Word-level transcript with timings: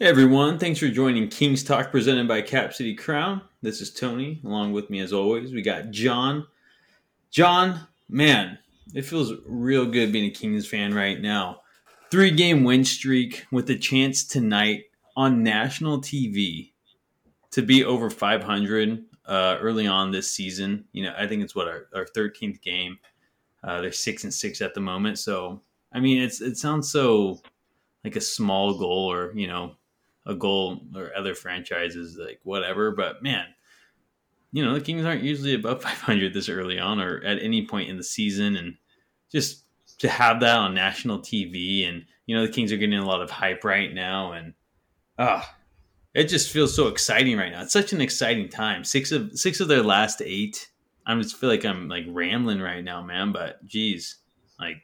Hey 0.00 0.06
everyone, 0.06 0.58
thanks 0.58 0.80
for 0.80 0.88
joining 0.88 1.28
Kings 1.28 1.62
Talk 1.62 1.92
presented 1.92 2.26
by 2.26 2.42
Cap 2.42 2.74
City 2.74 2.96
Crown. 2.96 3.40
This 3.62 3.80
is 3.80 3.92
Tony. 3.92 4.40
Along 4.44 4.72
with 4.72 4.90
me 4.90 4.98
as 4.98 5.12
always, 5.12 5.52
we 5.52 5.62
got 5.62 5.92
John. 5.92 6.48
John, 7.30 7.86
man, 8.08 8.58
it 8.92 9.02
feels 9.02 9.34
real 9.46 9.86
good 9.86 10.10
being 10.10 10.28
a 10.28 10.34
Kings 10.34 10.66
fan 10.66 10.92
right 10.94 11.20
now. 11.20 11.60
Three 12.10 12.32
game 12.32 12.64
win 12.64 12.84
streak 12.84 13.46
with 13.52 13.70
a 13.70 13.78
chance 13.78 14.24
tonight 14.24 14.86
on 15.16 15.44
national 15.44 16.00
TV 16.00 16.72
to 17.52 17.62
be 17.62 17.84
over 17.84 18.10
500 18.10 19.04
uh, 19.26 19.58
early 19.60 19.86
on 19.86 20.10
this 20.10 20.28
season. 20.28 20.86
You 20.90 21.04
know, 21.04 21.14
I 21.16 21.28
think 21.28 21.44
it's 21.44 21.54
what 21.54 21.68
our, 21.68 21.86
our 21.94 22.06
13th 22.16 22.60
game. 22.62 22.98
Uh, 23.62 23.80
they're 23.80 23.92
six 23.92 24.24
and 24.24 24.34
six 24.34 24.60
at 24.60 24.74
the 24.74 24.80
moment. 24.80 25.20
So, 25.20 25.62
I 25.92 26.00
mean, 26.00 26.20
it's 26.20 26.40
it 26.40 26.56
sounds 26.56 26.90
so 26.90 27.40
like 28.02 28.16
a 28.16 28.20
small 28.20 28.76
goal 28.76 29.12
or, 29.12 29.32
you 29.36 29.46
know, 29.46 29.76
a 30.26 30.34
goal 30.34 30.80
or 30.94 31.12
other 31.16 31.34
franchises 31.34 32.16
like 32.18 32.40
whatever. 32.42 32.90
But 32.90 33.22
man, 33.22 33.46
you 34.52 34.64
know 34.64 34.74
the 34.74 34.80
Kings 34.80 35.04
aren't 35.04 35.22
usually 35.22 35.54
above 35.54 35.82
500 35.82 36.32
this 36.34 36.48
early 36.48 36.78
on 36.78 37.00
or 37.00 37.22
at 37.24 37.42
any 37.42 37.66
point 37.66 37.90
in 37.90 37.96
the 37.96 38.04
season, 38.04 38.56
and 38.56 38.76
just 39.30 39.64
to 39.98 40.08
have 40.08 40.40
that 40.40 40.56
on 40.56 40.74
national 40.74 41.20
TV 41.20 41.88
and 41.88 42.04
you 42.26 42.34
know 42.34 42.46
the 42.46 42.52
Kings 42.52 42.72
are 42.72 42.76
getting 42.76 42.98
a 42.98 43.06
lot 43.06 43.22
of 43.22 43.30
hype 43.30 43.64
right 43.64 43.92
now, 43.92 44.32
and 44.32 44.54
ah. 45.18 45.42
Uh, 45.42 45.54
it 46.14 46.28
just 46.28 46.50
feels 46.50 46.74
so 46.74 46.86
exciting 46.86 47.36
right 47.36 47.50
now. 47.50 47.62
It's 47.62 47.72
such 47.72 47.92
an 47.92 48.00
exciting 48.00 48.48
time. 48.48 48.84
Six 48.84 49.10
of 49.10 49.36
six 49.36 49.58
of 49.58 49.66
their 49.66 49.82
last 49.82 50.22
eight. 50.24 50.70
I 51.06 51.14
just 51.20 51.36
feel 51.36 51.50
like 51.50 51.64
I'm 51.64 51.88
like 51.88 52.04
rambling 52.08 52.60
right 52.60 52.82
now, 52.82 53.02
man. 53.02 53.32
But 53.32 53.64
geez, 53.66 54.18
like 54.58 54.76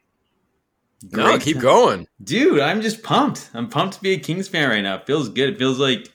no, 1.03 1.39
keep 1.39 1.59
going, 1.59 2.07
dude. 2.23 2.61
I'm 2.61 2.83
just 2.83 3.03
pumped. 3.03 3.51
I'm 3.55 3.69
pumped 3.69 3.95
to 3.95 4.03
be 4.03 4.13
a 4.13 4.19
Kings 4.19 4.49
fan 4.49 4.69
right 4.69 4.83
now. 4.83 4.97
It 4.97 5.07
feels 5.07 5.29
good. 5.29 5.55
It 5.55 5.59
feels 5.59 5.79
like 5.79 6.11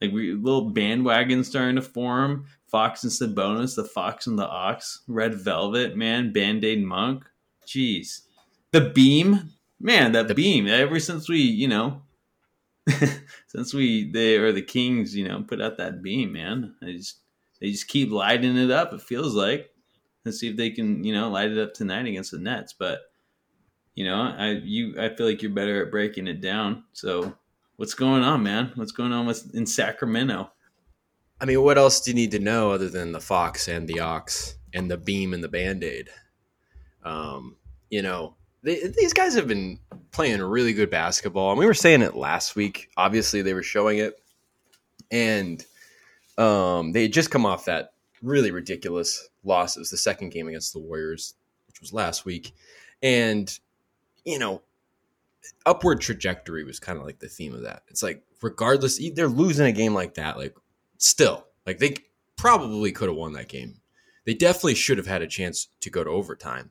like 0.00 0.12
we 0.12 0.32
little 0.32 0.70
bandwagon 0.70 1.44
starting 1.44 1.76
to 1.76 1.82
form. 1.82 2.46
Fox 2.66 3.04
and 3.04 3.12
Sabonis, 3.12 3.76
the 3.76 3.84
Fox 3.84 4.26
and 4.26 4.38
the 4.38 4.48
Ox, 4.48 5.02
Red 5.06 5.34
Velvet, 5.34 5.94
man, 5.94 6.32
Band 6.32 6.64
Aid 6.64 6.82
Monk. 6.82 7.24
Jeez, 7.66 8.22
the 8.70 8.80
Beam, 8.80 9.50
man, 9.78 10.12
that 10.12 10.28
the 10.28 10.34
Beam. 10.34 10.66
Ever 10.66 10.98
since 10.98 11.28
we, 11.28 11.40
you 11.40 11.68
know, 11.68 12.00
since 13.48 13.74
we 13.74 14.10
they 14.10 14.38
or 14.38 14.52
the 14.52 14.62
Kings, 14.62 15.14
you 15.14 15.28
know, 15.28 15.44
put 15.46 15.60
out 15.60 15.76
that 15.76 16.02
Beam, 16.02 16.32
man, 16.32 16.74
they 16.80 16.94
just 16.94 17.18
they 17.60 17.70
just 17.70 17.88
keep 17.88 18.10
lighting 18.10 18.56
it 18.56 18.70
up. 18.70 18.92
It 18.92 19.02
feels 19.02 19.34
like. 19.34 19.68
Let's 20.24 20.38
see 20.38 20.48
if 20.48 20.56
they 20.56 20.70
can, 20.70 21.02
you 21.02 21.12
know, 21.12 21.30
light 21.30 21.50
it 21.50 21.58
up 21.58 21.74
tonight 21.74 22.06
against 22.06 22.30
the 22.30 22.38
Nets, 22.38 22.72
but 22.72 23.00
you 23.94 24.04
know, 24.04 24.16
I 24.16 24.60
you 24.64 25.00
I 25.00 25.14
feel 25.14 25.26
like 25.26 25.42
you're 25.42 25.50
better 25.50 25.84
at 25.84 25.90
breaking 25.90 26.26
it 26.26 26.40
down. 26.40 26.84
So 26.92 27.34
what's 27.76 27.94
going 27.94 28.22
on, 28.22 28.42
man? 28.42 28.72
What's 28.74 28.92
going 28.92 29.12
on 29.12 29.26
with 29.26 29.54
in 29.54 29.66
Sacramento? 29.66 30.50
I 31.40 31.44
mean, 31.44 31.60
what 31.62 31.78
else 31.78 32.00
do 32.00 32.12
you 32.12 32.14
need 32.14 32.30
to 32.32 32.38
know 32.38 32.70
other 32.70 32.88
than 32.88 33.12
the 33.12 33.20
fox 33.20 33.66
and 33.66 33.88
the 33.88 34.00
ox 34.00 34.56
and 34.72 34.90
the 34.90 34.96
beam 34.96 35.34
and 35.34 35.42
the 35.42 35.48
band 35.48 35.82
aid? 35.82 36.08
Um, 37.04 37.56
you 37.90 38.00
know, 38.00 38.36
they, 38.62 38.86
these 38.86 39.12
guys 39.12 39.34
have 39.34 39.48
been 39.48 39.80
playing 40.12 40.40
really 40.40 40.72
good 40.72 40.90
basketball, 40.90 41.50
and 41.50 41.58
we 41.58 41.66
were 41.66 41.74
saying 41.74 42.02
it 42.02 42.14
last 42.14 42.54
week. 42.54 42.88
Obviously, 42.96 43.42
they 43.42 43.54
were 43.54 43.62
showing 43.62 43.98
it, 43.98 44.22
and 45.10 45.64
um, 46.38 46.92
they 46.92 47.02
had 47.02 47.12
just 47.12 47.30
come 47.32 47.44
off 47.44 47.64
that 47.64 47.92
really 48.22 48.52
ridiculous 48.52 49.28
loss. 49.42 49.76
It 49.76 49.80
was 49.80 49.90
the 49.90 49.96
second 49.96 50.30
game 50.30 50.46
against 50.46 50.72
the 50.72 50.78
Warriors, 50.78 51.34
which 51.66 51.80
was 51.80 51.92
last 51.92 52.24
week, 52.24 52.52
and 53.02 53.58
you 54.24 54.38
know, 54.38 54.62
upward 55.66 56.00
trajectory 56.00 56.64
was 56.64 56.78
kind 56.78 56.98
of 56.98 57.04
like 57.04 57.18
the 57.18 57.28
theme 57.28 57.54
of 57.54 57.62
that. 57.62 57.82
It's 57.88 58.02
like 58.02 58.22
regardless, 58.40 59.00
they're 59.14 59.28
losing 59.28 59.66
a 59.66 59.72
game 59.72 59.94
like 59.94 60.14
that, 60.14 60.36
like 60.36 60.56
still, 60.98 61.46
like 61.66 61.78
they 61.78 61.96
probably 62.36 62.92
could 62.92 63.08
have 63.08 63.16
won 63.16 63.32
that 63.32 63.48
game. 63.48 63.80
They 64.24 64.34
definitely 64.34 64.74
should 64.74 64.98
have 64.98 65.06
had 65.06 65.22
a 65.22 65.26
chance 65.26 65.68
to 65.80 65.90
go 65.90 66.04
to 66.04 66.10
overtime. 66.10 66.70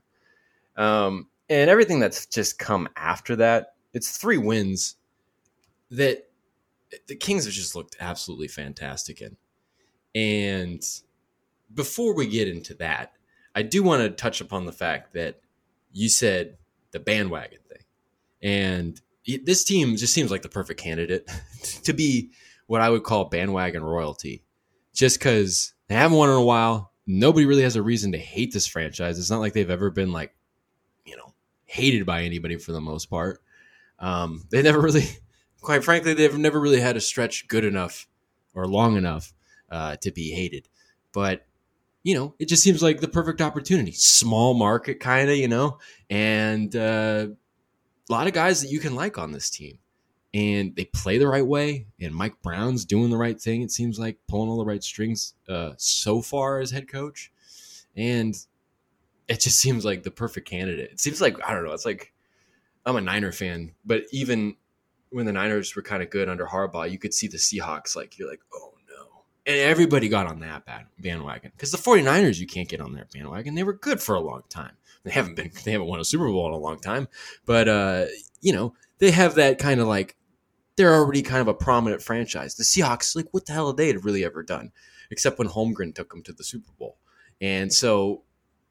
Um, 0.77 1.27
and 1.49 1.69
everything 1.69 1.99
that's 1.99 2.25
just 2.25 2.57
come 2.57 2.87
after 2.95 3.35
that, 3.37 3.73
it's 3.93 4.17
three 4.17 4.37
wins 4.37 4.95
that 5.89 6.29
the 7.07 7.15
Kings 7.15 7.45
have 7.45 7.53
just 7.53 7.75
looked 7.75 7.97
absolutely 7.99 8.47
fantastic 8.47 9.21
in. 9.21 9.35
And 10.15 10.83
before 11.73 12.15
we 12.15 12.27
get 12.27 12.47
into 12.47 12.73
that, 12.75 13.13
I 13.53 13.63
do 13.63 13.83
want 13.83 14.01
to 14.01 14.09
touch 14.09 14.39
upon 14.39 14.65
the 14.65 14.71
fact 14.71 15.13
that 15.13 15.41
you 15.91 16.07
said 16.07 16.57
the 16.91 16.99
bandwagon 16.99 17.59
thing. 17.67 17.83
And 18.41 19.01
this 19.43 19.63
team 19.63 19.95
just 19.97 20.13
seems 20.13 20.31
like 20.31 20.41
the 20.41 20.49
perfect 20.49 20.79
candidate 20.79 21.29
to 21.83 21.93
be 21.93 22.31
what 22.67 22.81
I 22.81 22.89
would 22.89 23.03
call 23.03 23.25
bandwagon 23.25 23.83
royalty. 23.83 24.43
Just 24.93 25.19
because 25.19 25.73
they 25.87 25.95
haven't 25.95 26.17
won 26.17 26.29
in 26.29 26.35
a 26.35 26.43
while, 26.43 26.91
nobody 27.05 27.45
really 27.45 27.63
has 27.63 27.75
a 27.75 27.81
reason 27.81 28.11
to 28.13 28.17
hate 28.17 28.53
this 28.53 28.67
franchise. 28.67 29.19
It's 29.19 29.29
not 29.29 29.39
like 29.39 29.53
they've 29.53 29.69
ever 29.69 29.89
been 29.89 30.11
like, 30.11 30.33
you 31.05 31.15
know, 31.15 31.33
hated 31.65 32.05
by 32.05 32.23
anybody 32.23 32.57
for 32.57 32.71
the 32.71 32.81
most 32.81 33.09
part. 33.09 33.41
Um, 33.99 34.43
they 34.51 34.61
never 34.61 34.81
really, 34.81 35.05
quite 35.61 35.83
frankly, 35.83 36.13
they've 36.13 36.37
never 36.37 36.59
really 36.59 36.81
had 36.81 36.97
a 36.97 37.01
stretch 37.01 37.47
good 37.47 37.63
enough 37.63 38.07
or 38.53 38.67
long 38.67 38.97
enough 38.97 39.33
uh, 39.69 39.95
to 39.97 40.11
be 40.11 40.31
hated. 40.31 40.67
But 41.13 41.45
you 42.03 42.15
know, 42.15 42.33
it 42.39 42.47
just 42.47 42.63
seems 42.63 42.81
like 42.81 42.99
the 42.99 43.07
perfect 43.07 43.41
opportunity. 43.41 43.91
Small 43.91 44.53
market, 44.53 44.99
kind 44.99 45.29
of, 45.29 45.37
you 45.37 45.47
know, 45.47 45.77
and 46.09 46.75
uh, 46.75 47.27
a 48.09 48.11
lot 48.11 48.27
of 48.27 48.33
guys 48.33 48.61
that 48.61 48.71
you 48.71 48.79
can 48.79 48.95
like 48.95 49.17
on 49.17 49.31
this 49.31 49.49
team. 49.49 49.77
And 50.33 50.73
they 50.77 50.85
play 50.85 51.17
the 51.17 51.27
right 51.27 51.45
way, 51.45 51.87
and 51.99 52.15
Mike 52.15 52.41
Brown's 52.41 52.85
doing 52.85 53.09
the 53.09 53.17
right 53.17 53.39
thing. 53.39 53.63
It 53.63 53.71
seems 53.71 53.99
like 53.99 54.17
pulling 54.29 54.49
all 54.49 54.57
the 54.57 54.65
right 54.65 54.81
strings 54.81 55.33
uh, 55.49 55.73
so 55.75 56.21
far 56.21 56.61
as 56.61 56.71
head 56.71 56.87
coach, 56.87 57.33
and 57.97 58.33
it 59.27 59.41
just 59.41 59.59
seems 59.59 59.83
like 59.83 60.03
the 60.03 60.11
perfect 60.11 60.47
candidate. 60.47 60.89
It 60.89 61.01
seems 61.01 61.19
like 61.19 61.35
I 61.45 61.53
don't 61.53 61.65
know. 61.65 61.73
It's 61.73 61.85
like 61.85 62.13
I'm 62.85 62.95
a 62.95 63.01
Niner 63.01 63.33
fan, 63.33 63.73
but 63.83 64.03
even 64.13 64.55
when 65.09 65.25
the 65.25 65.33
Niners 65.33 65.75
were 65.75 65.81
kind 65.81 66.01
of 66.01 66.09
good 66.09 66.29
under 66.29 66.45
Harbaugh, 66.45 66.89
you 66.89 66.97
could 66.97 67.13
see 67.13 67.27
the 67.27 67.35
Seahawks. 67.37 67.97
Like 67.97 68.17
you're 68.17 68.29
like, 68.29 68.39
oh 68.53 68.70
and 69.45 69.57
everybody 69.57 70.07
got 70.07 70.27
on 70.27 70.39
that 70.41 70.63
bandwagon. 70.99 71.51
Because 71.55 71.71
the 71.71 71.77
49ers 71.77 72.39
you 72.39 72.47
can't 72.47 72.69
get 72.69 72.81
on 72.81 72.93
their 72.93 73.07
bandwagon. 73.13 73.55
They 73.55 73.63
were 73.63 73.73
good 73.73 74.01
for 74.01 74.15
a 74.15 74.19
long 74.19 74.43
time. 74.49 74.73
They 75.03 75.11
haven't 75.11 75.35
been 75.35 75.51
they 75.63 75.71
haven't 75.71 75.87
won 75.87 75.99
a 75.99 76.05
super 76.05 76.27
bowl 76.27 76.47
in 76.47 76.53
a 76.53 76.57
long 76.57 76.79
time. 76.79 77.07
But 77.45 77.67
uh 77.67 78.05
you 78.41 78.53
know 78.53 78.73
they 78.99 79.11
have 79.11 79.35
that 79.35 79.57
kind 79.57 79.79
of 79.79 79.87
like 79.87 80.15
they're 80.75 80.93
already 80.93 81.21
kind 81.21 81.41
of 81.41 81.47
a 81.47 81.53
prominent 81.53 82.01
franchise. 82.01 82.55
The 82.55 82.63
seahawks 82.63 83.15
like 83.15 83.27
what 83.31 83.45
the 83.45 83.53
hell 83.53 83.67
have 83.67 83.77
they 83.77 83.95
really 83.97 84.23
ever 84.23 84.43
done 84.43 84.71
except 85.09 85.39
when 85.39 85.49
holmgren 85.49 85.93
took 85.93 86.09
them 86.11 86.23
to 86.23 86.33
the 86.33 86.43
super 86.43 86.71
bowl? 86.77 86.97
And 87.41 87.73
so 87.73 88.23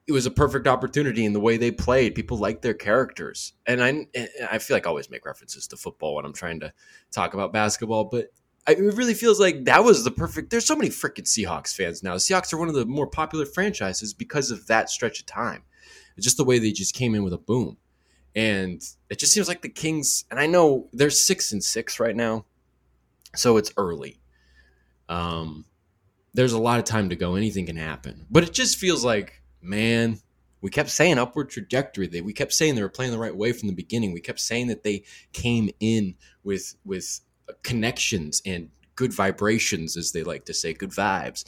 it 0.06 0.12
was 0.12 0.26
a 0.26 0.30
perfect 0.30 0.66
opportunity 0.66 1.25
in 1.25 1.32
the 1.32 1.41
way 1.41 1.56
they 1.56 1.70
played. 1.70 2.14
People 2.14 2.36
like 2.36 2.62
their 2.62 2.75
characters, 2.75 3.53
and 3.66 3.82
I 3.82 4.06
I 4.50 4.59
feel 4.59 4.76
like 4.76 4.86
I 4.86 4.88
always 4.88 5.10
make 5.10 5.26
references 5.26 5.66
to 5.69 5.76
football 5.76 6.16
when 6.16 6.25
I'm 6.25 6.32
trying 6.32 6.60
to 6.60 6.72
talk 7.12 7.34
about 7.34 7.53
basketball, 7.53 8.04
but 8.04 8.32
it 8.69 8.94
really 8.94 9.15
feels 9.15 9.41
like 9.41 9.65
that 9.65 9.84
was 9.84 10.04
the 10.04 10.10
perfect. 10.10 10.50
There's 10.50 10.66
so 10.66 10.76
many 10.76 10.91
freaking 10.91 11.25
Seahawks 11.25 11.75
fans 11.75 12.03
now. 12.03 12.15
Seahawks 12.16 12.53
are 12.53 12.59
one 12.59 12.69
of 12.69 12.75
the 12.75 12.87
more 12.87 13.06
popular 13.06 13.47
franchises 13.47 14.12
because 14.15 14.50
of 14.50 14.66
that 14.66 14.91
stretch 14.91 15.21
of 15.21 15.26
time. 15.26 15.62
It's 16.16 16.25
just 16.25 16.37
the 16.37 16.44
way 16.44 16.59
they 16.59 16.72
just 16.72 16.94
came 16.94 17.15
in 17.15 17.25
with 17.25 17.32
a 17.32 17.38
boom, 17.38 17.78
and 18.34 18.82
it 19.09 19.19
just 19.19 19.32
seems 19.32 19.48
like 19.48 19.62
the 19.62 19.69
Kings. 19.69 20.25
And 20.31 20.38
I 20.38 20.47
know 20.47 20.88
they're 20.93 21.10
six 21.10 21.53
and 21.53 21.65
six 21.65 21.98
right 21.98 22.15
now, 22.15 22.44
so 23.34 23.56
it's 23.56 23.72
early. 23.76 24.21
Um, 25.09 25.65
there's 26.34 26.53
a 26.53 26.59
lot 26.59 26.78
of 26.78 26.84
time 26.84 27.09
to 27.09 27.16
go. 27.16 27.34
Anything 27.34 27.66
can 27.66 27.77
happen, 27.77 28.27
but 28.31 28.44
it 28.44 28.53
just 28.53 28.77
feels 28.77 29.04
like, 29.04 29.42
man, 29.62 30.19
we 30.60 30.71
kept 30.71 30.91
saying 30.91 31.19
upward 31.19 31.48
trajectory. 31.48 32.09
We 32.21 32.32
kept 32.32 32.53
saying 32.53 32.75
they 32.75 32.82
were 32.82 32.91
playing 32.91 33.12
the 33.12 33.19
right 33.19 33.34
way 33.34 33.53
from 33.53 33.69
the 33.69 33.75
beginning. 33.75 34.12
We 34.12 34.21
kept 34.21 34.41
saying 34.41 34.66
that 34.66 34.82
they 34.82 35.04
came 35.32 35.71
in 35.81 36.16
with 36.44 36.75
with 36.84 37.21
connections 37.62 38.42
and 38.45 38.71
good 38.97 39.13
vibrations, 39.13 39.97
as 39.97 40.13
they 40.13 40.22
like 40.22 40.45
to 40.47 40.54
say, 40.54 40.72
good 40.72 40.91
vibes, 40.91 41.45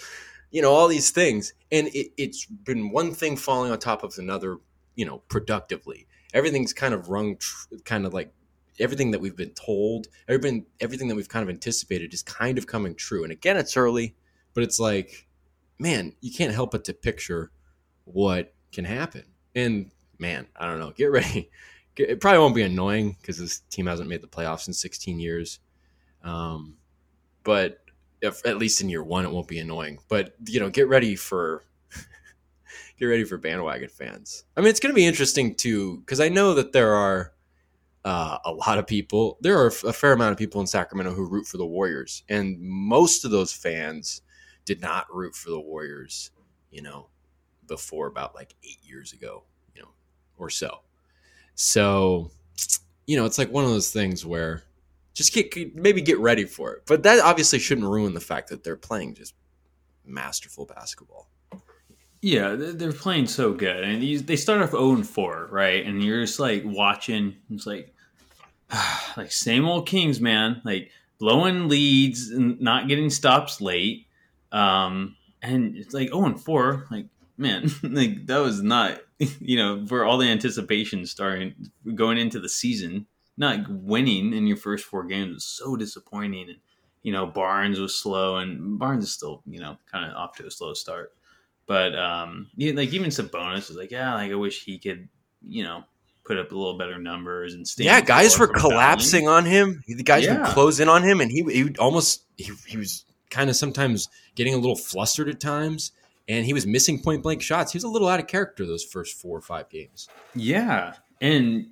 you 0.50 0.62
know, 0.62 0.72
all 0.72 0.88
these 0.88 1.10
things. 1.10 1.52
And 1.70 1.88
it, 1.88 2.12
it's 2.16 2.46
been 2.46 2.90
one 2.90 3.12
thing 3.12 3.36
falling 3.36 3.70
on 3.70 3.78
top 3.78 4.02
of 4.02 4.14
another, 4.18 4.58
you 4.94 5.04
know, 5.04 5.18
productively. 5.28 6.06
Everything's 6.34 6.72
kind 6.72 6.94
of 6.94 7.08
rung, 7.08 7.36
tr- 7.36 7.66
kind 7.84 8.06
of 8.06 8.14
like 8.14 8.32
everything 8.78 9.10
that 9.10 9.20
we've 9.20 9.36
been 9.36 9.50
told, 9.50 10.08
everything, 10.28 10.66
everything 10.80 11.08
that 11.08 11.14
we've 11.14 11.28
kind 11.28 11.42
of 11.42 11.50
anticipated 11.50 12.14
is 12.14 12.22
kind 12.22 12.58
of 12.58 12.66
coming 12.66 12.94
true. 12.94 13.22
And 13.22 13.32
again, 13.32 13.56
it's 13.56 13.76
early, 13.76 14.14
but 14.54 14.62
it's 14.62 14.80
like, 14.80 15.26
man, 15.78 16.14
you 16.20 16.32
can't 16.32 16.54
help 16.54 16.70
but 16.70 16.84
to 16.84 16.94
picture 16.94 17.50
what 18.04 18.54
can 18.72 18.84
happen. 18.84 19.24
And 19.54 19.90
man, 20.18 20.46
I 20.56 20.66
don't 20.66 20.78
know. 20.78 20.92
Get 20.92 21.10
ready. 21.10 21.50
It 21.96 22.20
probably 22.20 22.38
won't 22.38 22.54
be 22.54 22.62
annoying 22.62 23.16
because 23.20 23.36
this 23.36 23.60
team 23.68 23.86
hasn't 23.86 24.08
made 24.08 24.22
the 24.22 24.26
playoffs 24.26 24.66
in 24.66 24.72
16 24.72 25.20
years. 25.20 25.58
Um, 26.22 26.76
but 27.44 27.78
if, 28.20 28.44
at 28.46 28.58
least 28.58 28.80
in 28.80 28.88
year 28.88 29.02
one, 29.02 29.24
it 29.24 29.30
won't 29.30 29.48
be 29.48 29.58
annoying. 29.58 29.98
But 30.08 30.34
you 30.46 30.60
know, 30.60 30.70
get 30.70 30.88
ready 30.88 31.16
for 31.16 31.64
get 32.98 33.06
ready 33.06 33.24
for 33.24 33.36
bandwagon 33.36 33.88
fans. 33.88 34.44
I 34.56 34.60
mean, 34.60 34.70
it's 34.70 34.80
going 34.80 34.92
to 34.92 34.96
be 34.96 35.06
interesting 35.06 35.54
too 35.54 35.98
because 35.98 36.20
I 36.20 36.28
know 36.28 36.54
that 36.54 36.72
there 36.72 36.94
are 36.94 37.32
uh, 38.04 38.38
a 38.44 38.52
lot 38.52 38.78
of 38.78 38.86
people, 38.86 39.38
there 39.40 39.58
are 39.58 39.68
a 39.68 39.92
fair 39.92 40.12
amount 40.12 40.32
of 40.32 40.38
people 40.38 40.60
in 40.60 40.66
Sacramento 40.66 41.14
who 41.14 41.28
root 41.28 41.46
for 41.46 41.56
the 41.56 41.66
Warriors, 41.66 42.24
and 42.28 42.58
most 42.60 43.24
of 43.24 43.30
those 43.30 43.52
fans 43.52 44.22
did 44.64 44.80
not 44.80 45.12
root 45.12 45.34
for 45.34 45.50
the 45.50 45.60
Warriors, 45.60 46.30
you 46.70 46.82
know, 46.82 47.08
before 47.68 48.06
about 48.08 48.34
like 48.34 48.54
eight 48.64 48.78
years 48.82 49.12
ago, 49.12 49.44
you 49.74 49.82
know, 49.82 49.88
or 50.36 50.50
so. 50.50 50.80
So, 51.54 52.30
you 53.06 53.16
know, 53.16 53.24
it's 53.24 53.38
like 53.38 53.52
one 53.52 53.64
of 53.64 53.70
those 53.70 53.92
things 53.92 54.26
where 54.26 54.64
just 55.14 55.32
get 55.32 55.74
maybe 55.74 56.00
get 56.00 56.18
ready 56.18 56.44
for 56.44 56.72
it, 56.72 56.82
but 56.86 57.02
that 57.02 57.20
obviously 57.20 57.58
shouldn't 57.58 57.86
ruin 57.86 58.14
the 58.14 58.20
fact 58.20 58.48
that 58.48 58.64
they're 58.64 58.76
playing 58.76 59.14
just 59.14 59.34
masterful 60.04 60.66
basketball. 60.66 61.28
Yeah, 62.20 62.54
they're 62.56 62.92
playing 62.92 63.26
so 63.26 63.52
good, 63.52 63.82
and 63.82 64.00
they 64.26 64.36
start 64.36 64.62
off 64.62 64.70
zero 64.70 64.92
and 64.92 65.08
four, 65.08 65.48
right? 65.50 65.84
And 65.84 66.04
you're 66.04 66.24
just 66.24 66.38
like 66.38 66.62
watching, 66.64 67.36
it's 67.50 67.66
like, 67.66 67.92
like 69.16 69.32
same 69.32 69.66
old 69.66 69.86
Kings, 69.88 70.20
man. 70.20 70.62
Like 70.64 70.90
blowing 71.18 71.68
leads 71.68 72.30
and 72.30 72.60
not 72.60 72.88
getting 72.88 73.10
stops 73.10 73.60
late, 73.60 74.06
um, 74.52 75.16
and 75.42 75.76
it's 75.76 75.92
like 75.92 76.08
zero 76.08 76.26
and 76.26 76.40
four. 76.40 76.86
Like 76.90 77.06
man, 77.36 77.70
like 77.82 78.26
that 78.26 78.38
was 78.38 78.62
not, 78.62 79.00
you 79.18 79.56
know, 79.56 79.86
for 79.86 80.04
all 80.04 80.16
the 80.16 80.28
anticipation 80.28 81.04
starting 81.06 81.54
going 81.94 82.18
into 82.18 82.40
the 82.40 82.48
season, 82.48 83.06
not 83.42 83.68
winning 83.68 84.32
in 84.32 84.46
your 84.46 84.56
first 84.56 84.86
four 84.86 85.04
games 85.04 85.34
was 85.34 85.44
so 85.44 85.76
disappointing. 85.76 86.48
And 86.48 86.58
you 87.02 87.12
know, 87.12 87.26
Barnes 87.26 87.78
was 87.78 87.94
slow, 87.94 88.36
and 88.36 88.78
Barnes 88.78 89.04
is 89.04 89.12
still, 89.12 89.42
you 89.46 89.60
know, 89.60 89.76
kind 89.90 90.10
of 90.10 90.16
off 90.16 90.36
to 90.36 90.46
a 90.46 90.50
slow 90.50 90.72
start. 90.72 91.12
But 91.66 91.98
um, 91.98 92.48
like 92.56 92.92
even 92.92 93.10
Sabonis 93.10 93.68
was 93.68 93.76
like, 93.76 93.90
yeah, 93.90 94.14
like 94.14 94.30
I 94.30 94.36
wish 94.36 94.64
he 94.64 94.78
could, 94.78 95.08
you 95.42 95.64
know, 95.64 95.84
put 96.24 96.38
up 96.38 96.52
a 96.52 96.54
little 96.54 96.78
better 96.78 96.98
numbers 96.98 97.54
and 97.54 97.66
stay. 97.66 97.84
Yeah, 97.84 98.00
guys 98.00 98.38
were 98.38 98.46
collapsing 98.48 99.28
on 99.28 99.44
him. 99.44 99.82
The 99.86 100.02
guys 100.02 100.24
yeah. 100.24 100.38
would 100.38 100.46
close 100.46 100.80
in 100.80 100.88
on 100.88 101.02
him, 101.02 101.20
and 101.20 101.30
he 101.30 101.42
he 101.42 101.74
almost 101.78 102.24
he, 102.36 102.52
he 102.66 102.76
was 102.76 103.04
kind 103.30 103.50
of 103.50 103.56
sometimes 103.56 104.08
getting 104.34 104.54
a 104.54 104.56
little 104.56 104.76
flustered 104.76 105.28
at 105.28 105.40
times, 105.40 105.92
and 106.28 106.46
he 106.46 106.52
was 106.52 106.66
missing 106.66 107.02
point 107.02 107.22
blank 107.22 107.42
shots. 107.42 107.72
He 107.72 107.76
was 107.76 107.84
a 107.84 107.88
little 107.88 108.08
out 108.08 108.20
of 108.20 108.28
character 108.28 108.64
those 108.64 108.84
first 108.84 109.20
four 109.20 109.36
or 109.36 109.42
five 109.42 109.68
games. 109.70 110.08
Yeah, 110.34 110.94
and 111.20 111.70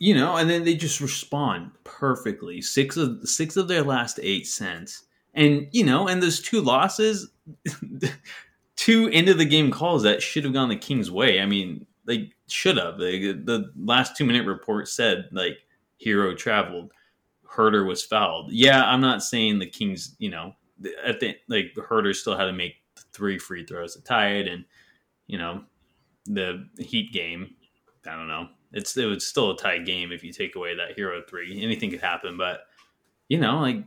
you 0.00 0.14
know, 0.14 0.36
and 0.36 0.50
then 0.50 0.64
they 0.64 0.74
just 0.74 1.00
respond 1.00 1.70
perfectly. 1.84 2.60
Six 2.60 2.96
of 2.96 3.28
six 3.28 3.56
of 3.56 3.68
their 3.68 3.84
last 3.84 4.18
eight 4.22 4.46
cents, 4.48 5.04
and 5.34 5.68
you 5.70 5.84
know, 5.84 6.08
and 6.08 6.20
those 6.20 6.40
two 6.40 6.60
losses. 6.60 7.30
two 8.76 9.10
end 9.12 9.28
of 9.28 9.36
the 9.36 9.44
game 9.44 9.70
calls 9.70 10.02
that 10.02 10.22
should 10.22 10.42
have 10.42 10.54
gone 10.54 10.70
the 10.70 10.76
Kings' 10.76 11.10
way. 11.10 11.38
I 11.38 11.44
mean, 11.44 11.86
they 12.06 12.32
should 12.48 12.78
have. 12.78 12.98
They, 12.98 13.32
the 13.32 13.70
last 13.76 14.16
two 14.16 14.24
minute 14.24 14.46
report 14.46 14.88
said 14.88 15.28
like 15.32 15.58
Herro 16.04 16.34
traveled, 16.34 16.90
Huerter 17.46 17.86
was 17.86 18.02
fouled. 18.02 18.50
Yeah, 18.52 18.82
I'm 18.84 19.02
not 19.02 19.22
saying 19.22 19.58
the 19.58 19.66
Kings. 19.66 20.16
You 20.18 20.30
know, 20.30 20.54
at 21.04 21.20
the 21.20 21.36
like 21.48 21.74
Huerter 21.76 22.14
still 22.14 22.38
had 22.38 22.46
to 22.46 22.54
make 22.54 22.76
three 23.12 23.38
free 23.38 23.66
throws 23.66 23.96
to 23.96 24.02
tie 24.02 24.30
it, 24.36 24.48
and 24.48 24.64
you 25.26 25.36
know, 25.36 25.62
the 26.24 26.66
Heat 26.78 27.12
game. 27.12 27.54
I 28.06 28.16
don't 28.16 28.28
know. 28.28 28.48
It's 28.72 28.96
it 28.96 29.06
was 29.06 29.26
still 29.26 29.50
a 29.50 29.56
tight 29.56 29.84
game 29.84 30.12
if 30.12 30.22
you 30.22 30.32
take 30.32 30.56
away 30.56 30.76
that 30.76 30.96
Herro 30.96 31.22
three. 31.28 31.62
Anything 31.62 31.90
could 31.90 32.00
happen, 32.00 32.36
but 32.36 32.66
you 33.28 33.38
know, 33.38 33.60
like 33.60 33.84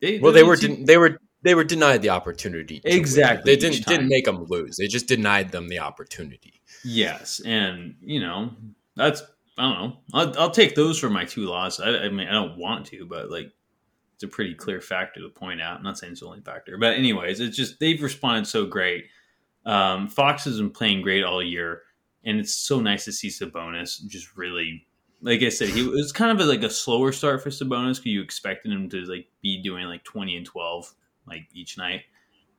they, 0.00 0.18
well, 0.18 0.32
they 0.32 0.42
were 0.42 0.56
they 0.56 0.96
were 0.96 1.18
they 1.42 1.54
were 1.54 1.64
denied 1.64 2.02
the 2.02 2.10
opportunity. 2.10 2.80
exactly. 2.84 3.36
Win. 3.36 3.44
They 3.44 3.56
didn't 3.56 3.86
didn't 3.86 4.08
make 4.08 4.24
them 4.24 4.44
lose. 4.44 4.76
They 4.76 4.88
just 4.88 5.06
denied 5.06 5.52
them 5.52 5.68
the 5.68 5.78
opportunity. 5.78 6.60
Yes, 6.84 7.40
and 7.44 7.94
you 8.00 8.20
know 8.20 8.50
that's 8.96 9.22
I 9.56 9.62
don't 9.62 9.78
know. 9.78 9.96
I'll, 10.12 10.38
I'll 10.40 10.50
take 10.50 10.74
those 10.74 10.98
for 10.98 11.08
my 11.08 11.24
two 11.24 11.42
losses. 11.42 11.80
I, 11.84 12.06
I, 12.06 12.08
mean, 12.08 12.26
I 12.26 12.32
don't 12.32 12.58
want 12.58 12.86
to, 12.86 13.06
but 13.06 13.30
like 13.30 13.52
it's 14.14 14.24
a 14.24 14.28
pretty 14.28 14.54
clear 14.54 14.80
factor 14.80 15.20
to 15.20 15.28
point 15.28 15.60
out. 15.60 15.76
I'm 15.76 15.84
not 15.84 15.98
saying 15.98 16.12
it's 16.12 16.20
the 16.20 16.26
only 16.26 16.40
factor, 16.40 16.76
but 16.78 16.94
anyways, 16.94 17.40
it's 17.40 17.56
just 17.56 17.78
they've 17.78 18.02
responded 18.02 18.46
so 18.46 18.66
great. 18.66 19.06
Um, 19.64 20.08
Fox 20.08 20.44
has 20.44 20.58
been 20.58 20.70
playing 20.70 21.02
great 21.02 21.24
all 21.24 21.42
year, 21.42 21.82
and 22.24 22.38
it's 22.38 22.54
so 22.54 22.80
nice 22.80 23.04
to 23.04 23.12
see 23.12 23.28
Sabonis 23.28 24.04
just 24.06 24.36
really. 24.36 24.86
Like 25.22 25.42
I 25.42 25.48
said, 25.48 25.70
he 25.70 25.80
it 25.80 25.90
was 25.90 26.12
kind 26.12 26.30
of 26.38 26.46
a, 26.46 26.48
like 26.48 26.62
a 26.62 26.70
slower 26.70 27.10
start 27.10 27.42
for 27.42 27.48
Sabonis 27.48 27.96
because 27.96 28.06
you 28.06 28.20
expected 28.20 28.72
him 28.72 28.90
to 28.90 29.04
like 29.06 29.26
be 29.40 29.62
doing 29.62 29.86
like 29.86 30.04
20 30.04 30.36
and 30.36 30.44
12 30.44 30.94
like 31.26 31.46
each 31.54 31.78
night 31.78 32.02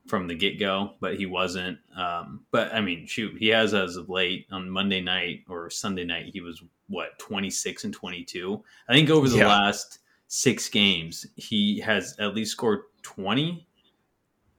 from 0.08 0.28
the 0.28 0.36
get 0.36 0.60
go, 0.60 0.92
but 1.00 1.16
he 1.16 1.26
wasn't. 1.26 1.80
Um, 1.98 2.42
but 2.52 2.74
I 2.74 2.82
mean, 2.82 3.06
shoot, 3.08 3.36
he 3.38 3.48
has 3.50 3.74
as 3.74 3.98
of 3.98 4.10
late 4.10 4.48
on 4.52 4.70
Monday 4.70 5.02
night 5.02 5.42
or 5.50 5.70
Sunday 5.70 6.04
night, 6.04 6.30
he 6.32 6.42
was 6.42 6.64
what 6.88 7.18
twenty 7.18 7.50
six 7.50 7.84
and 7.84 7.94
twenty 7.94 8.24
two. 8.24 8.64
I 8.88 8.94
think 8.94 9.10
over 9.10 9.28
the 9.28 9.40
yeah. 9.40 9.48
last 9.48 10.00
six 10.28 10.70
games, 10.70 11.26
he 11.36 11.80
has 11.80 12.16
at 12.20 12.36
least 12.36 12.52
scored 12.52 12.82
twenty, 13.02 13.68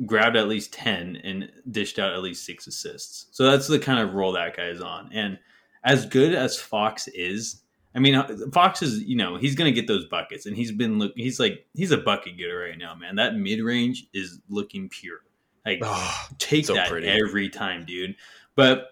grabbed 0.05 0.37
at 0.37 0.49
least 0.49 0.73
ten, 0.73 1.17
and 1.17 1.51
dished 1.71 1.99
out 1.99 2.13
at 2.13 2.23
least 2.23 2.45
six 2.45 2.67
assists. 2.67 3.27
So 3.33 3.51
that's 3.51 3.67
the 3.67 3.79
kind 3.79 4.01
of 4.01 4.15
role 4.15 4.33
that 4.33 4.57
guy 4.57 4.67
is 4.67 4.81
on. 4.81 5.11
And 5.13 5.39
as 5.85 6.05
good 6.05 6.35
as 6.35 6.59
Fox 6.59 7.09
is, 7.09 7.63
I 7.95 7.99
mean, 7.99 8.51
Fox 8.53 8.83
is 8.83 9.03
you 9.05 9.17
know 9.17 9.37
he's 9.37 9.55
going 9.55 9.73
to 9.73 9.81
get 9.81 9.87
those 9.87 10.05
buckets, 10.07 10.45
and 10.47 10.57
he's 10.57 10.73
been 10.73 10.99
look. 10.99 11.13
He's 11.17 11.41
like 11.41 11.67
he's 11.75 11.93
a 11.93 11.99
bucket 11.99 12.37
getter 12.37 12.59
right 12.59 12.77
now, 12.77 12.95
man. 12.95 13.17
That 13.17 13.37
mid 13.37 13.61
range 13.61 14.07
is 14.13 14.41
looking 14.49 14.89
pure. 14.89 15.21
Like 15.65 15.81
oh, 15.83 16.27
take 16.39 16.67
so 16.67 16.75
that 16.75 16.89
pretty. 16.89 17.09
every 17.09 17.49
time, 17.49 17.85
dude. 17.85 18.17
But 18.55 18.91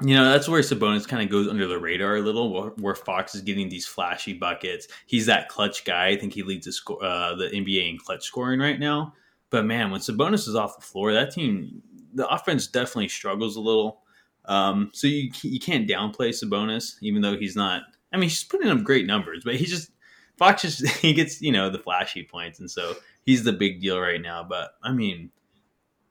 you 0.00 0.14
know 0.14 0.30
that's 0.30 0.48
where 0.48 0.60
Sabonis 0.62 1.06
kind 1.06 1.22
of 1.22 1.30
goes 1.30 1.48
under 1.48 1.66
the 1.66 1.78
radar 1.78 2.16
a 2.16 2.20
little, 2.20 2.70
where 2.78 2.94
Fox 2.94 3.34
is 3.34 3.42
getting 3.42 3.68
these 3.68 3.86
flashy 3.86 4.32
buckets. 4.32 4.88
He's 5.06 5.26
that 5.26 5.48
clutch 5.48 5.84
guy. 5.84 6.08
I 6.08 6.16
think 6.16 6.32
he 6.32 6.42
leads 6.42 6.66
the 6.66 6.72
score, 6.72 7.02
uh, 7.04 7.34
the 7.34 7.48
NBA 7.48 7.90
in 7.90 7.98
clutch 7.98 8.24
scoring 8.24 8.58
right 8.58 8.80
now. 8.80 9.14
But 9.52 9.66
man, 9.66 9.90
when 9.90 10.00
Sabonis 10.00 10.48
is 10.48 10.56
off 10.56 10.76
the 10.76 10.82
floor, 10.84 11.12
that 11.12 11.30
team, 11.30 11.82
the 12.14 12.26
offense 12.26 12.66
definitely 12.66 13.08
struggles 13.08 13.54
a 13.54 13.60
little. 13.60 14.00
Um, 14.46 14.90
so 14.94 15.06
you 15.06 15.30
you 15.42 15.60
can't 15.60 15.88
downplay 15.88 16.30
Sabonis, 16.30 16.94
even 17.02 17.20
though 17.20 17.36
he's 17.36 17.54
not. 17.54 17.82
I 18.12 18.16
mean, 18.16 18.30
he's 18.30 18.42
putting 18.42 18.70
up 18.70 18.82
great 18.82 19.06
numbers, 19.06 19.42
but 19.44 19.54
he 19.56 19.66
just 19.66 19.90
Fox 20.38 20.62
just 20.62 20.88
he 20.96 21.12
gets 21.12 21.42
you 21.42 21.52
know 21.52 21.68
the 21.68 21.78
flashy 21.78 22.24
points, 22.24 22.60
and 22.60 22.70
so 22.70 22.96
he's 23.26 23.44
the 23.44 23.52
big 23.52 23.82
deal 23.82 24.00
right 24.00 24.20
now. 24.20 24.42
But 24.42 24.72
I 24.82 24.90
mean, 24.90 25.30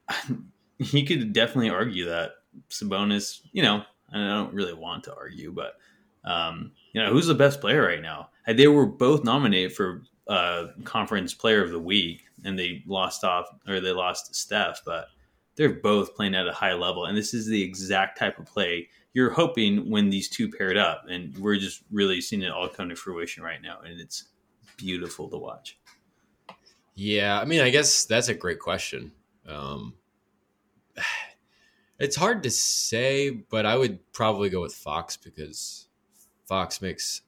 he 0.77 1.03
could 1.03 1.33
definitely 1.33 1.71
argue 1.71 2.05
that 2.05 2.33
Sabonis. 2.69 3.41
You 3.53 3.63
know, 3.63 3.83
I 4.13 4.17
don't 4.17 4.53
really 4.53 4.75
want 4.75 5.03
to 5.05 5.15
argue, 5.15 5.51
but 5.51 5.77
um, 6.23 6.73
you 6.93 7.01
know, 7.01 7.11
who's 7.11 7.25
the 7.25 7.33
best 7.33 7.59
player 7.59 7.81
right 7.83 8.03
now? 8.03 8.29
They 8.47 8.67
were 8.67 8.85
both 8.85 9.23
nominated 9.23 9.73
for 9.73 10.03
uh, 10.27 10.67
conference 10.83 11.33
player 11.33 11.63
of 11.63 11.71
the 11.71 11.79
week, 11.79 12.23
and 12.43 12.57
they 12.57 12.83
lost 12.85 13.23
off 13.23 13.47
or 13.67 13.79
they 13.79 13.91
lost 13.91 14.35
Steph, 14.35 14.81
but 14.85 15.07
they're 15.55 15.73
both 15.73 16.15
playing 16.15 16.35
at 16.35 16.47
a 16.47 16.53
high 16.53 16.73
level, 16.73 17.05
and 17.05 17.17
this 17.17 17.33
is 17.33 17.45
the 17.45 17.61
exact 17.61 18.17
type 18.17 18.39
of 18.39 18.45
play 18.45 18.87
you're 19.13 19.31
hoping 19.31 19.89
when 19.89 20.09
these 20.09 20.29
two 20.29 20.49
paired 20.49 20.77
up, 20.77 21.05
and 21.09 21.37
we're 21.37 21.57
just 21.57 21.83
really 21.91 22.21
seeing 22.21 22.41
it 22.41 22.51
all 22.51 22.69
come 22.69 22.89
to 22.89 22.95
fruition 22.95 23.43
right 23.43 23.61
now, 23.61 23.79
and 23.83 23.99
it's 23.99 24.25
beautiful 24.77 25.29
to 25.29 25.37
watch. 25.37 25.77
Yeah, 26.95 27.39
I 27.39 27.45
mean, 27.45 27.61
I 27.61 27.69
guess 27.69 28.05
that's 28.05 28.29
a 28.29 28.33
great 28.33 28.59
question. 28.59 29.11
Um, 29.47 29.95
it's 31.99 32.15
hard 32.15 32.43
to 32.43 32.51
say, 32.51 33.29
but 33.29 33.65
I 33.65 33.75
would 33.75 33.99
probably 34.13 34.49
go 34.49 34.61
with 34.61 34.73
Fox 34.73 35.17
because 35.17 35.87
Fox 36.45 36.81
makes 36.81 37.21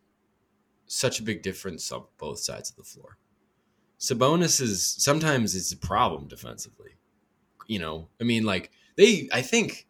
such 0.87 1.19
a 1.19 1.23
big 1.23 1.41
difference 1.41 1.91
on 1.91 2.03
both 2.17 2.39
sides 2.39 2.69
of 2.69 2.77
the 2.77 2.83
floor. 2.83 3.17
Sabonis 4.03 4.59
is 4.59 4.85
sometimes 4.85 5.55
it's 5.55 5.71
a 5.71 5.77
problem 5.77 6.27
defensively 6.27 6.93
you 7.67 7.79
know, 7.79 8.07
I 8.19 8.23
mean, 8.23 8.43
like 8.43 8.71
they, 8.97 9.29
I 9.31 9.41
think 9.41 9.87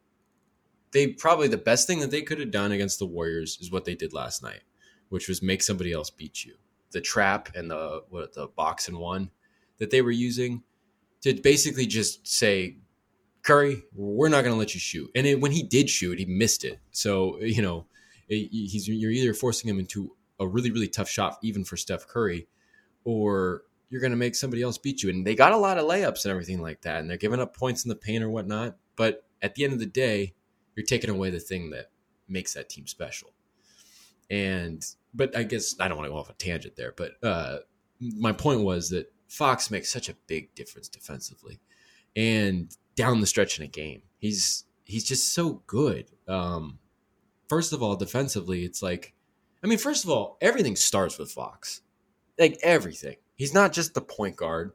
they 0.91 1.07
probably 1.07 1.47
the 1.47 1.57
best 1.57 1.87
thing 1.87 1.99
that 1.99 2.11
they 2.11 2.21
could 2.21 2.39
have 2.39 2.51
done 2.51 2.71
against 2.71 2.99
the 2.99 3.05
Warriors 3.05 3.57
is 3.61 3.71
what 3.71 3.85
they 3.85 3.95
did 3.95 4.13
last 4.13 4.43
night, 4.43 4.61
which 5.09 5.27
was 5.27 5.41
make 5.41 5.61
somebody 5.61 5.91
else 5.91 6.09
beat 6.09 6.45
you. 6.45 6.55
The 6.91 7.01
trap 7.01 7.49
and 7.55 7.71
the 7.71 8.03
what 8.09 8.33
the 8.33 8.47
box 8.47 8.87
and 8.87 8.97
one 8.97 9.31
that 9.79 9.89
they 9.89 10.01
were 10.01 10.11
using 10.11 10.63
to 11.21 11.33
basically 11.33 11.87
just 11.87 12.27
say, 12.27 12.77
Curry, 13.41 13.83
we're 13.93 14.29
not 14.29 14.43
going 14.43 14.53
to 14.53 14.59
let 14.59 14.73
you 14.73 14.79
shoot. 14.79 15.09
And 15.15 15.25
it, 15.25 15.41
when 15.41 15.51
he 15.51 15.63
did 15.63 15.89
shoot, 15.89 16.19
he 16.19 16.25
missed 16.25 16.63
it. 16.63 16.79
So 16.91 17.39
you 17.41 17.61
know, 17.61 17.87
it, 18.29 18.49
he's 18.51 18.87
you're 18.87 19.11
either 19.11 19.33
forcing 19.33 19.69
him 19.69 19.79
into 19.79 20.15
a 20.39 20.47
really 20.47 20.69
really 20.69 20.87
tough 20.87 21.09
shot, 21.09 21.39
even 21.41 21.63
for 21.65 21.75
Steph 21.75 22.07
Curry, 22.07 22.47
or 23.03 23.63
you're 23.93 24.01
going 24.01 24.09
to 24.09 24.17
make 24.17 24.33
somebody 24.33 24.63
else 24.63 24.79
beat 24.79 25.03
you. 25.03 25.11
And 25.11 25.23
they 25.23 25.35
got 25.35 25.51
a 25.51 25.57
lot 25.57 25.77
of 25.77 25.85
layups 25.85 26.25
and 26.25 26.31
everything 26.31 26.59
like 26.59 26.81
that. 26.81 26.99
And 26.99 27.07
they're 27.07 27.15
giving 27.15 27.39
up 27.39 27.55
points 27.55 27.85
in 27.85 27.89
the 27.89 27.95
paint 27.95 28.23
or 28.23 28.29
whatnot. 28.31 28.75
But 28.95 29.23
at 29.39 29.53
the 29.53 29.63
end 29.63 29.73
of 29.73 29.77
the 29.77 29.85
day, 29.85 30.33
you're 30.75 30.83
taking 30.83 31.11
away 31.11 31.29
the 31.29 31.39
thing 31.39 31.69
that 31.69 31.91
makes 32.27 32.55
that 32.55 32.69
team 32.69 32.87
special. 32.87 33.33
And, 34.31 34.83
but 35.13 35.37
I 35.37 35.43
guess 35.43 35.75
I 35.79 35.87
don't 35.87 35.97
want 35.97 36.07
to 36.07 36.11
go 36.11 36.17
off 36.17 36.31
a 36.31 36.33
tangent 36.33 36.75
there. 36.75 36.91
But 36.97 37.11
uh, 37.21 37.57
my 37.99 38.31
point 38.31 38.61
was 38.61 38.89
that 38.89 39.13
Fox 39.27 39.69
makes 39.69 39.91
such 39.91 40.09
a 40.09 40.15
big 40.25 40.55
difference 40.55 40.87
defensively 40.87 41.59
and 42.15 42.75
down 42.95 43.21
the 43.21 43.27
stretch 43.27 43.59
in 43.59 43.63
a 43.63 43.67
game. 43.67 44.01
He's, 44.17 44.63
he's 44.85 45.03
just 45.03 45.33
so 45.33 45.61
good. 45.67 46.09
Um, 46.27 46.79
first 47.47 47.73
of 47.73 47.83
all, 47.83 47.95
defensively, 47.95 48.65
it's 48.65 48.81
like, 48.81 49.13
I 49.63 49.67
mean, 49.67 49.77
first 49.77 50.03
of 50.03 50.09
all, 50.09 50.39
everything 50.41 50.75
starts 50.75 51.19
with 51.19 51.29
Fox. 51.29 51.81
Like 52.39 52.57
everything. 52.63 53.17
He's 53.43 53.53
not 53.53 53.73
just 53.73 53.93
the 53.93 53.99
point 53.99 54.37
guard. 54.37 54.71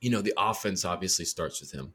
You 0.00 0.08
know, 0.08 0.22
the 0.22 0.32
offense 0.38 0.86
obviously 0.86 1.26
starts 1.26 1.60
with 1.60 1.70
him, 1.70 1.92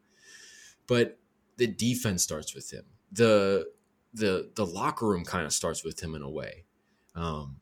but 0.86 1.18
the 1.58 1.66
defense 1.66 2.22
starts 2.22 2.54
with 2.54 2.72
him. 2.72 2.84
The 3.12 3.66
the 4.14 4.52
the 4.54 4.68
locker 4.68 5.08
room 5.08 5.26
kind 5.26 5.48
of 5.48 5.52
starts 5.52 5.84
with 5.84 6.00
him 6.00 6.14
in 6.14 6.22
a 6.22 6.30
way. 6.30 6.66
Um, 7.16 7.60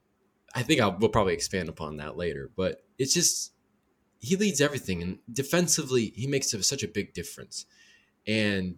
I 0.54 0.62
think 0.62 0.82
I'll, 0.82 0.98
we'll 1.00 1.08
probably 1.08 1.36
expand 1.36 1.70
upon 1.70 1.96
that 1.98 2.18
later, 2.18 2.52
but 2.58 2.84
it's 2.98 3.14
just 3.14 3.54
he 4.20 4.36
leads 4.36 4.60
everything, 4.60 5.02
and 5.02 5.20
defensively 5.32 6.12
he 6.14 6.28
makes 6.28 6.52
such 6.52 6.84
a 6.84 6.90
big 6.90 7.14
difference. 7.14 7.66
And 8.28 8.78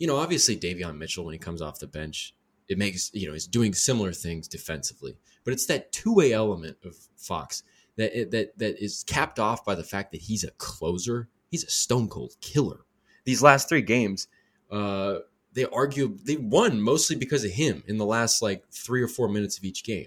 you 0.00 0.08
know, 0.08 0.16
obviously 0.16 0.56
Davion 0.56 0.98
Mitchell 0.98 1.24
when 1.24 1.34
he 1.34 1.38
comes 1.38 1.62
off 1.62 1.78
the 1.78 1.86
bench, 1.86 2.34
it 2.68 2.78
makes 2.78 3.12
you 3.14 3.28
know 3.28 3.32
he's 3.32 3.46
doing 3.46 3.74
similar 3.74 4.12
things 4.12 4.48
defensively, 4.48 5.18
but 5.44 5.52
it's 5.52 5.66
that 5.66 5.92
two 5.92 6.12
way 6.12 6.32
element 6.32 6.78
of 6.84 6.96
Fox 7.16 7.62
that 7.96 8.30
that 8.30 8.58
that 8.58 8.82
is 8.82 9.04
capped 9.04 9.38
off 9.38 9.64
by 9.64 9.74
the 9.74 9.84
fact 9.84 10.12
that 10.12 10.22
he's 10.22 10.44
a 10.44 10.50
closer. 10.52 11.28
He's 11.50 11.64
a 11.64 11.70
stone 11.70 12.08
cold 12.08 12.34
killer. 12.40 12.80
These 13.24 13.42
last 13.42 13.68
three 13.68 13.82
games, 13.82 14.28
uh, 14.70 15.18
they 15.52 15.66
argue 15.66 16.16
they 16.24 16.36
won 16.36 16.80
mostly 16.80 17.16
because 17.16 17.44
of 17.44 17.52
him 17.52 17.82
in 17.86 17.98
the 17.98 18.06
last 18.06 18.42
like 18.42 18.64
three 18.70 19.02
or 19.02 19.08
four 19.08 19.28
minutes 19.28 19.58
of 19.58 19.64
each 19.64 19.84
game. 19.84 20.06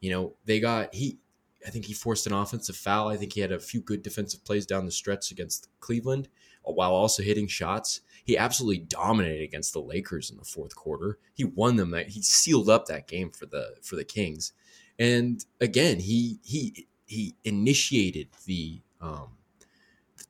You 0.00 0.10
know, 0.10 0.34
they 0.44 0.60
got 0.60 0.94
he. 0.94 1.18
I 1.66 1.70
think 1.70 1.86
he 1.86 1.92
forced 1.92 2.26
an 2.28 2.32
offensive 2.32 2.76
foul. 2.76 3.08
I 3.08 3.16
think 3.16 3.32
he 3.32 3.40
had 3.40 3.50
a 3.50 3.58
few 3.58 3.80
good 3.80 4.02
defensive 4.02 4.44
plays 4.44 4.64
down 4.64 4.86
the 4.86 4.92
stretch 4.92 5.32
against 5.32 5.68
Cleveland, 5.80 6.28
uh, 6.66 6.70
while 6.70 6.92
also 6.92 7.22
hitting 7.24 7.48
shots. 7.48 8.00
He 8.24 8.38
absolutely 8.38 8.84
dominated 8.84 9.42
against 9.42 9.72
the 9.72 9.80
Lakers 9.80 10.30
in 10.30 10.36
the 10.36 10.44
fourth 10.44 10.76
quarter. 10.76 11.18
He 11.34 11.42
won 11.44 11.74
them. 11.74 11.90
That 11.90 12.10
he 12.10 12.22
sealed 12.22 12.70
up 12.70 12.86
that 12.86 13.08
game 13.08 13.30
for 13.30 13.46
the 13.46 13.74
for 13.82 13.96
the 13.96 14.04
Kings. 14.04 14.52
And 15.00 15.44
again, 15.60 15.98
he 15.98 16.38
he 16.44 16.86
he 17.08 17.34
initiated 17.42 18.28
the 18.46 18.82
um, 19.00 19.38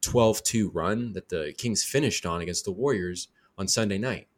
12-2 0.00 0.70
run 0.72 1.12
that 1.12 1.28
the 1.28 1.52
Kings 1.58 1.82
finished 1.82 2.24
on 2.24 2.40
against 2.40 2.64
the 2.64 2.70
Warriors 2.70 3.28
on 3.58 3.66
Sunday 3.66 3.98
night. 3.98 4.28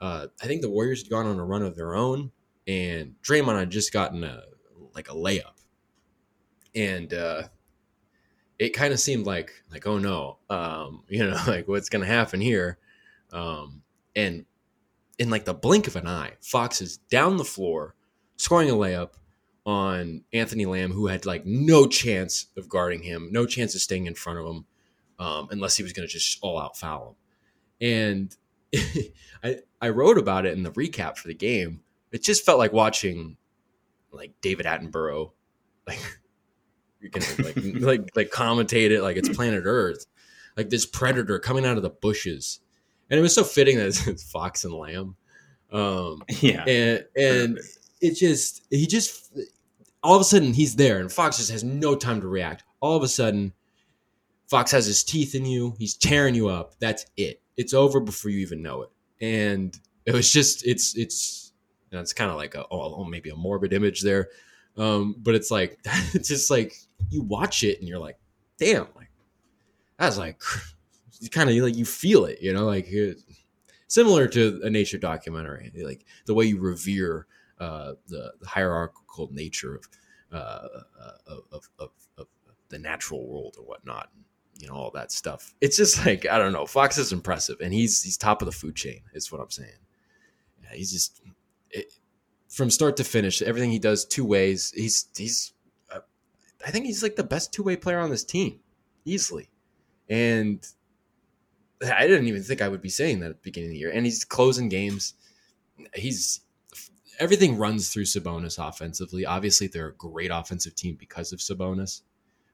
Uh, 0.00 0.26
I 0.42 0.46
think 0.46 0.60
the 0.60 0.70
Warriors 0.70 1.02
had 1.02 1.10
gone 1.10 1.26
on 1.26 1.38
a 1.38 1.44
run 1.44 1.62
of 1.62 1.76
their 1.76 1.94
own, 1.94 2.32
and 2.66 3.14
Draymond 3.22 3.58
had 3.58 3.70
just 3.70 3.92
gotten 3.92 4.24
a 4.24 4.42
like 4.94 5.08
a 5.08 5.14
layup, 5.14 5.54
and 6.74 7.14
uh, 7.14 7.44
it 8.58 8.70
kind 8.70 8.92
of 8.92 9.00
seemed 9.00 9.24
like 9.24 9.52
like 9.70 9.86
oh 9.86 9.98
no, 9.98 10.38
um, 10.50 11.04
you 11.08 11.24
know, 11.24 11.40
like 11.46 11.66
what's 11.66 11.88
gonna 11.88 12.04
happen 12.04 12.42
here, 12.42 12.78
um, 13.32 13.82
and 14.14 14.44
in 15.18 15.30
like 15.30 15.46
the 15.46 15.54
blink 15.54 15.86
of 15.86 15.96
an 15.96 16.06
eye, 16.06 16.32
Fox 16.42 16.82
is 16.82 16.98
down 16.98 17.38
the 17.38 17.44
floor, 17.44 17.94
scoring 18.36 18.68
a 18.68 18.74
layup 18.74 19.12
on 19.66 20.22
Anthony 20.32 20.64
Lamb, 20.64 20.92
who 20.92 21.08
had 21.08 21.26
like 21.26 21.44
no 21.44 21.86
chance 21.86 22.46
of 22.56 22.68
guarding 22.68 23.02
him, 23.02 23.28
no 23.32 23.44
chance 23.44 23.74
of 23.74 23.80
staying 23.80 24.06
in 24.06 24.14
front 24.14 24.38
of 24.38 24.46
him, 24.46 24.64
um, 25.18 25.48
unless 25.50 25.76
he 25.76 25.82
was 25.82 25.92
going 25.92 26.06
to 26.06 26.12
just 26.12 26.38
all 26.40 26.58
out 26.58 26.78
foul 26.78 27.16
him. 27.80 27.88
And 27.88 28.36
I 29.44 29.58
I 29.80 29.88
wrote 29.90 30.18
about 30.18 30.46
it 30.46 30.56
in 30.56 30.62
the 30.62 30.70
recap 30.70 31.16
for 31.16 31.26
the 31.26 31.34
game. 31.34 31.80
It 32.12 32.22
just 32.22 32.46
felt 32.46 32.58
like 32.58 32.72
watching 32.72 33.36
like 34.12 34.32
David 34.40 34.66
Attenborough, 34.66 35.32
like 35.86 35.98
you 37.00 37.10
can 37.10 37.44
like 37.44 37.56
like 37.82 38.10
like 38.16 38.30
commentate 38.30 38.90
it 38.90 39.02
like 39.02 39.16
it's 39.16 39.28
Planet 39.28 39.64
Earth, 39.66 40.06
like 40.56 40.70
this 40.70 40.86
predator 40.86 41.40
coming 41.40 41.66
out 41.66 41.76
of 41.76 41.82
the 41.82 41.90
bushes, 41.90 42.60
and 43.10 43.18
it 43.18 43.22
was 43.22 43.34
so 43.34 43.42
fitting 43.42 43.78
that 43.78 43.86
it's, 43.86 44.30
Fox 44.30 44.64
and 44.64 44.74
Lamb. 44.74 45.16
Um, 45.72 46.22
yeah, 46.40 46.62
and 46.64 47.04
and 47.16 47.58
it 48.00 48.14
just 48.14 48.64
he 48.70 48.86
just 48.86 49.36
all 50.06 50.14
of 50.14 50.20
a 50.20 50.24
sudden 50.24 50.54
he's 50.54 50.76
there, 50.76 51.00
and 51.00 51.12
Fox 51.12 51.36
just 51.36 51.50
has 51.50 51.64
no 51.64 51.96
time 51.96 52.20
to 52.20 52.28
react. 52.28 52.62
All 52.80 52.96
of 52.96 53.02
a 53.02 53.08
sudden, 53.08 53.52
Fox 54.46 54.70
has 54.70 54.86
his 54.86 55.02
teeth 55.02 55.34
in 55.34 55.44
you. 55.44 55.74
He's 55.78 55.96
tearing 55.96 56.36
you 56.36 56.48
up. 56.48 56.78
That's 56.78 57.06
it. 57.16 57.42
It's 57.56 57.74
over 57.74 57.98
before 57.98 58.30
you 58.30 58.38
even 58.38 58.62
know 58.62 58.82
it. 58.82 58.90
And 59.20 59.76
it 60.04 60.14
was 60.14 60.32
just 60.32 60.64
it's 60.64 60.96
it's 60.96 61.52
you 61.90 61.96
know, 61.96 62.02
it's 62.02 62.12
kind 62.12 62.30
of 62.30 62.36
like 62.36 62.54
a 62.54 62.64
oh, 62.70 63.02
maybe 63.04 63.30
a 63.30 63.36
morbid 63.36 63.72
image 63.72 64.02
there, 64.02 64.28
um, 64.76 65.16
but 65.18 65.34
it's 65.34 65.50
like 65.50 65.80
it's 66.14 66.28
just 66.28 66.52
like 66.52 66.76
you 67.10 67.22
watch 67.22 67.64
it 67.64 67.80
and 67.80 67.88
you're 67.88 67.98
like, 67.98 68.18
damn, 68.58 68.86
like 68.94 69.10
that's 69.98 70.18
like 70.18 70.40
you 71.20 71.28
kind 71.28 71.50
of 71.50 71.56
like 71.56 71.76
you 71.76 71.84
feel 71.84 72.26
it, 72.26 72.40
you 72.40 72.52
know, 72.52 72.64
like 72.64 72.88
similar 73.88 74.28
to 74.28 74.60
a 74.62 74.70
nature 74.70 74.98
documentary, 74.98 75.72
like 75.84 76.04
the 76.26 76.34
way 76.34 76.44
you 76.44 76.60
revere 76.60 77.26
uh, 77.58 77.92
the, 78.08 78.32
the, 78.40 78.46
hierarchical 78.46 79.28
nature 79.32 79.76
of, 79.76 79.88
uh, 80.32 80.68
of, 81.26 81.40
of, 81.52 81.68
of, 81.78 81.90
of 82.18 82.26
the 82.68 82.78
natural 82.78 83.26
world 83.26 83.56
or 83.58 83.64
whatnot 83.64 84.10
you 84.58 84.68
know 84.68 84.74
all 84.74 84.90
that 84.94 85.12
stuff. 85.12 85.54
It's 85.60 85.76
just 85.76 86.04
like 86.06 86.26
I 86.26 86.38
don't 86.38 86.52
know. 86.52 86.66
Fox 86.66 86.98
is 86.98 87.12
impressive, 87.12 87.60
and 87.60 87.72
he's 87.72 88.02
he's 88.02 88.16
top 88.16 88.42
of 88.42 88.46
the 88.46 88.52
food 88.52 88.74
chain. 88.74 89.02
Is 89.14 89.30
what 89.30 89.40
I'm 89.40 89.50
saying. 89.50 89.78
Yeah, 90.62 90.74
he's 90.74 90.92
just 90.92 91.22
it, 91.70 91.92
from 92.48 92.70
start 92.70 92.96
to 92.98 93.04
finish. 93.04 93.42
Everything 93.42 93.70
he 93.70 93.78
does 93.78 94.04
two 94.04 94.24
ways. 94.24 94.72
He's 94.74 95.08
he's. 95.16 95.52
Uh, 95.92 96.00
I 96.66 96.70
think 96.70 96.86
he's 96.86 97.02
like 97.02 97.16
the 97.16 97.24
best 97.24 97.52
two 97.52 97.62
way 97.62 97.76
player 97.76 97.98
on 97.98 98.10
this 98.10 98.24
team, 98.24 98.60
easily. 99.04 99.50
And 100.08 100.66
I 101.82 102.06
didn't 102.06 102.28
even 102.28 102.42
think 102.42 102.62
I 102.62 102.68
would 102.68 102.82
be 102.82 102.88
saying 102.88 103.20
that 103.20 103.30
at 103.30 103.36
the 103.36 103.50
beginning 103.50 103.70
of 103.70 103.72
the 103.72 103.78
year. 103.78 103.90
And 103.90 104.06
he's 104.06 104.24
closing 104.24 104.68
games. 104.68 105.14
He's 105.94 106.40
everything 107.18 107.58
runs 107.58 107.92
through 107.92 108.04
Sabonis 108.04 108.58
offensively. 108.58 109.26
Obviously, 109.26 109.66
they're 109.66 109.88
a 109.88 109.94
great 109.94 110.30
offensive 110.32 110.74
team 110.74 110.96
because 110.98 111.32
of 111.32 111.38
Sabonis, 111.40 112.02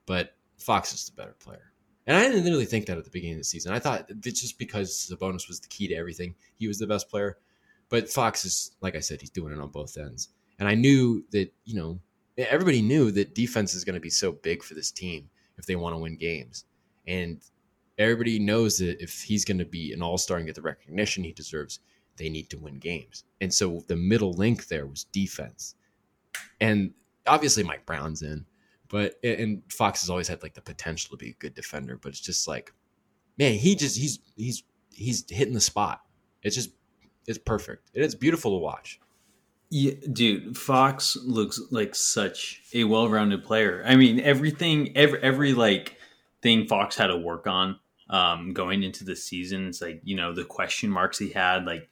but 0.07 0.35
Fox 0.59 0.92
is 0.92 1.07
the 1.07 1.12
better 1.12 1.37
player. 1.38 1.73
And 2.07 2.16
I 2.16 2.28
didn't 2.28 2.45
really 2.45 2.64
think 2.64 2.87
that 2.87 2.99
at 2.99 3.04
the 3.04 3.11
beginning 3.11 3.37
of 3.37 3.40
the 3.40 3.45
season. 3.45 3.73
I 3.73 3.78
thought 3.78 4.11
it's 4.25 4.40
just 4.40 4.59
because 4.59 5.11
Sabonis 5.11 5.49
was 5.49 5.61
the 5.61 5.69
key 5.69 5.88
to 5.88 5.95
everything. 5.95 6.35
He 6.57 6.66
was 6.66 6.78
the 6.78 6.87
best 6.87 7.09
player. 7.09 7.38
But 7.88 8.09
Fox 8.09 8.45
is, 8.45 8.73
like 8.81 8.97
I 8.97 9.00
said, 9.00 9.21
he's 9.21 9.31
doing 9.31 9.52
it 9.52 9.61
on 9.61 9.69
both 9.69 9.97
ends. 9.97 10.31
And 10.59 10.69
I 10.69 10.75
knew 10.75 11.25
that, 11.31 11.52
you 11.64 11.75
know, 11.75 12.00
everybody 12.38 12.83
knew 12.83 13.11
that 13.12 13.35
defense 13.35 13.75
is 13.75 13.85
going 13.85 13.95
to 13.95 14.00
be 14.00 14.11
so 14.11 14.33
big 14.33 14.62
for 14.62 14.75
this 14.75 14.90
team 14.90 15.28
if 15.59 15.66
they 15.66 15.76
want 15.76 15.95
to 15.95 15.99
win 15.99 16.16
games. 16.16 16.64
And 17.07 17.40
everybody 17.99 18.38
knows 18.38 18.78
that 18.78 19.02
if 19.02 19.23
he's 19.23 19.45
going 19.45 19.59
to 19.59 19.64
be 19.64 19.92
an 19.92 20.02
all 20.02 20.19
star 20.19 20.38
and 20.38 20.47
get 20.47 20.54
the 20.54 20.62
recognition 20.62 21.23
he 21.23 21.33
deserves, 21.33 21.81
they 22.16 22.28
need 22.28 22.50
to 22.50 22.59
win 22.59 22.78
games. 22.78 23.25
And 23.40 23.52
so 23.52 23.83
the 23.88 23.97
middle 23.97 24.33
link 24.33 24.66
there 24.69 24.87
was 24.87 25.04
defense. 25.04 25.75
And 26.61 26.92
obviously, 27.26 27.62
Mike 27.62 27.87
Brown's 27.87 28.23
in. 28.23 28.47
But 28.88 29.19
and 29.25 29.62
Fox 29.73 30.02
has 30.02 30.11
always 30.11 30.28
had 30.28 30.42
like 30.42 30.52
the 30.52 30.61
potential 30.61 31.11
to 31.11 31.16
be 31.16 31.31
a 31.31 31.35
good 31.35 31.54
defender, 31.54 31.97
but 31.97 32.11
it's 32.11 32.21
just 32.21 32.47
like, 32.47 32.75
man, 33.38 33.54
he 33.54 33.75
just 33.75 33.97
he's 33.97 34.19
he's 34.37 34.64
he's 34.92 35.25
hitting 35.31 35.54
the 35.54 35.62
spot. 35.62 36.02
It's 36.42 36.54
just 36.54 36.73
it's 37.26 37.38
perfect. 37.38 37.90
It's 37.95 38.14
beautiful 38.14 38.50
to 38.50 38.59
watch. 38.59 39.00
Yeah, 39.71 39.95
dude, 40.12 40.59
Fox 40.59 41.16
looks 41.25 41.59
like 41.71 41.95
such 41.95 42.61
a 42.75 42.85
well-rounded 42.85 43.42
player. 43.45 43.83
I 43.87 43.97
mean, 43.97 44.21
everything, 44.21 44.95
every 44.95 45.23
every 45.23 45.54
like 45.54 45.97
thing 46.42 46.66
Fox 46.66 46.95
had 46.95 47.07
to 47.07 47.16
work 47.16 47.47
on 47.47 47.78
um, 48.11 48.52
going 48.52 48.83
into 48.83 49.04
the 49.04 49.16
season. 49.16 49.69
It's 49.69 49.81
like 49.81 50.02
you 50.04 50.16
know 50.16 50.35
the 50.35 50.45
question 50.45 50.90
marks 50.90 51.19
he 51.19 51.31
had. 51.31 51.64
Like 51.64 51.88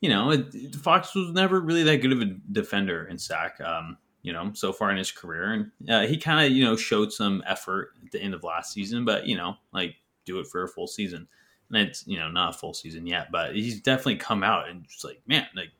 you 0.00 0.08
know, 0.08 0.30
it, 0.30 0.74
Fox 0.76 1.14
was 1.14 1.30
never 1.30 1.60
really 1.60 1.82
that 1.84 1.98
good 1.98 2.12
of 2.12 2.20
a 2.20 2.36
defender 2.52 3.06
in 3.06 3.18
Sac. 3.18 3.60
Um, 3.60 3.96
you 4.22 4.32
know, 4.32 4.50
so 4.54 4.72
far 4.72 4.90
in 4.90 4.96
his 4.96 5.10
career. 5.10 5.52
And 5.52 5.90
uh, 5.90 6.06
he 6.06 6.16
kind 6.16 6.44
of, 6.44 6.52
you 6.52 6.64
know, 6.64 6.76
showed 6.76 7.12
some 7.12 7.42
effort 7.46 7.92
at 8.04 8.12
the 8.12 8.20
end 8.20 8.34
of 8.34 8.44
last 8.44 8.72
season, 8.72 9.04
but, 9.04 9.26
you 9.26 9.36
know, 9.36 9.56
like 9.72 9.96
do 10.26 10.38
it 10.40 10.46
for 10.46 10.62
a 10.62 10.68
full 10.68 10.86
season. 10.86 11.26
And 11.70 11.88
it's, 11.88 12.06
you 12.06 12.18
know, 12.18 12.30
not 12.30 12.54
a 12.54 12.58
full 12.58 12.74
season 12.74 13.06
yet, 13.06 13.28
but 13.30 13.54
he's 13.54 13.80
definitely 13.80 14.16
come 14.16 14.42
out 14.42 14.68
and 14.68 14.84
just 14.86 15.04
like, 15.04 15.22
man, 15.26 15.46
like, 15.54 15.70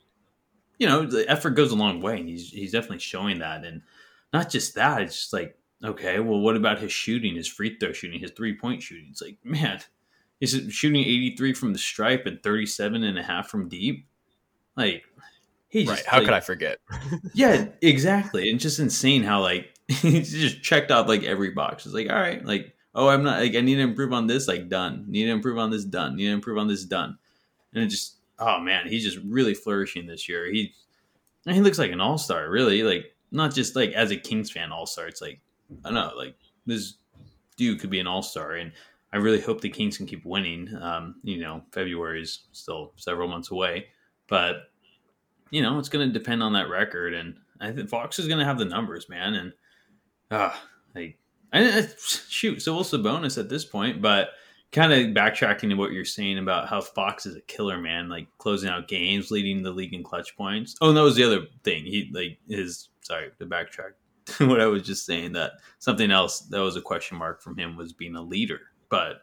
you 0.78 0.86
know, 0.86 1.04
the 1.04 1.28
effort 1.28 1.50
goes 1.50 1.72
a 1.72 1.76
long 1.76 2.00
way. 2.00 2.18
And 2.18 2.28
he's, 2.28 2.50
he's 2.50 2.72
definitely 2.72 3.00
showing 3.00 3.40
that. 3.40 3.64
And 3.64 3.82
not 4.32 4.48
just 4.48 4.74
that, 4.76 5.02
it's 5.02 5.16
just 5.16 5.32
like, 5.32 5.58
okay, 5.84 6.20
well, 6.20 6.40
what 6.40 6.56
about 6.56 6.80
his 6.80 6.92
shooting, 6.92 7.34
his 7.34 7.48
free 7.48 7.76
throw 7.78 7.92
shooting, 7.92 8.20
his 8.20 8.30
three 8.30 8.56
point 8.56 8.82
shooting? 8.82 9.08
It's 9.10 9.20
like, 9.20 9.36
man, 9.44 9.80
he's 10.38 10.58
shooting 10.70 11.02
83 11.02 11.52
from 11.52 11.72
the 11.72 11.78
stripe 11.78 12.24
and 12.24 12.42
37 12.42 13.02
and 13.02 13.18
a 13.18 13.22
half 13.22 13.48
from 13.48 13.68
deep. 13.68 14.06
Like, 14.76 15.04
he 15.68 15.86
right. 15.86 16.04
How 16.04 16.18
like, 16.18 16.26
could 16.26 16.34
I 16.34 16.40
forget? 16.40 16.78
yeah, 17.34 17.66
exactly. 17.80 18.50
And 18.50 18.58
just 18.58 18.78
insane 18.80 19.22
how 19.22 19.40
like 19.40 19.72
he 19.88 20.20
just 20.20 20.62
checked 20.62 20.90
off 20.90 21.08
like 21.08 21.22
every 21.22 21.50
box. 21.50 21.86
It's 21.86 21.94
like, 21.94 22.10
all 22.10 22.18
right, 22.18 22.44
like, 22.44 22.74
oh, 22.94 23.08
I'm 23.08 23.22
not 23.22 23.40
like 23.40 23.54
I 23.54 23.60
need 23.60 23.76
to 23.76 23.82
improve 23.82 24.12
on 24.12 24.26
this, 24.26 24.48
like 24.48 24.68
done. 24.68 25.04
Need 25.08 25.26
to 25.26 25.30
improve 25.30 25.58
on 25.58 25.70
this, 25.70 25.84
done. 25.84 26.16
Need 26.16 26.26
to 26.26 26.32
improve 26.32 26.58
on 26.58 26.68
this, 26.68 26.84
done. 26.84 27.18
And 27.72 27.84
it 27.84 27.88
just, 27.88 28.16
oh 28.38 28.58
man, 28.60 28.88
he's 28.88 29.04
just 29.04 29.18
really 29.24 29.54
flourishing 29.54 30.06
this 30.06 30.28
year. 30.28 30.50
He 30.50 30.74
he 31.46 31.60
looks 31.60 31.78
like 31.78 31.92
an 31.92 32.00
all 32.00 32.18
star, 32.18 32.50
really. 32.50 32.82
Like 32.82 33.14
not 33.30 33.54
just 33.54 33.76
like 33.76 33.92
as 33.92 34.10
a 34.10 34.16
Kings 34.16 34.50
fan 34.50 34.72
all 34.72 34.86
star. 34.86 35.06
It's 35.06 35.20
like 35.20 35.40
I 35.84 35.88
don't 35.88 35.94
know, 35.94 36.12
like 36.16 36.34
this 36.66 36.94
dude 37.56 37.80
could 37.80 37.90
be 37.90 38.00
an 38.00 38.06
all 38.06 38.22
star, 38.22 38.52
and 38.52 38.72
I 39.12 39.18
really 39.18 39.40
hope 39.40 39.60
the 39.60 39.68
Kings 39.68 39.96
can 39.96 40.06
keep 40.06 40.24
winning. 40.24 40.74
Um, 40.80 41.16
you 41.22 41.38
know, 41.38 41.62
February 41.72 42.22
is 42.22 42.40
still 42.52 42.92
several 42.96 43.28
months 43.28 43.50
away, 43.50 43.86
but 44.30 44.70
you 45.50 45.60
know, 45.60 45.78
it's 45.78 45.88
going 45.88 46.08
to 46.08 46.18
depend 46.18 46.42
on 46.42 46.54
that 46.54 46.70
record. 46.70 47.12
And 47.12 47.34
I 47.60 47.72
think 47.72 47.90
Fox 47.90 48.18
is 48.18 48.28
going 48.28 48.38
to 48.38 48.44
have 48.44 48.58
the 48.58 48.64
numbers, 48.64 49.08
man. 49.08 49.34
And 49.34 49.52
ah, 50.30 50.54
uh, 50.54 50.58
like, 50.94 51.18
I, 51.52 51.86
shoot, 52.28 52.62
so 52.62 52.74
we'll 52.74 52.84
Sabonis 52.84 53.36
at 53.36 53.48
this 53.48 53.64
point, 53.64 54.00
but 54.00 54.30
kind 54.72 54.92
of 54.92 55.08
backtracking 55.08 55.70
to 55.70 55.74
what 55.74 55.92
you're 55.92 56.04
saying 56.04 56.38
about 56.38 56.68
how 56.68 56.80
Fox 56.80 57.26
is 57.26 57.36
a 57.36 57.40
killer 57.42 57.78
man, 57.78 58.08
like 58.08 58.28
closing 58.38 58.70
out 58.70 58.88
games, 58.88 59.30
leading 59.30 59.62
the 59.62 59.72
league 59.72 59.92
in 59.92 60.04
clutch 60.04 60.36
points. 60.36 60.76
Oh, 60.80 60.88
and 60.88 60.96
that 60.96 61.02
was 61.02 61.16
the 61.16 61.24
other 61.24 61.46
thing. 61.64 61.84
He 61.84 62.10
like 62.12 62.38
his 62.48 62.88
sorry 63.02 63.30
to 63.38 63.46
backtrack 63.46 63.92
what 64.46 64.60
I 64.60 64.66
was 64.66 64.82
just 64.82 65.04
saying 65.04 65.32
that 65.32 65.52
something 65.80 66.10
else 66.12 66.40
that 66.40 66.60
was 66.60 66.76
a 66.76 66.80
question 66.80 67.18
mark 67.18 67.42
from 67.42 67.58
him 67.58 67.76
was 67.76 67.92
being 67.92 68.14
a 68.14 68.22
leader, 68.22 68.60
but 68.88 69.22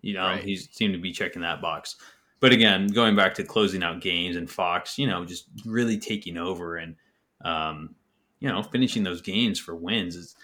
you 0.00 0.14
know 0.14 0.26
right. 0.26 0.44
he 0.44 0.56
seemed 0.56 0.94
to 0.94 1.00
be 1.00 1.12
checking 1.12 1.42
that 1.42 1.60
box. 1.60 1.96
But 2.44 2.52
again, 2.52 2.88
going 2.88 3.16
back 3.16 3.32
to 3.36 3.42
closing 3.42 3.82
out 3.82 4.02
games 4.02 4.36
and 4.36 4.50
Fox, 4.50 4.98
you 4.98 5.06
know, 5.06 5.24
just 5.24 5.46
really 5.64 5.96
taking 5.96 6.36
over 6.36 6.76
and 6.76 6.94
um, 7.42 7.94
you 8.38 8.50
know 8.50 8.62
finishing 8.62 9.02
those 9.02 9.22
games 9.22 9.58
for 9.58 9.74
wins 9.74 10.14
is 10.14 10.36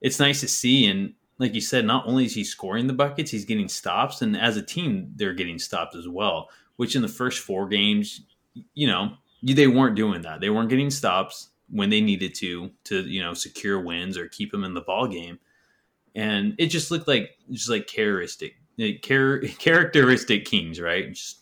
it's 0.00 0.18
nice 0.18 0.40
to 0.40 0.48
see 0.48 0.86
and 0.86 1.12
like 1.36 1.54
you 1.54 1.60
said, 1.60 1.84
not 1.84 2.06
only 2.06 2.24
is 2.24 2.34
he 2.34 2.42
scoring 2.42 2.86
the 2.86 2.94
buckets, 2.94 3.30
he's 3.30 3.44
getting 3.44 3.68
stops, 3.68 4.22
and 4.22 4.34
as 4.34 4.56
a 4.56 4.62
team, 4.62 5.12
they're 5.16 5.34
getting 5.34 5.58
stops 5.58 5.94
as 5.94 6.08
well. 6.08 6.48
Which 6.76 6.96
in 6.96 7.02
the 7.02 7.06
first 7.06 7.40
four 7.40 7.68
games, 7.68 8.22
you 8.72 8.86
know, 8.86 9.12
they 9.42 9.66
weren't 9.66 9.94
doing 9.94 10.22
that. 10.22 10.40
They 10.40 10.48
weren't 10.48 10.70
getting 10.70 10.88
stops 10.88 11.50
when 11.68 11.90
they 11.90 12.00
needed 12.00 12.34
to 12.36 12.70
to 12.84 13.02
you 13.02 13.22
know 13.22 13.34
secure 13.34 13.78
wins 13.78 14.16
or 14.16 14.26
keep 14.28 14.52
them 14.52 14.64
in 14.64 14.72
the 14.72 14.80
ball 14.80 15.06
game, 15.06 15.38
and 16.14 16.54
it 16.56 16.68
just 16.68 16.90
looked 16.90 17.08
like 17.08 17.36
just 17.50 17.68
like 17.68 17.86
characteristic 17.86 18.54
characteristic 19.02 20.46
Kings, 20.46 20.80
right? 20.80 21.12
Just 21.12 21.41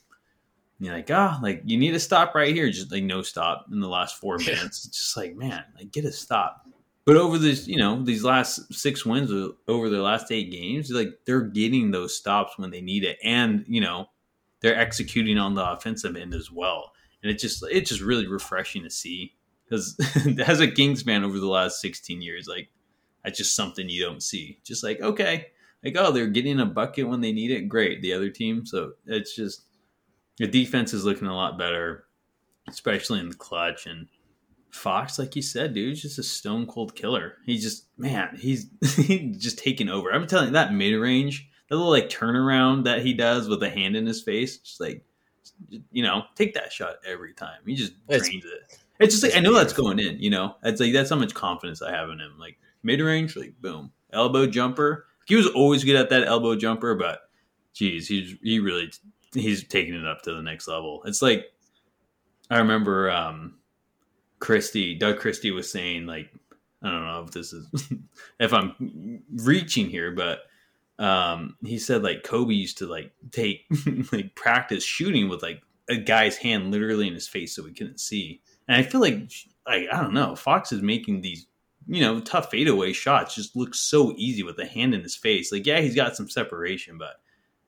you're 0.81 0.95
like, 0.95 1.11
ah, 1.11 1.37
oh, 1.37 1.43
like 1.43 1.63
you 1.65 1.77
need 1.77 1.95
a 1.95 2.01
stop 2.01 2.35
right 2.35 2.55
here, 2.55 2.71
just 2.71 2.91
like 2.91 3.05
no 3.05 3.23
stop 3.23 3.67
in 3.71 3.81
the 3.81 3.89
last 3.89 4.17
four 4.17 4.39
minutes. 4.39 4.87
Just 4.87 5.17
like, 5.17 5.37
man, 5.37 5.63
like 5.77 5.93
get 5.93 6.05
a 6.05 6.13
stop. 6.13 6.67
But 7.05 7.17
over 7.17 7.39
this, 7.39 7.67
you 7.67 7.77
know, 7.77 8.03
these 8.03 8.25
last 8.25 8.73
six 8.73 9.05
wins 9.05 9.31
over 9.69 9.89
the 9.89 10.03
last 10.03 10.31
eight 10.31 10.51
games, 10.51 10.91
like 10.91 11.19
they're 11.27 11.43
getting 11.43 11.91
those 11.91 12.17
stops 12.17 12.59
when 12.59 12.71
they 12.71 12.81
need 12.81 13.05
it, 13.05 13.19
and 13.23 13.65
you 13.69 13.81
know, 13.81 14.07
they're 14.61 14.79
executing 14.79 15.39
on 15.39 15.55
the 15.55 15.71
offensive 15.71 16.17
end 16.17 16.35
as 16.35 16.51
well. 16.51 16.93
And 17.23 17.31
it's 17.31 17.43
just 17.43 17.65
it's 17.71 17.91
just 17.91 18.03
really 18.03 18.27
refreshing 18.27 18.83
to 18.85 18.91
see 18.91 19.35
because 19.65 19.97
as 20.47 20.61
a 20.61 20.71
Kings 20.71 21.03
fan 21.03 21.25
over 21.25 21.39
the 21.39 21.47
last 21.47 21.81
16 21.81 22.23
years, 22.23 22.47
like 22.49 22.71
that's 23.25 23.39
just 23.39 23.55
something 23.55 23.89
you 23.89 24.03
don't 24.03 24.23
see. 24.23 24.61
Just 24.65 24.83
like 24.83 25.01
okay, 25.01 25.49
like 25.85 25.97
oh, 25.99 26.13
they're 26.13 26.27
getting 26.27 26.61
a 26.61 26.67
bucket 26.67 27.09
when 27.09 27.21
they 27.21 27.33
need 27.33 27.51
it. 27.51 27.69
Great, 27.69 28.03
the 28.03 28.13
other 28.13 28.31
team. 28.31 28.65
So 28.65 28.93
it's 29.07 29.35
just 29.35 29.65
the 30.41 30.49
defense 30.49 30.93
is 30.93 31.05
looking 31.05 31.29
a 31.29 31.37
lot 31.37 31.59
better, 31.59 32.07
especially 32.69 33.21
in 33.21 33.29
the 33.29 33.37
clutch 33.37 33.87
and 33.87 34.09
Fox, 34.71 35.19
like 35.19 35.35
you 35.35 35.43
said, 35.43 35.75
dude, 35.75 35.93
is 35.93 36.03
just 36.03 36.19
a 36.19 36.23
stone 36.23 36.67
cold 36.67 36.95
killer. 36.95 37.39
He's 37.45 37.63
just 37.63 37.87
man, 37.99 38.37
he's 38.39 38.69
he's 38.97 39.37
just 39.39 39.59
taking 39.59 39.89
over. 39.89 40.11
I'm 40.11 40.27
telling 40.27 40.47
you 40.47 40.53
that 40.53 40.73
mid 40.73 40.99
range, 40.99 41.49
that 41.69 41.77
little 41.77 41.91
like 41.91 42.09
turnaround 42.09 42.85
that 42.85 43.03
he 43.03 43.13
does 43.13 43.49
with 43.49 43.63
a 43.63 43.71
hand 43.71 43.97
in 43.97 44.07
his 44.07 44.23
face, 44.23 44.59
just 44.59 44.81
like 44.81 45.05
you 45.91 46.03
know, 46.03 46.23
take 46.37 46.55
that 46.55 46.73
shot 46.73 46.97
every 47.05 47.35
time. 47.35 47.59
He 47.67 47.75
just 47.75 47.93
it's, 48.09 48.29
drains 48.29 48.45
it. 48.45 48.79
It's 49.01 49.15
just 49.15 49.25
like 49.25 49.37
I 49.37 49.41
know 49.41 49.55
that's 49.55 49.73
going 49.73 49.99
in. 49.99 50.19
You 50.21 50.31
know, 50.31 50.55
it's 50.63 50.81
like 50.81 50.93
that's 50.93 51.11
how 51.11 51.17
much 51.17 51.35
confidence 51.35 51.83
I 51.83 51.91
have 51.91 52.09
in 52.11 52.21
him. 52.21 52.37
Like 52.39 52.59
mid 52.83 53.01
range, 53.01 53.37
like 53.37 53.61
boom, 53.61 53.93
elbow 54.13 54.47
jumper. 54.47 55.07
He 55.27 55.37
was 55.37 55.49
always 55.49 55.85
good 55.85 55.97
at 55.97 56.11
that 56.11 56.27
elbow 56.27 56.57
jumper, 56.57 56.95
but 56.95 57.23
geez, 57.73 58.09
he's 58.09 58.37
he 58.43 58.61
really 58.61 58.91
he's 59.33 59.67
taking 59.67 59.95
it 59.95 60.07
up 60.07 60.23
to 60.23 60.35
the 60.35 60.43
next 60.43 60.69
level. 60.69 61.03
It's 61.05 61.23
like 61.23 61.47
I 62.51 62.59
remember. 62.59 63.11
um 63.11 63.55
Christie, 64.41 64.95
Doug 64.95 65.19
Christie 65.19 65.51
was 65.53 65.71
saying 65.71 66.07
like, 66.07 66.31
I 66.83 66.91
don't 66.91 67.05
know 67.05 67.23
if 67.25 67.31
this 67.31 67.53
is 67.53 67.69
if 68.41 68.53
I'm 68.53 69.23
reaching 69.37 69.89
here, 69.89 70.11
but 70.11 70.41
um, 70.99 71.57
he 71.65 71.79
said 71.79 72.03
like 72.03 72.25
Kobe 72.25 72.55
used 72.55 72.79
to 72.79 72.87
like 72.87 73.13
take 73.31 73.67
like 74.13 74.35
practice 74.35 74.83
shooting 74.83 75.29
with 75.29 75.43
like 75.43 75.63
a 75.89 75.97
guy's 75.97 76.37
hand 76.37 76.71
literally 76.71 77.07
in 77.07 77.15
his 77.15 77.29
face 77.29 77.55
so 77.55 77.63
we 77.63 77.73
couldn't 77.73 78.01
see. 78.01 78.41
And 78.67 78.77
I 78.77 78.83
feel 78.83 79.01
like 79.01 79.31
like 79.67 79.87
I 79.93 80.03
don't 80.03 80.15
know, 80.15 80.35
Fox 80.35 80.73
is 80.73 80.83
making 80.83 81.21
these 81.21 81.47
you 81.87 82.01
know 82.01 82.21
tough 82.21 82.51
fadeaway 82.51 82.93
shots 82.93 83.35
just 83.35 83.57
look 83.57 83.75
so 83.75 84.15
easy 84.17 84.43
with 84.43 84.57
the 84.57 84.67
hand 84.67 84.95
in 84.95 85.03
his 85.03 85.17
face. 85.17 85.53
Like 85.53 85.67
yeah, 85.67 85.81
he's 85.81 85.95
got 85.95 86.17
some 86.17 86.31
separation, 86.31 86.97
but 86.97 87.21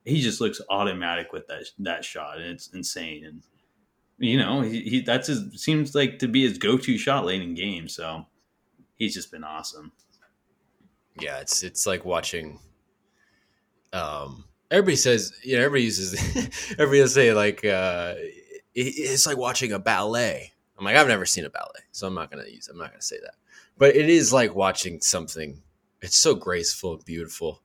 he 0.04 0.20
just 0.20 0.40
looks 0.40 0.60
automatic 0.68 1.32
with 1.32 1.46
that 1.48 1.64
that 1.80 2.04
shot, 2.04 2.38
and 2.38 2.46
it's 2.46 2.68
insane. 2.68 3.24
And 3.24 3.42
you 4.18 4.38
know, 4.38 4.60
he, 4.62 4.82
he 4.82 5.00
that's 5.00 5.28
his 5.28 5.62
seems 5.62 5.94
like 5.94 6.18
to 6.20 6.28
be 6.28 6.42
his 6.42 6.58
go-to 6.58 6.98
shot 6.98 7.24
late 7.24 7.42
in 7.42 7.54
games. 7.54 7.94
So 7.94 8.26
he's 8.96 9.14
just 9.14 9.30
been 9.30 9.44
awesome. 9.44 9.92
Yeah, 11.20 11.38
it's 11.38 11.62
it's 11.62 11.86
like 11.86 12.04
watching. 12.04 12.58
Um, 13.92 14.44
everybody 14.70 14.96
says, 14.96 15.34
you 15.42 15.56
know, 15.56 15.64
everybody 15.64 15.84
uses, 15.84 16.14
everybody 16.78 17.06
say 17.06 17.34
like, 17.34 17.62
uh, 17.64 18.14
it, 18.16 18.62
it's 18.74 19.26
like 19.26 19.36
watching 19.36 19.72
a 19.72 19.78
ballet. 19.78 20.52
I'm 20.78 20.84
like, 20.86 20.96
I've 20.96 21.08
never 21.08 21.26
seen 21.26 21.44
a 21.44 21.50
ballet, 21.50 21.82
so 21.92 22.06
I'm 22.06 22.14
not 22.14 22.30
gonna 22.30 22.48
use. 22.48 22.68
I'm 22.68 22.78
not 22.78 22.90
gonna 22.90 23.02
say 23.02 23.18
that, 23.22 23.34
but 23.78 23.94
it 23.94 24.08
is 24.08 24.32
like 24.32 24.54
watching 24.54 25.00
something. 25.00 25.62
It's 26.00 26.16
so 26.16 26.34
graceful 26.34 26.94
and 26.94 27.04
beautiful 27.04 27.62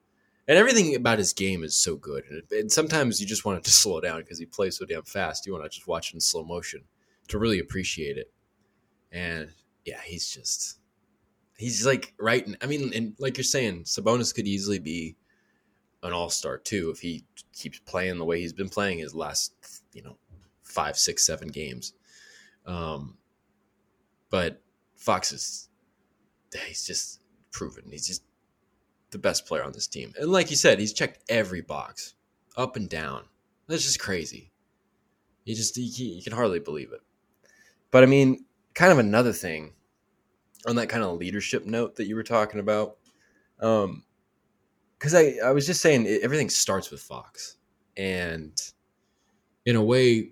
and 0.47 0.57
everything 0.57 0.95
about 0.95 1.19
his 1.19 1.33
game 1.33 1.63
is 1.63 1.75
so 1.75 1.95
good. 1.95 2.23
And, 2.51 2.71
sometimes 2.71 3.19
you 3.19 3.27
just 3.27 3.45
want 3.45 3.57
it 3.57 3.63
to 3.65 3.71
slow 3.83 3.99
down 3.99 4.21
because 4.21 4.39
he 4.39 4.45
plays 4.45 4.77
so 4.77 4.85
damn 4.85 5.03
fast. 5.03 5.45
You 5.45 5.53
want 5.53 5.65
to 5.65 5.69
just 5.69 5.87
watch 5.87 6.11
it 6.11 6.15
in 6.15 6.21
slow 6.21 6.43
motion 6.43 6.83
to 7.27 7.37
really 7.37 7.59
appreciate 7.59 8.17
it. 8.17 8.31
And 9.11 9.49
yeah, 9.85 10.01
he's 10.03 10.29
just 10.29 10.79
he's 11.57 11.85
like 11.85 12.13
right. 12.19 12.47
I 12.61 12.65
mean, 12.65 12.91
and 12.93 13.15
like 13.19 13.37
you're 13.37 13.43
saying, 13.43 13.83
Sabonis 13.83 14.33
could 14.33 14.47
easily 14.47 14.79
be 14.79 15.15
an 16.03 16.13
all 16.13 16.29
star 16.29 16.57
too 16.57 16.91
if 16.93 16.99
he 16.99 17.25
keeps 17.53 17.79
playing 17.79 18.17
the 18.17 18.25
way 18.25 18.39
he's 18.39 18.53
been 18.53 18.69
playing 18.69 18.99
his 18.99 19.15
last 19.15 19.53
you 19.93 20.03
know 20.03 20.17
five, 20.63 20.97
six, 20.97 21.25
seven 21.25 21.47
games. 21.47 21.93
Um, 22.65 23.17
but 24.29 24.61
Fox 24.95 25.31
is 25.31 25.69
he's 26.65 26.85
just 26.85 27.21
proven. 27.51 27.83
He's 27.89 28.07
just 28.07 28.23
the 29.17 29.29
best 29.29 29.47
player 29.47 29.63
on 29.63 29.71
this 29.71 29.87
team. 29.87 30.13
And 30.19 30.31
like 30.31 30.49
you 30.49 30.55
said, 30.55 30.79
he's 30.79 30.93
checked 30.93 31.23
every 31.27 31.61
box 31.61 32.13
up 32.55 32.75
and 32.75 32.87
down. 32.87 33.23
That's 33.67 33.83
just 33.83 33.99
crazy. 33.99 34.51
You 35.43 35.55
just 35.55 35.75
you, 35.77 36.07
you 36.15 36.21
can 36.21 36.33
hardly 36.33 36.59
believe 36.59 36.91
it. 36.91 37.01
But 37.91 38.03
I 38.03 38.05
mean, 38.05 38.45
kind 38.75 38.91
of 38.91 38.99
another 38.99 39.33
thing 39.33 39.73
on 40.67 40.75
that 40.75 40.89
kind 40.89 41.03
of 41.03 41.17
leadership 41.17 41.65
note 41.65 41.95
that 41.95 42.05
you 42.05 42.15
were 42.15 42.23
talking 42.23 42.59
about. 42.59 42.97
Um, 43.59 44.03
because 44.97 45.13
I, 45.13 45.35
I 45.43 45.51
was 45.51 45.65
just 45.67 45.81
saying 45.81 46.07
everything 46.23 46.49
starts 46.49 46.89
with 46.89 47.01
Fox. 47.01 47.57
And 47.95 48.59
in 49.65 49.75
a 49.75 49.83
way, 49.83 50.31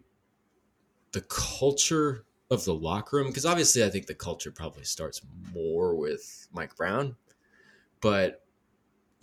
the 1.11 1.21
culture 1.21 2.25
of 2.49 2.65
the 2.65 2.73
locker 2.73 3.17
room, 3.17 3.27
because 3.27 3.45
obviously 3.45 3.83
I 3.83 3.89
think 3.89 4.07
the 4.07 4.15
culture 4.15 4.51
probably 4.51 4.83
starts 4.83 5.21
more 5.53 5.95
with 5.95 6.47
Mike 6.51 6.75
Brown, 6.75 7.15
but 8.01 8.44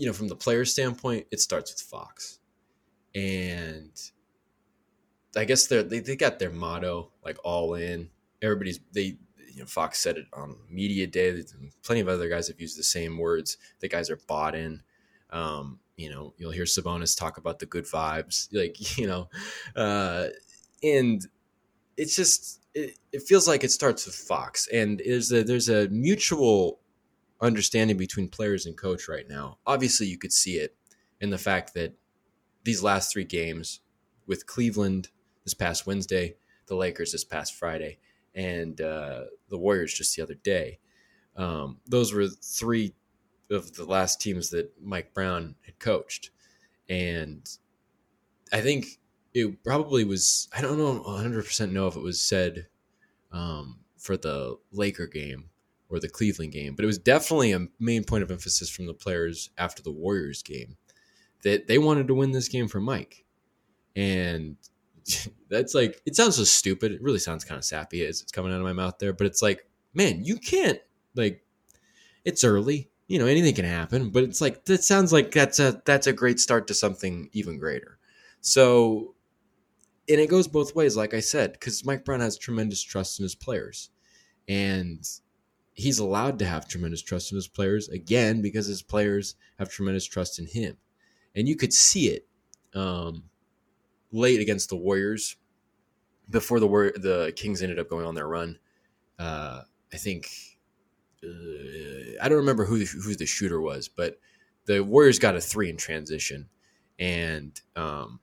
you 0.03 0.09
know, 0.09 0.13
from 0.13 0.27
the 0.27 0.35
player 0.35 0.65
standpoint, 0.65 1.29
it 1.31 1.39
starts 1.39 1.73
with 1.73 1.81
Fox. 1.81 2.41
And 3.15 3.93
I 5.37 5.45
guess 5.45 5.69
they 5.69 5.81
they 5.85 6.01
they 6.01 6.17
got 6.17 6.41
their 6.41 6.51
motto 6.51 7.13
like 7.25 7.37
all 7.45 7.75
in. 7.75 8.11
Everybody's 8.43 8.81
they 8.91 9.17
you 9.53 9.61
know 9.61 9.67
Fox 9.67 10.01
said 10.01 10.17
it 10.17 10.27
on 10.33 10.57
media 10.69 11.07
day. 11.07 11.45
Plenty 11.85 12.01
of 12.01 12.09
other 12.09 12.29
guys 12.29 12.49
have 12.49 12.61
used 12.61 12.77
the 12.77 12.83
same 12.83 13.17
words. 13.17 13.59
The 13.79 13.89
guys 13.89 14.11
are 14.11 14.19
bought 14.27 14.57
in. 14.57 14.83
Um, 15.31 15.79
you 15.97 16.11
know, 16.11 16.35
you'll 16.37 16.51
hear 16.51 16.65
Sabonis 16.65 17.17
talk 17.17 17.39
about 17.39 17.61
the 17.61 17.67
good 17.67 17.85
vibes, 17.85 18.49
like 18.53 18.99
you 18.99 19.07
know, 19.07 19.29
uh, 19.77 20.31
and 20.83 21.25
it's 21.97 22.17
just 22.17 22.61
it, 22.75 22.99
it 23.13 23.23
feels 23.23 23.47
like 23.47 23.63
it 23.63 23.71
starts 23.71 24.05
with 24.07 24.17
Fox, 24.17 24.67
and 24.67 25.01
there's 25.07 25.31
a 25.31 25.45
there's 25.45 25.69
a 25.69 25.87
mutual 25.91 26.81
understanding 27.43 27.97
between 27.97 28.29
players 28.29 28.65
and 28.65 28.77
coach 28.79 29.09
right 29.09 29.29
now. 29.29 29.59
Obviously, 29.67 30.07
you 30.07 30.17
could 30.17 30.33
see 30.33 30.55
it 30.55 30.77
in 31.21 31.31
the 31.31 31.39
fact 31.39 31.75
that 31.75 31.95
these 32.65 32.83
last 32.83 33.13
three 33.13 33.25
games 33.25 33.81
with 34.27 34.47
Cleveland 34.47 35.09
this 35.45 35.55
past 35.55 35.87
Wednesday, 35.87 36.37
the 36.67 36.77
Lakers 36.77 37.13
this 37.13 37.25
past 37.25 37.55
Friday, 37.55 37.99
and 38.35 38.81
uh, 38.81 39.25
the 39.49 39.59
Warriors 39.59 39.93
just 39.93 40.17
the 40.17 40.23
other 40.23 40.35
day. 40.35 40.79
Um, 41.37 41.79
those 41.87 42.15
were 42.15 42.29
three 42.29 42.95
of 43.51 43.75
the 43.75 43.85
last 43.85 44.21
teams 44.21 44.51
that 44.51 44.73
Mike 44.81 45.13
Brown 45.13 45.57
had 45.67 45.79
coached. 45.79 46.31
And 46.89 47.49
I 48.53 48.61
think 48.61 49.01
it 49.35 49.63
probably 49.65 50.05
was, 50.05 50.49
I 50.57 50.61
don't 50.61 50.79
know 50.79 51.03
100% 51.07 51.73
know 51.73 51.89
if 51.89 51.97
it 51.97 52.03
was 52.03 52.21
said 52.21 52.69
um, 53.33 53.81
for 53.99 54.17
the 54.17 54.59
Laker 54.71 55.07
game 55.07 55.51
or 55.93 56.01
the 56.01 56.09
Cleveland 56.09 56.53
game, 56.53 56.75
but 56.75 56.85
it 56.85 56.87
was 56.87 56.99
definitely 56.99 57.53
a 57.53 57.67
main 57.79 58.05
point 58.05 58.23
of 58.23 58.31
emphasis 58.31 58.71
from 58.71 58.87
the 58.87 58.95
players 58.95 59.51
after 59.59 59.83
the 59.83 59.93
Warriors 59.93 60.43
game 60.43 60.77
that 61.45 61.67
they 61.67 61.79
wanted 61.79 62.09
to 62.09 62.15
win 62.15 62.33
this 62.33 62.49
game 62.49 62.69
for 62.69 62.81
Mike. 62.81 63.25
And 63.95 64.57
that's 65.51 65.75
like, 65.75 66.01
it 66.07 66.17
sounds 66.17 66.37
so 66.37 66.45
stupid. 66.45 66.93
It 66.93 67.03
really 67.03 67.19
sounds 67.19 67.45
kind 67.45 67.59
of 67.59 67.65
sappy 67.65 68.05
as 68.05 68.23
it's 68.23 68.33
coming 68.33 68.53
out 68.53 68.59
of 68.59 68.65
my 68.65 68.73
mouth 68.73 68.99
there, 68.99 69.13
but 69.13 69.27
it's 69.27 69.43
like, 69.43 69.67
man, 69.95 70.25
you 70.25 70.37
can't 70.37 70.79
like. 71.15 71.45
It's 72.25 72.45
early, 72.45 72.89
you 73.09 73.19
know, 73.19 73.27
anything 73.27 73.55
can 73.55 73.65
happen, 73.65 74.11
but 74.11 74.23
it's 74.23 74.41
like 74.41 74.65
that 74.67 74.85
sounds 74.85 75.13
like 75.13 75.33
that's 75.33 75.59
a 75.59 75.83
that's 75.85 76.07
a 76.07 76.13
great 76.13 76.39
start 76.39 76.69
to 76.69 76.75
something 76.75 77.29
even 77.33 77.59
greater. 77.59 77.99
So, 78.41 79.15
and 80.09 80.21
it 80.21 80.31
goes 80.31 80.47
both 80.47 80.75
ways, 80.77 80.97
like 80.97 81.13
I 81.13 81.21
said, 81.21 81.53
because 81.53 81.85
Mike 81.85 82.05
Brown 82.05 82.21
has 82.21 82.39
tremendous 82.39 82.81
trust 82.83 83.19
in 83.19 83.25
his 83.25 83.35
players, 83.35 83.91
and 84.47 85.05
he's 85.75 85.99
allowed 85.99 86.39
to 86.39 86.45
have 86.45 86.69
tremendous 86.69 87.03
trust 87.03 87.33
in 87.33 87.37
his 87.37 87.49
players 87.49 87.89
again 87.89 88.43
because 88.43 88.67
his 88.67 88.83
players 88.83 89.35
have 89.59 89.71
tremendous 89.71 90.05
trust 90.05 90.39
in 90.39 90.47
him, 90.47 90.77
and 91.35 91.49
you 91.49 91.57
could 91.57 91.73
see 91.73 92.09
it 92.09 92.27
um, 92.75 93.25
late 94.11 94.41
against 94.41 94.69
the 94.69 94.77
Warriors 94.77 95.37
before 96.29 96.61
the 96.61 96.67
War- 96.67 96.93
the 96.95 97.33
Kings 97.37 97.63
ended 97.63 97.79
up 97.79 97.89
going 97.89 98.07
on 98.07 98.15
their 98.15 98.29
run. 98.29 98.59
Uh, 99.19 99.63
I 99.93 99.97
think 99.97 100.29
uh, 101.25 102.19
I 102.21 102.29
don't 102.29 102.39
remember 102.39 102.65
who 102.65 102.85
who 102.85 103.15
the 103.15 103.27
shooter 103.27 103.61
was, 103.61 103.89
but 103.89 104.19
the 104.67 104.83
Warriors 104.83 105.19
got 105.19 105.37
a 105.37 105.41
three 105.41 105.71
in 105.71 105.77
transition, 105.77 106.49
and 106.99 107.61
um, 107.77 108.21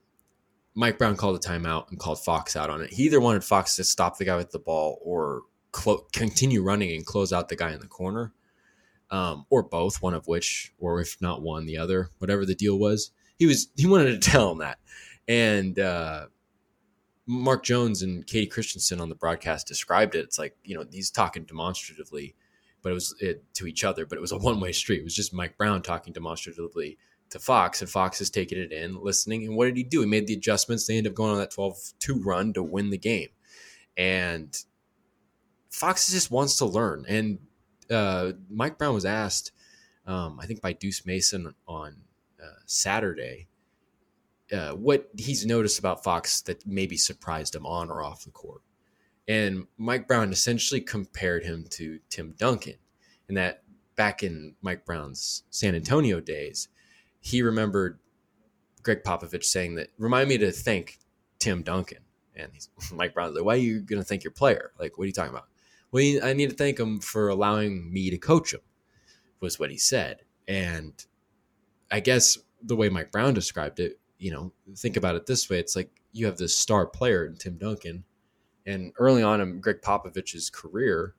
Mike 0.76 0.98
Brown 0.98 1.16
called 1.16 1.36
a 1.36 1.48
timeout 1.48 1.90
and 1.90 2.00
called 2.00 2.24
Fox 2.24 2.56
out 2.56 2.70
on 2.70 2.82
it. 2.82 2.94
He 2.94 3.04
either 3.04 3.20
wanted 3.20 3.44
Fox 3.44 3.76
to 3.76 3.84
stop 3.84 4.18
the 4.18 4.26
guy 4.26 4.36
with 4.36 4.52
the 4.52 4.60
ball 4.60 5.00
or 5.04 5.42
clo- 5.71 6.05
continue 6.13 6.62
running 6.62 6.91
and 6.95 7.05
close 7.05 7.34
out 7.34 7.49
the 7.49 7.55
guy 7.55 7.71
in 7.71 7.79
the 7.79 7.88
corner, 7.88 8.34
um, 9.12 9.45
or 9.49 9.63
both, 9.63 10.01
one 10.01 10.13
of 10.13 10.27
which, 10.27 10.73
or 10.79 11.01
if 11.01 11.17
not 11.21 11.41
one, 11.41 11.65
the 11.65 11.77
other, 11.77 12.10
whatever 12.19 12.45
the 12.45 12.55
deal 12.55 12.77
was. 12.77 13.12
He 13.38 13.45
was 13.45 13.69
he 13.75 13.88
wanted 13.88 14.21
to 14.21 14.29
tell 14.32 14.51
him 14.51 14.60
that, 14.60 14.79
and 15.27 15.79
uh, 15.79 16.27
Mark 17.25 17.63
Jones 17.63 18.01
and 18.01 18.25
Kayte 18.25 18.51
Christensen 18.51 18.99
on 18.99 19.10
the 19.10 19.15
broadcast 19.15 19.67
described 19.67 20.15
it. 20.15 20.25
It's 20.25 20.39
like 20.39 20.55
you 20.63 20.75
know 20.75 20.86
he's 20.91 21.12
talking 21.12 21.43
demonstratively 21.43 22.36
but 22.82 22.91
it 22.91 22.93
was 22.93 23.15
it, 23.19 23.43
to 23.55 23.67
each 23.67 23.84
other. 23.84 24.05
But 24.05 24.17
it 24.17 24.21
was 24.21 24.32
a 24.32 24.38
one 24.38 24.60
way 24.60 24.71
street. 24.71 25.01
It 25.01 25.05
was 25.05 25.15
just 25.15 25.34
Mike 25.34 25.58
Brown 25.58 25.82
talking 25.82 26.13
demonstratively 26.13 26.97
to 27.29 27.39
Fox, 27.39 27.82
and 27.82 27.89
Fox 27.89 28.21
is 28.21 28.29
taking 28.29 28.58
it 28.58 28.71
in, 28.71 29.01
listening. 29.01 29.45
And 29.45 29.55
what 29.55 29.65
did 29.65 29.77
he 29.77 29.84
do? 29.84 30.01
He 30.01 30.08
made 30.08 30.27
the 30.27 30.34
adjustments. 30.34 30.88
They 30.88 30.97
ended 30.97 31.12
up 31.12 31.15
going 31.15 31.32
on 31.32 31.38
that 31.38 31.51
12 31.51 31.93
2 31.99 32.21
run 32.23 32.53
to 32.53 32.63
win 32.63 32.89
the 32.89 32.97
game. 32.97 33.29
And 33.97 34.58
Fox 35.69 36.12
just 36.12 36.32
wants 36.32 36.58
to 36.58 36.65
learn. 36.65 37.05
And 37.08 37.39
uh, 37.89 38.34
Mike 38.49 38.77
Brown 38.77 38.93
was 38.93 39.05
asked, 39.05 39.51
um, 40.05 40.39
I 40.41 40.45
think 40.45 40.62
by 40.62 40.73
Deuce 40.73 41.05
Mason 41.05 41.53
on 41.67 41.95
uh, 42.41 42.60
Saturday, 42.65 43.47
uh, 44.51 44.71
what 44.71 45.10
he's 45.17 45.45
noticed 45.45 45.79
about 45.79 46.03
Fox 46.03 46.41
that 46.41 46.65
maybe 46.65 46.97
surprised 46.97 47.55
him 47.55 47.65
on 47.65 47.91
or 47.91 48.03
off 48.03 48.23
the 48.23 48.32
court. 48.32 48.62
And 49.27 49.67
Mike 49.77 50.08
Brown 50.08 50.32
essentially 50.32 50.82
compared 50.82 51.43
him 51.43 51.65
to 51.71 51.99
Tim 52.10 52.34
Duncan, 52.38 52.77
and 53.27 53.38
that 53.38 53.62
back 53.95 54.23
in 54.23 54.55
Mike 54.62 54.86
Brown's 54.86 55.43
San 55.51 55.75
Antonio 55.75 56.19
days, 56.19 56.69
he 57.19 57.43
remembered 57.43 57.99
Gregg 58.82 59.03
Popovich 59.03 59.43
saying 59.43 59.75
that, 59.75 59.89
remind 59.97 60.29
me 60.29 60.38
to 60.39 60.51
thank 60.51 60.97
Tim 61.38 61.62
Duncan. 61.62 61.99
And 62.36 62.51
Mike 62.93 63.13
Brown's 63.13 63.36
like, 63.36 63.43
why 63.43 63.53
are 63.53 63.58
you 63.58 63.82
going 63.82 64.01
to 64.01 64.08
thank 64.08 64.23
your 64.23 64.32
player? 64.32 64.71
Like, 64.79 64.97
what 64.97 65.03
are 65.03 65.08
you 65.08 65.13
talking 65.13 65.34
about? 65.34 65.49
Well, 65.91 66.19
I 66.23 66.34
need 66.34 66.49
to 66.49 66.56
thank 66.56 66.80
him 66.80 66.99
for 66.99 67.30
allowing 67.30 67.91
me 67.91 68.10
to 68.10 68.17
coach 68.17 68.54
him, 68.54 68.62
was 69.39 69.60
what 69.60 69.71
he 69.71 69.78
said. 69.78 70.21
And 70.47 70.93
I 71.91 71.99
guess 71.99 72.38
the 72.62 72.75
way 72.75 72.89
Mike 72.89 73.12
Brown 73.12 73.34
described 73.34 73.80
it, 73.80 73.99
you 74.17 74.32
know, 74.32 74.52
think 74.75 74.97
about 74.97 75.15
it 75.15 75.25
this 75.25 75.49
way 75.49 75.60
it's 75.60 75.75
like 75.75 75.89
you 76.12 76.25
have 76.25 76.38
this 76.38 76.58
star 76.58 76.86
player 76.86 77.25
in 77.25 77.36
Tim 77.36 77.58
Duncan 77.58 78.04
and 78.69 78.93
early 78.99 79.23
on 79.23 79.41
in 79.41 79.60
Gregg 79.60 79.82
Popovich's 79.82 80.49
career, 80.49 81.15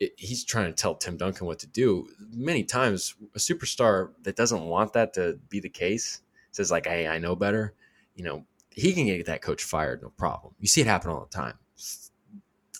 it, 0.00 0.12
he's 0.16 0.44
trying 0.44 0.66
to 0.66 0.72
tell 0.72 0.94
Tim 0.94 1.16
Duncan 1.16 1.46
what 1.46 1.60
to 1.60 1.66
do. 1.66 2.08
Many 2.32 2.64
times, 2.64 3.14
a 3.34 3.38
superstar 3.38 4.10
that 4.22 4.36
doesn't 4.36 4.62
want 4.62 4.92
that 4.94 5.14
to 5.14 5.38
be 5.48 5.60
the 5.60 5.68
case 5.68 6.22
says 6.50 6.70
like, 6.70 6.86
"Hey, 6.86 7.06
I 7.06 7.18
know 7.18 7.36
better." 7.36 7.74
You 8.14 8.24
know, 8.24 8.44
he 8.70 8.92
can 8.92 9.06
get 9.06 9.26
that 9.26 9.42
coach 9.42 9.62
fired, 9.62 10.02
no 10.02 10.08
problem. 10.10 10.54
You 10.58 10.66
see 10.66 10.80
it 10.80 10.86
happen 10.86 11.10
all 11.10 11.20
the 11.30 11.36
time. 11.36 11.54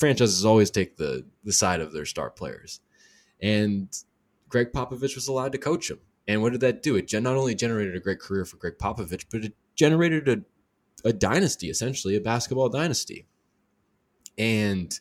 Franchises 0.01 0.45
always 0.45 0.71
take 0.71 0.97
the 0.97 1.25
the 1.45 1.53
side 1.53 1.81
of 1.81 1.93
their 1.93 2.07
star 2.07 2.31
players, 2.31 2.81
and 3.41 3.97
Gregg 4.49 4.73
Popovich 4.73 5.15
was 5.15 5.29
allowed 5.29 5.53
to 5.53 5.59
coach 5.59 5.91
him. 5.91 6.01
And 6.27 6.43
what 6.43 6.53
did 6.53 6.61
that 6.63 6.83
do? 6.83 6.97
It 6.97 7.13
not 7.13 7.37
only 7.37 7.55
generated 7.55 7.95
a 7.95 8.01
great 8.01 8.21
career 8.21 8.45
for 8.45 8.57
Gregg 8.57 8.79
Popovich, 8.79 9.27
but 9.31 9.45
it 9.45 9.55
generated 9.77 10.29
a, 10.29 11.09
a 11.09 11.13
dynasty, 11.13 11.71
essentially 11.71 12.17
a 12.17 12.21
basketball 12.21 12.69
dynasty 12.69 13.27
and 14.41 14.99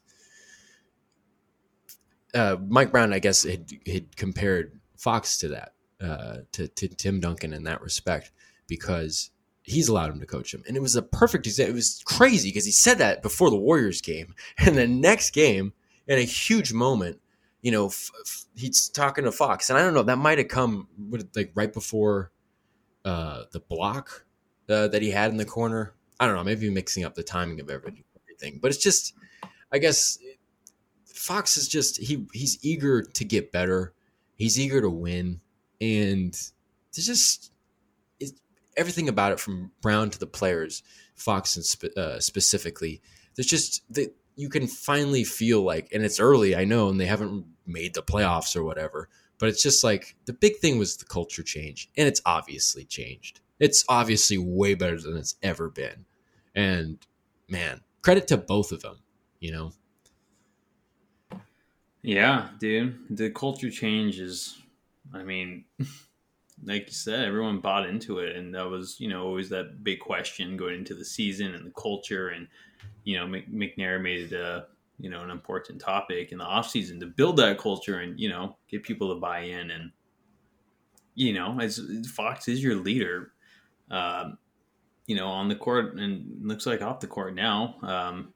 uh, 2.34 2.58
Mike 2.68 2.92
Brown, 2.92 3.14
I 3.14 3.20
guess, 3.20 3.44
had, 3.44 3.72
had 3.88 4.16
compared 4.18 4.80
Fox 4.98 5.38
to 5.40 5.48
that, 5.48 5.74
uh, 6.02 6.40
to, 6.52 6.68
to 6.68 6.88
Tim 6.90 7.22
Duncan 7.22 7.54
in 7.54 7.64
that 7.64 7.82
respect, 7.82 8.32
because 8.68 9.32
he's 9.70 9.88
allowed 9.88 10.12
him 10.12 10.20
to 10.20 10.26
coach 10.26 10.54
him. 10.54 10.64
And 10.68 10.76
it 10.76 10.82
was 10.82 10.96
a 10.96 11.02
perfect 11.02 11.46
example. 11.46 11.74
It 11.74 11.76
was 11.76 12.02
crazy 12.06 12.50
because 12.50 12.66
he 12.66 12.72
said 12.72 12.98
that 12.98 13.22
before 13.22 13.50
the 13.50 13.58
Warriors 13.58 14.02
game. 14.02 14.36
And 14.58 14.78
the 14.78 14.88
next 14.88 15.32
game, 15.32 15.74
in 16.08 16.18
a 16.18 16.24
huge 16.24 16.74
moment, 16.74 17.20
you 17.62 17.72
know, 17.72 17.88
f- 17.88 18.12
f- 18.22 18.46
he's 18.56 18.90
talking 18.90 19.24
to 19.24 19.32
Fox. 19.32 19.70
And 19.70 19.78
I 19.78 19.84
don't 19.84 19.94
know, 19.94 20.04
that 20.04 20.18
might 20.18 20.38
have 20.38 20.48
come 20.48 20.88
like 21.36 21.52
right 21.56 21.72
before 21.72 22.32
uh, 23.06 23.44
the 23.52 23.60
block 23.60 24.26
uh, 24.68 24.88
that 24.88 25.02
he 25.02 25.12
had 25.12 25.32
in 25.32 25.38
the 25.38 25.46
corner. 25.46 25.94
I 26.20 26.26
don't 26.26 26.36
know, 26.36 26.44
maybe 26.44 26.70
mixing 26.70 27.06
up 27.06 27.16
the 27.16 27.24
timing 27.24 27.60
of 27.62 27.70
everything. 27.70 28.04
But 28.62 28.72
it's 28.72 28.84
just, 28.84 29.14
I 29.72 29.78
guess 29.78 30.18
Fox 31.06 31.58
is 31.58 31.68
just 31.68 31.98
he 31.98 32.26
he's 32.34 32.58
eager 32.64 33.02
to 33.04 33.26
get 33.26 33.52
better. 33.52 33.94
He's 34.36 34.60
eager 34.60 34.82
to 34.82 34.90
win, 34.90 35.42
and 35.80 36.34
there's 36.94 37.06
just 37.06 37.52
everything 38.80 39.10
about 39.10 39.32
it 39.32 39.40
from 39.40 39.72
Brown 39.82 40.10
to 40.10 40.20
the 40.20 40.28
players, 40.28 40.82
Fox 41.16 41.56
and 41.56 41.66
spe- 41.66 41.98
uh, 41.98 42.20
specifically. 42.20 43.02
There's 43.36 43.48
just 43.48 43.84
that 43.94 44.16
you 44.36 44.50
can 44.50 44.68
finally 44.68 45.24
feel 45.24 45.62
like, 45.62 45.90
and 45.94 46.04
it's 46.04 46.20
early, 46.20 46.56
I 46.56 46.66
know, 46.66 46.90
and 46.90 47.00
they 47.00 47.06
haven't 47.06 47.46
made 47.68 47.94
the 47.94 48.02
playoffs 48.02 48.56
or 48.56 48.64
whatever. 48.64 49.10
But 49.38 49.50
it's 49.50 49.62
just 49.62 49.84
like 49.84 50.16
the 50.26 50.34
big 50.34 50.58
thing 50.58 50.80
was 50.80 50.98
the 50.98 51.06
culture 51.06 51.44
change, 51.44 51.90
and 51.98 52.08
it's 52.08 52.22
obviously 52.26 52.86
changed. 52.86 53.42
It's 53.60 53.86
obviously 53.88 54.38
way 54.38 54.74
better 54.74 55.00
than 55.00 55.18
it's 55.18 55.36
ever 55.44 55.70
been, 55.70 56.06
and 56.56 56.98
man, 57.48 57.82
credit 58.02 58.28
to 58.30 58.38
both 58.38 58.72
of 58.72 58.82
them 58.82 59.00
you 59.40 59.52
know? 59.52 59.72
Yeah, 62.02 62.50
dude. 62.60 62.98
The 63.10 63.30
culture 63.30 63.70
change 63.70 64.20
is, 64.20 64.58
I 65.14 65.24
mean, 65.24 65.66
like 66.64 66.88
you 66.88 66.94
said, 66.94 67.26
everyone 67.26 67.60
bought 67.60 67.88
into 67.88 68.20
it. 68.20 68.36
And 68.36 68.54
that 68.56 68.70
was, 68.70 69.00
you 69.00 69.08
know, 69.08 69.24
always 69.24 69.50
that 69.50 69.84
big 69.84 70.00
question 70.00 70.58
going 70.58 70.76
into 70.76 70.94
the 70.94 71.06
season 71.06 71.54
and 71.54 71.66
the 71.66 71.72
culture. 71.72 72.30
And, 72.30 72.48
you 73.04 73.18
know, 73.18 73.26
McNair 73.26 74.02
made 74.02 74.32
it 74.32 74.34
a, 74.34 74.68
you 75.00 75.10
know, 75.10 75.22
an 75.22 75.30
important 75.30 75.80
topic 75.80 76.32
in 76.32 76.38
the 76.38 76.44
offseason 76.44 77.00
to 77.00 77.06
build 77.06 77.38
that 77.38 77.58
culture 77.58 78.00
and, 78.00 78.20
you 78.20 78.30
know, 78.30 78.58
get 78.68 78.84
people 78.84 79.14
to 79.14 79.20
buy 79.20 79.40
in. 79.40 79.72
And, 79.72 79.92
you 81.16 81.34
know, 81.34 81.60
as 81.60 81.80
Fox 82.14 82.48
is 82.48 82.64
your 82.64 82.76
leader, 82.76 83.32
um, 83.90 84.38
you 85.08 85.16
know, 85.16 85.28
on 85.28 85.48
the 85.48 85.56
court 85.56 85.96
and 85.96 86.46
looks 86.46 86.66
like 86.66 86.82
off 86.82 87.00
the 87.00 87.08
court 87.08 87.34
now. 87.34 87.76
Um, 87.82 88.34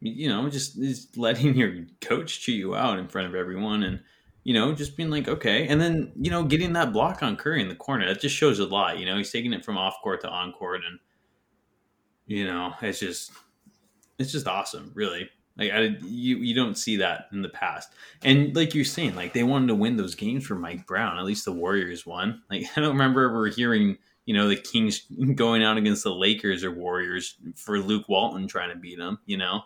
you 0.00 0.28
know, 0.28 0.48
just, 0.48 0.78
just 0.78 1.16
letting 1.16 1.54
your 1.56 1.84
coach 2.00 2.40
chew 2.40 2.52
you 2.52 2.74
out 2.74 2.98
in 2.98 3.08
front 3.08 3.28
of 3.28 3.34
everyone 3.34 3.82
and, 3.82 4.00
you 4.44 4.54
know, 4.54 4.72
just 4.72 4.96
being 4.96 5.10
like, 5.10 5.28
okay. 5.28 5.66
And 5.68 5.80
then, 5.80 6.12
you 6.16 6.30
know, 6.30 6.44
getting 6.44 6.72
that 6.72 6.92
block 6.92 7.22
on 7.22 7.36
Curry 7.36 7.60
in 7.60 7.68
the 7.68 7.74
corner, 7.74 8.06
that 8.06 8.20
just 8.20 8.34
shows 8.34 8.58
a 8.58 8.66
lot. 8.66 8.98
You 8.98 9.06
know, 9.06 9.16
he's 9.16 9.30
taking 9.30 9.52
it 9.52 9.64
from 9.64 9.76
off 9.76 9.96
court 10.02 10.22
to 10.22 10.28
on 10.28 10.52
court. 10.52 10.80
And, 10.88 10.98
you 12.26 12.46
know, 12.46 12.72
it's 12.80 13.00
just, 13.00 13.32
it's 14.18 14.32
just 14.32 14.46
awesome, 14.46 14.92
really. 14.94 15.28
Like, 15.58 15.72
I, 15.72 15.80
you, 16.06 16.38
you 16.38 16.54
don't 16.54 16.78
see 16.78 16.96
that 16.96 17.26
in 17.32 17.42
the 17.42 17.50
past. 17.50 17.90
And 18.24 18.56
like 18.56 18.74
you're 18.74 18.84
saying, 18.84 19.14
like, 19.14 19.34
they 19.34 19.42
wanted 19.42 19.68
to 19.68 19.74
win 19.74 19.96
those 19.96 20.14
games 20.14 20.46
for 20.46 20.54
Mike 20.54 20.86
Brown. 20.86 21.18
At 21.18 21.24
least 21.26 21.44
the 21.44 21.52
Warriors 21.52 22.06
won. 22.06 22.42
Like, 22.50 22.64
I 22.76 22.80
don't 22.80 22.92
remember 22.92 23.28
ever 23.28 23.48
hearing, 23.48 23.98
you 24.24 24.32
know, 24.32 24.48
the 24.48 24.56
Kings 24.56 25.02
going 25.34 25.62
out 25.62 25.76
against 25.76 26.02
the 26.02 26.14
Lakers 26.14 26.64
or 26.64 26.70
Warriors 26.70 27.36
for 27.56 27.78
Luke 27.78 28.08
Walton 28.08 28.48
trying 28.48 28.70
to 28.70 28.76
beat 28.76 28.98
them, 28.98 29.18
you 29.26 29.36
know? 29.36 29.62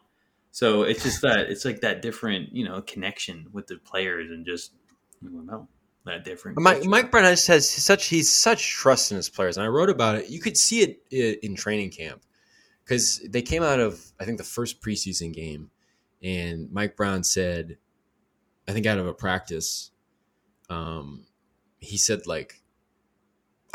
So 0.54 0.84
it's 0.84 1.02
just 1.02 1.20
that 1.22 1.50
it's 1.50 1.64
like 1.64 1.80
that 1.80 2.00
different, 2.00 2.54
you 2.54 2.64
know, 2.64 2.80
connection 2.80 3.48
with 3.50 3.66
the 3.66 3.76
players 3.76 4.30
and 4.30 4.46
just 4.46 4.70
I 5.20 5.26
don't 5.26 5.46
know 5.46 5.66
that 6.04 6.24
different. 6.24 6.60
Mike, 6.60 6.84
Mike 6.84 7.10
Brown 7.10 7.24
has, 7.24 7.44
has 7.48 7.68
such 7.68 8.06
he's 8.06 8.30
such 8.30 8.70
trust 8.70 9.10
in 9.10 9.16
his 9.16 9.28
players, 9.28 9.56
and 9.56 9.66
I 9.66 9.68
wrote 9.68 9.90
about 9.90 10.14
it. 10.14 10.30
You 10.30 10.38
could 10.38 10.56
see 10.56 10.82
it 10.82 11.02
in 11.42 11.56
training 11.56 11.90
camp 11.90 12.22
because 12.84 13.20
they 13.28 13.42
came 13.42 13.64
out 13.64 13.80
of 13.80 14.00
I 14.20 14.24
think 14.24 14.38
the 14.38 14.44
first 14.44 14.80
preseason 14.80 15.32
game, 15.32 15.72
and 16.22 16.70
Mike 16.70 16.94
Brown 16.96 17.24
said, 17.24 17.76
I 18.68 18.72
think 18.72 18.86
out 18.86 18.98
of 18.98 19.08
a 19.08 19.12
practice, 19.12 19.90
um, 20.70 21.26
he 21.80 21.96
said 21.96 22.28
like, 22.28 22.62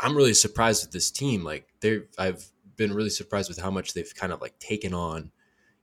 I'm 0.00 0.16
really 0.16 0.32
surprised 0.32 0.82
with 0.82 0.92
this 0.92 1.10
team. 1.10 1.44
Like 1.44 1.68
they, 1.80 2.04
I've 2.18 2.50
been 2.76 2.94
really 2.94 3.10
surprised 3.10 3.50
with 3.50 3.58
how 3.58 3.70
much 3.70 3.92
they've 3.92 4.14
kind 4.14 4.32
of 4.32 4.40
like 4.40 4.58
taken 4.58 4.94
on 4.94 5.30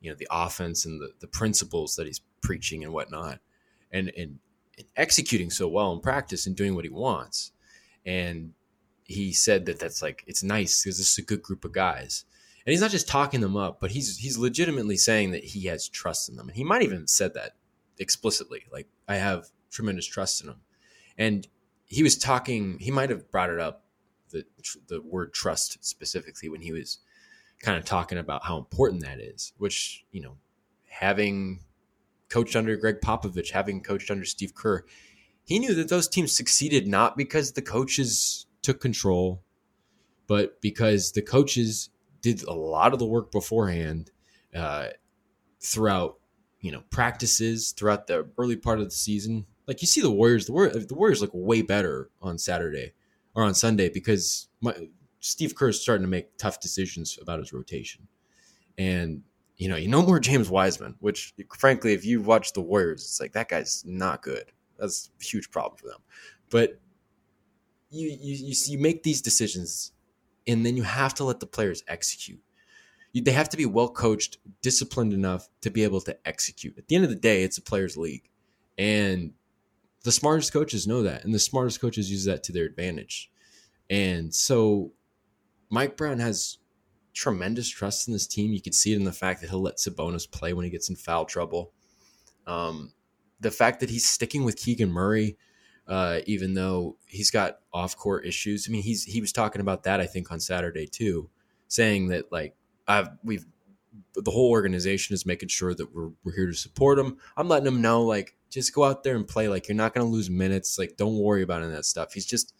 you 0.07 0.13
know 0.13 0.17
the 0.17 0.27
offense 0.31 0.85
and 0.85 1.01
the, 1.01 1.11
the 1.19 1.27
principles 1.27 1.97
that 1.97 2.07
he's 2.07 2.21
preaching 2.41 2.81
and 2.85 2.93
whatnot 2.93 3.39
and 3.91 4.09
and, 4.15 4.39
and 4.77 4.87
executing 4.95 5.49
so 5.49 5.67
well 5.67 5.91
in 5.91 5.99
practice 5.99 6.47
and 6.47 6.55
doing 6.55 6.75
what 6.75 6.85
he 6.85 6.89
wants. 6.89 7.51
And 8.05 8.53
he 9.03 9.33
said 9.33 9.65
that 9.65 9.79
that's 9.79 10.01
like 10.01 10.23
it's 10.27 10.43
nice 10.43 10.81
because 10.81 10.97
this 10.97 11.11
is 11.11 11.17
a 11.17 11.23
good 11.23 11.41
group 11.41 11.65
of 11.65 11.73
guys. 11.73 12.23
And 12.65 12.71
he's 12.71 12.79
not 12.79 12.91
just 12.91 13.07
talking 13.07 13.41
them 13.41 13.57
up, 13.57 13.81
but 13.81 13.91
he's 13.91 14.17
he's 14.17 14.37
legitimately 14.37 14.95
saying 14.95 15.31
that 15.31 15.43
he 15.43 15.65
has 15.67 15.89
trust 15.89 16.29
in 16.29 16.37
them. 16.37 16.47
And 16.47 16.55
he 16.55 16.63
might 16.63 16.83
even 16.83 17.05
said 17.05 17.33
that 17.33 17.55
explicitly, 17.99 18.63
like 18.71 18.87
I 19.09 19.15
have 19.15 19.49
tremendous 19.71 20.05
trust 20.05 20.39
in 20.39 20.47
them. 20.47 20.61
And 21.17 21.45
he 21.85 22.01
was 22.01 22.17
talking. 22.17 22.79
He 22.79 22.91
might 22.91 23.09
have 23.09 23.29
brought 23.29 23.49
it 23.49 23.59
up 23.59 23.83
the 24.29 24.45
the 24.87 25.01
word 25.01 25.33
trust 25.33 25.83
specifically 25.83 26.47
when 26.47 26.61
he 26.61 26.71
was 26.71 26.99
kind 27.61 27.77
of 27.77 27.85
talking 27.85 28.17
about 28.17 28.43
how 28.45 28.57
important 28.57 29.03
that 29.03 29.19
is. 29.19 29.53
Which 29.57 30.05
you 30.11 30.21
know, 30.21 30.37
having 30.89 31.61
coached 32.29 32.55
under 32.55 32.75
Gregg 32.75 33.01
Popovich, 33.01 33.51
having 33.51 33.81
coached 33.81 34.11
under 34.11 34.25
Steve 34.25 34.53
Kerr, 34.55 34.83
he 35.43 35.59
knew 35.59 35.73
that 35.75 35.89
those 35.89 36.07
teams 36.07 36.35
succeeded 36.35 36.87
not 36.87 37.17
because 37.17 37.53
the 37.53 37.61
coaches 37.61 38.47
took 38.61 38.81
control, 38.81 39.41
but 40.27 40.61
because 40.61 41.11
the 41.11 41.21
coaches 41.21 41.89
did 42.21 42.43
a 42.43 42.53
lot 42.53 42.93
of 42.93 42.99
the 42.99 43.05
work 43.05 43.31
beforehand 43.31 44.11
uh, 44.55 44.87
throughout 45.61 46.19
you 46.59 46.71
know 46.71 46.83
practices 46.89 47.71
throughout 47.71 48.07
the 48.07 48.27
early 48.37 48.55
part 48.55 48.79
of 48.79 48.85
the 48.85 48.91
season 48.91 49.45
like 49.67 49.81
you 49.81 49.87
see 49.87 50.01
the 50.01 50.11
Warriors, 50.11 50.45
the 50.45 50.53
Warriors, 50.53 50.87
the 50.87 50.95
Warriors 50.95 51.21
look 51.21 51.31
way 51.33 51.61
better 51.61 52.09
on 52.21 52.37
Saturday 52.37 52.93
or 53.35 53.43
on 53.43 53.53
Sunday 53.53 53.89
because 53.89 54.47
my, 54.61 54.73
Steve 55.27 55.55
Kerr 55.55 55.69
is 55.69 55.81
starting 55.81 56.05
to 56.05 56.09
make 56.09 56.37
tough 56.37 56.59
decisions 56.59 57.17
about 57.21 57.39
his 57.39 57.53
rotation, 57.53 58.07
and 58.77 59.21
you 59.57 59.67
know, 59.67 59.75
you 59.75 59.87
know 59.87 60.01
more 60.01 60.19
James 60.19 60.49
Wiseman, 60.49 60.95
which 60.99 61.33
frankly, 61.57 61.93
if 61.93 62.05
you 62.05 62.21
watch 62.21 62.53
the 62.53 62.61
Warriors, 62.61 63.01
it's 63.01 63.19
like 63.19 63.33
that 63.33 63.49
guy's 63.49 63.83
not 63.85 64.21
good. 64.21 64.51
That's 64.77 65.09
a 65.19 65.23
huge 65.23 65.51
problem 65.51 65.77
for 65.77 65.87
them. 65.87 65.99
But 66.49 66.79
you 67.89 68.09
you 68.09 68.35
you, 68.35 68.55
you 68.67 68.77
make 68.77 69.03
these 69.03 69.21
decisions, 69.21 69.91
and 70.47 70.65
then 70.65 70.77
you 70.77 70.83
have 70.83 71.13
to 71.15 71.23
let 71.23 71.39
the 71.39 71.47
players 71.47 71.83
execute. 71.87 72.41
You, 73.13 73.21
they 73.21 73.31
have 73.31 73.49
to 73.49 73.57
be 73.57 73.65
well 73.65 73.89
coached, 73.89 74.37
disciplined 74.61 75.13
enough 75.13 75.49
to 75.61 75.69
be 75.69 75.83
able 75.83 76.01
to 76.01 76.17
execute. 76.27 76.77
At 76.77 76.87
the 76.87 76.95
end 76.95 77.03
of 77.03 77.09
the 77.09 77.15
day, 77.15 77.43
it's 77.43 77.57
a 77.57 77.61
players' 77.61 77.97
league, 77.97 78.29
and 78.77 79.33
the 80.03 80.11
smartest 80.11 80.53
coaches 80.53 80.87
know 80.87 81.03
that, 81.03 81.25
and 81.25 81.33
the 81.33 81.39
smartest 81.39 81.81
coaches 81.81 82.09
use 82.11 82.25
that 82.25 82.43
to 82.43 82.51
their 82.53 82.65
advantage. 82.65 83.31
And 83.89 84.33
so 84.33 84.91
Mike 85.69 85.97
Brown 85.97 86.19
has 86.19 86.57
tremendous 87.13 87.67
trust 87.67 88.07
in 88.07 88.13
this 88.13 88.27
team. 88.27 88.53
You 88.53 88.61
can 88.61 88.73
see 88.73 88.93
it 88.93 88.97
in 88.97 89.03
the 89.03 89.11
fact 89.11 89.41
that 89.41 89.49
he'll 89.49 89.61
let 89.61 89.77
Sabonis 89.77 90.29
play 90.29 90.53
when 90.53 90.65
he 90.65 90.71
gets 90.71 90.89
in 90.89 90.95
foul 90.95 91.25
trouble. 91.25 91.71
Um, 92.45 92.93
the 93.39 93.51
fact 93.51 93.79
that 93.79 93.89
he's 93.89 94.05
sticking 94.05 94.43
with 94.43 94.57
Keegan 94.57 94.91
Murray, 94.91 95.37
uh, 95.87 96.19
even 96.25 96.53
though 96.53 96.97
he's 97.05 97.31
got 97.31 97.59
off 97.73 97.95
court 97.95 98.25
issues. 98.25 98.67
I 98.67 98.71
mean, 98.71 98.83
he's 98.83 99.03
he 99.03 99.21
was 99.21 99.31
talking 99.31 99.61
about 99.61 99.83
that 99.83 99.99
I 99.99 100.05
think 100.05 100.31
on 100.31 100.39
Saturday 100.39 100.87
too, 100.87 101.29
saying 101.67 102.09
that 102.09 102.31
like 102.31 102.55
I've 102.87 103.09
we've 103.23 103.45
the 104.13 104.31
whole 104.31 104.51
organization 104.51 105.13
is 105.13 105.25
making 105.25 105.49
sure 105.49 105.73
that 105.73 105.93
we're 105.93 106.09
we're 106.23 106.35
here 106.35 106.47
to 106.47 106.53
support 106.53 106.99
him. 106.99 107.17
I'm 107.35 107.47
letting 107.47 107.67
him 107.67 107.81
know 107.81 108.03
like 108.03 108.35
just 108.49 108.73
go 108.73 108.83
out 108.83 109.03
there 109.03 109.15
and 109.15 109.27
play. 109.27 109.47
Like 109.47 109.67
you're 109.67 109.75
not 109.75 109.93
going 109.93 110.05
to 110.05 110.11
lose 110.11 110.29
minutes. 110.29 110.77
Like 110.77 110.97
don't 110.97 111.17
worry 111.17 111.41
about 111.41 111.61
any 111.61 111.71
of 111.71 111.75
that 111.75 111.85
stuff. 111.85 112.13
He's 112.13 112.25
just 112.25 112.53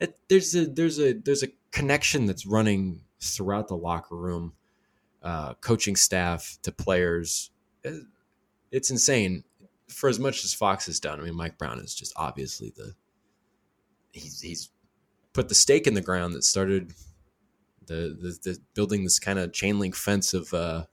it, 0.00 0.18
there's 0.28 0.54
a 0.54 0.66
there's 0.66 0.98
a 1.00 1.12
there's 1.14 1.42
a 1.42 1.48
connection 1.70 2.26
that's 2.26 2.46
running 2.46 3.02
throughout 3.20 3.68
the 3.68 3.76
locker 3.76 4.16
room, 4.16 4.52
uh, 5.22 5.54
coaching 5.54 5.96
staff 5.96 6.58
to 6.62 6.72
players. 6.72 7.50
It's 8.70 8.90
insane. 8.90 9.44
For 9.88 10.08
as 10.08 10.18
much 10.18 10.44
as 10.44 10.52
Fox 10.52 10.86
has 10.86 11.00
done, 11.00 11.18
I 11.18 11.24
mean, 11.24 11.34
Mike 11.34 11.56
Brown 11.56 11.78
is 11.78 11.94
just 11.94 12.12
obviously 12.16 12.72
the 12.76 12.94
he's 14.12 14.40
he's 14.40 14.70
put 15.32 15.48
the 15.48 15.54
stake 15.54 15.86
in 15.86 15.94
the 15.94 16.00
ground 16.02 16.34
that 16.34 16.44
started 16.44 16.92
the 17.86 18.16
the, 18.20 18.38
the 18.42 18.58
building 18.74 19.04
this 19.04 19.18
kind 19.18 19.38
of 19.38 19.52
chain 19.52 19.78
link 19.78 19.96
fence 19.96 20.34
of 20.34 20.52
uh, 20.52 20.84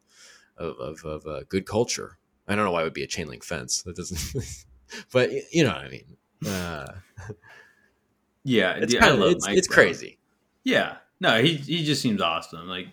of 0.57 0.77
of, 0.79 1.03
of 1.03 1.27
uh, 1.27 1.41
good 1.49 1.65
culture 1.65 2.17
I 2.47 2.55
don't 2.55 2.65
know 2.65 2.71
why 2.71 2.81
it 2.81 2.85
would 2.85 2.93
be 2.93 3.03
a 3.03 3.07
chain 3.07 3.27
link 3.27 3.43
fence. 3.43 3.81
That 3.83 3.95
doesn't, 3.95 4.65
but 5.11 5.31
you 5.51 5.63
know 5.63 5.71
what 5.71 5.81
I 5.81 5.89
mean. 5.89 6.17
Uh, 6.45 6.85
yeah, 8.43 8.73
it's 8.77 8.93
kind 8.93 9.21
of 9.21 9.29
it's, 9.31 9.47
it's 9.47 9.67
crazy. 9.67 10.19
Yeah, 10.65 10.97
no, 11.21 11.41
he 11.41 11.55
he 11.55 11.85
just 11.85 12.01
seems 12.01 12.21
awesome. 12.21 12.67
Like, 12.67 12.87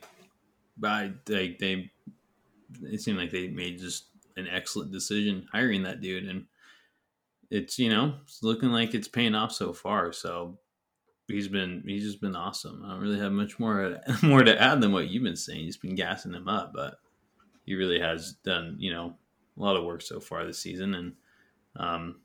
I 0.84 1.12
like 1.28 1.58
they, 1.58 1.90
it 2.82 3.00
seemed 3.00 3.18
like 3.18 3.30
they 3.30 3.48
made 3.48 3.80
just 3.80 4.06
an 4.36 4.46
excellent 4.46 4.92
decision 4.92 5.48
hiring 5.50 5.82
that 5.82 6.00
dude, 6.00 6.28
and 6.28 6.46
it's 7.50 7.78
you 7.78 7.88
know 7.88 8.14
it's 8.22 8.42
looking 8.42 8.68
like 8.68 8.94
it's 8.94 9.08
paying 9.08 9.34
off 9.34 9.52
so 9.52 9.72
far. 9.72 10.12
So 10.12 10.58
he's 11.26 11.48
been 11.48 11.82
he's 11.86 12.04
just 12.04 12.20
been 12.20 12.36
awesome. 12.36 12.82
I 12.84 12.90
don't 12.90 13.00
really 13.00 13.18
have 13.18 13.32
much 13.32 13.58
more 13.58 13.98
more 14.22 14.44
to 14.44 14.62
add 14.62 14.80
than 14.80 14.92
what 14.92 15.08
you've 15.08 15.24
been 15.24 15.34
saying. 15.34 15.64
He's 15.64 15.78
been 15.78 15.96
gassing 15.96 16.34
him 16.34 16.48
up, 16.48 16.72
but 16.74 16.98
he 17.64 17.74
really 17.74 18.00
has 18.00 18.34
done 18.44 18.76
you 18.78 18.92
know 18.92 19.16
a 19.56 19.60
lot 19.60 19.76
of 19.76 19.84
work 19.84 20.02
so 20.02 20.20
far 20.20 20.44
this 20.44 20.60
season, 20.60 20.94
and 20.94 21.12
um, 21.76 22.16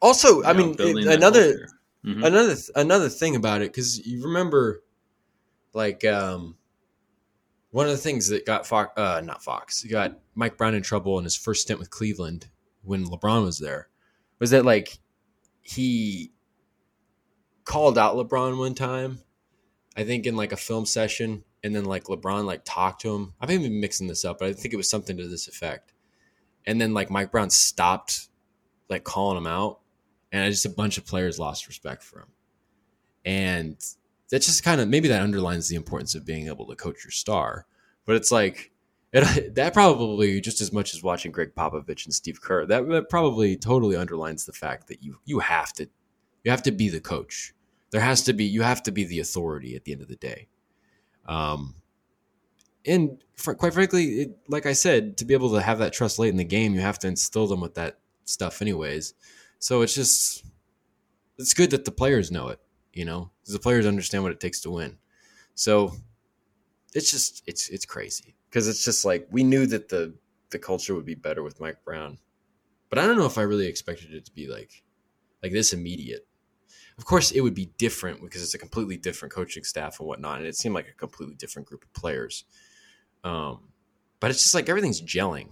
also, 0.00 0.44
I 0.44 0.52
know, 0.52 0.74
mean, 0.78 1.08
another 1.08 1.68
mm-hmm. 2.04 2.22
another 2.22 2.54
another 2.74 3.08
thing 3.08 3.36
about 3.36 3.62
it 3.62 3.72
because 3.72 4.04
you 4.06 4.24
remember, 4.24 4.82
like, 5.72 6.04
um, 6.04 6.56
one 7.70 7.86
of 7.86 7.92
the 7.92 7.98
things 7.98 8.28
that 8.28 8.46
got 8.46 8.66
Fox, 8.66 8.92
uh, 8.96 9.20
not 9.24 9.42
Fox, 9.42 9.84
got 9.84 10.18
Mike 10.34 10.56
Brown 10.56 10.74
in 10.74 10.82
trouble 10.82 11.18
in 11.18 11.24
his 11.24 11.36
first 11.36 11.62
stint 11.62 11.78
with 11.78 11.90
Cleveland 11.90 12.48
when 12.82 13.06
LeBron 13.06 13.44
was 13.44 13.58
there, 13.58 13.88
was 14.38 14.50
that 14.50 14.64
like 14.64 14.98
he 15.62 16.32
called 17.64 17.98
out 17.98 18.16
LeBron 18.16 18.58
one 18.58 18.74
time, 18.74 19.20
I 19.96 20.04
think 20.04 20.26
in 20.26 20.36
like 20.36 20.52
a 20.52 20.56
film 20.56 20.86
session, 20.86 21.44
and 21.62 21.74
then 21.74 21.84
like 21.84 22.04
LeBron 22.04 22.44
like 22.44 22.62
talked 22.64 23.02
to 23.02 23.14
him. 23.14 23.34
I 23.40 23.46
may 23.46 23.58
be 23.58 23.68
mixing 23.68 24.06
this 24.06 24.24
up, 24.24 24.38
but 24.38 24.48
I 24.48 24.52
think 24.52 24.72
it 24.72 24.78
was 24.78 24.88
something 24.88 25.16
to 25.16 25.26
this 25.26 25.48
effect 25.48 25.92
and 26.66 26.80
then 26.80 26.92
like 26.92 27.10
Mike 27.10 27.30
Brown 27.30 27.50
stopped 27.50 28.28
like 28.88 29.04
calling 29.04 29.38
him 29.38 29.46
out, 29.46 29.80
and 30.44 30.52
just 30.52 30.66
a 30.66 30.70
bunch 30.70 30.98
of 30.98 31.06
players 31.06 31.38
lost 31.38 31.66
respect 31.68 32.02
for 32.02 32.20
him, 32.20 32.28
and 33.24 33.76
that 34.30 34.42
just 34.42 34.62
kind 34.62 34.80
of 34.80 34.88
maybe 34.88 35.08
that 35.08 35.22
underlines 35.22 35.68
the 35.68 35.76
importance 35.76 36.14
of 36.14 36.24
being 36.24 36.48
able 36.48 36.66
to 36.66 36.76
coach 36.76 37.04
your 37.04 37.12
star, 37.12 37.66
but 38.04 38.16
it's 38.16 38.30
like. 38.30 38.72
It, 39.12 39.54
that 39.54 39.72
probably 39.72 40.40
just 40.40 40.60
as 40.60 40.72
much 40.72 40.92
as 40.92 41.02
watching 41.02 41.30
Gregg 41.30 41.54
Popovich 41.54 42.04
and 42.04 42.12
Steve 42.12 42.42
Kerr. 42.42 42.66
That, 42.66 42.88
that 42.88 43.08
probably 43.08 43.56
totally 43.56 43.96
underlines 43.96 44.44
the 44.44 44.52
fact 44.52 44.88
that 44.88 45.00
you 45.00 45.20
you 45.24 45.38
have 45.38 45.72
to 45.74 45.88
you 46.42 46.50
have 46.50 46.62
to 46.64 46.72
be 46.72 46.88
the 46.88 47.00
coach. 47.00 47.54
There 47.90 48.00
has 48.00 48.22
to 48.24 48.32
be 48.32 48.44
you 48.44 48.62
have 48.62 48.82
to 48.82 48.90
be 48.90 49.04
the 49.04 49.20
authority 49.20 49.76
at 49.76 49.84
the 49.84 49.92
end 49.92 50.02
of 50.02 50.08
the 50.08 50.16
day. 50.16 50.48
Um, 51.26 51.74
and 52.86 53.22
for, 53.34 53.54
quite 53.54 53.74
frankly, 53.74 54.04
it, 54.20 54.38
like 54.48 54.64
I 54.66 54.72
said, 54.72 55.16
to 55.18 55.24
be 55.24 55.34
able 55.34 55.52
to 55.52 55.60
have 55.60 55.78
that 55.80 55.92
trust 55.92 56.18
late 56.18 56.28
in 56.28 56.36
the 56.36 56.44
game, 56.44 56.74
you 56.74 56.80
have 56.80 56.98
to 57.00 57.08
instill 57.08 57.46
them 57.46 57.60
with 57.60 57.74
that 57.74 57.98
stuff, 58.24 58.62
anyways. 58.62 59.14
So 59.58 59.82
it's 59.82 59.94
just 59.94 60.44
it's 61.38 61.54
good 61.54 61.70
that 61.70 61.84
the 61.84 61.90
players 61.90 62.30
know 62.30 62.48
it, 62.48 62.60
you 62.92 63.04
know, 63.04 63.30
the 63.46 63.58
players 63.58 63.86
understand 63.86 64.22
what 64.22 64.32
it 64.32 64.40
takes 64.40 64.60
to 64.60 64.70
win. 64.70 64.96
So 65.54 65.92
it's 66.94 67.10
just 67.10 67.42
it's 67.46 67.68
it's 67.68 67.84
crazy 67.84 68.36
because 68.48 68.68
it's 68.68 68.84
just 68.84 69.04
like 69.04 69.26
we 69.30 69.44
knew 69.44 69.66
that 69.66 69.88
the 69.88 70.14
the 70.50 70.58
culture 70.58 70.94
would 70.94 71.04
be 71.04 71.14
better 71.14 71.42
with 71.42 71.60
Mike 71.60 71.84
Brown, 71.84 72.18
but 72.88 72.98
I 72.98 73.06
don't 73.06 73.18
know 73.18 73.26
if 73.26 73.38
I 73.38 73.42
really 73.42 73.66
expected 73.66 74.14
it 74.14 74.24
to 74.26 74.32
be 74.32 74.46
like 74.46 74.82
like 75.42 75.52
this 75.52 75.72
immediate. 75.72 76.26
Of 76.98 77.04
course, 77.04 77.30
it 77.30 77.42
would 77.42 77.54
be 77.54 77.72
different 77.76 78.22
because 78.22 78.42
it's 78.42 78.54
a 78.54 78.58
completely 78.58 78.96
different 78.96 79.34
coaching 79.34 79.64
staff 79.64 80.00
and 80.00 80.08
whatnot, 80.08 80.38
and 80.38 80.46
it 80.46 80.56
seemed 80.56 80.74
like 80.74 80.88
a 80.88 80.94
completely 80.94 81.34
different 81.34 81.68
group 81.68 81.84
of 81.84 81.92
players. 81.92 82.44
Um, 83.22 83.68
but 84.20 84.30
it's 84.30 84.42
just 84.42 84.54
like 84.54 84.68
everything's 84.68 85.02
gelling. 85.02 85.48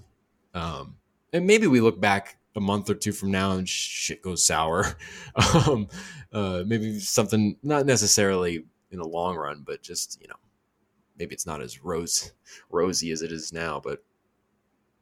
Um, 0.55 0.97
and 1.33 1.47
maybe 1.47 1.67
we 1.67 1.81
look 1.81 2.01
back 2.01 2.39
a 2.57 2.61
month 2.61 2.89
or 2.89 2.95
two 2.95 3.13
from 3.13 3.31
now 3.31 3.53
and 3.53 3.69
shit 3.69 4.23
goes 4.23 4.45
sour. 4.45 4.97
um, 5.67 5.89
uh, 6.33 6.63
maybe 6.67 6.99
something 7.01 7.57
not 7.63 7.87
necessarily 7.87 8.65
in 8.91 8.99
the 8.99 9.09
long 9.09 9.37
run, 9.37 9.63
but 9.67 9.83
just 9.83 10.19
you 10.21 10.29
know, 10.29 10.37
maybe 11.19 11.35
it's 11.35 11.47
not 11.47 11.61
as 11.61 11.83
rose 11.85 12.33
rosy 12.71 13.11
as 13.11 13.23
it 13.23 13.33
is 13.33 13.53
now. 13.53 13.81
But 13.83 14.05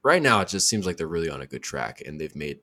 right 0.03 0.23
now, 0.23 0.41
it 0.41 0.49
just 0.49 0.69
seems 0.69 0.87
like 0.87 0.97
they're 0.97 1.07
really 1.07 1.31
on 1.31 1.43
a 1.43 1.47
good 1.47 1.63
track, 1.63 2.03
and 2.05 2.21
they've 2.21 2.37
made 2.37 2.61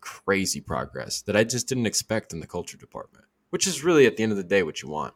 crazy 0.00 0.60
progress 0.60 1.22
that 1.22 1.36
I 1.36 1.44
just 1.44 1.68
didn't 1.68 1.86
expect 1.86 2.32
in 2.32 2.40
the 2.40 2.46
culture 2.46 2.78
department, 2.78 3.26
which 3.50 3.66
is 3.66 3.84
really 3.84 4.06
at 4.06 4.16
the 4.16 4.22
end 4.22 4.32
of 4.32 4.38
the 4.38 4.44
day 4.44 4.62
what 4.62 4.82
you 4.82 4.88
want. 4.88 5.14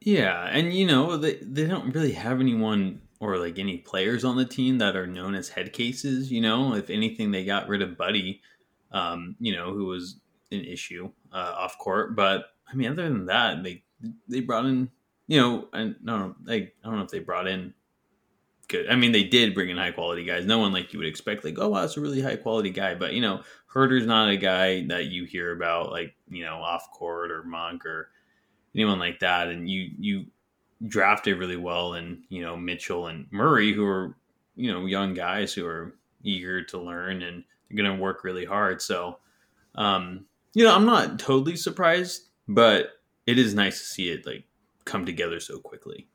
Yeah, 0.00 0.48
and 0.50 0.72
you 0.72 0.86
know 0.86 1.16
they 1.16 1.36
they 1.36 1.66
don't 1.66 1.94
really 1.94 2.12
have 2.12 2.40
anyone 2.40 3.02
or 3.22 3.38
like 3.38 3.56
any 3.56 3.78
players 3.78 4.24
on 4.24 4.36
the 4.36 4.44
team 4.44 4.78
that 4.78 4.96
are 4.96 5.06
known 5.06 5.36
as 5.36 5.48
head 5.48 5.72
cases. 5.72 6.32
You 6.32 6.40
know, 6.40 6.74
if 6.74 6.90
anything, 6.90 7.30
they 7.30 7.44
got 7.44 7.68
rid 7.68 7.80
of 7.80 7.96
Buddy, 7.96 8.42
um, 8.90 9.36
you 9.38 9.54
know, 9.54 9.72
who 9.72 9.84
was 9.84 10.20
an 10.50 10.64
issue 10.64 11.08
uh, 11.32 11.54
off 11.56 11.78
court. 11.78 12.16
But 12.16 12.46
I 12.70 12.74
mean, 12.74 12.90
other 12.90 13.08
than 13.08 13.26
that, 13.26 13.62
they 13.62 13.84
they 14.28 14.40
brought 14.40 14.66
in, 14.66 14.90
you 15.28 15.40
know, 15.40 15.68
and 15.72 15.94
no, 16.02 16.34
like 16.44 16.74
I 16.84 16.88
don't 16.88 16.98
know 16.98 17.04
if 17.04 17.10
they 17.10 17.20
brought 17.20 17.46
in 17.46 17.74
good. 18.66 18.90
I 18.90 18.96
mean, 18.96 19.12
they 19.12 19.22
did 19.22 19.54
bring 19.54 19.70
in 19.70 19.76
high 19.76 19.92
quality 19.92 20.24
guys. 20.24 20.44
No 20.44 20.58
one 20.58 20.72
like 20.72 20.92
you 20.92 20.98
would 20.98 21.08
expect, 21.08 21.44
like, 21.44 21.58
oh, 21.60 21.68
wow, 21.68 21.82
that's 21.82 21.96
a 21.96 22.00
really 22.00 22.20
high 22.20 22.36
quality 22.36 22.70
guy. 22.70 22.96
But 22.96 23.12
you 23.12 23.20
know, 23.20 23.42
Huerter's 23.72 24.06
not 24.06 24.30
a 24.30 24.36
guy 24.36 24.84
that 24.88 25.06
you 25.06 25.26
hear 25.26 25.54
about, 25.54 25.92
like 25.92 26.16
you 26.28 26.44
know, 26.44 26.56
off 26.56 26.90
court 26.90 27.30
or 27.30 27.44
Monk 27.44 27.86
or 27.86 28.08
anyone 28.74 28.98
like 28.98 29.20
that. 29.20 29.46
And 29.46 29.70
you 29.70 29.90
you 29.96 30.24
drafted 30.88 31.38
really 31.38 31.56
well, 31.56 31.94
and 31.94 32.22
you 32.28 32.42
know 32.42 32.56
Mitchell 32.56 33.06
and 33.06 33.26
Murray, 33.30 33.72
who 33.72 33.84
are 33.84 34.16
you 34.56 34.72
know 34.72 34.86
young 34.86 35.14
guys 35.14 35.52
who 35.52 35.66
are 35.66 35.94
eager 36.22 36.62
to 36.62 36.78
learn 36.78 37.22
and 37.22 37.44
they're 37.68 37.84
going 37.84 37.96
to 37.96 38.02
work 38.02 38.24
really 38.24 38.44
hard. 38.44 38.80
So, 38.80 39.18
um, 39.74 40.26
you 40.54 40.64
know, 40.64 40.74
I'm 40.74 40.86
not 40.86 41.18
totally 41.18 41.56
surprised, 41.56 42.28
but 42.48 42.90
it 43.26 43.38
is 43.38 43.54
nice 43.54 43.78
to 43.78 43.84
see 43.84 44.10
it 44.10 44.26
like 44.26 44.44
come 44.84 45.06
together 45.06 45.40
so 45.40 45.58
quickly. 45.58 46.08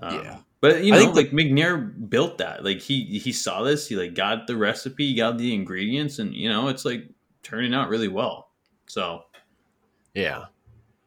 Um, 0.00 0.24
yeah. 0.24 0.38
But 0.60 0.84
you 0.84 0.92
know, 0.92 0.98
think 0.98 1.14
like 1.14 1.30
McNair 1.30 2.08
built 2.08 2.38
that. 2.38 2.64
Like 2.64 2.80
he 2.80 3.18
he 3.18 3.32
saw 3.32 3.62
this, 3.62 3.86
he 3.86 3.96
like 3.96 4.14
got 4.14 4.46
the 4.46 4.56
recipe, 4.56 5.14
got 5.14 5.38
the 5.38 5.54
ingredients, 5.54 6.18
and 6.18 6.34
you 6.34 6.48
know, 6.48 6.68
it's 6.68 6.84
like 6.84 7.08
turning 7.42 7.74
out 7.74 7.88
really 7.88 8.08
well. 8.08 8.50
So 8.86 9.24
Yeah. 10.14 10.46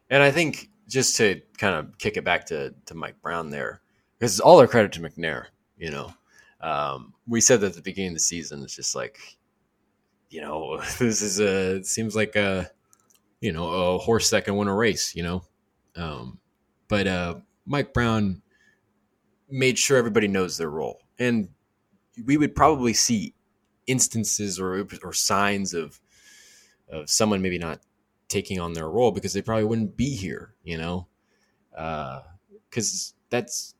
And 0.08 0.22
I 0.22 0.30
think 0.30 0.69
just 0.90 1.16
to 1.16 1.40
kind 1.56 1.76
of 1.76 1.96
kick 1.98 2.16
it 2.16 2.24
back 2.24 2.46
to, 2.46 2.74
to 2.86 2.94
Mike 2.94 3.22
Brown 3.22 3.50
there, 3.50 3.80
because 4.18 4.40
all 4.40 4.58
our 4.60 4.66
credit 4.66 4.92
to 4.92 5.00
McNair, 5.00 5.46
you 5.78 5.90
know. 5.90 6.12
Um, 6.60 7.14
we 7.26 7.40
said 7.40 7.60
that 7.60 7.68
at 7.68 7.74
the 7.74 7.82
beginning 7.82 8.10
of 8.10 8.16
the 8.16 8.20
season, 8.20 8.62
it's 8.62 8.74
just 8.74 8.94
like, 8.94 9.18
you 10.28 10.40
know, 10.40 10.78
this 10.98 11.22
is 11.22 11.40
a, 11.40 11.76
it 11.76 11.86
seems 11.86 12.14
like 12.16 12.36
a, 12.36 12.70
you 13.40 13.52
know, 13.52 13.68
a 13.68 13.98
horse 13.98 14.30
that 14.30 14.44
can 14.44 14.56
win 14.56 14.68
a 14.68 14.74
race, 14.74 15.14
you 15.14 15.22
know. 15.22 15.42
Um, 15.96 16.38
but 16.88 17.06
uh, 17.06 17.36
Mike 17.64 17.94
Brown 17.94 18.42
made 19.48 19.78
sure 19.78 19.96
everybody 19.96 20.28
knows 20.28 20.58
their 20.58 20.70
role. 20.70 21.00
And 21.18 21.48
we 22.24 22.36
would 22.36 22.54
probably 22.54 22.92
see 22.92 23.34
instances 23.86 24.58
or, 24.58 24.86
or 25.02 25.12
signs 25.12 25.72
of, 25.72 26.00
of 26.90 27.08
someone 27.08 27.40
maybe 27.40 27.58
not 27.58 27.80
taking 28.30 28.58
on 28.58 28.72
their 28.72 28.88
role 28.88 29.10
because 29.10 29.34
they 29.34 29.42
probably 29.42 29.64
wouldn't 29.64 29.96
be 29.96 30.16
here, 30.16 30.54
you 30.64 30.78
know? 30.78 31.06
Because 31.72 33.12
uh, 33.12 33.18
that's, 33.28 33.74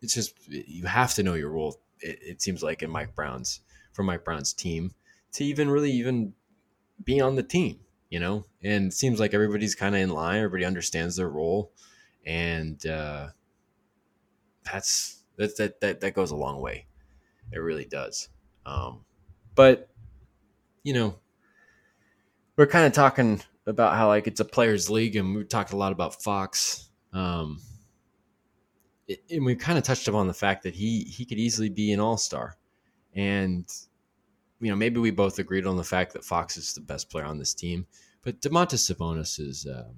it's 0.00 0.14
just, 0.14 0.34
you 0.48 0.86
have 0.86 1.12
to 1.14 1.22
know 1.22 1.34
your 1.34 1.50
role, 1.50 1.78
it, 2.00 2.18
it 2.22 2.40
seems 2.40 2.62
like 2.62 2.82
in 2.82 2.90
Mike 2.90 3.14
Brown's, 3.14 3.60
for 3.92 4.02
Mike 4.02 4.24
Brown's 4.24 4.54
team 4.54 4.92
to 5.32 5.44
even 5.44 5.68
really 5.68 5.90
even 5.90 6.32
be 7.04 7.20
on 7.20 7.34
the 7.34 7.42
team, 7.42 7.80
you 8.08 8.20
know? 8.20 8.46
And 8.62 8.86
it 8.86 8.94
seems 8.94 9.20
like 9.20 9.34
everybody's 9.34 9.74
kind 9.74 9.94
of 9.94 10.00
in 10.00 10.10
line, 10.10 10.38
everybody 10.38 10.64
understands 10.64 11.16
their 11.16 11.28
role. 11.28 11.72
And 12.24 12.84
uh, 12.86 13.28
that's, 14.64 15.24
that, 15.36 15.56
that, 15.56 15.80
that, 15.80 16.00
that 16.00 16.14
goes 16.14 16.30
a 16.30 16.36
long 16.36 16.60
way. 16.60 16.86
It 17.52 17.58
really 17.58 17.84
does. 17.86 18.28
Um, 18.64 19.00
but, 19.54 19.88
you 20.84 20.94
know, 20.94 21.18
we're 22.60 22.66
kind 22.66 22.86
of 22.86 22.92
talking 22.92 23.40
about 23.66 23.96
how 23.96 24.08
like 24.08 24.26
it's 24.26 24.38
a 24.38 24.44
players 24.44 24.90
league 24.90 25.16
and 25.16 25.34
we 25.34 25.42
talked 25.44 25.72
a 25.72 25.76
lot 25.78 25.92
about 25.92 26.22
Fox. 26.22 26.90
Um, 27.10 27.58
it, 29.08 29.22
and 29.30 29.46
we 29.46 29.54
kind 29.54 29.78
of 29.78 29.84
touched 29.84 30.06
upon 30.08 30.26
the 30.26 30.34
fact 30.34 30.64
that 30.64 30.74
he 30.74 31.04
he 31.04 31.24
could 31.24 31.38
easily 31.38 31.70
be 31.70 31.90
an 31.90 32.00
all-star. 32.00 32.58
And 33.14 33.66
you 34.60 34.68
know, 34.68 34.76
maybe 34.76 35.00
we 35.00 35.10
both 35.10 35.38
agreed 35.38 35.64
on 35.64 35.78
the 35.78 35.84
fact 35.84 36.12
that 36.12 36.22
Fox 36.22 36.58
is 36.58 36.74
the 36.74 36.82
best 36.82 37.08
player 37.08 37.24
on 37.24 37.38
this 37.38 37.54
team, 37.54 37.86
but 38.20 38.42
Domantas 38.42 38.92
Sabonis 38.92 39.40
is 39.40 39.66
um, 39.66 39.94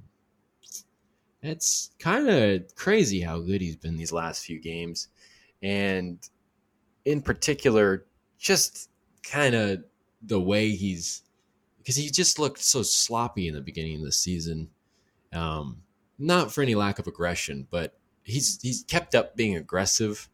it's 1.42 1.90
kind 1.98 2.28
of 2.28 2.72
crazy 2.76 3.22
how 3.22 3.40
good 3.40 3.60
he's 3.60 3.74
been 3.74 3.96
these 3.96 4.12
last 4.12 4.44
few 4.44 4.60
games. 4.60 5.08
And 5.64 6.20
in 7.04 7.22
particular, 7.22 8.06
just 8.38 8.88
kind 9.24 9.56
of 9.56 9.82
the 10.24 10.40
way 10.40 10.70
he's 10.70 11.24
because 11.82 11.96
he 11.96 12.08
just 12.10 12.38
looked 12.38 12.60
so 12.60 12.82
sloppy 12.82 13.48
in 13.48 13.54
the 13.54 13.60
beginning 13.60 13.96
of 13.96 14.04
the 14.04 14.12
season. 14.12 14.70
Um, 15.32 15.82
not 16.18 16.52
for 16.52 16.62
any 16.62 16.74
lack 16.74 16.98
of 16.98 17.06
aggression, 17.06 17.66
but 17.70 17.98
he's 18.22 18.60
he's 18.62 18.84
kept 18.84 19.14
up 19.14 19.36
being 19.36 19.56
aggressive, 19.56 20.28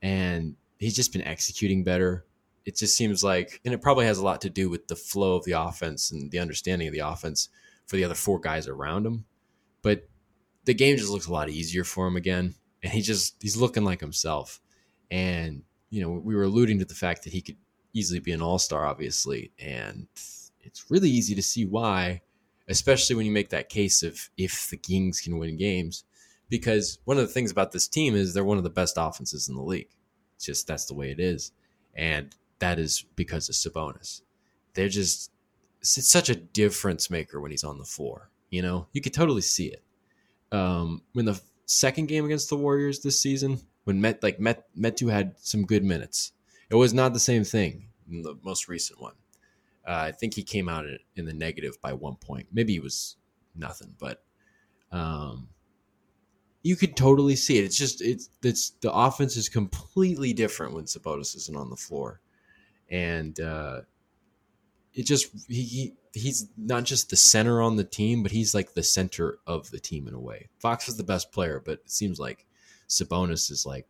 and 0.00 0.54
he's 0.78 0.94
just 0.94 1.12
been 1.12 1.22
executing 1.22 1.82
better. 1.82 2.24
It 2.64 2.76
just 2.76 2.96
seems 2.96 3.22
like, 3.22 3.60
and 3.64 3.74
it 3.74 3.82
probably 3.82 4.06
has 4.06 4.18
a 4.18 4.24
lot 4.24 4.40
to 4.42 4.50
do 4.50 4.70
with 4.70 4.88
the 4.88 4.96
flow 4.96 5.36
of 5.36 5.44
the 5.44 5.52
offense 5.52 6.10
and 6.10 6.30
the 6.30 6.38
understanding 6.38 6.88
of 6.88 6.94
the 6.94 7.00
offense 7.00 7.48
for 7.86 7.96
the 7.96 8.04
other 8.04 8.14
four 8.14 8.38
guys 8.40 8.68
around 8.68 9.04
him. 9.04 9.26
But 9.82 10.08
the 10.64 10.72
game 10.72 10.96
just 10.96 11.10
looks 11.10 11.26
a 11.26 11.32
lot 11.32 11.50
easier 11.50 11.84
for 11.84 12.06
him 12.06 12.16
again, 12.16 12.54
and 12.82 12.92
he 12.92 13.02
just 13.02 13.36
he's 13.40 13.56
looking 13.56 13.84
like 13.84 14.00
himself. 14.00 14.60
And 15.10 15.62
you 15.90 16.00
know, 16.00 16.10
we 16.10 16.34
were 16.34 16.44
alluding 16.44 16.78
to 16.78 16.84
the 16.84 16.94
fact 16.94 17.24
that 17.24 17.32
he 17.32 17.42
could 17.42 17.56
easily 17.92 18.20
be 18.20 18.32
an 18.32 18.42
all 18.42 18.58
star, 18.58 18.86
obviously, 18.86 19.52
and 19.58 20.06
it's 20.64 20.90
really 20.90 21.10
easy 21.10 21.34
to 21.34 21.42
see 21.42 21.64
why, 21.64 22.22
especially 22.68 23.16
when 23.16 23.26
you 23.26 23.32
make 23.32 23.50
that 23.50 23.68
case 23.68 24.02
of 24.02 24.30
if 24.36 24.68
the 24.70 24.76
Kings 24.76 25.20
can 25.20 25.38
win 25.38 25.56
games. 25.56 26.04
Because 26.48 26.98
one 27.04 27.18
of 27.18 27.26
the 27.26 27.32
things 27.32 27.50
about 27.50 27.72
this 27.72 27.88
team 27.88 28.14
is 28.14 28.34
they're 28.34 28.44
one 28.44 28.58
of 28.58 28.64
the 28.64 28.70
best 28.70 28.96
offenses 28.98 29.48
in 29.48 29.54
the 29.54 29.62
league. 29.62 29.88
It's 30.36 30.44
just 30.44 30.66
that's 30.66 30.86
the 30.86 30.94
way 30.94 31.10
it 31.10 31.18
is. 31.18 31.52
And 31.94 32.34
that 32.58 32.78
is 32.78 33.04
because 33.16 33.48
of 33.48 33.54
Sabonis. 33.54 34.22
They're 34.74 34.88
just 34.88 35.30
it's 35.80 36.10
such 36.10 36.30
a 36.30 36.34
difference 36.34 37.10
maker 37.10 37.40
when 37.40 37.50
he's 37.50 37.64
on 37.64 37.78
the 37.78 37.84
floor. 37.84 38.30
You 38.50 38.62
know, 38.62 38.86
you 38.92 39.00
could 39.00 39.14
totally 39.14 39.42
see 39.42 39.66
it. 39.66 39.82
Um, 40.52 41.02
when 41.12 41.24
the 41.24 41.40
second 41.66 42.06
game 42.06 42.24
against 42.24 42.48
the 42.48 42.56
Warriors 42.56 43.00
this 43.00 43.20
season, 43.20 43.60
when 43.84 44.00
Met 44.00 44.22
like 44.22 44.40
Met 44.40 44.64
Metu 44.76 45.10
had 45.10 45.34
some 45.38 45.66
good 45.66 45.84
minutes, 45.84 46.32
it 46.70 46.76
was 46.76 46.94
not 46.94 47.12
the 47.12 47.20
same 47.20 47.44
thing 47.44 47.88
in 48.10 48.22
the 48.22 48.36
most 48.42 48.68
recent 48.68 49.00
one. 49.00 49.14
Uh, 49.86 50.08
I 50.08 50.12
think 50.12 50.34
he 50.34 50.42
came 50.42 50.68
out 50.68 50.86
in 51.16 51.24
the 51.24 51.34
negative 51.34 51.80
by 51.80 51.92
one 51.92 52.16
point. 52.16 52.48
Maybe 52.52 52.74
it 52.74 52.82
was 52.82 53.16
nothing, 53.54 53.94
but 53.98 54.22
um, 54.90 55.48
you 56.62 56.76
could 56.76 56.96
totally 56.96 57.36
see 57.36 57.58
it. 57.58 57.64
It's 57.64 57.76
just 57.76 58.00
it's 58.00 58.30
it's 58.42 58.70
the 58.80 58.92
offense 58.92 59.36
is 59.36 59.48
completely 59.48 60.32
different 60.32 60.72
when 60.72 60.84
Sabonis 60.84 61.36
isn't 61.36 61.56
on 61.56 61.68
the 61.68 61.76
floor, 61.76 62.20
and 62.90 63.38
uh, 63.38 63.80
it 64.94 65.04
just 65.04 65.28
he, 65.48 65.62
he 65.62 65.94
he's 66.14 66.48
not 66.56 66.84
just 66.84 67.10
the 67.10 67.16
center 67.16 67.60
on 67.60 67.76
the 67.76 67.84
team, 67.84 68.22
but 68.22 68.32
he's 68.32 68.54
like 68.54 68.74
the 68.74 68.82
center 68.82 69.38
of 69.46 69.70
the 69.70 69.80
team 69.80 70.08
in 70.08 70.14
a 70.14 70.20
way. 70.20 70.48
Fox 70.58 70.88
is 70.88 70.96
the 70.96 71.04
best 71.04 71.32
player, 71.32 71.60
but 71.62 71.80
it 71.84 71.90
seems 71.90 72.18
like 72.18 72.46
Sabonis 72.88 73.50
is 73.50 73.66
like 73.66 73.86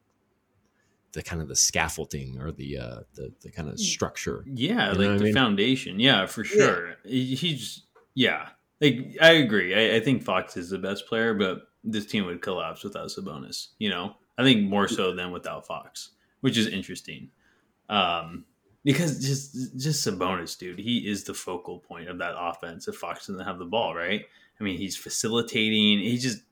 the 1.15 1.23
kind 1.23 1.41
of 1.41 1.49
the 1.49 1.57
scaffolding 1.57 2.41
or 2.41 2.53
the 2.53 2.77
uh 2.77 3.01
the, 3.15 3.33
the 3.41 3.51
kind 3.51 3.69
of 3.69 3.79
structure. 3.79 4.45
Yeah 4.47 4.93
you 4.93 4.99
like 4.99 5.19
the 5.19 5.25
mean? 5.25 5.35
foundation. 5.35 5.99
Yeah 5.99 6.27
for 6.27 6.45
sure. 6.45 6.97
Yeah. 7.05 7.37
he's 7.37 7.83
yeah. 8.15 8.49
Like 8.81 9.17
i 9.21 9.31
agree. 9.31 9.75
I, 9.75 9.97
I, 9.97 10.01
think 10.01 10.23
fox 10.23 10.57
is 10.57 10.71
the 10.71 10.79
best 10.79 11.07
player 11.07 11.33
but 11.33 11.63
this 11.83 12.07
team 12.07 12.27
would 12.27 12.43
collapse 12.43 12.85
without 12.85 13.09
sabonis 13.09 13.69
you 13.79 13.89
know? 13.89 14.17
I 14.37 14.43
think 14.43 14.69
more 14.69 14.89
so 14.89 15.15
than 15.15 15.31
without 15.31 15.67
fox 15.67 16.11
which 16.41 16.59
is 16.59 16.67
interesting. 16.67 17.31
Um 17.89 18.45
because 18.85 19.25
just 19.25 19.79
just 19.79 20.07
sabonis 20.07 20.59
dude 20.59 20.81
he 20.81 21.09
is 21.09 21.25
the 21.25 21.35
focal 21.35 21.79
point 21.79 22.09
of 22.09 22.19
that 22.19 22.35
offense 22.37 22.89
if 22.89 22.97
fox 22.97 23.27
doesn't 23.27 23.47
have 23.47 23.59
the 23.59 23.65
ball 23.65 23.95
right? 23.95 24.25
I 24.61 24.65
mean 24.65 24.79
he's 24.79 24.97
facilitating. 24.97 26.01
He 26.01 26.19
just 26.19 26.43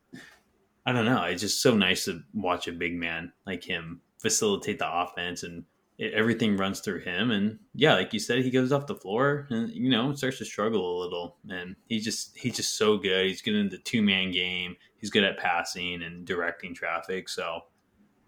I 0.84 0.92
don't 0.92 1.04
know. 1.04 1.22
It's 1.24 1.42
just 1.42 1.62
so 1.62 1.76
nice 1.76 2.06
to 2.06 2.22
watch 2.34 2.66
a 2.66 2.72
big 2.72 2.94
man 2.94 3.32
like 3.46 3.62
him 3.62 4.00
facilitate 4.22 4.78
the 4.78 4.90
offense 4.90 5.42
and 5.42 5.64
everything 5.98 6.56
runs 6.56 6.80
through 6.80 7.00
him. 7.00 7.30
And 7.30 7.58
yeah, 7.74 7.94
like 7.94 8.12
you 8.12 8.18
said, 8.18 8.44
he 8.44 8.50
goes 8.50 8.72
off 8.72 8.86
the 8.86 8.94
floor 8.94 9.46
and 9.50 9.70
you 9.70 9.90
know 9.90 10.14
starts 10.14 10.38
to 10.38 10.44
struggle 10.44 10.98
a 10.98 11.00
little. 11.02 11.36
And 11.50 11.76
he's 11.88 12.04
just 12.04 12.36
he's 12.36 12.56
just 12.56 12.76
so 12.76 12.96
good. 12.96 13.26
He's 13.26 13.42
good 13.42 13.54
in 13.54 13.68
the 13.68 13.78
two 13.78 14.02
man 14.02 14.30
game. 14.30 14.76
He's 14.96 15.10
good 15.10 15.24
at 15.24 15.38
passing 15.38 16.02
and 16.02 16.24
directing 16.24 16.74
traffic. 16.74 17.28
So, 17.28 17.62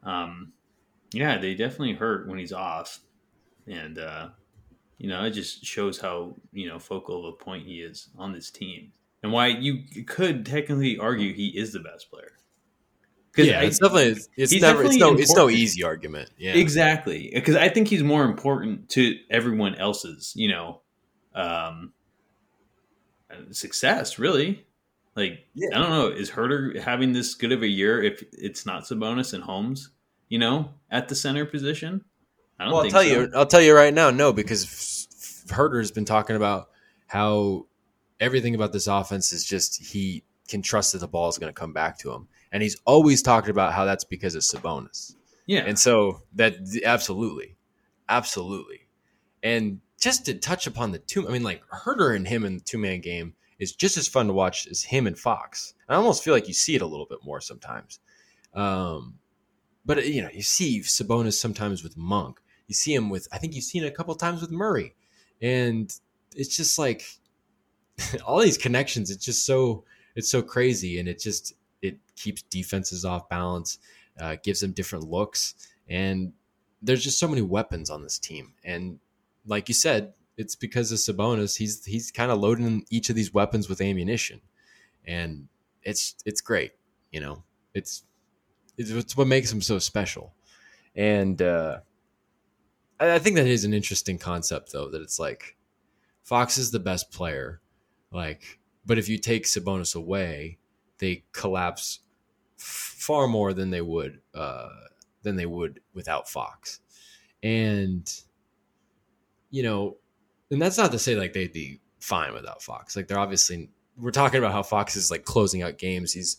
um, 0.03 0.53
yeah, 1.13 1.39
they 1.39 1.55
definitely 1.55 1.95
hurt 1.95 2.29
when 2.29 2.39
he's 2.39 2.53
off. 2.53 3.01
And 3.67 3.99
uh, 3.99 4.31
you 4.99 5.09
know, 5.09 5.25
it 5.25 5.31
just 5.31 5.65
shows 5.65 5.99
how 5.99 6.35
you 6.53 6.69
know 6.69 6.79
focal 6.79 7.27
of 7.27 7.35
a 7.35 7.37
point 7.45 7.67
he 7.67 7.81
is 7.81 8.09
on 8.19 8.33
this 8.33 8.51
team, 8.51 8.93
and 9.23 9.33
why 9.33 9.49
you 9.49 10.05
could 10.07 10.45
technically 10.45 10.99
argue 10.99 11.33
he 11.33 11.49
is 11.49 11.73
the 11.73 11.81
best 11.81 12.11
player. 12.11 12.33
Yeah, 13.37 13.61
I, 13.61 13.65
it's 13.65 13.79
definitely 13.79 14.21
it's 14.37 14.53
never 14.53 14.83
definitely 14.83 14.87
it's 14.87 15.01
no 15.01 15.07
important. 15.09 15.21
it's 15.21 15.37
no 15.37 15.51
easy 15.51 15.83
argument. 15.83 16.31
Yeah, 16.39 16.53
exactly. 16.55 17.31
Because 17.35 17.57
I 17.57 17.69
think 17.69 17.89
he's 17.89 18.03
more 18.03 18.25
important 18.25 18.89
to 18.91 19.17
everyone 19.31 19.75
else's, 19.75 20.33
you 20.37 20.49
know, 20.49 20.81
um, 21.35 21.93
success. 23.51 24.19
Really, 24.19 24.65
like 25.17 25.47
yeah. 25.55 25.69
I 25.75 25.81
don't 25.81 25.91
know, 25.91 26.09
is 26.09 26.31
Huerter 26.31 26.81
having 26.81 27.13
this 27.13 27.35
good 27.35 27.53
of 27.53 27.63
a 27.63 27.69
year 27.69 28.03
if 28.03 28.23
it's 28.33 28.65
not 28.65 28.85
Sabonis 28.85 29.33
and 29.35 29.43
Holmes, 29.43 29.91
you 30.29 30.39
know, 30.39 30.71
at 30.91 31.09
the 31.09 31.15
center 31.15 31.45
position? 31.45 32.05
I 32.59 32.65
don't. 32.65 32.73
Well, 32.73 32.85
I'll 32.85 32.91
tell 32.91 33.03
so. 33.03 33.09
you, 33.09 33.31
I'll 33.35 33.47
tell 33.47 33.63
you 33.63 33.75
right 33.75 33.93
now, 33.93 34.11
no, 34.11 34.33
because 34.33 34.65
Huerter 35.49 35.79
has 35.79 35.91
been 35.91 36.05
talking 36.05 36.37
about 36.37 36.69
how 37.07 37.67
everything 38.21 38.55
about 38.55 38.73
this 38.73 38.87
offense 38.87 39.33
is 39.33 39.45
just 39.45 39.83
he 39.83 40.25
can 40.49 40.63
trust 40.63 40.93
that 40.93 40.99
the 40.99 41.09
ball 41.09 41.29
is 41.29 41.39
going 41.39 41.53
to 41.53 41.59
come 41.59 41.73
back 41.73 41.99
to 41.99 42.13
him. 42.13 42.29
And 42.55 42.63
he's 42.63 42.81
always 42.87 43.21
talked 43.21 43.49
about 43.49 43.73
how 43.73 43.85
that's 43.85 44.05
because 44.05 44.37
of 44.37 44.43
Sabonis. 44.43 45.17
Yeah. 45.45 45.65
And 45.67 45.77
so 45.77 46.23
that 46.37 46.55
absolutely, 46.85 47.57
absolutely. 48.09 48.87
And 49.43 49.81
just 50.01 50.25
to 50.27 50.35
touch 50.35 50.69
upon 50.69 50.93
the 50.93 51.01
two, 51.01 51.29
I 51.29 51.33
mean, 51.33 51.43
like 51.43 51.63
Huerter 51.69 52.15
and 52.15 52.29
him 52.29 52.45
in 52.45 52.55
the 52.59 52.63
two 52.63 52.79
man 52.79 53.01
game 53.01 53.35
is 53.59 53.75
just 53.75 53.97
as 53.97 54.07
fun 54.07 54.29
to 54.29 54.33
watch 54.33 54.69
as 54.69 54.85
him 54.85 55.09
and 55.09 55.19
Fox. 55.19 55.75
And 55.89 55.97
I 55.97 55.99
almost 55.99 56.23
feel 56.23 56.33
like 56.33 56.47
you 56.47 56.55
see 56.55 56.77
it 56.77 56.83
a 56.83 56.87
little 56.87 57.07
bit 57.07 57.19
more 57.25 57.41
sometimes. 57.41 57.99
Um, 58.55 59.19
but 59.85 60.07
you 60.07 60.23
know, 60.23 60.31
you 60.33 60.43
see 60.43 60.81
Sabonis 60.81 61.35
sometimes 61.35 61.83
with 61.83 61.97
Monk. 61.97 62.41
You 62.69 62.75
see 62.77 62.95
him 62.95 63.11
with, 63.11 63.27
I 63.33 63.39
think 63.39 63.55
you've 63.55 63.65
seen 63.65 63.83
it 63.83 63.89
a 63.89 63.97
couple 63.97 64.15
times 64.15 64.41
with 64.41 64.53
Murray, 64.53 64.95
and 65.43 65.93
it's 66.37 66.57
just 66.57 66.79
like 66.79 67.05
all 68.25 68.41
these 68.41 68.57
connections. 68.57 69.11
It's 69.11 69.25
just 69.25 69.45
so 69.45 69.85
it's 70.15 70.31
so 70.31 70.41
crazy, 70.41 71.01
and 71.01 71.09
it 71.09 71.19
just 71.19 71.53
it 71.85 71.99
keeps 72.17 72.43
defenses 72.43 73.05
off 73.05 73.29
balance, 73.29 73.79
uh, 74.21 74.37
gives 74.43 74.61
them 74.61 74.73
different 74.73 75.09
looks, 75.09 75.55
and 75.89 76.33
there's 76.83 77.05
just 77.05 77.19
so 77.19 77.29
many 77.29 77.43
weapons 77.43 77.91
on 77.91 78.03
this 78.03 78.19
team. 78.19 78.55
And 78.65 78.99
like 79.47 79.69
you 79.69 79.75
said, 79.75 80.13
it's 80.37 80.57
because 80.57 80.93
of 80.93 80.99
Sabonis. 80.99 81.57
He's 81.57 81.85
he's 81.85 82.11
kind 82.11 82.31
of 82.31 82.41
loading 82.41 82.85
each 82.91 83.11
of 83.11 83.17
these 83.17 83.33
weapons 83.33 83.69
with 83.69 83.81
ammunition, 83.81 84.41
and 85.07 85.49
it's 85.83 86.17
it's 86.25 86.41
great. 86.41 86.73
You 87.13 87.21
know, 87.21 87.45
it's 87.75 88.05
it's 88.77 89.17
what 89.17 89.27
makes 89.27 89.53
him 89.53 89.63
so 89.63 89.79
special. 89.79 90.35
And 90.97 91.41
uh, 91.41 91.81
I, 92.99 93.15
I 93.15 93.19
think 93.19 93.37
that 93.37 93.47
is 93.47 93.65
an 93.65 93.75
interesting 93.75 94.19
concept, 94.19 94.73
though, 94.73 94.91
that 94.91 95.03
it's 95.03 95.19
like 95.19 95.57
Fox 96.23 96.59
is 96.59 96.71
the 96.71 96.81
best 96.81 97.11
player, 97.11 97.61
like, 98.13 98.59
but 98.87 98.99
if 98.99 99.09
you 99.09 99.19
take 99.19 99.45
Sabonis 99.45 99.95
away, 99.95 100.59
they 100.99 101.25
collapse 101.33 102.01
far 102.57 103.27
more 103.27 103.53
than 103.53 103.71
they 103.71 103.81
would 103.81 104.21
uh, 104.35 104.69
than 105.23 105.37
they 105.37 105.47
would 105.47 105.81
without 105.93 106.29
Fox. 106.29 106.81
And 107.43 108.11
you 109.51 109.63
know, 109.63 109.99
and 110.51 110.61
that's 110.61 110.79
not 110.79 110.93
to 110.93 110.99
say 110.99 111.17
like 111.17 111.33
they'd 111.33 111.53
be 111.53 111.81
fine 112.01 112.33
without 112.33 112.63
Fox. 112.63 112.97
Like 112.97 113.09
they're 113.09 113.19
obviously 113.19 113.71
we're 113.97 114.11
talking 114.11 114.39
about 114.39 114.53
how 114.53 114.63
Fox 114.63 114.97
is 114.97 115.11
like 115.11 115.25
closing 115.25 115.63
out 115.63 115.79
games. 115.79 116.13
He's 116.13 116.39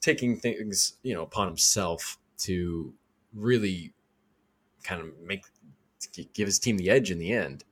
taking 0.00 0.38
things, 0.38 0.94
you 1.02 1.14
know, 1.14 1.22
upon 1.22 1.46
himself 1.46 2.18
to 2.38 2.92
really 3.34 3.92
kind 4.82 5.00
of 5.00 5.08
make 5.22 5.44
give 6.34 6.46
his 6.46 6.58
team 6.58 6.76
the 6.76 6.90
edge 6.90 7.10
in 7.10 7.18
the 7.18 7.32
end. 7.32 7.64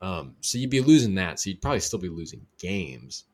Um, 0.00 0.36
so 0.40 0.58
you'd 0.58 0.70
be 0.70 0.80
losing 0.80 1.14
that. 1.16 1.38
So 1.38 1.50
you'd 1.50 1.62
probably 1.62 1.80
still 1.80 1.98
be 1.98 2.08
losing 2.08 2.46
games. 2.58 3.24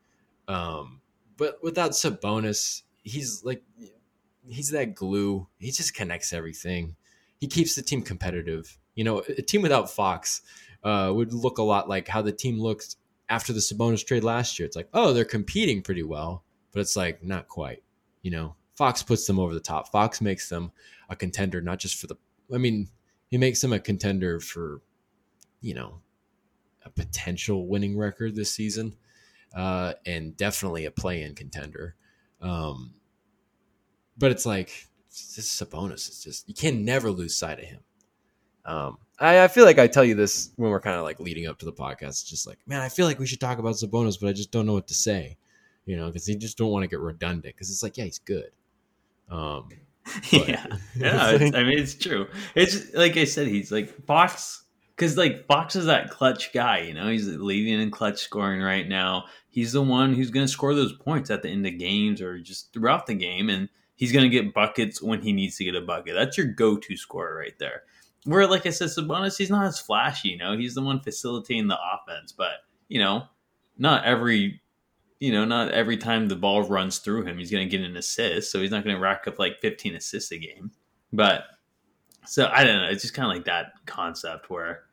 Um, 0.47 0.98
but 1.39 1.63
without 1.63 1.91
Sabonis, 1.91 2.83
he's 3.03 3.43
like 3.43 3.63
he's 4.47 4.69
that 4.69 4.93
glue. 4.93 5.47
He 5.57 5.71
just 5.71 5.95
connects 5.95 6.33
everything. 6.33 6.95
He 7.39 7.47
keeps 7.47 7.73
the 7.73 7.81
team 7.81 8.03
competitive. 8.03 8.77
You 8.93 9.05
know, 9.05 9.19
a 9.19 9.41
team 9.41 9.61
without 9.61 9.89
Fox 9.89 10.41
uh, 10.83 11.11
would 11.15 11.33
look 11.33 11.57
a 11.57 11.63
lot 11.63 11.89
like 11.89 12.07
how 12.07 12.21
the 12.21 12.33
team 12.33 12.59
looked 12.59 12.97
after 13.29 13.53
the 13.53 13.59
Sabonis 13.59 14.05
trade 14.05 14.23
last 14.23 14.59
year. 14.59 14.65
It's 14.65 14.75
like, 14.75 14.89
oh, 14.93 15.13
they're 15.13 15.23
competing 15.23 15.81
pretty 15.81 16.03
well, 16.03 16.43
but 16.73 16.81
it's 16.81 16.97
like 16.97 17.23
not 17.23 17.47
quite. 17.47 17.81
You 18.21 18.31
know, 18.31 18.55
Fox 18.75 19.01
puts 19.01 19.25
them 19.25 19.39
over 19.39 19.53
the 19.53 19.61
top. 19.61 19.89
Fox 19.91 20.19
makes 20.19 20.49
them 20.49 20.71
a 21.09 21.15
contender, 21.15 21.61
not 21.61 21.79
just 21.79 21.99
for 21.99 22.07
the. 22.07 22.15
I 22.53 22.57
mean, 22.57 22.89
he 23.29 23.37
makes 23.37 23.61
them 23.61 23.71
a 23.71 23.79
contender 23.79 24.39
for, 24.39 24.81
you 25.61 25.73
know, 25.73 26.01
a 26.83 26.89
potential 26.89 27.67
winning 27.67 27.97
record 27.97 28.35
this 28.35 28.51
season, 28.51 28.95
uh, 29.55 29.93
and 30.05 30.35
definitely 30.37 30.85
a 30.85 30.91
play-in 30.91 31.35
contender. 31.35 31.95
Um, 32.41 32.93
but 34.17 34.31
it's 34.31 34.45
like 34.45 34.87
this 35.09 35.59
Sabonis 35.59 36.09
is 36.09 36.23
just 36.23 36.47
you 36.47 36.53
can 36.53 36.85
never 36.85 37.11
lose 37.11 37.35
sight 37.35 37.59
of 37.59 37.65
him. 37.65 37.79
Um, 38.65 38.97
I, 39.19 39.43
I, 39.43 39.47
feel 39.47 39.65
like 39.65 39.79
I 39.79 39.87
tell 39.87 40.03
you 40.03 40.15
this 40.15 40.51
when 40.57 40.69
we're 40.69 40.79
kind 40.79 40.97
of 40.97 41.03
like 41.03 41.19
leading 41.19 41.47
up 41.47 41.57
to 41.59 41.65
the 41.65 41.73
podcast. 41.73 42.09
It's 42.09 42.23
just 42.23 42.45
like, 42.45 42.59
man, 42.67 42.81
I 42.81 42.89
feel 42.89 43.05
like 43.07 43.17
we 43.17 43.25
should 43.25 43.39
talk 43.39 43.57
about 43.57 43.75
Sabonis, 43.75 44.19
but 44.19 44.29
I 44.29 44.33
just 44.33 44.51
don't 44.51 44.65
know 44.65 44.73
what 44.73 44.87
to 44.89 44.93
say, 44.93 45.37
you 45.85 45.97
know, 45.97 46.07
because 46.07 46.27
you 46.29 46.35
just 46.35 46.57
don't 46.57 46.69
want 46.69 46.83
to 46.83 46.87
get 46.87 46.99
redundant. 46.99 47.55
Because 47.55 47.71
it's 47.71 47.81
like, 47.81 47.97
yeah, 47.97 48.03
he's 48.03 48.19
good. 48.19 48.51
Um, 49.29 49.69
but, 50.31 50.47
yeah, 50.47 50.65
yeah. 50.95 51.25
I 51.25 51.63
mean, 51.63 51.79
it's 51.79 51.95
true. 51.95 52.27
It's 52.53 52.93
like 52.93 53.17
I 53.17 53.23
said, 53.23 53.47
he's 53.47 53.71
like 53.71 54.05
Fox, 54.05 54.63
because 54.95 55.17
like 55.17 55.47
Fox 55.47 55.75
is 55.75 55.85
that 55.85 56.11
clutch 56.11 56.53
guy. 56.53 56.79
You 56.79 56.93
know, 56.93 57.07
he's 57.07 57.27
leading 57.27 57.79
in 57.79 57.91
clutch 57.91 58.19
scoring 58.19 58.61
right 58.61 58.87
now. 58.87 59.25
He's 59.49 59.71
the 59.73 59.81
one 59.81 60.13
who's 60.13 60.29
going 60.29 60.45
to 60.45 60.51
score 60.51 60.75
those 60.75 60.93
points 60.93 61.31
at 61.31 61.41
the 61.41 61.49
end 61.49 61.65
of 61.65 61.79
games 61.79 62.21
or 62.21 62.39
just 62.39 62.71
throughout 62.71 63.07
the 63.07 63.15
game, 63.15 63.49
and 63.49 63.67
he's 63.95 64.11
going 64.11 64.23
to 64.23 64.29
get 64.29 64.53
buckets 64.53 65.01
when 65.01 65.21
he 65.21 65.33
needs 65.33 65.57
to 65.57 65.63
get 65.63 65.75
a 65.75 65.81
bucket. 65.81 66.13
That's 66.13 66.37
your 66.37 66.47
go-to 66.47 66.95
scorer 66.95 67.35
right 67.35 67.57
there. 67.57 67.83
Where, 68.25 68.45
like 68.47 68.65
I 68.65 68.69
said, 68.69 68.89
Sabonis, 68.89 69.37
he's 69.37 69.49
not 69.49 69.65
as 69.65 69.79
flashy. 69.79 70.29
You 70.29 70.37
know, 70.37 70.55
he's 70.55 70.75
the 70.75 70.81
one 70.81 70.99
facilitating 70.99 71.67
the 71.67 71.79
offense, 71.79 72.31
but 72.31 72.63
you 72.89 72.99
know, 72.99 73.23
not 73.77 74.05
every, 74.05 74.61
you 75.19 75.31
know, 75.31 75.45
not 75.45 75.71
every 75.71 75.97
time 75.97 76.27
the 76.27 76.35
ball 76.35 76.63
runs 76.63 76.99
through 76.99 77.25
him, 77.25 77.37
he's 77.37 77.51
going 77.51 77.67
to 77.67 77.77
get 77.77 77.85
an 77.85 77.97
assist. 77.97 78.51
So 78.51 78.61
he's 78.61 78.71
not 78.71 78.83
going 78.83 78.95
to 78.95 79.01
rack 79.01 79.27
up 79.27 79.39
like 79.39 79.61
15 79.61 79.95
assists 79.95 80.31
a 80.31 80.37
game. 80.37 80.71
But 81.11 81.45
so 82.25 82.51
I 82.53 82.63
don't 82.63 82.81
know. 82.81 82.89
It's 82.89 83.01
just 83.01 83.15
kind 83.15 83.31
of 83.31 83.35
like 83.35 83.45
that 83.45 83.73
concept 83.85 84.49
where. 84.49 84.83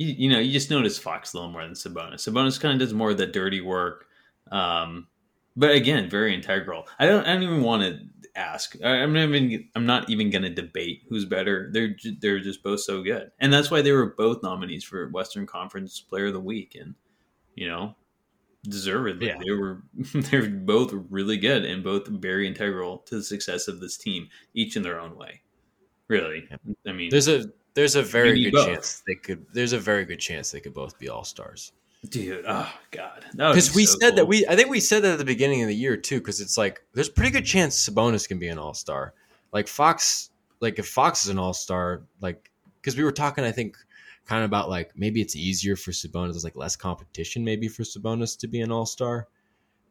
You, 0.00 0.14
you 0.16 0.30
know, 0.30 0.38
you 0.38 0.50
just 0.50 0.70
notice 0.70 0.96
Fox 0.96 1.34
a 1.34 1.36
little 1.36 1.52
more 1.52 1.62
than 1.62 1.74
Sabonis. 1.74 2.26
Sabonis 2.26 2.58
kind 2.58 2.72
of 2.72 2.80
does 2.80 2.94
more 2.94 3.10
of 3.10 3.18
the 3.18 3.26
dirty 3.26 3.60
work, 3.60 4.06
um, 4.50 5.08
but 5.54 5.72
again, 5.72 6.08
very 6.08 6.34
integral. 6.34 6.88
I 6.98 7.04
don't. 7.04 7.26
I 7.26 7.34
don't 7.34 7.42
even 7.42 7.60
want 7.60 7.82
to 7.82 8.00
ask. 8.34 8.74
I'm 8.82 9.12
not 9.12 9.24
even. 9.24 9.68
I'm 9.74 9.84
not 9.84 10.08
even 10.08 10.30
going 10.30 10.40
to 10.40 10.48
debate 10.48 11.02
who's 11.10 11.26
better. 11.26 11.68
They're 11.70 11.94
they're 12.18 12.40
just 12.40 12.62
both 12.62 12.80
so 12.80 13.02
good, 13.02 13.30
and 13.40 13.52
that's 13.52 13.70
why 13.70 13.82
they 13.82 13.92
were 13.92 14.14
both 14.16 14.42
nominees 14.42 14.84
for 14.84 15.10
Western 15.10 15.46
Conference 15.46 16.00
Player 16.00 16.28
of 16.28 16.32
the 16.32 16.40
Week, 16.40 16.78
and 16.80 16.94
you 17.54 17.68
know, 17.68 17.94
deservedly. 18.64 19.26
Yeah. 19.26 19.38
They 19.44 19.52
were 19.52 19.82
they're 20.14 20.48
both 20.48 20.94
really 21.10 21.36
good 21.36 21.66
and 21.66 21.84
both 21.84 22.08
very 22.08 22.46
integral 22.46 23.00
to 23.00 23.16
the 23.16 23.22
success 23.22 23.68
of 23.68 23.80
this 23.80 23.98
team, 23.98 24.30
each 24.54 24.76
in 24.76 24.82
their 24.82 24.98
own 24.98 25.14
way. 25.14 25.42
Really, 26.08 26.48
I 26.86 26.92
mean, 26.92 27.10
there's 27.10 27.28
a 27.28 27.52
there's 27.74 27.96
a 27.96 28.02
very 28.02 28.42
good 28.44 28.52
both. 28.52 28.66
chance 28.66 29.02
they 29.06 29.14
could. 29.14 29.46
There's 29.52 29.72
a 29.72 29.78
very 29.78 30.04
good 30.04 30.20
chance 30.20 30.50
they 30.50 30.60
could 30.60 30.74
both 30.74 30.98
be 30.98 31.08
all 31.08 31.24
stars. 31.24 31.72
Dude, 32.08 32.44
oh 32.48 32.72
god, 32.92 33.26
No, 33.34 33.50
because 33.50 33.74
we 33.74 33.84
so 33.84 33.98
said 34.00 34.10
cool. 34.10 34.16
that 34.16 34.26
we. 34.26 34.46
I 34.46 34.56
think 34.56 34.70
we 34.70 34.80
said 34.80 35.02
that 35.02 35.12
at 35.12 35.18
the 35.18 35.24
beginning 35.24 35.62
of 35.62 35.68
the 35.68 35.74
year 35.74 35.96
too. 35.96 36.18
Because 36.18 36.40
it's 36.40 36.56
like 36.56 36.82
there's 36.94 37.08
a 37.08 37.12
pretty 37.12 37.30
good 37.30 37.44
chance 37.44 37.88
Sabonis 37.88 38.26
can 38.26 38.38
be 38.38 38.48
an 38.48 38.58
all 38.58 38.72
star. 38.74 39.12
Like 39.52 39.68
Fox, 39.68 40.30
like 40.60 40.78
if 40.78 40.88
Fox 40.88 41.24
is 41.24 41.30
an 41.30 41.38
all 41.38 41.52
star, 41.52 42.02
like 42.20 42.50
because 42.80 42.96
we 42.96 43.04
were 43.04 43.12
talking, 43.12 43.44
I 43.44 43.52
think, 43.52 43.76
kind 44.24 44.42
of 44.42 44.48
about 44.48 44.70
like 44.70 44.92
maybe 44.96 45.20
it's 45.20 45.36
easier 45.36 45.76
for 45.76 45.90
Sabonis. 45.90 46.32
There's 46.32 46.44
like 46.44 46.56
less 46.56 46.74
competition 46.74 47.44
maybe 47.44 47.68
for 47.68 47.82
Sabonis 47.82 48.38
to 48.38 48.48
be 48.48 48.60
an 48.62 48.72
all 48.72 48.86
star, 48.86 49.28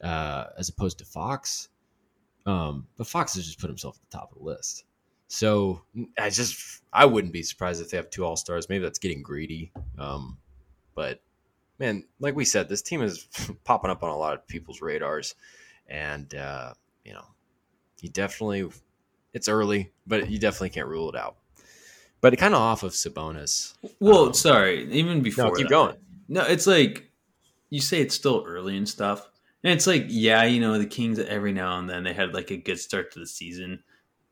uh, 0.04 0.46
as 0.58 0.70
opposed 0.70 0.98
to 1.00 1.06
Fox. 1.06 1.70
Um, 2.48 2.88
but 2.98 3.06
Fox 3.06 3.36
has 3.36 3.46
just 3.46 3.60
put 3.60 3.70
himself 3.70 3.98
at 3.98 4.10
the 4.10 4.18
top 4.18 4.32
of 4.32 4.40
the 4.40 4.44
list. 4.44 4.86
So 5.30 5.84
I 6.18 6.32
just 6.32 6.82
I 6.92 7.06
wouldn't 7.06 7.32
be 7.32 7.44
surprised 7.44 7.82
if 7.82 7.92
they 7.92 7.98
have 7.98 8.10
two 8.10 8.26
all 8.26 8.36
stars. 8.36 8.68
Maybe 8.68 8.84
that's 8.84 8.98
getting 8.98 9.22
greedy. 9.22 9.72
Um, 9.98 10.40
but 10.96 11.22
man, 11.78 12.04
like 12.20 12.36
we 12.36 12.46
said, 12.46 12.68
this 12.68 12.82
team 12.82 13.04
is 13.04 13.28
popping 13.64 13.92
up 13.92 14.04
on 14.04 14.10
a 14.10 14.18
lot 14.18 14.34
of 14.34 14.48
people's 14.48 14.82
radars, 14.82 15.36
and 15.88 16.34
uh, 16.34 16.74
you 17.06 17.14
know, 17.14 17.26
you 18.02 18.10
definitely 18.10 18.68
it's 19.32 19.48
early, 19.48 19.92
but 20.08 20.32
you 20.32 20.40
definitely 20.40 20.72
can't 20.72 20.88
rule 20.88 21.10
it 21.10 21.16
out. 21.16 21.38
But 22.22 22.36
kind 22.40 22.56
of 22.56 22.60
off 22.60 22.82
of 22.82 22.94
Sabonis. 22.94 23.76
Well, 24.00 24.26
um, 24.26 24.34
sorry, 24.34 24.92
even 24.92 25.22
before 25.22 25.46
no, 25.46 25.52
keep 25.52 25.68
that, 25.68 25.74
going. 25.74 25.96
No, 26.28 26.42
it's 26.44 26.66
like 26.66 27.12
you 27.70 27.82
say 27.82 28.02
it's 28.02 28.16
still 28.16 28.44
early 28.48 28.76
and 28.76 28.90
stuff. 28.90 29.30
And 29.64 29.74
it's 29.74 29.86
like, 29.86 30.06
yeah, 30.08 30.44
you 30.46 30.60
know, 30.60 30.80
the 30.80 30.88
Kings 30.88 31.20
every 31.20 31.54
now 31.54 31.78
and 31.78 31.88
then 31.88 32.04
they 32.04 32.14
had 32.14 32.34
like 32.34 32.50
a 32.50 32.58
good 32.58 32.80
start 32.80 33.12
to 33.12 33.20
the 33.20 33.28
season, 33.28 33.84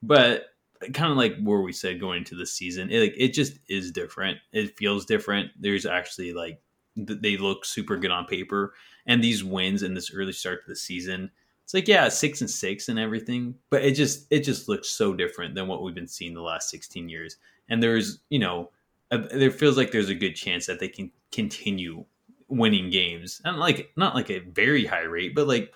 but 0.02 0.46
kind 0.94 1.12
of 1.12 1.18
like 1.18 1.36
where 1.42 1.62
we 1.62 1.74
said 1.74 2.00
going 2.00 2.20
into 2.20 2.36
the 2.36 2.46
season, 2.46 2.90
it 2.90 3.00
like 3.00 3.14
it 3.18 3.34
just 3.34 3.60
is 3.70 3.92
different. 3.92 4.38
It 4.52 4.78
feels 4.78 5.06
different. 5.06 5.52
There's 5.60 5.86
actually 5.86 6.34
like 6.34 6.62
they 6.96 7.38
look 7.38 7.66
super 7.66 7.98
good 7.98 8.12
on 8.12 8.26
paper. 8.26 8.74
And 9.06 9.24
these 9.24 9.44
wins 9.44 9.84
in 9.84 9.94
this 9.94 10.14
early 10.14 10.34
start 10.34 10.64
to 10.64 10.72
the 10.72 10.76
season, 10.76 11.32
it's 11.64 11.74
like 11.74 11.88
yeah, 11.88 12.10
six 12.10 12.42
and 12.42 12.50
six 12.50 12.90
and 12.90 12.98
everything, 12.98 13.56
but 13.70 13.84
it 13.84 13.92
just 13.92 14.28
it 14.30 14.42
just 14.42 14.70
looks 14.70 14.90
so 14.90 15.14
different 15.14 15.56
than 15.56 15.68
what 15.68 15.84
we've 15.84 15.96
been 15.96 16.08
seeing 16.08 16.34
the 16.34 16.42
last 16.42 16.70
sixteen 16.70 17.10
years. 17.10 17.38
And 17.70 17.84
there's 17.84 18.20
you 18.30 18.40
know 18.40 18.72
a, 19.12 19.18
there 19.18 19.52
feels 19.52 19.78
like 19.78 19.92
there's 19.92 20.10
a 20.10 20.16
good 20.16 20.36
chance 20.36 20.66
that 20.68 20.80
they 20.80 20.88
can 20.88 21.12
continue 21.32 22.06
winning 22.48 22.90
games, 22.90 23.42
and 23.44 23.58
like 23.58 23.92
not 23.98 24.16
like 24.16 24.30
a 24.30 24.40
very 24.40 24.86
high 24.86 25.04
rate, 25.04 25.36
but 25.36 25.48
like 25.48 25.74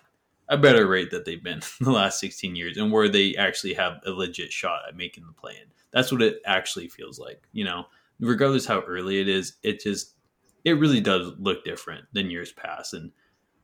a 0.52 0.58
better 0.58 0.86
rate 0.86 1.10
that 1.12 1.26
they've 1.26 1.44
been 1.44 1.62
the 1.80 1.92
last 1.92 2.20
16 2.20 2.56
years 2.56 2.78
and 2.78 2.92
where 2.92 3.10
they 3.10 3.36
actually 3.36 3.74
have 3.74 4.00
a 4.06 4.12
legit 4.12 4.52
shot 4.52 4.82
at 4.88 4.98
making 4.98 5.26
the 5.26 5.34
play 5.34 5.54
in. 5.54 5.68
That's 5.92 6.12
what 6.12 6.22
it 6.22 6.42
actually 6.46 6.90
feels 6.90 7.18
like. 7.18 7.48
You 7.54 7.64
know, 7.64 7.86
regardless 8.20 8.66
how 8.66 8.82
early 8.82 9.20
it 9.20 9.28
is, 9.28 9.54
it 9.64 9.82
just 9.82 10.16
it 10.64 10.74
really 10.74 11.02
does 11.02 11.34
look 11.40 11.66
different 11.66 12.06
than 12.14 12.30
years 12.30 12.52
past. 12.52 12.94
And 12.94 13.12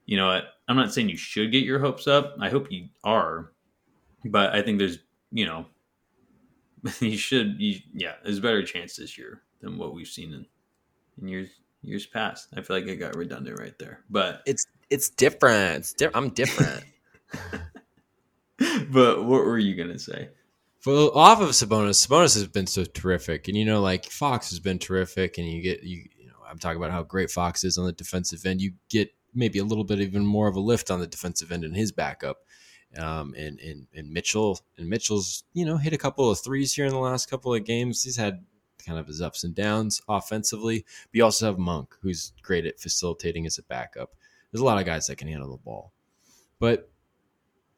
you 0.05 0.17
know, 0.17 0.41
I'm 0.67 0.75
not 0.75 0.93
saying 0.93 1.09
you 1.09 1.17
should 1.17 1.51
get 1.51 1.63
your 1.63 1.79
hopes 1.79 2.07
up. 2.07 2.35
I 2.39 2.49
hope 2.49 2.71
you 2.71 2.87
are, 3.03 3.51
but 4.25 4.55
I 4.55 4.61
think 4.61 4.79
there's 4.79 4.99
you 5.31 5.45
know, 5.45 5.65
you 6.99 7.17
should. 7.17 7.57
He, 7.59 7.85
yeah, 7.93 8.13
there's 8.23 8.39
a 8.39 8.41
better 8.41 8.63
chance 8.63 8.95
this 8.95 9.17
year 9.17 9.41
than 9.61 9.77
what 9.77 9.93
we've 9.93 10.07
seen 10.07 10.33
in, 10.33 10.45
in 11.21 11.27
years 11.27 11.49
years 11.81 12.05
past. 12.05 12.47
I 12.55 12.61
feel 12.61 12.77
like 12.77 12.89
I 12.89 12.95
got 12.95 13.15
redundant 13.15 13.59
right 13.59 13.77
there, 13.77 14.03
but 14.09 14.41
it's 14.45 14.65
it's 14.89 15.09
different. 15.09 15.77
It's 15.77 15.93
di- 15.93 16.09
I'm 16.13 16.29
different. 16.29 16.83
but 18.89 19.23
what 19.23 19.45
were 19.45 19.57
you 19.57 19.75
gonna 19.75 19.99
say? 19.99 20.29
Well, 20.85 21.11
off 21.11 21.41
of 21.41 21.49
Sabonis, 21.49 22.07
Sabonis 22.07 22.35
has 22.35 22.47
been 22.47 22.67
so 22.67 22.85
terrific, 22.85 23.47
and 23.47 23.57
you 23.57 23.65
know, 23.65 23.81
like 23.81 24.05
Fox 24.05 24.49
has 24.51 24.59
been 24.59 24.79
terrific, 24.79 25.37
and 25.37 25.47
you 25.47 25.61
get 25.61 25.83
you. 25.83 26.05
you 26.17 26.27
know, 26.27 26.35
I'm 26.49 26.59
talking 26.59 26.77
about 26.77 26.91
how 26.91 27.03
great 27.03 27.31
Fox 27.31 27.63
is 27.63 27.77
on 27.77 27.85
the 27.85 27.91
defensive 27.91 28.45
end. 28.45 28.61
You 28.61 28.73
get 28.89 29.11
maybe 29.33 29.59
a 29.59 29.65
little 29.65 29.83
bit 29.83 29.99
even 29.99 30.25
more 30.25 30.47
of 30.47 30.55
a 30.55 30.61
lift 30.61 30.89
on 30.89 30.99
the 30.99 31.07
defensive 31.07 31.51
end 31.51 31.63
in 31.63 31.73
his 31.73 31.91
backup. 31.91 32.37
Um, 32.97 33.35
and, 33.37 33.59
and 33.59 33.87
and 33.93 34.11
Mitchell 34.11 34.61
and 34.77 34.89
Mitchell's 34.89 35.43
you 35.53 35.65
know 35.65 35.75
hit 35.75 35.91
a 35.93 35.97
couple 35.97 36.31
of 36.31 36.39
threes 36.39 36.73
here 36.73 36.85
in 36.85 36.93
the 36.93 36.99
last 36.99 37.29
couple 37.29 37.53
of 37.53 37.65
games. 37.65 38.03
He's 38.03 38.15
had 38.15 38.45
kind 38.85 38.97
of 38.97 39.07
his 39.07 39.21
ups 39.21 39.43
and 39.43 39.53
downs 39.53 40.01
offensively. 40.07 40.85
But 41.11 41.17
you 41.17 41.23
also 41.23 41.47
have 41.47 41.57
Monk, 41.57 41.93
who's 42.01 42.31
great 42.41 42.65
at 42.65 42.79
facilitating 42.79 43.45
as 43.45 43.57
a 43.57 43.63
backup. 43.63 44.15
There's 44.51 44.61
a 44.61 44.65
lot 44.65 44.79
of 44.79 44.85
guys 44.85 45.07
that 45.07 45.17
can 45.17 45.27
handle 45.27 45.51
the 45.51 45.57
ball, 45.57 45.91
but 46.59 46.89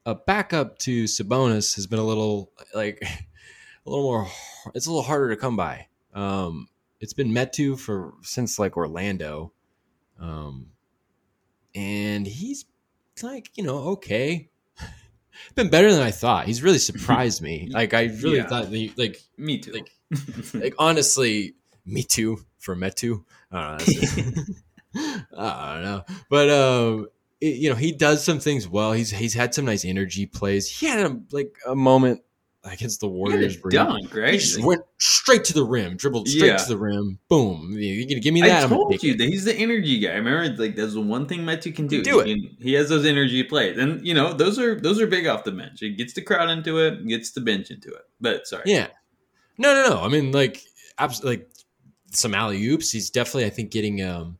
a 0.06 0.14
backup 0.14 0.78
to 0.80 1.04
Sabonis 1.04 1.74
has 1.76 1.86
been 1.86 1.98
a 1.98 2.04
little 2.04 2.52
like 2.74 3.02
a 3.86 3.90
little 3.90 4.04
more. 4.04 4.28
It's 4.74 4.86
a 4.86 4.90
little 4.90 5.02
harder 5.02 5.30
to 5.30 5.36
come 5.36 5.56
by. 5.56 5.86
Um, 6.14 6.68
it's 7.00 7.12
been 7.12 7.30
Metu 7.32 7.78
for 7.78 8.14
since 8.22 8.58
like 8.58 8.76
Orlando, 8.76 9.52
um, 10.20 10.68
and 11.74 12.26
he's 12.26 12.64
like 13.22 13.50
you 13.56 13.64
know 13.64 13.78
okay. 13.90 14.48
Been 15.54 15.70
better 15.70 15.90
than 15.92 16.02
I 16.02 16.10
thought. 16.10 16.46
He's 16.46 16.62
really 16.62 16.78
surprised 16.78 17.40
me. 17.40 17.68
Like 17.72 17.94
I 17.94 18.04
really 18.22 18.36
Yeah. 18.38 18.46
thought, 18.46 18.70
that 18.70 18.76
he, 18.76 18.92
like 18.96 19.20
Me 19.38 19.58
too. 19.58 19.72
Like- 19.72 19.92
like 20.54 20.74
honestly, 20.78 21.54
me 21.86 22.02
too 22.02 22.44
for 22.58 22.74
Metu. 22.76 23.24
I 23.52 23.78
don't 23.78 23.88
know. 24.36 24.42
I 25.36 25.74
don't 25.74 25.82
know, 25.82 26.04
but 26.28 26.50
um, 26.50 27.08
it- 27.40 27.56
you 27.56 27.70
know, 27.70 27.76
he 27.76 27.92
does 27.92 28.24
some 28.24 28.40
things 28.40 28.68
well. 28.68 28.92
He's 28.92 29.10
he's 29.10 29.34
had 29.34 29.54
some 29.54 29.64
nice 29.64 29.84
energy 29.84 30.26
plays. 30.26 30.68
He 30.68 30.86
had 30.86 31.06
a, 31.06 31.20
like 31.32 31.54
a 31.66 31.74
moment 31.74 32.22
against 32.64 33.00
the 33.00 33.08
Warriors 33.08 33.54
he- 33.56 33.62
dunk, 33.70 34.14
right? 34.14 34.34
he 34.34 34.38
just 34.38 34.62
went 34.62 34.82
straight 34.98 35.44
to 35.44 35.54
the 35.54 35.64
rim, 35.64 35.96
dribbled 35.96 36.28
straight 36.28 36.48
Yeah. 36.48 36.56
to 36.58 36.68
the 36.68 36.76
rim, 36.76 37.18
boom. 37.28 37.72
You 37.72 38.06
gonna 38.06 38.20
give 38.20 38.34
me 38.34 38.42
that? 38.42 38.64
I 38.64 38.68
told 38.68 39.02
you 39.02 39.12
it. 39.12 39.18
that 39.18 39.28
he's 39.28 39.44
the 39.46 39.54
energy 39.54 39.98
guy. 39.98 40.10
Remember, 40.14 40.60
like 40.62 40.76
that's 40.76 40.92
the 40.94 41.00
one 41.00 41.26
thing 41.26 41.40
Metu 41.40 41.74
can 41.74 41.86
do. 41.86 42.02
Do 42.02 42.20
he, 42.20 42.54
he 42.60 42.72
has 42.74 42.88
those 42.90 43.06
energy 43.06 43.42
plays, 43.44 43.78
and 43.78 44.06
you 44.06 44.12
know 44.12 44.32
those 44.34 44.58
are 44.58 44.78
those 44.78 45.00
are 45.00 45.06
big 45.06 45.26
off 45.26 45.44
the 45.44 45.52
bench. 45.52 45.80
It 45.82 45.96
gets 45.96 46.12
the 46.12 46.22
crowd 46.22 46.50
into 46.50 46.78
it, 46.78 47.06
gets 47.06 47.30
the 47.30 47.40
bench 47.40 47.70
into 47.70 47.88
it. 47.88 48.02
But 48.20 48.46
sorry, 48.46 48.64
Yeah. 48.66 48.88
No, 49.56 49.72
no, 49.74 49.90
no. 49.94 50.00
I 50.02 50.08
mean, 50.08 50.32
like, 50.32 50.62
abs- 50.98 51.22
like 51.22 51.48
some 52.12 52.34
alley 52.34 52.64
oops. 52.66 52.90
He's 52.90 53.10
definitely, 53.10 53.44
I 53.44 53.50
think, 53.50 53.70
getting. 53.70 54.02
Um, 54.02 54.38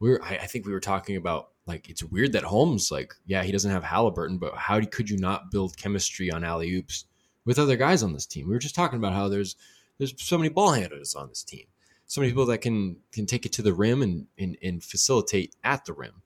we 0.00 0.10
were, 0.10 0.22
I, 0.22 0.36
I 0.36 0.46
think 0.46 0.66
we 0.66 0.72
were 0.72 0.80
talking 0.80 1.16
about 1.16 1.50
like 1.66 1.90
it's 1.90 2.02
weird 2.02 2.32
that 2.32 2.44
Holmes, 2.44 2.90
like, 2.90 3.14
yeah, 3.26 3.42
he 3.42 3.52
doesn't 3.52 3.70
have 3.70 3.84
Halliburton, 3.84 4.38
but 4.38 4.54
how 4.54 4.80
could 4.80 5.10
you 5.10 5.18
not 5.18 5.50
build 5.50 5.76
chemistry 5.76 6.30
on 6.30 6.44
alley 6.44 6.74
oops 6.74 7.04
with 7.44 7.58
other 7.58 7.76
guys 7.76 8.02
on 8.02 8.12
this 8.12 8.26
team? 8.26 8.46
We 8.46 8.54
were 8.54 8.60
just 8.60 8.74
talking 8.74 8.98
about 8.98 9.12
how 9.12 9.28
there's 9.28 9.56
there's 9.98 10.14
so 10.16 10.38
many 10.38 10.48
ball 10.48 10.72
handlers 10.72 11.14
on 11.14 11.28
this 11.28 11.42
team, 11.42 11.66
so 12.06 12.20
many 12.20 12.32
people 12.32 12.46
that 12.46 12.58
can 12.58 12.96
can 13.12 13.26
take 13.26 13.44
it 13.44 13.52
to 13.54 13.62
the 13.62 13.74
rim 13.74 14.02
and 14.02 14.26
and, 14.38 14.56
and 14.62 14.82
facilitate 14.82 15.54
at 15.62 15.84
the 15.84 15.92
rim, 15.92 16.22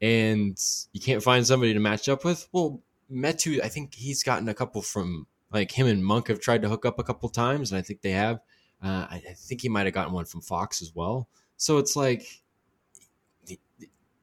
and 0.00 0.58
you 0.92 1.00
can't 1.00 1.22
find 1.22 1.46
somebody 1.46 1.74
to 1.74 1.80
match 1.80 2.08
up 2.08 2.24
with. 2.24 2.48
Well, 2.52 2.80
Metu, 3.12 3.62
I 3.62 3.68
think 3.68 3.94
he's 3.94 4.22
gotten 4.22 4.48
a 4.48 4.54
couple 4.54 4.82
from 4.82 5.26
like 5.52 5.70
him 5.70 5.86
and 5.86 6.04
Monk 6.04 6.28
have 6.28 6.40
tried 6.40 6.62
to 6.62 6.68
hook 6.68 6.86
up 6.86 6.98
a 6.98 7.04
couple 7.04 7.28
times, 7.28 7.72
and 7.72 7.78
I 7.78 7.82
think 7.82 8.00
they 8.00 8.12
have. 8.12 8.40
Uh, 8.82 9.06
I, 9.10 9.22
I 9.30 9.34
think 9.34 9.60
he 9.60 9.68
might 9.68 9.86
have 9.86 9.94
gotten 9.94 10.12
one 10.12 10.24
from 10.24 10.40
Fox 10.40 10.80
as 10.82 10.94
well. 10.94 11.28
So 11.56 11.78
it's 11.78 11.96
like 11.96 12.24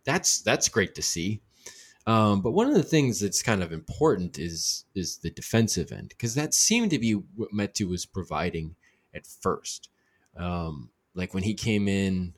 that's 0.06 0.41
that's 0.41 0.70
great 0.70 0.95
to 0.95 1.01
see. 1.01 1.41
Um, 2.08 2.41
but 2.41 2.51
one 2.51 2.68
of 2.68 2.76
the 2.76 2.84
things 2.84 3.20
that's 3.20 3.41
kind 3.41 3.64
of 3.64 3.72
important 3.72 4.38
is 4.38 4.86
is 4.93 5.18
the 5.18 5.32
defensive 5.32 5.91
end 5.91 6.10
because 6.10 6.36
that 6.36 6.53
seemed 6.53 6.91
to 6.91 6.99
be 6.99 7.14
what 7.14 7.51
Metu 7.51 7.89
was 7.89 8.06
providing 8.06 8.76
at 9.14 9.26
first. 9.26 9.89
Um, 10.38 10.89
like 11.16 11.34
when 11.34 11.43
he 11.43 11.53
came 11.53 11.88
in, 11.88 12.34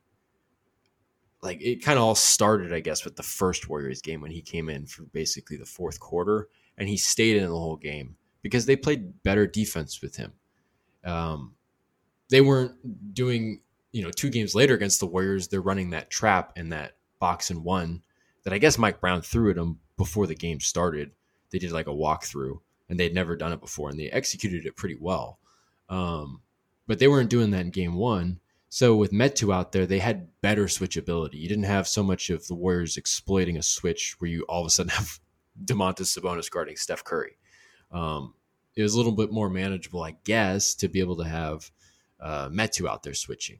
like 1.41 1.61
it 1.61 1.83
kind 1.83 1.97
of 1.97 2.05
all 2.05 2.15
started, 2.15 2.73
I 2.73 2.79
guess, 2.79 3.03
with 3.03 3.15
the 3.15 3.23
first 3.23 3.67
Warriors 3.67 4.01
game 4.01 4.21
when 4.21 4.31
he 4.31 4.41
came 4.41 4.69
in 4.69 4.85
for 4.85 5.03
basically 5.03 5.57
the 5.57 5.65
fourth 5.65 5.99
quarter, 5.99 6.47
and 6.77 6.87
he 6.87 6.97
stayed 6.97 7.37
in 7.37 7.43
the 7.43 7.49
whole 7.49 7.77
game 7.77 8.15
because 8.41 8.65
they 8.65 8.75
played 8.75 9.21
better 9.23 9.45
defense 9.47 10.01
with 10.01 10.15
him. 10.15 10.31
Um, 11.03 11.55
they 12.29 12.41
weren't 12.41 13.13
doing, 13.13 13.61
you 13.91 14.03
know, 14.03 14.11
two 14.11 14.29
games 14.29 14.55
later 14.55 14.75
against 14.75 14.99
the 14.99 15.07
Warriors, 15.07 15.47
they're 15.47 15.61
running 15.61 15.89
that 15.91 16.09
trap 16.09 16.53
and 16.55 16.71
that 16.71 16.96
box 17.19 17.49
and 17.49 17.63
one 17.63 18.03
that 18.43 18.53
I 18.53 18.57
guess 18.57 18.77
Mike 18.77 19.01
Brown 19.01 19.21
threw 19.21 19.49
at 19.49 19.55
them 19.55 19.79
before 19.97 20.27
the 20.27 20.35
game 20.35 20.59
started. 20.59 21.11
They 21.51 21.59
did 21.59 21.71
like 21.71 21.87
a 21.87 21.91
walkthrough 21.91 22.59
and 22.89 22.99
they'd 22.99 23.13
never 23.13 23.35
done 23.35 23.53
it 23.53 23.61
before 23.61 23.89
and 23.89 23.99
they 23.99 24.09
executed 24.09 24.65
it 24.65 24.75
pretty 24.77 24.97
well. 24.99 25.39
Um, 25.89 26.41
but 26.87 26.99
they 26.99 27.07
weren't 27.07 27.29
doing 27.29 27.51
that 27.51 27.61
in 27.61 27.71
game 27.71 27.95
one. 27.95 28.39
So 28.69 28.95
with 28.95 29.11
Metu 29.11 29.53
out 29.53 29.71
there, 29.71 29.85
they 29.85 29.99
had 29.99 30.29
better 30.41 30.65
switchability. 30.65 31.35
You 31.35 31.47
didn't 31.47 31.65
have 31.65 31.87
so 31.87 32.03
much 32.03 32.29
of 32.29 32.47
the 32.47 32.55
Warriors 32.55 32.97
exploiting 32.97 33.57
a 33.57 33.63
switch 33.63 34.15
where 34.19 34.29
you 34.29 34.43
all 34.43 34.61
of 34.61 34.67
a 34.67 34.69
sudden 34.69 34.89
have 34.93 35.19
Domantas 35.63 36.17
Sabonis 36.17 36.51
guarding 36.51 36.75
Steph 36.75 37.03
Curry. 37.03 37.37
Um, 37.91 38.33
it 38.75 38.83
was 38.83 38.93
a 38.93 38.97
little 38.97 39.13
bit 39.13 39.31
more 39.31 39.49
manageable, 39.49 40.03
I 40.03 40.15
guess, 40.23 40.75
to 40.75 40.87
be 40.87 40.99
able 40.99 41.17
to 41.17 41.27
have 41.27 41.71
uh, 42.19 42.49
Metu 42.49 42.87
out 42.87 43.03
there 43.03 43.13
switching. 43.13 43.59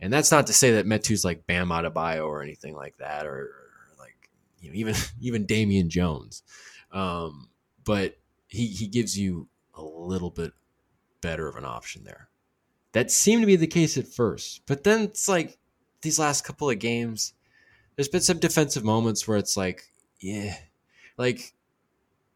And 0.00 0.12
that's 0.12 0.30
not 0.30 0.46
to 0.48 0.52
say 0.52 0.72
that 0.72 0.86
Metu's 0.86 1.24
like 1.24 1.46
Bam 1.46 1.68
Adebayo 1.68 2.26
or 2.26 2.42
anything 2.42 2.74
like 2.74 2.98
that, 2.98 3.26
or, 3.26 3.50
like 3.98 4.30
you 4.60 4.70
know 4.70 4.76
even 4.76 4.94
even 5.20 5.46
Damian 5.46 5.88
Jones. 5.88 6.42
Um, 6.92 7.48
but 7.84 8.16
he 8.48 8.66
he 8.66 8.86
gives 8.86 9.18
you 9.18 9.48
a 9.74 9.82
little 9.82 10.30
bit 10.30 10.52
better 11.20 11.48
of 11.48 11.56
an 11.56 11.64
option 11.64 12.04
there. 12.04 12.28
That 12.92 13.10
seemed 13.10 13.42
to 13.42 13.46
be 13.46 13.56
the 13.56 13.66
case 13.66 13.98
at 13.98 14.06
first, 14.06 14.62
but 14.66 14.84
then 14.84 15.02
it's 15.02 15.28
like 15.28 15.58
these 16.02 16.18
last 16.18 16.44
couple 16.44 16.70
of 16.70 16.78
games, 16.78 17.34
there's 17.94 18.08
been 18.08 18.20
some 18.20 18.38
defensive 18.38 18.84
moments 18.84 19.26
where 19.26 19.36
it's 19.36 19.56
like, 19.56 19.92
yeah, 20.20 20.56
like 21.18 21.52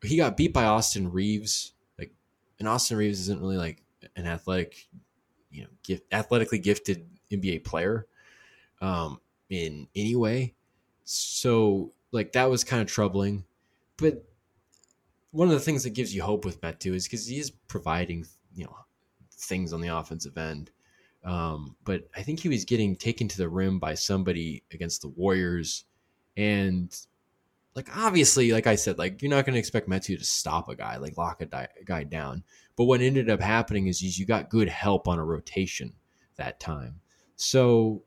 he 0.02 0.16
got 0.16 0.36
beat 0.36 0.52
by 0.52 0.64
Austin 0.64 1.11
Reaves, 1.11 1.72
like, 1.98 2.12
and 2.58 2.68
Austin 2.68 2.96
Reaves 2.96 3.20
isn't 3.20 3.40
really 3.40 3.56
like 3.56 3.82
an 4.16 4.26
athletic, 4.26 4.88
you 5.50 5.62
know, 5.62 5.68
gift, 5.82 6.04
athletically 6.12 6.58
gifted 6.58 7.06
NBA 7.30 7.64
player, 7.64 8.06
um, 8.80 9.20
in 9.48 9.88
any 9.94 10.16
way. 10.16 10.54
So 11.04 11.92
like 12.12 12.32
that 12.32 12.50
was 12.50 12.64
kind 12.64 12.82
of 12.82 12.88
troubling, 12.88 13.44
but 13.96 14.24
one 15.32 15.48
of 15.48 15.54
the 15.54 15.60
things 15.60 15.84
that 15.84 15.90
gives 15.90 16.14
you 16.14 16.22
hope 16.22 16.44
with 16.44 16.60
Metu 16.60 16.94
is 16.94 17.04
because 17.04 17.26
he 17.26 17.38
is 17.38 17.50
providing, 17.50 18.26
you 18.54 18.64
know, 18.64 18.76
things 19.32 19.72
on 19.72 19.80
the 19.80 19.88
offensive 19.88 20.36
end. 20.36 20.70
Um, 21.24 21.76
but 21.84 22.08
I 22.16 22.22
think 22.22 22.40
he 22.40 22.48
was 22.48 22.64
getting 22.64 22.96
taken 22.96 23.28
to 23.28 23.38
the 23.38 23.48
rim 23.48 23.78
by 23.78 23.94
somebody 23.94 24.62
against 24.72 25.02
the 25.02 25.08
Warriors, 25.08 25.84
and 26.36 26.96
like 27.74 27.94
obviously, 27.96 28.52
like 28.52 28.66
I 28.66 28.74
said, 28.74 28.98
like 28.98 29.20
you're 29.20 29.30
not 29.30 29.44
going 29.44 29.54
to 29.54 29.58
expect 29.58 29.88
Metu 29.88 30.18
to 30.18 30.24
stop 30.24 30.68
a 30.68 30.74
guy, 30.74 30.96
like 30.96 31.18
lock 31.18 31.42
a, 31.42 31.46
di- 31.46 31.68
a 31.80 31.84
guy 31.84 32.04
down. 32.04 32.42
But 32.76 32.84
what 32.84 33.02
ended 33.02 33.28
up 33.28 33.40
happening 33.40 33.86
is, 33.86 34.02
is 34.02 34.18
you 34.18 34.24
got 34.24 34.48
good 34.48 34.68
help 34.68 35.06
on 35.06 35.18
a 35.18 35.24
rotation 35.24 35.92
that 36.36 36.58
time. 36.58 37.00
So, 37.41 38.03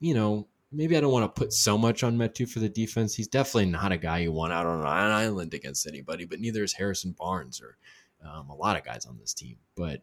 you 0.00 0.14
know, 0.14 0.46
maybe 0.70 0.96
I 0.96 1.00
don't 1.00 1.12
want 1.12 1.34
to 1.34 1.40
put 1.40 1.52
so 1.52 1.78
much 1.78 2.02
on 2.02 2.16
Metu 2.16 2.48
for 2.48 2.58
the 2.58 2.68
defense. 2.68 3.14
He's 3.14 3.28
definitely 3.28 3.70
not 3.70 3.92
a 3.92 3.96
guy 3.96 4.18
you 4.18 4.32
want 4.32 4.52
out 4.52 4.66
on 4.66 4.80
an 4.80 4.86
island 4.86 5.54
against 5.54 5.86
anybody, 5.86 6.26
but 6.26 6.40
neither 6.40 6.62
is 6.62 6.74
Harrison 6.74 7.14
Barnes 7.18 7.60
or 7.60 7.78
um, 8.22 8.50
a 8.50 8.54
lot 8.54 8.76
of 8.76 8.84
guys 8.84 9.06
on 9.06 9.18
this 9.18 9.32
team. 9.32 9.56
But, 9.76 10.02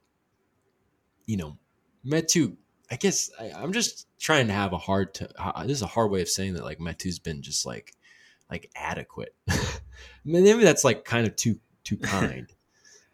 you 1.28 1.38
know, 1.38 1.58
Metu, 2.06 2.58
I 2.90 2.96
guess 2.96 3.30
I, 3.40 3.52
I'm 3.52 3.74
just 3.74 4.08
trying 4.20 4.48
to 4.48 4.54
have 4.54 4.74
a 4.74 4.78
hard 4.78 5.14
to. 5.16 5.30
Uh, 5.38 5.64
this 5.64 5.78
is 5.78 5.82
a 5.84 5.88
hard 5.88 6.10
way 6.10 6.22
of 6.22 6.30
saying 6.30 6.56
that. 6.56 6.64
Like 6.64 6.80
Metu's 6.80 7.20
been 7.20 7.42
just 7.44 7.66
like, 7.66 7.94
like 8.50 8.72
adequate. 8.76 9.36
Maybe 10.26 10.64
that's 10.64 10.84
like 10.84 11.06
kind 11.06 11.28
of 11.28 11.36
too 11.36 11.60
too 11.84 11.98
kind. 11.98 12.52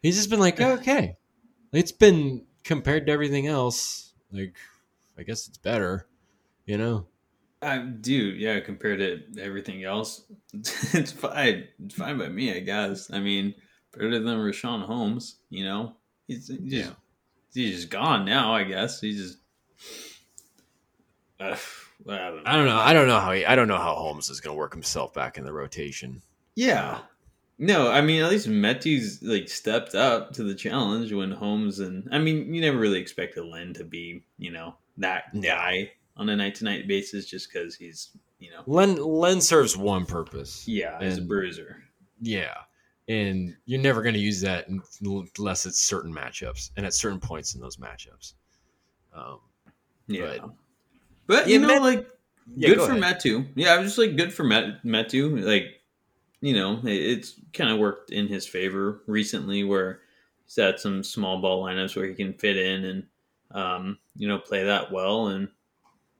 He's 0.01 0.15
just 0.15 0.29
been 0.29 0.39
like, 0.39 0.61
okay, 0.61 1.17
it's 1.73 1.91
been 1.91 2.45
compared 2.63 3.07
to 3.07 3.11
everything 3.11 3.47
else. 3.47 4.13
Like, 4.31 4.55
I 5.17 5.23
guess 5.23 5.47
it's 5.47 5.57
better, 5.57 6.07
you 6.65 6.77
know. 6.77 7.07
I 7.61 7.77
do, 7.79 8.13
yeah. 8.13 8.59
Compared 8.59 8.99
to 8.99 9.41
everything 9.41 9.83
else, 9.83 10.23
it's 10.53 11.11
fine. 11.11 11.65
It's 11.85 11.95
fine 11.95 12.17
by 12.17 12.29
me, 12.29 12.53
I 12.55 12.59
guess. 12.59 13.09
I 13.11 13.19
mean, 13.19 13.53
better 13.93 14.19
than 14.19 14.37
Richaun 14.37 14.85
Holmes. 14.85 15.37
You 15.49 15.63
know, 15.65 15.93
he's, 16.27 16.47
he's 16.47 16.57
just, 16.59 16.71
Yeah. 16.89 16.93
he's 17.53 17.75
just 17.75 17.89
gone 17.89 18.25
now. 18.25 18.53
I 18.53 18.63
guess 18.63 18.99
he's 18.99 19.17
just. 19.17 19.37
Uh, 21.39 21.55
I 22.09 22.17
don't 22.17 22.35
know. 22.35 22.43
I 22.45 22.53
don't 22.55 22.65
know. 22.65 22.75
I 22.77 22.93
don't 22.93 23.07
know 23.07 23.19
how 23.19 23.31
he. 23.31 23.45
I 23.45 23.55
don't 23.55 23.69
know 23.69 23.77
how 23.77 23.95
Holmes 23.95 24.29
is 24.29 24.41
going 24.41 24.53
to 24.55 24.59
work 24.59 24.73
himself 24.73 25.13
back 25.13 25.37
in 25.37 25.45
the 25.45 25.53
rotation. 25.53 26.21
Yeah, 26.55 26.99
No, 27.57 27.89
I 27.89 28.01
mean 28.01 28.21
at 28.21 28.29
least 28.29 28.47
Metu's 28.47 29.23
like 29.23 29.47
stepped 29.49 29.95
up 29.95 30.33
to 30.33 30.43
the 30.43 30.53
challenge 30.53 31.11
when 31.13 31.31
Holmes 31.31 31.79
and 31.79 32.07
I 32.11 32.19
mean 32.19 32.53
you 32.53 32.61
never 32.61 32.77
really 32.77 32.99
expected 32.99 33.43
Len 33.45 33.73
to 33.75 33.83
be 33.83 34.23
you 34.37 34.51
know 34.51 34.75
that 34.97 35.23
guy 35.41 35.91
on 36.17 36.29
a 36.29 36.35
night 36.35 36.55
to 36.55 36.63
night 36.65 36.87
basis 36.87 37.25
just 37.25 37.51
because 37.51 37.75
he's 37.75 38.09
you 38.39 38.51
know 38.51 38.61
Len 38.67 38.95
Len 38.97 39.41
serves 39.41 39.75
one 39.77 40.05
purpose. 40.05 40.67
yeah 40.67 40.97
as 41.01 41.17
a 41.17 41.21
bruiser. 41.21 41.83
Yeah. 42.21 42.53
And 43.09 43.55
you're 43.65 43.81
never 43.81 44.01
going 44.01 44.13
to 44.13 44.19
use 44.19 44.39
that 44.41 44.67
unless 44.69 45.65
it's 45.65 45.81
certain 45.81 46.13
matchups 46.13 46.69
and 46.77 46.85
at 46.85 46.93
certain 46.93 47.19
points 47.19 47.53
in 47.53 47.59
those 47.59 47.75
matchups. 47.77 48.33
Um, 49.13 49.39
Yeah, 50.07 50.37
But- 50.39 50.49
but, 51.27 51.47
Yeah, 51.47 51.53
you 51.53 51.59
know 51.59 51.67
Met- 51.67 51.81
like 51.81 52.09
yeah, 52.55 52.69
good 52.69 52.77
go 52.77 52.85
for 52.87 52.91
ahead. 52.93 53.19
Metu. 53.19 53.47
Yeah, 53.55 53.73
I 53.73 53.77
was 53.79 53.87
just 53.87 53.97
like 53.97 54.15
good 54.17 54.33
for 54.33 54.43
Met 54.43 54.83
Metu. 54.85 55.43
Like 55.43 55.81
you 56.41 56.53
know 56.53 56.79
it, 56.83 56.91
it's 56.93 57.39
kind 57.53 57.69
of 57.71 57.79
worked 57.79 58.11
in 58.11 58.27
his 58.27 58.45
favor 58.47 59.01
recently 59.07 59.63
where 59.63 60.01
he's 60.45 60.55
had 60.57 60.79
some 60.79 61.03
small 61.03 61.39
ball 61.41 61.63
lineups 61.63 61.95
where 61.95 62.05
he 62.05 62.13
can 62.13 62.33
fit 62.33 62.57
in 62.57 62.83
and 62.85 63.03
um, 63.53 63.97
you 64.15 64.27
know 64.27 64.39
play 64.39 64.63
that 64.63 64.91
well 64.91 65.27
and 65.27 65.47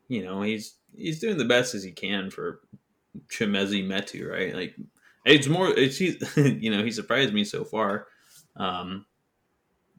you 0.08 0.24
know 0.24 0.42
he's 0.42 0.76
he's 0.96 1.20
doing 1.20 1.38
the 1.38 1.46
best 1.46 1.76
as 1.76 1.84
he 1.84 1.92
can 1.92 2.30
for 2.30 2.62
Chimezie 3.30 3.86
Metu, 3.86 4.30
right? 4.30 4.54
Like 4.56 4.76
it's 5.26 5.48
more 5.48 5.70
it's 5.70 5.98
he, 5.98 6.18
you 6.36 6.72
know 6.72 6.84
he 6.84 6.92
surprised 6.92 7.34
me 7.34 7.44
so 7.44 7.64
far. 7.64 8.08
Um, 8.56 9.06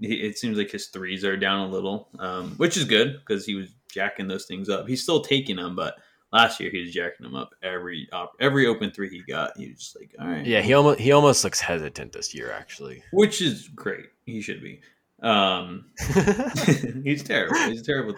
it 0.00 0.38
seems 0.38 0.58
like 0.58 0.70
his 0.70 0.88
threes 0.88 1.24
are 1.24 1.36
down 1.36 1.68
a 1.68 1.70
little, 1.70 2.08
um, 2.18 2.50
which 2.56 2.76
is 2.76 2.84
good 2.84 3.20
because 3.20 3.46
he 3.46 3.54
was 3.54 3.68
jacking 3.90 4.26
those 4.26 4.46
things 4.46 4.68
up. 4.68 4.88
He's 4.88 5.02
still 5.02 5.20
taking 5.20 5.56
them, 5.56 5.76
but 5.76 5.94
last 6.32 6.58
year 6.58 6.70
he 6.70 6.80
was 6.80 6.90
jacking 6.92 7.24
them 7.24 7.36
up 7.36 7.54
every 7.62 8.08
op- 8.12 8.34
every 8.40 8.66
open 8.66 8.90
three 8.90 9.08
he 9.08 9.22
got. 9.22 9.56
He 9.56 9.68
was 9.68 9.78
just 9.78 9.96
like, 9.96 10.14
all 10.20 10.26
right, 10.26 10.44
yeah, 10.44 10.60
he 10.60 10.74
almost 10.74 11.00
he 11.00 11.12
almost 11.12 11.44
looks 11.44 11.60
hesitant 11.60 12.12
this 12.12 12.34
year 12.34 12.50
actually. 12.52 13.02
which 13.12 13.40
is 13.40 13.68
great. 13.68 14.06
He 14.26 14.40
should 14.40 14.62
be. 14.62 14.80
Um, 15.22 15.86
he's 17.04 17.22
terrible. 17.22 17.56
He's 17.56 17.80
a 17.80 17.84
terrible. 17.84 18.14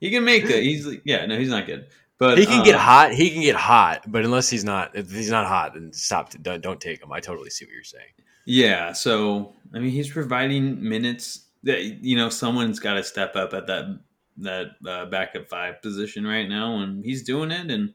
He 0.00 0.10
can 0.10 0.24
make 0.24 0.44
it. 0.44 0.62
He's 0.62 0.88
yeah, 1.04 1.26
no, 1.26 1.38
he's 1.38 1.50
not 1.50 1.66
good. 1.66 1.86
But 2.18 2.38
he 2.38 2.46
can 2.46 2.64
get 2.64 2.76
um, 2.76 2.80
hot. 2.80 3.12
He 3.12 3.30
can 3.30 3.42
get 3.42 3.56
hot, 3.56 4.04
but 4.06 4.24
unless 4.24 4.48
he's 4.48 4.62
not, 4.62 4.94
if 4.94 5.10
he's 5.10 5.30
not 5.30 5.46
hot, 5.46 5.74
then 5.74 5.92
stop. 5.92 6.30
Don't, 6.40 6.60
don't 6.60 6.80
take 6.80 7.02
him. 7.02 7.12
I 7.12 7.18
totally 7.18 7.50
see 7.50 7.64
what 7.64 7.74
you're 7.74 7.82
saying. 7.82 8.12
Yeah, 8.44 8.92
so 8.92 9.54
I 9.74 9.80
mean, 9.80 9.90
he's 9.90 10.10
providing 10.10 10.88
minutes 10.88 11.46
that 11.64 11.82
you 11.82 12.16
know 12.16 12.28
someone's 12.28 12.78
got 12.78 12.94
to 12.94 13.02
step 13.02 13.34
up 13.34 13.54
at 13.54 13.66
that 13.66 13.98
that 14.38 14.66
uh, 14.86 15.06
backup 15.06 15.48
five 15.48 15.82
position 15.82 16.24
right 16.24 16.48
now, 16.48 16.78
and 16.78 17.04
he's 17.04 17.22
doing 17.22 17.50
it, 17.50 17.70
and 17.70 17.92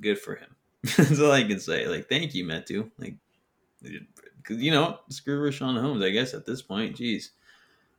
good 0.00 0.18
for 0.18 0.36
him. 0.36 0.56
That's 0.96 1.20
all 1.20 1.32
I 1.32 1.44
can 1.44 1.60
say. 1.60 1.86
Like, 1.86 2.08
thank 2.08 2.34
you, 2.34 2.44
Metu. 2.44 2.90
Like, 2.98 3.14
because 4.46 4.62
you 4.62 4.70
know, 4.70 4.98
screw 5.08 5.40
Richaun 5.50 5.80
Holmes. 5.80 6.02
I 6.04 6.10
guess 6.10 6.34
at 6.34 6.44
this 6.46 6.62
point, 6.62 6.96
jeez, 6.96 7.30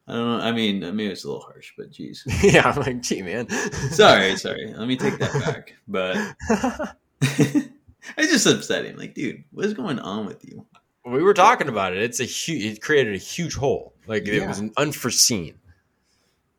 I 0.07 0.13
don't 0.13 0.37
know. 0.39 0.45
I 0.45 0.51
mean, 0.51 0.79
maybe 0.79 1.07
it's 1.07 1.23
a 1.23 1.27
little 1.27 1.41
harsh, 1.41 1.73
but 1.77 1.91
jeez. 1.91 2.19
yeah, 2.43 2.69
I'm 2.69 2.79
like, 2.79 3.01
gee, 3.01 3.21
man. 3.23 3.49
Sorry, 3.91 4.37
sorry. 4.37 4.73
Let 4.73 4.87
me 4.87 4.95
take 4.95 5.17
that 5.17 5.33
back. 5.43 5.73
But 5.87 6.35
it's 7.21 8.31
just 8.31 8.45
upsetting. 8.45 8.97
Like, 8.97 9.15
dude, 9.15 9.43
what's 9.51 9.73
going 9.73 9.99
on 9.99 10.25
with 10.25 10.45
you? 10.45 10.65
we 11.05 11.21
were 11.21 11.33
talking 11.35 11.67
about 11.69 11.93
it. 11.93 12.01
It's 12.01 12.19
a 12.19 12.25
huge. 12.25 12.63
It 12.65 12.81
created 12.81 13.13
a 13.13 13.19
huge 13.19 13.55
hole. 13.55 13.93
Like 14.07 14.27
it 14.27 14.35
Yeah. 14.35 14.47
was 14.47 14.61
unforeseen. 14.77 15.55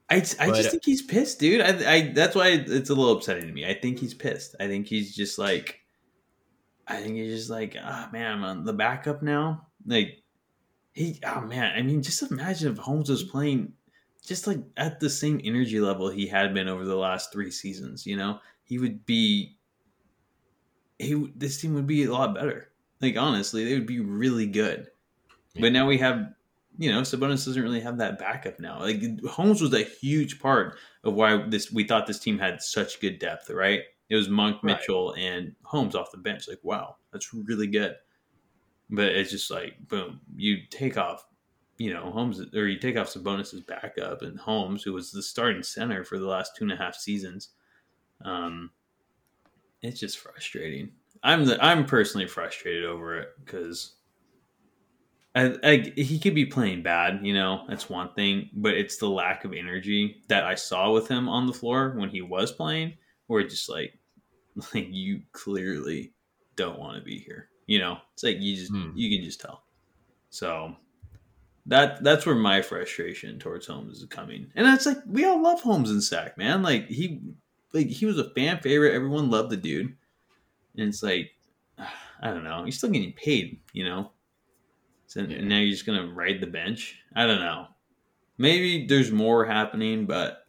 I, 0.08 0.16
I 0.38 0.46
But- 0.48 0.56
just 0.56 0.70
think 0.70 0.84
he's 0.84 1.02
pissed, 1.02 1.40
dude. 1.40 1.60
I, 1.60 1.94
I 1.94 2.12
that's 2.12 2.36
why 2.36 2.48
it's 2.50 2.90
a 2.90 2.94
little 2.94 3.16
upsetting 3.16 3.46
to 3.48 3.52
me. 3.52 3.66
I 3.66 3.74
think 3.74 3.98
he's 3.98 4.14
pissed. 4.14 4.54
I 4.60 4.68
think 4.68 4.86
he's 4.86 5.14
just 5.16 5.36
like, 5.38 5.80
I 6.86 7.00
think 7.00 7.16
he's 7.16 7.34
just 7.36 7.50
like, 7.50 7.76
ah, 7.80 8.08
man, 8.12 8.30
I'm 8.32 8.44
on 8.44 8.64
the 8.64 8.72
backup 8.72 9.20
now. 9.22 9.65
Like, 9.86 10.22
he, 10.94 11.20
oh 11.24 11.42
man, 11.42 11.76
I 11.76 11.82
mean, 11.82 12.02
just 12.02 12.22
imagine 12.30 12.72
if 12.72 12.78
Holmes 12.78 13.10
was 13.10 13.24
playing 13.24 13.74
just 14.24 14.46
like 14.46 14.60
at 14.76 15.00
the 15.00 15.10
same 15.10 15.40
energy 15.44 15.80
level 15.80 16.10
he 16.10 16.26
had 16.26 16.54
been 16.54 16.68
over 16.68 16.84
the 16.84 16.96
last 16.96 17.32
three 17.32 17.50
seasons. 17.50 18.06
You 18.06 18.16
know, 18.16 18.40
he 18.64 18.78
would 18.78 19.06
be, 19.06 19.58
he 20.98 21.14
would- 21.14 21.38
this 21.38 21.60
team 21.60 21.74
would 21.74 21.86
be 21.86 22.04
a 22.04 22.12
lot 22.12 22.34
better. 22.34 22.72
Like 23.00 23.16
honestly, 23.16 23.64
they 23.64 23.74
would 23.74 23.86
be 23.86 24.00
really 24.00 24.46
good. 24.46 24.88
But 25.60 25.72
now 25.72 25.86
we 25.86 25.98
have, 25.98 26.34
you 26.78 26.90
know, 26.92 27.02
Sabonis 27.02 27.46
doesn't 27.46 27.62
really 27.62 27.80
have 27.80 27.98
that 27.98 28.18
backup 28.18 28.60
now. 28.60 28.80
Like 28.80 29.02
Holmes 29.26 29.62
was 29.62 29.74
a 29.74 29.84
huge 29.84 30.40
part 30.40 30.78
of 31.04 31.14
why 31.14 31.48
this 31.48 31.72
we 31.72 31.84
thought 31.84 32.06
this 32.06 32.20
team 32.20 32.38
had 32.38 32.62
such 32.62 33.00
good 33.00 33.18
depth, 33.18 33.50
right? 33.50 33.82
It 34.10 34.16
was 34.16 34.28
Monk, 34.28 34.62
Right. 34.62 34.78
Mitchell, 34.78 35.14
and 35.16 35.56
Holmes 35.64 35.94
off 35.94 36.12
the 36.12 36.18
bench. 36.18 36.48
Like, 36.48 36.60
wow, 36.64 36.98
that's 37.12 37.32
really 37.34 37.66
good. 37.68 37.96
But 38.90 39.06
it's 39.08 39.30
just 39.30 39.50
like, 39.50 39.74
boom, 39.88 40.20
you 40.36 40.58
take 40.70 40.96
off, 40.96 41.26
you 41.78 41.92
know, 41.92 42.10
Holmes, 42.10 42.40
or 42.54 42.68
you 42.68 42.78
take 42.78 42.96
off 42.96 43.08
Sabonis's 43.08 43.62
backup 43.62 44.22
and 44.22 44.38
Holmes, 44.38 44.82
who 44.82 44.92
was 44.92 45.10
the 45.10 45.22
starting 45.22 45.62
center 45.62 46.04
for 46.04 46.18
the 46.18 46.26
last 46.26 46.56
two 46.56 46.64
and 46.64 46.72
a 46.72 46.76
half 46.76 46.94
seasons. 46.94 47.50
Um, 48.24 48.70
it's 49.82 50.00
just 50.00 50.18
frustrating. 50.18 50.92
I'm 51.22 51.44
the 51.44 51.62
I'm 51.64 51.84
personally 51.84 52.26
frustrated 52.26 52.84
over 52.84 53.18
it 53.18 53.30
because 53.44 53.96
I, 55.36 55.54
I, 55.62 55.92
he 55.96 56.18
could 56.18 56.34
be 56.34 56.46
playing 56.46 56.82
bad, 56.82 57.20
you 57.22 57.34
know, 57.34 57.66
that's 57.68 57.90
one 57.90 58.10
thing, 58.14 58.48
but 58.54 58.72
it's 58.72 58.96
the 58.96 59.10
lack 59.10 59.44
of 59.44 59.52
energy 59.52 60.22
that 60.28 60.44
I 60.44 60.54
saw 60.54 60.90
with 60.92 61.08
him 61.08 61.28
on 61.28 61.46
the 61.46 61.52
floor 61.52 61.92
when 61.94 62.08
he 62.08 62.22
was 62.22 62.52
playing, 62.52 62.94
where 63.26 63.42
just 63.42 63.68
like, 63.68 63.98
like 64.74 64.88
you 64.90 65.20
clearly 65.32 66.14
don't 66.56 66.78
want 66.78 66.96
to 66.96 67.04
be 67.04 67.18
here. 67.18 67.50
You 67.66 67.78
know, 67.80 67.98
it's 68.14 68.22
like 68.22 68.38
you 68.40 68.56
just 68.56 68.70
Hmm. 68.72 68.90
you 68.94 69.16
can 69.16 69.24
just 69.24 69.40
tell. 69.40 69.64
So 70.30 70.76
that 71.66 72.02
that's 72.04 72.24
where 72.26 72.34
my 72.34 72.62
frustration 72.62 73.38
towards 73.38 73.66
Holmes 73.66 73.98
is 73.98 74.04
coming, 74.08 74.50
and 74.54 74.64
that's 74.66 74.86
like 74.86 74.98
we 75.06 75.24
all 75.24 75.42
love 75.42 75.60
Holmes 75.60 75.90
and 75.90 76.02
Sac, 76.02 76.38
man. 76.38 76.62
Like 76.62 76.86
he, 76.88 77.20
like 77.72 77.88
he 77.88 78.06
was 78.06 78.18
a 78.18 78.30
fan 78.30 78.60
favorite. 78.60 78.94
Everyone 78.94 79.30
loved 79.30 79.50
the 79.50 79.56
dude, 79.56 79.96
and 80.76 80.88
it's 80.88 81.02
like 81.02 81.32
I 81.78 82.30
don't 82.30 82.44
know. 82.44 82.64
He's 82.64 82.78
still 82.78 82.90
getting 82.90 83.12
paid, 83.12 83.60
you 83.72 83.84
know. 83.84 84.12
So 85.08 85.20
Yeah. 85.22 85.40
now 85.42 85.58
you're 85.58 85.70
just 85.72 85.86
gonna 85.86 86.06
ride 86.12 86.40
the 86.40 86.46
bench. 86.46 87.00
I 87.14 87.26
don't 87.26 87.40
know. 87.40 87.68
Maybe 88.38 88.86
there's 88.86 89.10
more 89.10 89.44
happening, 89.44 90.06
but 90.06 90.46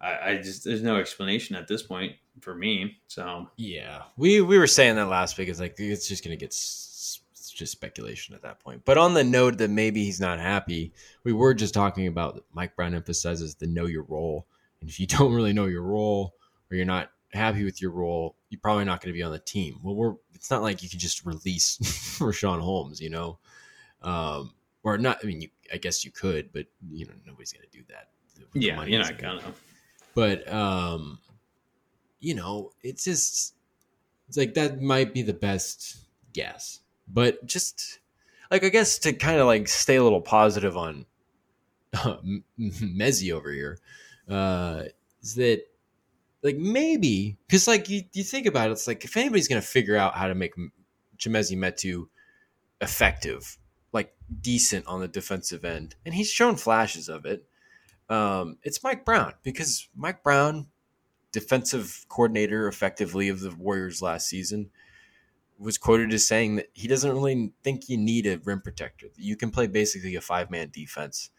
I, 0.00 0.30
I 0.32 0.36
just 0.38 0.64
there's 0.64 0.82
no 0.82 0.96
explanation 0.96 1.54
at 1.56 1.68
this 1.68 1.82
point 1.82 2.16
for 2.42 2.54
me. 2.54 2.98
So 3.06 3.48
Yeah, 3.56 4.02
we 4.16 4.40
we 4.40 4.58
were 4.58 4.66
saying 4.66 4.96
that 4.96 5.06
last 5.06 5.38
week. 5.38 5.48
It's 5.48 5.60
like 5.60 5.76
it's 5.78 6.08
just 6.08 6.24
gonna 6.24 6.36
get 6.36 6.48
it's 6.48 7.22
just 7.54 7.72
speculation 7.72 8.34
at 8.34 8.42
that 8.42 8.60
point. 8.60 8.82
But 8.84 8.98
on 8.98 9.14
the 9.14 9.24
note 9.24 9.58
that 9.58 9.70
maybe 9.70 10.04
he's 10.04 10.20
not 10.20 10.40
happy, 10.40 10.92
we 11.24 11.32
were 11.32 11.54
just 11.54 11.74
talking 11.74 12.06
about 12.06 12.44
Mike 12.52 12.76
Brown 12.76 12.94
emphasizes 12.94 13.54
the 13.54 13.66
know 13.66 13.86
your 13.86 14.04
role, 14.04 14.46
and 14.80 14.90
if 14.90 14.98
you 15.00 15.06
don't 15.08 15.32
really 15.32 15.52
know 15.52 15.66
your 15.66 15.82
role 15.82 16.34
or 16.70 16.76
you're 16.76 16.86
not 16.86 17.10
happy 17.32 17.64
with 17.64 17.80
your 17.80 17.92
role, 17.92 18.36
you're 18.50 18.60
probably 18.60 18.84
not 18.84 19.00
going 19.00 19.12
to 19.12 19.16
be 19.16 19.22
on 19.22 19.32
the 19.32 19.38
team. 19.38 19.80
Well, 19.82 19.94
we're 19.94 20.14
it's 20.34 20.50
not 20.50 20.62
like 20.62 20.82
you 20.82 20.88
can 20.88 20.98
just 20.98 21.24
release 21.24 21.78
Richaun 22.18 22.60
Holmes, 22.60 23.00
you 23.00 23.10
know, 23.10 23.38
um, 24.02 24.52
or 24.82 24.98
not. 24.98 25.18
I 25.22 25.26
mean, 25.26 25.42
you, 25.42 25.48
I 25.72 25.76
guess 25.76 26.04
you 26.04 26.10
could, 26.10 26.52
but 26.52 26.66
you 26.90 27.06
know 27.06 27.14
nobody's 27.26 27.52
going 27.52 27.66
to 27.70 27.78
do 27.78 27.84
that. 27.88 28.08
the 28.52 28.60
yeah, 28.60 28.84
you're 28.84 29.00
not 29.00 29.18
gonna. 29.18 29.54
but 30.14 30.52
um 30.52 31.18
you 32.22 32.34
know 32.34 32.70
it's 32.82 33.04
just 33.04 33.54
it's 34.28 34.38
like 34.38 34.54
that 34.54 34.80
might 34.80 35.12
be 35.12 35.20
the 35.20 35.34
best 35.34 35.98
guess 36.32 36.80
but 37.06 37.44
just 37.44 37.98
like 38.50 38.64
i 38.64 38.70
guess 38.70 38.98
to 38.98 39.12
kind 39.12 39.38
of 39.38 39.46
like 39.46 39.68
stay 39.68 39.96
a 39.96 40.02
little 40.02 40.20
positive 40.20 40.76
on 40.76 41.04
Mezzi 42.58 43.32
over 43.32 43.52
here 43.52 43.78
uh 44.30 44.84
is 45.22 45.34
that 45.34 45.62
like 46.42 46.56
maybe 46.56 47.36
because 47.46 47.68
like 47.68 47.90
you, 47.90 48.02
you 48.14 48.24
think 48.24 48.46
about 48.46 48.70
it 48.70 48.72
it's 48.72 48.86
like 48.86 49.04
if 49.04 49.16
anybody's 49.16 49.48
gonna 49.48 49.60
figure 49.60 49.96
out 49.96 50.14
how 50.14 50.28
to 50.28 50.34
make 50.34 50.54
Chimezie 51.18 51.58
Metu 51.58 52.06
effective 52.80 53.58
like 53.92 54.14
decent 54.40 54.86
on 54.86 55.00
the 55.00 55.08
defensive 55.08 55.66
end 55.66 55.96
and 56.06 56.14
he's 56.14 56.30
shown 56.30 56.56
flashes 56.56 57.10
of 57.10 57.26
it 57.26 57.44
um, 58.12 58.58
it's 58.62 58.82
Mike 58.82 59.06
Brown 59.06 59.32
because 59.42 59.88
Mike 59.96 60.22
Brown, 60.22 60.66
defensive 61.32 62.04
coordinator 62.08 62.68
effectively 62.68 63.28
of 63.28 63.40
the 63.40 63.50
Warriors 63.50 64.02
last 64.02 64.28
season, 64.28 64.70
was 65.58 65.78
quoted 65.78 66.12
as 66.12 66.26
saying 66.26 66.56
that 66.56 66.68
he 66.72 66.88
doesn't 66.88 67.12
really 67.12 67.52
think 67.62 67.88
you 67.88 67.96
need 67.96 68.26
a 68.26 68.38
rim 68.44 68.60
protector. 68.60 69.06
You 69.16 69.36
can 69.36 69.50
play 69.50 69.66
basically 69.66 70.16
a 70.16 70.20
five 70.20 70.50
man 70.50 70.70
defense 70.72 71.30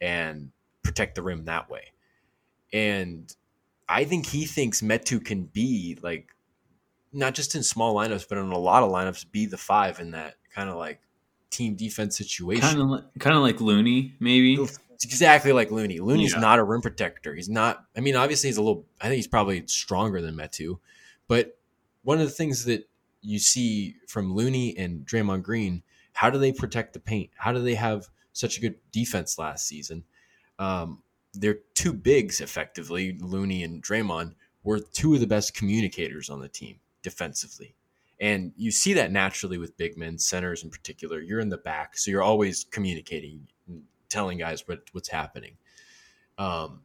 and 0.00 0.50
protect 0.82 1.14
the 1.14 1.22
rim 1.22 1.44
that 1.44 1.70
way. 1.70 1.92
And 2.72 3.34
I 3.88 4.04
think 4.04 4.26
he 4.26 4.44
thinks 4.44 4.80
Metu 4.82 5.24
can 5.24 5.44
be 5.44 5.98
like 6.02 6.34
not 7.12 7.34
just 7.34 7.54
in 7.54 7.62
small 7.62 7.94
lineups, 7.94 8.26
but 8.28 8.38
in 8.38 8.50
a 8.50 8.58
lot 8.58 8.82
of 8.82 8.90
lineups, 8.90 9.30
be 9.30 9.46
the 9.46 9.56
five 9.56 10.00
in 10.00 10.12
that 10.12 10.34
kind 10.54 10.68
of 10.68 10.76
like 10.76 11.00
team 11.50 11.74
defense 11.74 12.16
situation. 12.16 12.62
Kind 12.62 12.80
of, 12.80 12.88
like, 12.88 13.04
kind 13.18 13.36
of 13.36 13.42
like 13.42 13.60
Looney, 13.60 14.14
maybe. 14.20 14.58
It's 15.00 15.06
exactly 15.06 15.52
like 15.52 15.70
Looney. 15.70 15.98
Looney's 15.98 16.34
Yeah. 16.34 16.40
not 16.40 16.58
a 16.58 16.62
rim 16.62 16.82
protector. 16.82 17.34
He's 17.34 17.48
not. 17.48 17.86
I 17.96 18.00
mean, 18.00 18.16
obviously, 18.16 18.50
he's 18.50 18.58
a 18.58 18.62
little. 18.62 18.86
I 19.00 19.04
think 19.04 19.16
he's 19.16 19.26
probably 19.26 19.66
stronger 19.66 20.20
than 20.20 20.34
Metu, 20.36 20.78
but 21.26 21.58
one 22.02 22.20
of 22.20 22.26
the 22.26 22.32
things 22.34 22.66
that 22.66 22.86
you 23.22 23.38
see 23.38 23.96
from 24.06 24.34
Looney 24.34 24.76
and 24.76 25.06
Draymond 25.06 25.42
Green, 25.42 25.82
how 26.12 26.28
do 26.28 26.38
they 26.38 26.52
protect 26.52 26.92
the 26.92 27.00
paint? 27.00 27.30
How 27.36 27.50
do 27.52 27.62
they 27.62 27.76
have 27.76 28.08
such 28.34 28.58
a 28.58 28.60
good 28.60 28.74
defense 28.92 29.38
last 29.38 29.66
season? 29.66 30.04
Um, 30.58 31.02
they're 31.32 31.60
two 31.74 31.94
bigs, 31.94 32.42
effectively. 32.42 33.16
Looney 33.20 33.62
and 33.62 33.82
Draymond 33.82 34.34
were 34.64 34.80
two 34.80 35.14
of 35.14 35.20
the 35.20 35.26
best 35.26 35.54
communicators 35.54 36.28
on 36.28 36.40
the 36.40 36.48
team 36.48 36.78
defensively. 37.02 37.74
And 38.20 38.52
you 38.56 38.70
see 38.70 38.92
that 38.94 39.12
naturally 39.12 39.56
with 39.56 39.78
big 39.78 39.96
men, 39.96 40.18
centers 40.18 40.62
in 40.62 40.68
particular. 40.68 41.20
You're 41.20 41.40
in 41.40 41.48
the 41.48 41.56
back, 41.56 41.96
so 41.96 42.10
you're 42.10 42.22
always 42.22 42.64
communicating, 42.64 43.46
telling 44.10 44.38
guys 44.38 44.66
what, 44.66 44.80
what's 44.92 45.08
happening. 45.08 45.56
Um, 46.38 46.82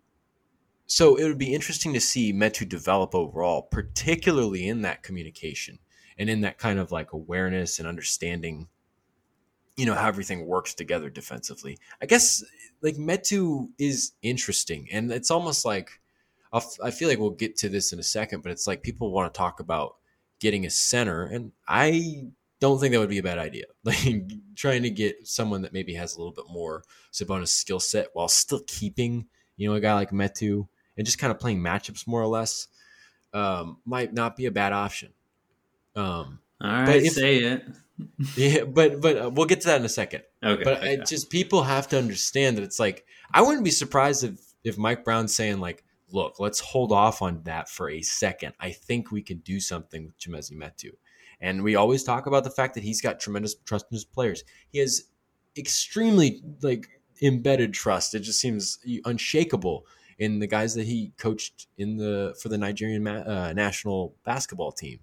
so 0.87 1.15
it 1.15 1.23
would 1.23 1.37
be 1.37 1.53
interesting 1.53 1.93
to 1.93 1.99
see 1.99 2.31
Metu 2.31 2.67
develop 2.67 3.15
overall, 3.15 3.63
particularly 3.63 4.67
in 4.67 4.83
that 4.83 5.03
communication 5.03 5.79
and 6.17 6.29
in 6.29 6.41
that 6.41 6.57
kind 6.57 6.79
of 6.79 6.91
like 6.91 7.13
awareness 7.13 7.79
and 7.79 7.87
understanding, 7.87 8.67
you 9.75 9.85
know, 9.85 9.95
how 9.95 10.07
everything 10.07 10.45
works 10.45 10.73
together 10.73 11.09
defensively. 11.09 11.77
I 12.01 12.05
guess 12.05 12.43
like 12.81 12.95
Metu 12.95 13.69
is 13.79 14.13
interesting, 14.21 14.87
and 14.91 15.11
it's 15.11 15.31
almost 15.31 15.65
like 15.65 15.99
i 16.53 16.89
feel 16.89 17.09
like 17.09 17.19
we'll 17.19 17.31
get 17.31 17.57
to 17.57 17.67
this 17.67 17.91
in 17.91 17.99
a 17.99 18.03
second, 18.03 18.41
but 18.41 18.49
it's 18.49 18.65
like 18.65 18.81
people 18.81 19.11
want 19.11 19.33
to 19.33 19.37
talk 19.37 19.59
about 19.59 19.95
getting 20.39 20.65
a 20.65 20.69
center, 20.69 21.23
and 21.23 21.51
I 21.67 22.27
don't 22.59 22.79
think 22.79 22.93
that 22.93 22.99
would 22.99 23.09
be 23.09 23.17
a 23.17 23.23
bad 23.23 23.39
idea. 23.39 23.65
Like 23.83 24.31
trying 24.55 24.83
to 24.83 24.89
get 24.89 25.27
someone 25.27 25.61
that 25.61 25.73
maybe 25.73 25.93
has 25.93 26.15
a 26.15 26.17
little 26.17 26.33
bit 26.33 26.45
more 26.49 26.83
Sabonis 27.11 27.49
skill 27.49 27.79
set 27.79 28.07
while 28.13 28.27
still 28.27 28.61
keeping, 28.65 29.27
you 29.57 29.69
know, 29.69 29.75
a 29.75 29.79
guy 29.79 29.93
like 29.93 30.11
Metu 30.11 30.67
and 30.97 31.05
just 31.05 31.19
kind 31.19 31.31
of 31.31 31.39
playing 31.39 31.59
matchups 31.59 32.07
more 32.07 32.21
or 32.21 32.27
less 32.27 32.67
um, 33.33 33.77
might 33.85 34.13
not 34.13 34.35
be 34.35 34.45
a 34.45 34.51
bad 34.51 34.73
option. 34.73 35.13
Um, 35.95 36.39
All 36.61 36.71
right, 36.71 37.03
if, 37.03 37.13
say 37.13 37.37
it. 37.37 37.63
yeah, 38.35 38.63
but 38.63 39.01
but 39.01 39.17
uh, 39.17 39.29
we'll 39.29 39.45
get 39.45 39.61
to 39.61 39.67
that 39.67 39.79
in 39.79 39.85
a 39.85 39.89
second. 39.89 40.23
Okay. 40.43 40.63
But 40.63 40.77
okay. 40.77 41.01
just 41.05 41.29
people 41.29 41.63
have 41.63 41.87
to 41.89 41.97
understand 41.97 42.57
that 42.57 42.63
it's 42.63 42.79
like 42.79 43.05
I 43.33 43.41
wouldn't 43.41 43.63
be 43.63 43.71
surprised 43.71 44.23
if 44.23 44.39
if 44.63 44.77
Mike 44.77 45.03
Brown's 45.03 45.35
saying 45.35 45.59
like, 45.59 45.83
look, 46.11 46.39
let's 46.39 46.59
hold 46.59 46.91
off 46.91 47.21
on 47.21 47.43
that 47.43 47.69
for 47.69 47.89
a 47.89 48.01
second. 48.01 48.53
I 48.59 48.71
think 48.71 49.11
we 49.11 49.21
can 49.21 49.37
do 49.39 49.59
something 49.59 50.05
with 50.05 50.17
Chimezie 50.17 50.57
Metu. 50.57 50.91
And 51.41 51.63
we 51.63 51.75
always 51.75 52.03
talk 52.03 52.27
about 52.27 52.43
the 52.43 52.49
fact 52.49 52.73
that 52.75 52.83
he's 52.83 53.01
got 53.01 53.19
tremendous 53.19 53.55
trust 53.65 53.87
in 53.91 53.95
his 53.95 54.05
players. 54.05 54.43
He 54.71 54.79
has 54.79 55.03
extremely 55.57 56.41
like 56.61 56.87
embedded 57.21 57.73
trust. 57.73 58.15
It 58.15 58.21
just 58.21 58.39
seems 58.39 58.79
unshakable 59.05 59.85
in 60.17 60.39
the 60.39 60.47
guys 60.47 60.73
that 60.75 60.85
he 60.85 61.11
coached 61.17 61.67
in 61.77 61.97
the 61.97 62.35
for 62.41 62.49
the 62.49 62.57
Nigerian 62.57 63.05
uh, 63.07 63.53
national 63.53 64.15
basketball 64.23 64.71
team 64.71 64.99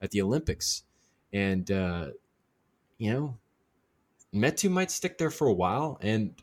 at 0.00 0.10
the 0.10 0.22
Olympics, 0.22 0.84
and 1.32 1.70
uh, 1.70 2.08
you 2.98 3.12
know, 3.12 3.38
Metu 4.34 4.70
might 4.70 4.90
stick 4.90 5.18
there 5.18 5.30
for 5.30 5.46
a 5.46 5.52
while, 5.52 5.98
and 6.00 6.34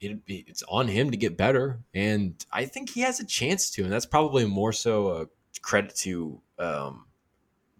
it, 0.00 0.18
it's 0.26 0.62
on 0.68 0.88
him 0.88 1.10
to 1.10 1.16
get 1.16 1.36
better, 1.36 1.80
and 1.94 2.44
I 2.52 2.66
think 2.66 2.90
he 2.90 3.00
has 3.00 3.20
a 3.20 3.26
chance 3.26 3.70
to, 3.72 3.82
and 3.82 3.92
that's 3.92 4.06
probably 4.06 4.44
more 4.46 4.72
so 4.72 5.08
a 5.08 5.26
credit 5.60 5.94
to 5.96 6.40
um, 6.58 7.06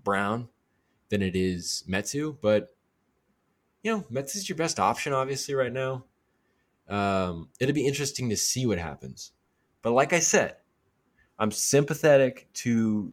Brown 0.02 0.48
than 1.10 1.22
it 1.22 1.36
is 1.36 1.84
Metu, 1.88 2.36
but 2.40 2.74
you 3.82 3.92
know, 3.92 4.04
Metu's 4.12 4.48
your 4.48 4.56
best 4.56 4.78
option, 4.78 5.12
obviously, 5.12 5.54
right 5.54 5.72
now. 5.72 6.04
Um, 6.88 7.48
it'll 7.60 7.74
be 7.74 7.86
interesting 7.86 8.28
to 8.30 8.36
see 8.36 8.66
what 8.66 8.78
happens. 8.78 9.32
But 9.82 9.92
like 9.92 10.12
I 10.12 10.20
said, 10.20 10.56
I'm 11.38 11.50
sympathetic 11.50 12.48
to 12.54 13.12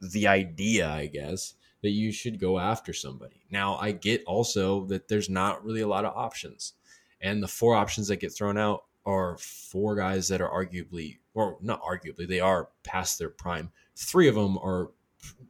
the 0.00 0.26
idea, 0.26 0.88
I 0.88 1.06
guess, 1.06 1.54
that 1.82 1.90
you 1.90 2.12
should 2.12 2.40
go 2.40 2.58
after 2.58 2.92
somebody. 2.92 3.44
Now, 3.50 3.76
I 3.76 3.92
get 3.92 4.24
also 4.24 4.86
that 4.86 5.08
there's 5.08 5.28
not 5.28 5.64
really 5.64 5.82
a 5.82 5.88
lot 5.88 6.06
of 6.06 6.16
options. 6.16 6.74
And 7.20 7.42
the 7.42 7.48
four 7.48 7.74
options 7.74 8.08
that 8.08 8.16
get 8.16 8.32
thrown 8.34 8.56
out 8.56 8.84
are 9.04 9.36
four 9.38 9.94
guys 9.94 10.28
that 10.28 10.40
are 10.40 10.48
arguably, 10.48 11.18
or 11.34 11.58
not 11.60 11.82
arguably, 11.82 12.26
they 12.26 12.40
are 12.40 12.70
past 12.84 13.18
their 13.18 13.28
prime. 13.28 13.70
Three 13.96 14.28
of 14.28 14.34
them 14.34 14.56
are 14.58 14.92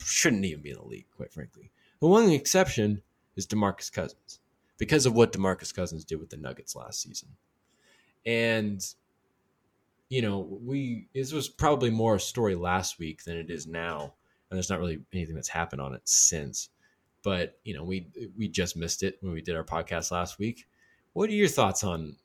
shouldn't 0.03 0.45
even 0.45 0.63
be 0.63 0.71
in 0.71 0.77
the 0.77 0.85
league, 0.85 1.07
quite 1.17 1.33
frankly. 1.33 1.71
The 2.01 2.09
one 2.09 2.29
exception 2.31 3.03
is 3.37 3.47
DeMarcus 3.47 3.93
Cousins 3.93 4.41
because 4.79 5.07
of 5.07 5.15
what 5.15 5.33
DeMarcus 5.33 5.75
Cousins 5.75 6.05
did 6.05 6.21
with 6.21 6.31
the 6.31 6.37
Nuggets 6.37 6.77
last 6.77 7.03
season. 7.03 7.31
And 8.27 8.85
you 10.09 10.23
know, 10.23 10.47
we 10.63 11.09
this 11.15 11.33
was 11.33 11.49
probably 11.49 11.91
more 11.91 12.17
a 12.17 12.21
story 12.21 12.55
last 12.55 12.99
week 12.99 13.25
than 13.25 13.37
it 13.37 13.51
is 13.51 13.67
now, 13.67 14.15
and 14.51 14.57
there's 14.57 14.71
not 14.71 14.79
really 14.79 15.01
anything 15.13 15.35
that's 15.35 15.49
happened 15.49 15.81
on 15.81 15.95
it 15.95 16.03
since. 16.05 16.69
But 17.23 17.59
you 17.65 17.75
know, 17.75 17.85
we 17.85 18.07
we 18.37 18.49
just 18.49 18.77
missed 18.77 19.03
it 19.03 19.19
when 19.21 19.33
we 19.33 19.43
did 19.43 19.57
our 19.57 19.65
podcast 19.65 20.11
last 20.11 20.39
week. 20.39 20.67
What 21.15 21.31
are 21.31 21.35
your 21.35 21.49
thoughts 21.49 21.85
on 21.85 22.17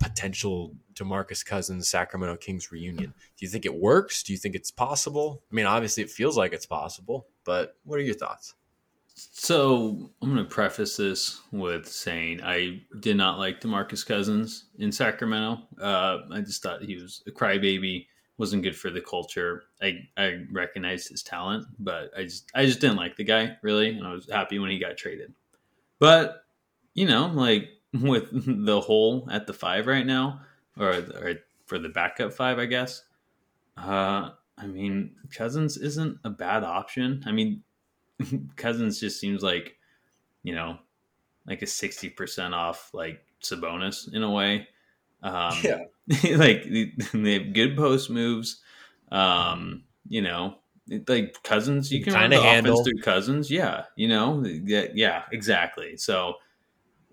potential 0.00 0.74
DeMarcus 0.94 1.44
Cousins 1.44 1.88
Sacramento 1.88 2.36
Kings 2.36 2.70
reunion? 2.72 3.12
Do 3.36 3.46
you 3.46 3.48
think 3.48 3.64
it 3.66 3.74
works? 3.74 4.22
Do 4.22 4.32
you 4.32 4.38
think 4.38 4.54
it's 4.54 4.70
possible? 4.70 5.42
I 5.50 5.54
mean, 5.54 5.66
obviously, 5.66 6.02
it 6.02 6.10
feels 6.10 6.36
like 6.36 6.52
it's 6.52 6.66
possible, 6.66 7.26
but 7.44 7.76
what 7.84 7.98
are 7.98 8.02
your 8.02 8.14
thoughts? 8.14 8.54
So 9.14 10.10
I'm 10.22 10.32
going 10.32 10.44
to 10.44 10.50
preface 10.50 10.96
this 10.96 11.40
with 11.52 11.86
saying 11.86 12.40
I 12.42 12.82
did 13.00 13.16
not 13.16 13.38
like 13.38 13.60
Demarcus 13.60 14.06
Cousins 14.06 14.66
in 14.78 14.90
Sacramento. 14.90 15.62
Uh, 15.80 16.20
I 16.32 16.40
just 16.40 16.62
thought 16.62 16.82
he 16.82 16.96
was 16.96 17.22
a 17.26 17.30
crybaby, 17.30 18.06
wasn't 18.38 18.62
good 18.62 18.76
for 18.76 18.90
the 18.90 19.00
culture. 19.00 19.64
I 19.82 20.08
I 20.16 20.44
recognized 20.50 21.08
his 21.08 21.22
talent, 21.22 21.66
but 21.78 22.10
I 22.16 22.24
just 22.24 22.50
I 22.54 22.64
just 22.64 22.80
didn't 22.80 22.96
like 22.96 23.16
the 23.16 23.24
guy 23.24 23.56
really, 23.62 23.90
and 23.90 24.06
I 24.06 24.12
was 24.12 24.28
happy 24.30 24.58
when 24.58 24.70
he 24.70 24.78
got 24.78 24.96
traded. 24.96 25.34
But 25.98 26.44
you 26.94 27.06
know, 27.06 27.26
like 27.26 27.68
with 28.00 28.28
the 28.32 28.80
hole 28.80 29.28
at 29.30 29.46
the 29.46 29.52
five 29.52 29.86
right 29.86 30.06
now, 30.06 30.40
or, 30.78 30.90
or 30.90 31.34
for 31.66 31.78
the 31.78 31.88
backup 31.88 32.32
five, 32.32 32.58
I 32.58 32.66
guess. 32.66 33.02
Uh, 33.76 34.30
I 34.58 34.66
mean, 34.66 35.16
Cousins 35.34 35.76
isn't 35.76 36.18
a 36.24 36.30
bad 36.30 36.64
option. 36.64 37.22
I 37.26 37.32
mean, 37.32 37.62
Cousins 38.56 39.00
just 39.00 39.20
seems 39.20 39.42
like, 39.42 39.76
you 40.42 40.54
know, 40.54 40.78
like 41.46 41.62
a 41.62 41.66
sixty 41.66 42.08
percent 42.08 42.54
off 42.54 42.90
like 42.92 43.24
Sabonis 43.42 44.12
in 44.12 44.22
a 44.22 44.30
way. 44.30 44.68
Um, 45.22 45.56
yeah, 45.62 45.78
like 46.36 46.64
they 46.64 47.32
have 47.34 47.52
good 47.52 47.76
post 47.76 48.10
moves. 48.10 48.60
Um, 49.10 49.84
you 50.08 50.22
know, 50.22 50.56
like 51.08 51.42
Cousins, 51.42 51.92
you 51.92 52.02
can 52.02 52.12
kind 52.12 52.32
of 52.32 52.42
handle. 52.42 52.74
offense 52.74 52.88
through 52.88 53.02
Cousins. 53.02 53.50
Yeah, 53.50 53.84
you 53.96 54.08
know, 54.08 54.44
yeah, 54.44 54.86
yeah, 54.94 55.22
exactly. 55.32 55.96
So 55.96 56.34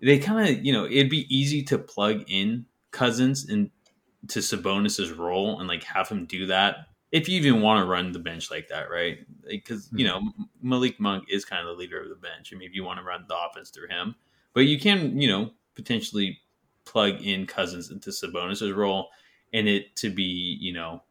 they 0.02 0.18
kind 0.18 0.48
of, 0.48 0.64
you 0.64 0.72
know, 0.72 0.86
it'd 0.86 1.10
be 1.10 1.26
easy 1.34 1.62
to 1.64 1.78
plug 1.78 2.24
in 2.28 2.66
Cousins 2.90 3.48
into 3.48 4.42
Sabonis's 4.42 5.12
role 5.12 5.60
and 5.60 5.68
like 5.68 5.84
have 5.84 6.08
him 6.08 6.26
do 6.26 6.46
that 6.46 6.86
if 7.12 7.28
you 7.28 7.36
even 7.36 7.60
want 7.60 7.82
to 7.82 7.90
run 7.90 8.12
the 8.12 8.18
bench 8.18 8.50
like 8.50 8.68
that, 8.68 8.90
right? 8.90 9.18
Because 9.48 9.88
you 9.92 10.06
hmm. 10.06 10.24
know 10.24 10.32
Malik 10.62 11.00
Monk 11.00 11.24
is 11.28 11.44
kind 11.44 11.60
of 11.60 11.66
the 11.66 11.80
leader 11.80 12.00
of 12.00 12.08
the 12.08 12.14
bench, 12.14 12.52
and 12.52 12.58
maybe 12.58 12.74
you 12.74 12.84
want 12.84 12.98
to 12.98 13.04
run 13.04 13.24
the 13.28 13.36
offense 13.36 13.70
through 13.70 13.88
him. 13.88 14.14
But 14.52 14.60
you 14.60 14.78
can, 14.78 15.20
you 15.20 15.28
know, 15.28 15.50
potentially 15.74 16.38
plug 16.84 17.20
in 17.22 17.46
Cousins 17.46 17.90
into 17.90 18.12
Sabonis's 18.12 18.72
role, 18.72 19.08
and 19.52 19.68
it 19.68 19.96
to 19.96 20.10
be, 20.10 20.58
you 20.60 20.72
know, 20.72 21.02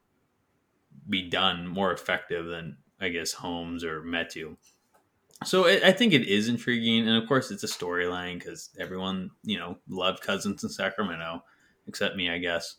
be 1.09 1.29
done 1.29 1.67
more 1.67 1.91
effective 1.91 2.45
than 2.45 2.77
I 2.99 3.09
guess 3.09 3.33
Holmes 3.33 3.83
or 3.83 4.01
Metu. 4.01 4.55
So 5.45 5.67
it, 5.67 5.83
I 5.83 5.91
think 5.91 6.13
it 6.13 6.27
is 6.27 6.49
intriguing, 6.49 7.07
and 7.07 7.21
of 7.21 7.27
course 7.27 7.49
it's 7.49 7.63
a 7.63 7.67
storyline 7.67 8.39
because 8.39 8.69
everyone, 8.79 9.31
you 9.43 9.57
know, 9.57 9.77
loved 9.87 10.21
Cousins 10.21 10.63
in 10.63 10.69
Sacramento, 10.69 11.43
except 11.87 12.15
me, 12.17 12.29
I 12.29 12.39
guess 12.39 12.75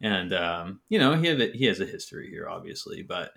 and 0.00 0.32
um, 0.32 0.80
you 0.88 0.98
know 0.98 1.14
he 1.14 1.26
had 1.26 1.40
he 1.54 1.66
has 1.66 1.80
a 1.80 1.86
history 1.86 2.30
here, 2.30 2.48
obviously. 2.48 3.02
But 3.02 3.32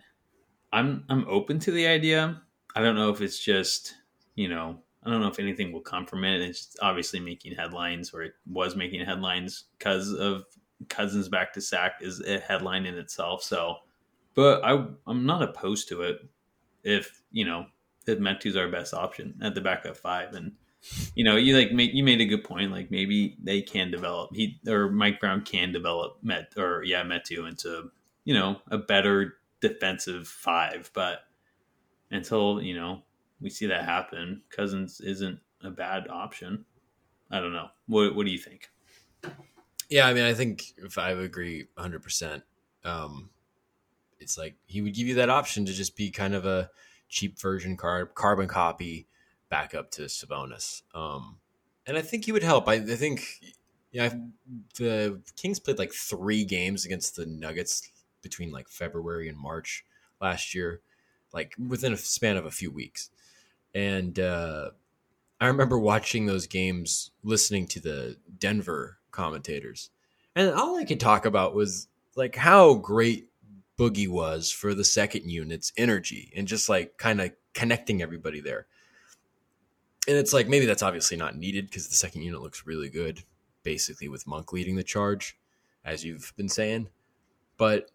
I'm 0.72 1.04
I'm 1.10 1.26
open 1.28 1.60
to 1.60 1.72
the 1.72 1.88
idea. 1.88 2.42
I 2.76 2.82
don't 2.82 2.96
know 2.96 3.10
if 3.10 3.22
it's 3.22 3.40
just 3.40 3.96
you 4.36 4.48
know 4.48 4.80
I 5.04 5.10
don't 5.10 5.22
know 5.22 5.28
if 5.28 5.40
anything 5.40 5.72
will 5.72 5.82
come 5.82 6.06
from 6.06 6.24
it. 6.24 6.42
It's 6.42 6.76
obviously 6.82 7.20
making 7.20 7.56
headlines, 7.56 8.14
or 8.14 8.24
it 8.24 8.34
was 8.50 8.76
making 8.76 9.06
headlines 9.06 9.66
because 9.78 10.14
of 10.14 10.46
Cousins 10.90 11.28
back 11.28 11.54
to 11.54 11.62
Sac 11.62 11.96
is 12.02 12.22
a 12.22 12.40
headline 12.40 12.86
in 12.86 12.98
itself. 12.98 13.44
So, 13.44 13.78
but 14.34 14.64
I 14.64 14.86
I'm 15.06 15.26
not 15.26 15.44
opposed 15.44 15.90
to 15.90 16.02
it 16.04 16.20
if 16.84 17.22
you 17.32 17.46
know 17.46 17.66
if 18.06 18.20
Metu's 18.20 18.56
our 18.56 18.70
best 18.70 18.94
option 18.94 19.36
at 19.42 19.56
the 19.56 19.62
backup 19.62 19.98
five, 19.98 20.34
and 20.34 20.54
you 21.16 21.24
know, 21.24 21.36
you 21.36 21.58
like 21.58 21.70
you 21.72 22.04
made 22.04 22.22
a 22.22 22.26
good 22.26 22.44
point. 22.44 22.72
Like 22.72 22.92
maybe 22.92 23.38
they 23.42 23.62
can 23.62 23.92
develop 23.92 24.36
he 24.36 24.60
or 24.68 24.90
Mike 24.90 25.20
Brown 25.20 25.44
can 25.44 25.72
develop 25.72 26.18
Met 26.22 26.54
or 26.58 26.84
yeah 26.84 27.04
Metu 27.04 27.48
into 27.48 27.92
you 28.26 28.34
know 28.34 28.58
a 28.70 28.78
better 28.78 29.36
defensive 29.62 30.28
five, 30.28 30.92
but 30.94 31.22
until 32.12 32.62
you 32.62 32.76
know 32.76 33.02
we 33.40 33.50
see 33.50 33.68
that 33.68 33.86
happen, 33.86 34.42
Cousins 34.50 35.02
isn't 35.02 35.40
a 35.64 35.70
bad 35.70 36.08
option. 36.10 36.66
I 37.32 37.40
don't 37.40 37.54
know. 37.54 37.70
What 37.88 38.16
What 38.16 38.26
do 38.26 38.32
you 38.32 38.38
think? 38.38 38.70
Yeah, 39.90 40.08
I 40.08 40.14
mean, 40.14 40.24
I 40.24 40.34
think 40.34 40.64
if 40.78 40.98
I 40.98 41.12
agree 41.12 41.68
100, 41.76 42.44
um, 42.84 43.30
it's 44.20 44.38
like 44.38 44.56
he 44.66 44.82
would 44.82 44.96
give 44.96 45.08
you 45.08 45.16
that 45.16 45.30
option 45.30 45.66
to 45.66 45.74
just 45.74 45.96
be 45.96 46.10
kind 46.10 46.34
of 46.34 46.46
a 46.46 46.70
cheap 47.14 47.40
version 47.40 47.78
card, 47.78 48.16
carbon 48.16 48.48
copy, 48.48 49.06
back 49.50 49.76
up 49.76 49.92
to 49.92 50.04
Sabonis. 50.04 50.82
Um, 50.96 51.38
and 51.86 51.96
I 51.96 52.02
think 52.02 52.26
he 52.26 52.32
would 52.32 52.44
help. 52.44 52.68
I, 52.68 52.74
I 52.74 52.96
think 52.96 53.40
yeah, 53.92 54.12
the 54.78 55.22
Kings 55.36 55.60
played 55.60 55.78
like 55.78 55.94
three 55.94 56.44
games 56.44 56.86
against 56.86 57.16
the 57.16 57.28
Nuggets 57.28 57.92
between 58.24 58.52
like 58.52 58.68
February 58.68 59.30
and 59.30 59.38
March 59.38 59.86
last 60.20 60.56
year, 60.56 60.82
like 61.32 61.54
within 61.68 61.94
a 61.94 61.98
span 61.98 62.36
of 62.36 62.48
a 62.48 62.52
few 62.52 62.72
weeks. 62.72 63.12
And 63.76 64.20
uh, 64.20 64.72
I 65.40 65.46
remember 65.48 65.78
watching 65.78 66.26
those 66.26 66.48
games, 66.48 67.12
listening 67.24 67.68
to 67.68 67.80
the 67.80 68.18
Denver 68.40 68.98
commentators, 69.12 69.92
and 70.36 70.50
all 70.50 70.78
I 70.78 70.86
could 70.86 71.00
talk 71.00 71.28
about 71.28 71.54
was 71.54 71.88
like 72.16 72.36
how 72.36 72.74
great 72.74 73.28
Boogie 73.78 74.08
was 74.08 74.52
for 74.52 74.74
the 74.74 74.84
second 74.84 75.30
unit's 75.30 75.74
energy 75.78 76.32
and 76.36 76.48
just 76.48 76.70
like 76.70 76.98
kind 76.98 77.22
of 77.22 77.32
connecting 77.54 78.02
everybody 78.02 78.40
there. 78.40 78.68
And 80.08 80.18
it's 80.18 80.34
like 80.34 80.48
maybe 80.48 80.66
that's 80.66 80.84
obviously 80.84 81.18
not 81.18 81.38
needed 81.38 81.66
because 81.66 81.88
the 81.88 81.96
second 81.96 82.24
unit 82.24 82.42
looks 82.42 82.66
really 82.66 82.90
good, 82.90 83.24
basically 83.64 84.10
with 84.10 84.28
Monk 84.28 84.52
leading 84.52 84.76
the 84.76 84.84
charge, 84.84 85.38
as 85.86 86.04
you've 86.04 86.34
been 86.36 86.50
saying. 86.50 86.90
But 87.58 87.90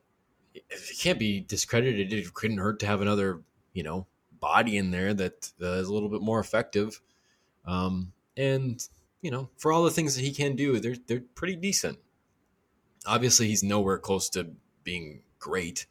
it 0.54 0.64
can't 0.98 1.18
be 1.18 1.40
discredited. 1.40 2.12
It 2.12 2.34
couldn't 2.34 2.58
hurt 2.58 2.80
to 2.80 2.86
have 2.86 3.00
another, 3.00 3.42
you 3.72 3.82
know, 3.82 4.06
body 4.40 4.76
in 4.76 4.90
there 4.90 5.12
that 5.14 5.52
uh, 5.60 5.72
is 5.72 5.88
a 5.88 5.92
little 5.92 6.08
bit 6.08 6.22
more 6.22 6.40
effective. 6.40 7.00
Um, 7.66 8.12
and 8.36 8.86
you 9.20 9.30
know, 9.30 9.50
for 9.56 9.72
all 9.72 9.84
the 9.84 9.90
things 9.90 10.14
that 10.16 10.22
he 10.22 10.32
can 10.32 10.56
do, 10.56 10.78
they're 10.80 10.96
they're 11.06 11.24
pretty 11.34 11.56
decent. 11.56 11.98
Obviously, 13.06 13.48
he's 13.48 13.62
nowhere 13.62 13.98
close 13.98 14.28
to 14.30 14.52
being 14.84 15.22
great. 15.38 15.86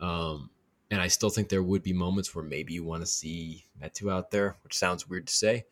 Um, 0.00 0.50
and 0.90 1.00
I 1.00 1.08
still 1.08 1.30
think 1.30 1.48
there 1.48 1.62
would 1.62 1.82
be 1.82 1.92
moments 1.92 2.34
where 2.34 2.44
maybe 2.44 2.72
you 2.74 2.84
want 2.84 3.02
to 3.02 3.06
see 3.06 3.66
Metu 3.80 4.12
out 4.12 4.30
there, 4.30 4.56
which 4.64 4.76
sounds 4.76 5.08
weird 5.08 5.26
to 5.28 5.34
say, 5.34 5.64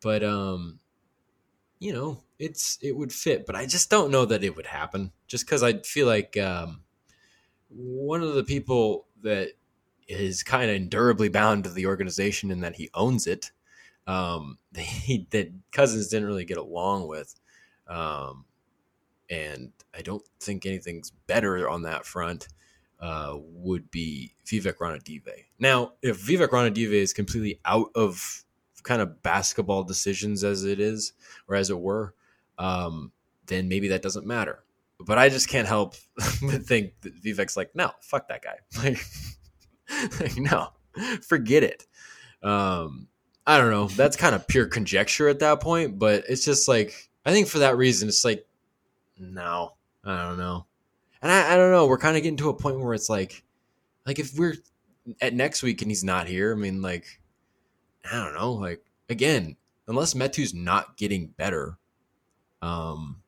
but 0.00 0.24
um, 0.24 0.78
you 1.78 1.92
know, 1.92 2.22
it's 2.38 2.78
it 2.80 2.96
would 2.96 3.12
fit. 3.12 3.44
But 3.44 3.56
I 3.56 3.66
just 3.66 3.90
don't 3.90 4.10
know 4.10 4.24
that 4.24 4.44
it 4.44 4.56
would 4.56 4.66
happen, 4.66 5.12
just 5.26 5.44
because 5.44 5.62
I 5.62 5.78
feel 5.80 6.06
like 6.06 6.36
um, 6.38 6.82
one 7.68 8.22
of 8.22 8.34
the 8.34 8.44
people 8.44 9.06
that 9.22 9.52
is 10.08 10.42
kind 10.42 10.70
of 10.70 10.76
endurably 10.76 11.30
bound 11.30 11.64
to 11.64 11.70
the 11.70 11.86
organization 11.86 12.50
and 12.50 12.62
that 12.62 12.76
he 12.76 12.90
owns 12.94 13.26
it. 13.26 13.50
Um, 14.06 14.58
that 14.72 15.52
Cousins 15.70 16.08
didn't 16.08 16.26
really 16.26 16.44
get 16.44 16.58
along 16.58 17.08
with, 17.08 17.34
um, 17.86 18.44
and 19.32 19.72
I 19.96 20.02
don't 20.02 20.22
think 20.40 20.66
anything's 20.66 21.10
better 21.26 21.66
on 21.68 21.82
that 21.82 22.04
front 22.04 22.48
uh, 23.00 23.34
would 23.38 23.90
be 23.90 24.34
Vivek 24.44 24.74
Ranadive. 24.74 25.46
Now, 25.58 25.94
if 26.02 26.24
Vivek 26.24 26.48
Ranadive 26.48 26.92
is 26.92 27.14
completely 27.14 27.58
out 27.64 27.88
of 27.94 28.44
kind 28.82 29.00
of 29.00 29.22
basketball 29.22 29.84
decisions 29.84 30.44
as 30.44 30.64
it 30.64 30.78
is, 30.78 31.14
or 31.48 31.56
as 31.56 31.70
it 31.70 31.80
were, 31.80 32.14
um, 32.58 33.10
then 33.46 33.68
maybe 33.68 33.88
that 33.88 34.02
doesn't 34.02 34.26
matter. 34.26 34.62
But 35.00 35.18
I 35.18 35.30
just 35.30 35.48
can't 35.48 35.66
help 35.66 35.94
but 36.42 36.62
think 36.62 36.92
that 37.00 37.20
Vivek's 37.20 37.56
like, 37.56 37.74
no, 37.74 37.90
fuck 38.00 38.28
that 38.28 38.42
guy. 38.42 38.58
Like, 38.84 40.20
like 40.20 40.36
no, 40.38 40.68
forget 41.22 41.62
it. 41.62 41.86
Um, 42.42 43.08
I 43.46 43.58
don't 43.58 43.70
know. 43.70 43.88
That's 43.88 44.16
kind 44.16 44.34
of 44.34 44.46
pure 44.46 44.66
conjecture 44.66 45.28
at 45.28 45.40
that 45.40 45.60
point, 45.60 45.98
but 45.98 46.24
it's 46.28 46.44
just 46.44 46.68
like 46.68 47.10
I 47.24 47.32
think 47.32 47.48
for 47.48 47.60
that 47.60 47.76
reason, 47.76 48.08
it's 48.08 48.24
like, 48.24 48.46
no, 49.22 49.74
I 50.04 50.24
don't 50.24 50.38
know. 50.38 50.66
And 51.22 51.30
I, 51.30 51.54
I 51.54 51.56
don't 51.56 51.70
know. 51.70 51.86
We're 51.86 51.98
kind 51.98 52.16
of 52.16 52.22
getting 52.22 52.36
to 52.38 52.48
a 52.48 52.54
point 52.54 52.80
where 52.80 52.94
it's 52.94 53.08
like, 53.08 53.44
like 54.04 54.18
if 54.18 54.36
we're 54.36 54.56
at 55.20 55.34
next 55.34 55.62
week 55.62 55.80
and 55.82 55.90
he's 55.90 56.02
not 56.02 56.26
here, 56.26 56.52
I 56.52 56.56
mean, 56.56 56.82
like, 56.82 57.06
I 58.10 58.24
don't 58.24 58.34
know. 58.34 58.52
Like 58.52 58.84
again, 59.08 59.56
unless 59.86 60.14
Metu's 60.14 60.52
not 60.52 60.96
getting 60.96 61.28
better, 61.28 61.78
um, 62.60 63.22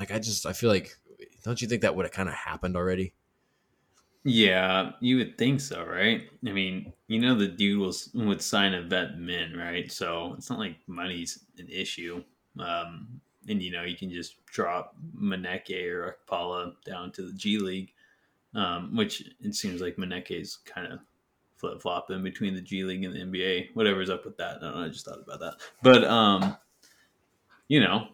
like 0.00 0.10
I 0.10 0.18
just 0.18 0.46
I 0.46 0.52
feel 0.52 0.70
like, 0.70 0.96
don't 1.44 1.60
you 1.60 1.68
think 1.68 1.82
that 1.82 1.94
would 1.94 2.06
have 2.06 2.12
kind 2.12 2.28
of 2.28 2.34
happened 2.34 2.76
already? 2.76 3.12
Yeah, 4.24 4.92
you 5.00 5.16
would 5.18 5.38
think 5.38 5.60
so, 5.60 5.84
right? 5.84 6.28
I 6.46 6.52
mean, 6.52 6.92
you 7.06 7.20
know, 7.20 7.34
the 7.34 7.48
dude 7.48 7.78
will 7.78 7.94
would 8.26 8.42
sign 8.42 8.74
a 8.74 8.82
vet 8.82 9.18
min, 9.18 9.56
right? 9.56 9.90
So 9.90 10.34
it's 10.36 10.50
not 10.50 10.58
like 10.58 10.76
money's 10.86 11.44
an 11.58 11.68
issue. 11.68 12.24
Um, 12.58 13.20
and 13.48 13.62
you 13.62 13.70
know 13.70 13.82
you 13.82 13.96
can 13.96 14.10
just 14.10 14.44
drop 14.46 14.96
Maneke 15.16 15.86
or 15.90 16.16
Okpala 16.28 16.74
down 16.84 17.12
to 17.12 17.22
the 17.22 17.32
G 17.32 17.58
League, 17.58 17.92
um, 18.54 18.96
which 18.96 19.22
it 19.40 19.54
seems 19.54 19.80
like 19.80 19.96
is 20.30 20.58
kind 20.64 20.92
of 20.92 21.00
flip 21.56 21.82
flopping 21.82 22.22
between 22.22 22.54
the 22.54 22.60
G 22.60 22.84
League 22.84 23.04
and 23.04 23.14
the 23.14 23.20
NBA. 23.20 23.74
Whatever's 23.74 24.10
up 24.10 24.24
with 24.24 24.36
that, 24.38 24.58
I, 24.62 24.70
know, 24.70 24.84
I 24.84 24.88
just 24.88 25.04
thought 25.04 25.20
about 25.20 25.40
that. 25.40 25.54
But 25.82 26.04
um, 26.04 26.56
you 27.68 27.80
know, 27.80 28.08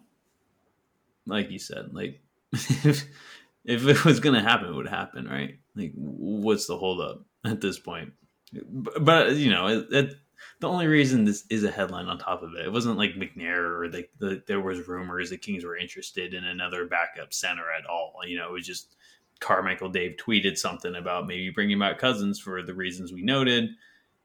like 1.25 1.49
you 1.49 1.59
said, 1.59 1.93
like 1.93 2.21
if 2.51 3.05
if 3.65 3.87
it 3.87 4.05
was 4.05 4.19
gonna 4.19 4.41
happen, 4.41 4.69
it 4.69 4.75
would 4.75 4.87
happen, 4.87 5.27
right? 5.27 5.57
Like, 5.75 5.93
what's 5.95 6.67
the 6.67 6.77
holdup 6.77 7.23
at 7.45 7.61
this 7.61 7.79
point? 7.79 8.13
But, 8.53 9.03
but 9.03 9.35
you 9.35 9.49
know, 9.49 9.67
it, 9.67 9.87
it 9.91 10.15
the 10.59 10.69
only 10.69 10.87
reason 10.87 11.25
this 11.25 11.45
is 11.49 11.63
a 11.63 11.71
headline 11.71 12.07
on 12.07 12.17
top 12.17 12.41
of 12.41 12.53
it, 12.53 12.65
it 12.65 12.71
wasn't 12.71 12.97
like 12.97 13.15
McNair 13.15 13.57
or 13.57 13.89
like 13.89 14.09
the, 14.19 14.41
there 14.47 14.61
was 14.61 14.87
rumors 14.87 15.29
the 15.29 15.37
Kings 15.37 15.65
were 15.65 15.77
interested 15.77 16.33
in 16.33 16.43
another 16.43 16.85
backup 16.85 17.33
center 17.33 17.65
at 17.77 17.85
all. 17.85 18.15
You 18.25 18.37
know, 18.37 18.47
it 18.47 18.51
was 18.51 18.65
just 18.65 18.95
Carmichael 19.39 19.89
Dave 19.89 20.17
tweeted 20.17 20.57
something 20.57 20.95
about 20.95 21.27
maybe 21.27 21.49
bringing 21.49 21.79
back 21.79 21.99
Cousins 21.99 22.39
for 22.39 22.61
the 22.61 22.73
reasons 22.73 23.11
we 23.11 23.21
noted, 23.21 23.69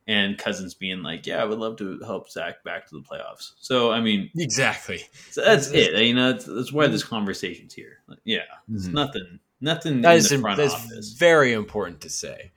and 0.07 0.39
Cousins 0.39 0.75
being 0.75 1.03
like, 1.03 1.27
"Yeah, 1.27 1.43
I 1.43 1.45
would 1.45 1.59
love 1.59 1.77
to 1.79 1.99
help 2.01 2.29
Sac 2.29 2.63
back 2.65 2.87
to 2.89 2.95
the 2.95 3.03
playoffs." 3.03 3.53
So, 3.59 3.91
I 3.91 4.01
mean, 4.01 4.31
exactly. 4.37 5.03
So 5.31 5.43
that's 5.45 5.71
it. 5.73 6.01
You 6.01 6.15
know, 6.15 6.33
that's, 6.33 6.45
that's 6.45 6.73
why 6.73 6.87
this 6.87 7.05
conversation's 7.05 7.75
here. 7.75 7.99
Yeah, 8.25 8.41
it's 8.73 8.87
mm-hmm. 8.87 8.95
nothing. 8.95 9.41
Nothing. 9.61 10.01
That 10.01 10.17
is, 10.17 10.31
that's 10.31 11.13
very 11.13 11.53
important 11.53 12.01
to 12.03 12.09
say 12.09 12.51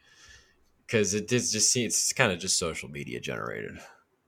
because 0.93 1.15
it 1.15 1.31
is 1.31 1.51
just 1.51 1.75
it's 1.75 2.13
kind 2.13 2.31
of 2.31 2.37
just 2.37 2.59
social 2.59 2.87
media 2.87 3.19
generated. 3.19 3.79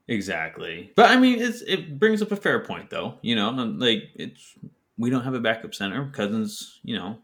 Exactly, 0.08 0.92
but 0.96 1.10
I 1.10 1.16
mean, 1.16 1.40
it's 1.40 1.62
it 1.62 1.98
brings 1.98 2.22
up 2.22 2.32
a 2.32 2.36
fair 2.36 2.64
point 2.64 2.90
though. 2.90 3.18
You 3.22 3.36
know, 3.36 3.50
like 3.50 4.02
it's 4.16 4.58
we 4.98 5.10
don't 5.10 5.22
have 5.22 5.34
a 5.34 5.40
backup 5.40 5.74
center. 5.74 6.10
Cousins, 6.10 6.80
you 6.82 6.96
know, 6.96 7.18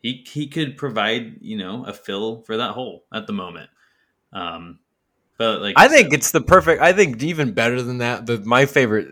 he 0.00 0.24
he 0.26 0.48
could 0.48 0.78
provide 0.78 1.36
you 1.42 1.58
know 1.58 1.84
a 1.84 1.92
fill 1.92 2.42
for 2.42 2.56
that 2.56 2.72
hole 2.72 3.04
at 3.12 3.26
the 3.26 3.34
moment. 3.34 3.68
Um, 4.32 4.78
but 5.36 5.60
like 5.60 5.74
I 5.76 5.88
think 5.88 6.14
it's 6.14 6.30
the 6.30 6.40
perfect. 6.40 6.80
I 6.80 6.94
think 6.94 7.22
even 7.22 7.52
better 7.52 7.82
than 7.82 7.98
that. 7.98 8.24
The 8.24 8.38
my 8.38 8.64
favorite 8.64 9.08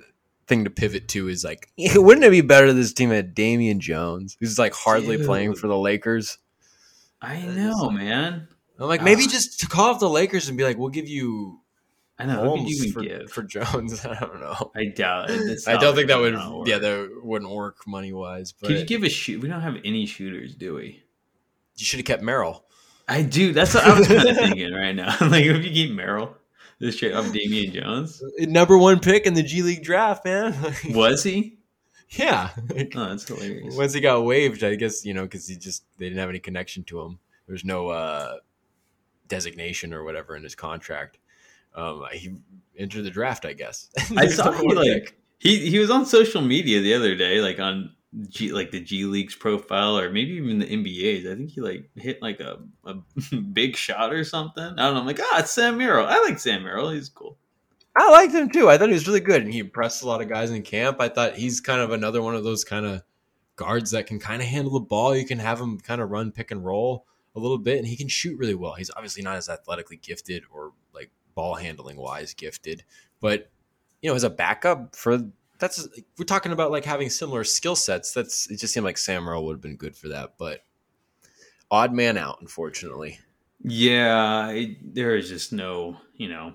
thing 0.47 0.65
to 0.65 0.71
pivot 0.71 1.09
to 1.09 1.29
is 1.29 1.45
like, 1.45 1.71
wouldn't 1.79 2.25
it 2.25 2.31
be 2.31 2.41
better 2.41 2.73
this 2.73 2.95
team 2.95 3.11
had 3.11 3.35
Damian 3.35 3.81
Jones, 3.81 4.39
who's 4.41 4.59
like 4.59 4.73
hardly 4.73 5.19
Dude. 5.19 5.27
playing 5.27 5.55
for 5.55 5.69
the 5.69 5.79
Lakers? 5.79 6.39
I 7.21 7.43
know, 7.43 7.91
man. 7.91 8.49
I'm 8.81 8.89
like, 8.89 9.03
maybe 9.03 9.25
uh, 9.25 9.29
just 9.29 9.61
to 9.61 9.69
call 9.69 9.91
off 9.91 10.01
the 10.01 10.09
Lakers 10.09 10.49
and 10.49 10.57
be 10.57 10.65
like, 10.65 10.79
we'll 10.79 10.89
give 10.89 11.09
you. 11.09 11.61
I 12.19 12.27
know. 12.27 12.57
You 12.57 12.93
for, 12.93 13.01
give? 13.01 13.31
for 13.31 13.43
Jones? 13.43 14.05
I 14.07 14.19
don't 14.19 14.41
know. 14.41 14.73
I 14.75 14.87
doubt 14.87 15.31
it. 15.31 15.61
I 15.67 15.77
don't 15.77 15.95
think 15.95 16.09
that 16.09 16.19
would. 16.19 16.35
Yeah, 16.67 16.79
that 16.79 17.21
wouldn't 17.23 17.51
work 17.51 17.87
money 17.87 18.13
wise. 18.13 18.53
But 18.53 18.69
Could 18.69 18.79
you 18.79 18.85
give 18.85 19.05
a 19.05 19.09
shoot? 19.09 19.41
We 19.41 19.49
don't 19.49 19.61
have 19.61 19.77
any 19.85 20.07
shooters, 20.07 20.55
do 20.55 20.75
we? 20.75 21.03
You 21.77 21.85
should 21.85 21.99
have 21.99 22.07
kept 22.07 22.23
Merrill. 22.23 22.65
I 23.09 23.23
do. 23.23 23.53
That's 23.53 23.75
what 23.75 23.85
I 23.85 23.99
was 23.99 24.07
kind 24.07 24.29
of 24.29 24.37
thinking 24.37 24.73
right 24.73 24.93
now. 24.93 25.17
I'm 25.19 25.31
like, 25.31 25.45
if 25.45 25.65
you 25.65 25.73
keep 25.73 25.93
Merrill, 25.93 26.37
this 26.79 26.97
straight 26.97 27.13
up 27.13 27.31
Damian 27.33 27.73
Jones, 27.73 28.23
number 28.39 28.79
one 28.79 29.01
pick 29.01 29.27
in 29.27 29.35
the 29.35 29.43
G 29.43 29.63
League 29.63 29.83
draft, 29.83 30.25
man. 30.25 30.55
was 30.91 31.25
he? 31.25 31.59
Yeah. 32.11 32.51
oh, 32.57 33.09
that's 33.09 33.27
hilarious. 33.27 33.77
Once 33.77 33.95
he 33.95 34.01
got 34.01 34.25
waived, 34.25 34.63
I 34.63 34.77
guess 34.77 35.05
you 35.05 35.13
know 35.13 35.23
because 35.23 35.49
he 35.49 35.57
just 35.57 35.85
they 35.99 36.07
didn't 36.07 36.21
have 36.21 36.29
any 36.29 36.39
connection 36.39 36.85
to 36.85 37.01
him. 37.01 37.19
There's 37.49 37.65
no 37.65 37.89
uh, 37.89 38.37
designation 39.31 39.95
or 39.95 40.05
whatever 40.05 40.37
in 40.37 40.43
his 40.43 40.55
contract. 40.55 41.19
Um, 41.75 42.05
he 42.13 42.35
entered 42.77 43.05
the 43.05 43.11
draft, 43.11 43.47
I 43.47 43.55
guess. 43.55 43.89
I 44.17 44.27
saw 44.27 44.53
he 44.53 44.75
like 44.75 45.17
he 45.39 45.71
he 45.71 45.79
was 45.79 45.89
on 45.89 46.05
social 46.05 46.43
media 46.43 46.81
the 46.81 46.93
other 46.93 47.15
day, 47.15 47.41
like 47.41 47.59
on 47.59 47.95
G 48.29 48.53
like 48.53 48.73
the 48.73 48.81
G 48.81 49.05
League's 49.05 49.37
profile 49.37 49.99
or 49.99 50.11
maybe 50.11 50.33
even 50.33 50.59
the 50.59 50.67
NBA's. 50.67 51.27
I 51.27 51.37
think 51.37 51.51
he 51.51 51.61
like 51.61 51.89
hit 51.95 52.21
like 52.21 52.41
a, 52.41 52.59
a 52.85 52.95
big 53.53 53.77
shot 53.77 54.13
or 54.13 54.25
something. 54.25 54.63
I 54.63 54.69
don't 54.69 54.95
know. 54.95 55.01
I'm 55.01 55.07
like, 55.07 55.21
ah, 55.23 55.39
it's 55.39 55.53
Sam 55.53 55.79
Merrill. 55.79 56.07
I 56.07 56.19
like 56.19 56.39
Sam 56.39 56.65
Merrill. 56.65 56.91
He's 56.91 57.09
cool. 57.09 57.39
I 57.97 58.11
liked 58.11 58.35
him 58.35 58.51
too. 58.51 58.69
I 58.69 58.79
thought 58.79 58.89
he 58.89 58.95
was 58.95 59.07
really 59.07 59.21
good, 59.21 59.43
and 59.43 59.53
he 59.53 59.61
impressed 59.61 60.03
a 60.03 60.07
lot 60.07 60.21
of 60.21 60.29
guys 60.29 60.51
in 60.51 60.63
camp. 60.63 61.01
I 61.01 61.09
thought 61.09 61.37
he's 61.37 61.61
kind 61.61 61.81
of 61.81 61.91
another 61.91 62.23
one 62.23 62.35
of 62.35 62.45
those 62.45 62.65
kind 62.65 62.87
of 62.87 63.03
guards 63.57 63.91
that 63.91 64.07
can 64.07 64.19
kind 64.19 64.41
of 64.41 64.49
handle 64.49 64.73
the 64.73 64.81
ball. 64.81 65.15
You 65.15 65.27
can 65.27 65.39
have 65.39 65.61
him 65.61 65.79
kind 65.79 66.01
of 66.01 66.11
run 66.11 66.33
pick 66.33 66.51
and 66.51 66.65
roll 66.65 67.05
a 67.35 67.41
little 67.41 67.59
bit, 67.59 67.79
and 67.79 67.87
he 67.87 67.97
can 67.97 68.09
shoot 68.09 68.39
really 68.39 68.55
well. 68.55 68.75
He's 68.75 68.91
obviously 68.95 69.23
not 69.23 69.37
as 69.37 69.49
athletically 69.49 69.97
gifted 69.97 70.45
or 70.51 70.73
like 70.95 71.11
ball 71.35 71.55
handling 71.55 71.97
wise 71.97 72.35
gifted, 72.35 72.85
but 73.21 73.51
you 74.03 74.11
know, 74.11 74.17
as 74.17 74.25
a 74.25 74.31
backup 74.31 74.97
for 74.97 75.21
that's 75.59 75.87
we're 76.19 76.25
talking 76.25 76.53
about 76.53 76.71
like 76.71 76.85
having 76.85 77.11
similar 77.11 77.45
skill 77.45 77.77
sets. 77.77 78.13
That's 78.13 78.51
it 78.51 78.59
just 78.59 78.73
seemed 78.73 78.85
like 78.85 78.99
Sam 78.99 79.25
Merrill 79.25 79.45
would 79.47 79.55
have 79.55 79.61
been 79.61 79.77
good 79.77 79.95
for 79.95 80.09
that, 80.09 80.35
but 80.39 80.65
odd 81.71 81.93
man 81.93 82.17
out, 82.17 82.39
unfortunately. 82.41 83.19
Yeah, 83.63 84.49
it, 84.51 84.95
there 84.95 85.17
is 85.17 85.29
just 85.29 85.53
no, 85.53 85.99
you 86.17 86.29
know, 86.29 86.55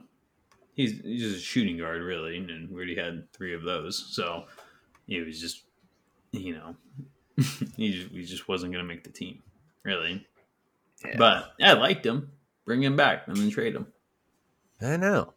he's, 0.73 0.99
he's 1.01 1.21
just 1.21 1.38
a 1.38 1.39
shooting 1.39 1.78
guard, 1.78 2.01
really, 2.01 2.38
and 2.38 2.69
we 2.69 2.76
already 2.76 2.95
had 2.95 3.32
three 3.32 3.53
of 3.53 3.63
those. 3.63 4.07
So 4.09 4.45
it 5.07 5.26
was 5.26 5.39
just, 5.39 5.63
you 6.32 6.55
know, 6.55 6.76
he, 7.78 7.91
just, 7.91 8.11
he 8.11 8.23
just 8.23 8.47
wasn't 8.47 8.73
going 8.73 8.84
to 8.84 8.88
make 8.88 9.03
the 9.03 9.11
team, 9.11 9.43
really. 9.84 10.26
Yeah. 11.09 11.17
But 11.17 11.53
I 11.61 11.73
liked 11.73 12.05
him. 12.05 12.31
Bring 12.65 12.81
him 12.83 12.95
back 12.95 13.27
and 13.27 13.37
then 13.37 13.49
trade 13.49 13.75
him. 13.75 13.87
I 14.81 14.97
know. 14.97 15.33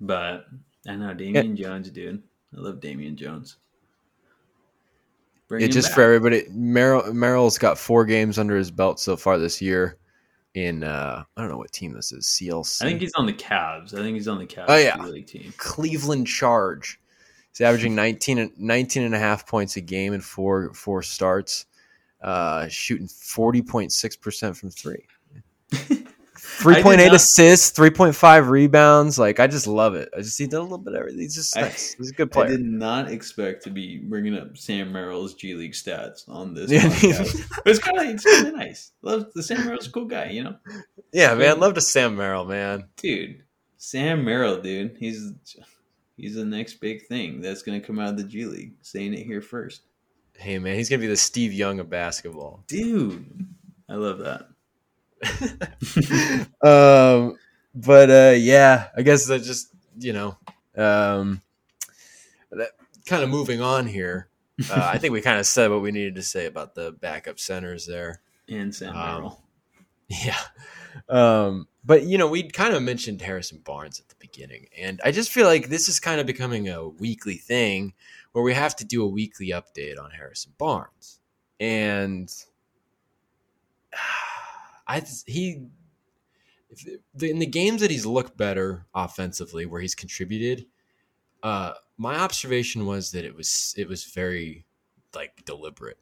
But 0.00 0.46
I 0.88 0.96
know 0.96 1.14
Damian 1.14 1.54
Jones, 1.56 1.90
dude. 1.90 2.22
I 2.56 2.60
love 2.60 2.80
Damian 2.80 3.16
Jones. 3.16 3.56
Bring 5.48 5.60
Yeah, 5.60 5.66
him 5.66 5.72
just 5.72 5.88
back. 5.88 5.94
for 5.96 6.02
everybody, 6.02 6.44
Merrill 6.50 7.12
Merrill's 7.12 7.58
got 7.58 7.78
four 7.78 8.04
games 8.04 8.38
under 8.38 8.56
his 8.56 8.70
belt 8.70 8.98
so 9.00 9.16
far 9.16 9.38
this 9.38 9.60
year. 9.60 9.98
In 10.54 10.84
uh, 10.84 11.24
I 11.36 11.40
don't 11.40 11.50
know 11.50 11.56
what 11.56 11.72
team 11.72 11.92
this 11.94 12.12
is. 12.12 12.26
CLC. 12.26 12.82
I 12.82 12.84
think 12.88 13.00
he's 13.00 13.14
on 13.14 13.24
the 13.24 13.32
Cavs. 13.32 13.94
I 13.94 13.98
think 14.02 14.14
he's 14.16 14.28
on 14.28 14.38
the 14.38 14.46
Cavs 14.46 14.66
Oh, 14.68 14.76
yeah. 14.76 14.98
League 15.02 15.26
team. 15.26 15.52
Cleveland 15.56 16.26
Charge. 16.26 17.00
He's 17.50 17.62
averaging 17.62 17.94
19, 17.96 18.38
and- 18.38 18.52
19 18.58 19.02
and 19.02 19.14
a 19.14 19.18
half 19.18 19.46
points 19.46 19.76
a 19.76 19.80
game 19.80 20.12
in 20.12 20.20
four 20.20 20.74
four 20.74 21.02
starts, 21.02 21.64
uh, 22.22 22.68
shooting 22.68 23.06
40.6% 23.08 24.56
from 24.56 24.70
three. 24.70 25.04
3.8 26.42 27.06
not- 27.06 27.14
assists, 27.14 27.76
3.5 27.78 28.48
rebounds. 28.48 29.18
Like, 29.18 29.40
I 29.40 29.46
just 29.46 29.66
love 29.66 29.94
it. 29.94 30.08
I 30.16 30.20
just 30.20 30.36
see 30.36 30.44
a 30.44 30.48
little 30.48 30.78
bit 30.78 30.94
of 30.94 31.00
everything. 31.00 31.20
He's 31.20 31.34
just 31.34 31.56
I- 31.56 31.62
nice. 31.62 31.94
He's 31.94 32.10
a 32.10 32.14
good 32.14 32.30
player. 32.30 32.46
I 32.46 32.50
did 32.50 32.60
not 32.64 33.10
expect 33.10 33.64
to 33.64 33.70
be 33.70 33.98
bringing 33.98 34.36
up 34.36 34.56
Sam 34.56 34.92
Merrill's 34.92 35.34
G 35.34 35.54
League 35.54 35.72
stats 35.72 36.28
on 36.28 36.54
this 36.54 36.70
Yeah. 36.70 36.88
but 36.88 37.66
it's 37.66 37.78
kind 37.78 37.98
of 37.98 38.04
it's 38.06 38.24
kind 38.24 38.48
of 38.48 38.54
nice. 38.54 38.92
Love 39.02 39.26
the 39.34 39.42
Sam 39.42 39.64
Merrill's 39.64 39.88
cool 39.88 40.04
guy, 40.04 40.26
you 40.30 40.44
know, 40.44 40.56
yeah, 41.12 41.34
man. 41.34 41.58
Love 41.60 41.74
to 41.74 41.80
Sam 41.80 42.16
Merrill, 42.16 42.44
man. 42.44 42.84
dude. 42.96 43.42
Sam 43.78 44.24
Merrill, 44.24 44.60
dude. 44.60 44.96
He's 44.98 45.32
he's 46.16 46.34
the 46.36 46.44
next 46.44 46.74
big 46.74 47.06
thing 47.06 47.40
that's 47.40 47.62
gonna 47.62 47.80
come 47.80 47.98
out 47.98 48.10
of 48.10 48.16
the 48.16 48.24
G 48.24 48.44
League. 48.44 48.74
Saying 48.82 49.14
it 49.14 49.24
here 49.26 49.40
first, 49.42 49.82
Hey, 50.34 50.58
man. 50.58 50.76
He's 50.76 50.88
to 50.88 50.98
be 50.98 51.06
the 51.06 51.16
Steve 51.16 51.52
Young 51.52 51.80
of 51.80 51.88
basketball. 51.90 52.64
dude. 52.66 53.46
I 53.88 53.94
love 53.94 54.20
that. 54.20 54.48
um, 56.62 57.36
but 57.74 58.10
uh, 58.10 58.34
yeah, 58.36 58.88
I 58.96 59.02
guess 59.02 59.26
that 59.26 59.42
just 59.42 59.68
you 59.98 60.12
know, 60.12 60.36
um, 60.76 61.42
that 62.50 62.70
kind 63.06 63.22
of 63.22 63.28
moving 63.28 63.60
on 63.60 63.86
here. 63.86 64.28
Uh, 64.70 64.90
I 64.92 64.98
think 64.98 65.12
we 65.12 65.20
kind 65.20 65.38
of 65.38 65.46
said 65.46 65.70
what 65.70 65.82
we 65.82 65.92
needed 65.92 66.14
to 66.16 66.22
say 66.22 66.46
about 66.46 66.74
the 66.74 66.92
backup 66.92 67.38
centers 67.38 67.86
there. 67.86 68.20
And 68.48 68.74
Sam 68.74 68.96
Um. 68.96 69.36
Yeah. 70.08 70.38
Um, 71.08 71.68
but 71.84 72.04
you 72.04 72.18
know, 72.18 72.28
we'd 72.28 72.52
kind 72.52 72.74
of 72.74 72.82
mentioned 72.82 73.20
Harrison 73.22 73.60
Barnes 73.64 74.00
at 74.00 74.08
the 74.08 74.14
beginning, 74.18 74.68
and 74.78 75.00
I 75.04 75.10
just 75.10 75.32
feel 75.32 75.46
like 75.46 75.68
this 75.68 75.88
is 75.88 76.00
kind 76.00 76.20
of 76.20 76.26
becoming 76.26 76.68
a 76.68 76.88
weekly 76.88 77.36
thing 77.36 77.94
where 78.32 78.44
we 78.44 78.54
have 78.54 78.76
to 78.76 78.84
do 78.84 79.04
a 79.04 79.08
weekly 79.08 79.48
update 79.48 79.98
on 80.02 80.10
Harrison 80.10 80.52
Barnes. 80.58 81.20
And 81.60 82.32
I 84.86 85.02
he 85.26 85.66
in 87.20 87.38
the 87.38 87.46
games 87.46 87.82
that 87.82 87.90
he's 87.90 88.06
looked 88.06 88.36
better 88.36 88.86
offensively 88.94 89.66
where 89.66 89.80
he's 89.80 89.94
contributed, 89.94 90.66
uh 91.42 91.72
my 91.98 92.16
observation 92.16 92.86
was 92.86 93.12
that 93.12 93.24
it 93.24 93.36
was 93.36 93.74
it 93.76 93.88
was 93.88 94.04
very 94.04 94.64
like 95.14 95.44
deliberate. 95.44 95.98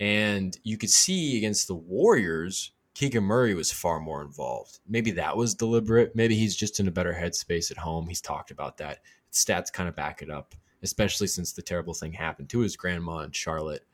And 0.00 0.56
you 0.62 0.78
could 0.78 0.90
see 0.90 1.36
against 1.36 1.66
the 1.66 1.74
Warriors, 1.74 2.72
Keegan 2.94 3.24
Murray 3.24 3.54
was 3.54 3.72
far 3.72 4.00
more 4.00 4.22
involved. 4.22 4.78
Maybe 4.88 5.10
that 5.12 5.36
was 5.36 5.54
deliberate. 5.54 6.14
Maybe 6.14 6.36
he's 6.36 6.56
just 6.56 6.80
in 6.80 6.88
a 6.88 6.92
better 6.92 7.12
headspace 7.12 7.70
at 7.70 7.76
home. 7.76 8.08
He's 8.08 8.20
talked 8.20 8.50
about 8.50 8.78
that. 8.78 9.00
Stats 9.32 9.72
kind 9.72 9.88
of 9.88 9.96
back 9.96 10.22
it 10.22 10.30
up, 10.30 10.54
especially 10.82 11.26
since 11.26 11.52
the 11.52 11.62
terrible 11.62 11.94
thing 11.94 12.12
happened 12.12 12.48
to 12.50 12.60
his 12.60 12.76
grandma 12.76 13.20
in 13.20 13.32
Charlotte. 13.32 13.84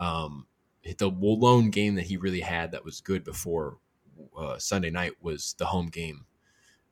Um, 0.00 0.46
the 0.98 1.08
lone 1.08 1.70
game 1.70 1.94
that 1.94 2.06
he 2.06 2.16
really 2.16 2.40
had 2.40 2.72
that 2.72 2.84
was 2.84 3.00
good 3.00 3.24
before 3.24 3.78
uh, 4.36 4.58
Sunday 4.58 4.90
night 4.90 5.12
was 5.20 5.54
the 5.58 5.66
home 5.66 5.86
game 5.86 6.24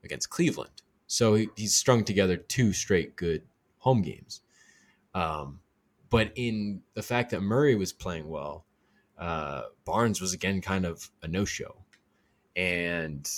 against 0.05 0.30
Cleveland. 0.30 0.82
So 1.07 1.34
he, 1.34 1.48
he's 1.57 1.74
strung 1.74 2.05
together 2.05 2.36
two 2.36 2.72
straight 2.72 3.16
good 3.16 3.42
home 3.78 4.03
games. 4.03 4.42
Um, 5.14 5.61
but 6.09 6.32
in 6.36 6.82
the 6.94 7.03
fact 7.03 7.30
that 7.30 7.40
Murray 7.40 7.74
was 7.74 7.92
playing 7.92 8.28
well, 8.28 8.64
uh, 9.18 9.62
Barnes 9.84 10.20
was 10.20 10.32
again 10.32 10.61
kind 10.61 10.86
of 10.86 11.11
a 11.22 11.28
no 11.28 11.44
show. 11.44 11.76
And 12.57 13.28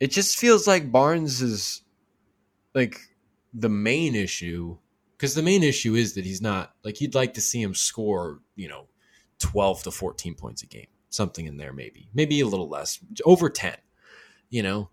it 0.00 0.10
just 0.10 0.38
feels 0.38 0.66
like 0.66 0.90
Barnes 0.90 1.40
is 1.42 1.82
like 2.74 3.00
the 3.54 3.68
main 3.68 4.14
issue 4.14 4.76
because 5.20 5.34
the 5.34 5.42
main 5.42 5.62
issue 5.62 5.96
is 5.96 6.14
that 6.14 6.24
he's 6.24 6.40
not 6.40 6.72
like 6.82 7.00
you'd 7.00 7.14
like 7.14 7.34
to 7.34 7.42
see 7.42 7.60
him 7.60 7.74
score, 7.74 8.40
you 8.56 8.68
know, 8.68 8.86
12 9.38 9.82
to 9.82 9.90
14 9.90 10.34
points 10.34 10.62
a 10.62 10.66
game, 10.66 10.86
something 11.10 11.46
in 11.46 11.58
there, 11.58 11.74
maybe, 11.74 12.08
maybe 12.14 12.40
a 12.40 12.46
little 12.46 12.68
less, 12.68 12.98
over 13.26 13.50
10, 13.50 13.76
you 14.48 14.62
know, 14.62 14.88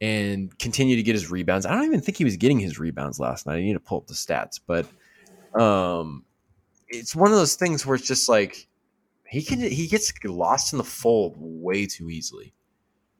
and 0.00 0.56
continue 0.60 0.94
to 0.94 1.02
get 1.02 1.14
his 1.14 1.32
rebounds. 1.32 1.66
I 1.66 1.72
don't 1.72 1.84
even 1.84 2.00
think 2.00 2.16
he 2.16 2.24
was 2.24 2.36
getting 2.36 2.60
his 2.60 2.78
rebounds 2.78 3.18
last 3.18 3.44
night. 3.44 3.56
I 3.56 3.62
need 3.62 3.72
to 3.72 3.80
pull 3.80 3.98
up 3.98 4.06
the 4.06 4.14
stats, 4.14 4.60
but 4.64 4.86
um, 5.60 6.24
it's 6.88 7.16
one 7.16 7.32
of 7.32 7.36
those 7.36 7.56
things 7.56 7.84
where 7.84 7.96
it's 7.96 8.06
just 8.06 8.28
like 8.28 8.68
he 9.28 9.42
can 9.42 9.58
he 9.58 9.88
gets 9.88 10.12
lost 10.24 10.72
in 10.72 10.78
the 10.78 10.84
fold 10.84 11.34
way 11.38 11.86
too 11.86 12.08
easily, 12.08 12.54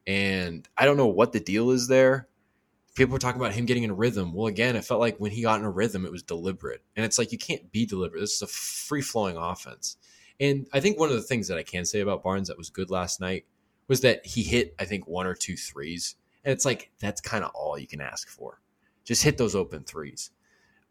and 0.07 0.67
I 0.77 0.85
don't 0.85 0.97
know 0.97 1.07
what 1.07 1.33
the 1.33 1.39
deal 1.39 1.71
is 1.71 1.87
there. 1.87 2.27
People 2.95 3.13
were 3.13 3.19
talking 3.19 3.41
about 3.41 3.53
him 3.53 3.65
getting 3.65 3.83
in 3.83 3.89
a 3.89 3.95
rhythm. 3.95 4.33
Well, 4.33 4.47
again, 4.47 4.75
it 4.75 4.85
felt 4.85 4.99
like 4.99 5.17
when 5.17 5.31
he 5.31 5.41
got 5.41 5.59
in 5.59 5.65
a 5.65 5.71
rhythm, 5.71 6.05
it 6.05 6.11
was 6.11 6.23
deliberate, 6.23 6.83
and 6.95 7.05
it's 7.05 7.17
like 7.17 7.31
you 7.31 7.37
can't 7.37 7.71
be 7.71 7.85
deliberate. 7.85 8.19
This 8.19 8.35
is 8.35 8.41
a 8.41 8.47
free 8.47 9.01
flowing 9.01 9.37
offense, 9.37 9.97
and 10.39 10.67
I 10.73 10.79
think 10.79 10.99
one 10.99 11.09
of 11.09 11.15
the 11.15 11.21
things 11.21 11.47
that 11.47 11.57
I 11.57 11.63
can 11.63 11.85
say 11.85 12.01
about 12.01 12.23
Barnes 12.23 12.49
that 12.49 12.57
was 12.57 12.69
good 12.69 12.89
last 12.89 13.19
night 13.19 13.45
was 13.87 14.01
that 14.01 14.25
he 14.25 14.43
hit 14.43 14.75
I 14.79 14.85
think 14.85 15.07
one 15.07 15.25
or 15.25 15.33
two 15.33 15.55
threes, 15.55 16.15
and 16.43 16.51
it's 16.51 16.65
like 16.65 16.91
that's 16.99 17.21
kind 17.21 17.43
of 17.43 17.51
all 17.55 17.77
you 17.77 17.87
can 17.87 18.01
ask 18.01 18.29
for. 18.29 18.61
Just 19.03 19.23
hit 19.23 19.37
those 19.37 19.55
open 19.55 19.83
threes. 19.83 20.31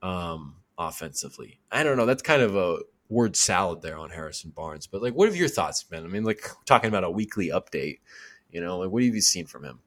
Um, 0.03 0.57
offensively. 0.79 1.61
I 1.71 1.83
don't 1.83 1.97
know. 1.97 2.07
That's 2.07 2.23
kind 2.23 2.43
of 2.43 2.57
a 2.57 2.79
word 3.09 3.37
salad 3.37 3.83
there 3.83 3.99
on 3.99 4.11
Harrison 4.11 4.51
Barnes. 4.51 4.87
But 4.87 5.03
like, 5.03 5.15
what 5.15 5.29
have 5.29 5.37
your 5.37 5.49
thoughts 5.49 5.83
been? 5.83 6.05
I 6.05 6.09
mean, 6.09 6.25
like 6.25 6.43
talking 6.67 6.89
about 6.89 7.05
a 7.05 7.11
weekly 7.11 7.49
update. 7.49 7.99
You 8.51 8.61
know, 8.61 8.79
like 8.79 8.91
what 8.91 9.03
have 9.03 9.15
you 9.15 9.21
seen 9.21 9.47
from 9.47 9.65
him? 9.65 9.81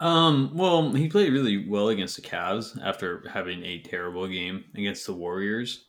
Um, 0.00 0.50
well, 0.54 0.92
he 0.92 1.08
played 1.08 1.32
really 1.32 1.66
well 1.68 1.88
against 1.88 2.16
the 2.16 2.22
Cavs 2.22 2.78
after 2.82 3.28
having 3.32 3.64
a 3.64 3.80
terrible 3.80 4.26
game 4.26 4.64
against 4.74 5.06
the 5.06 5.14
Warriors. 5.14 5.84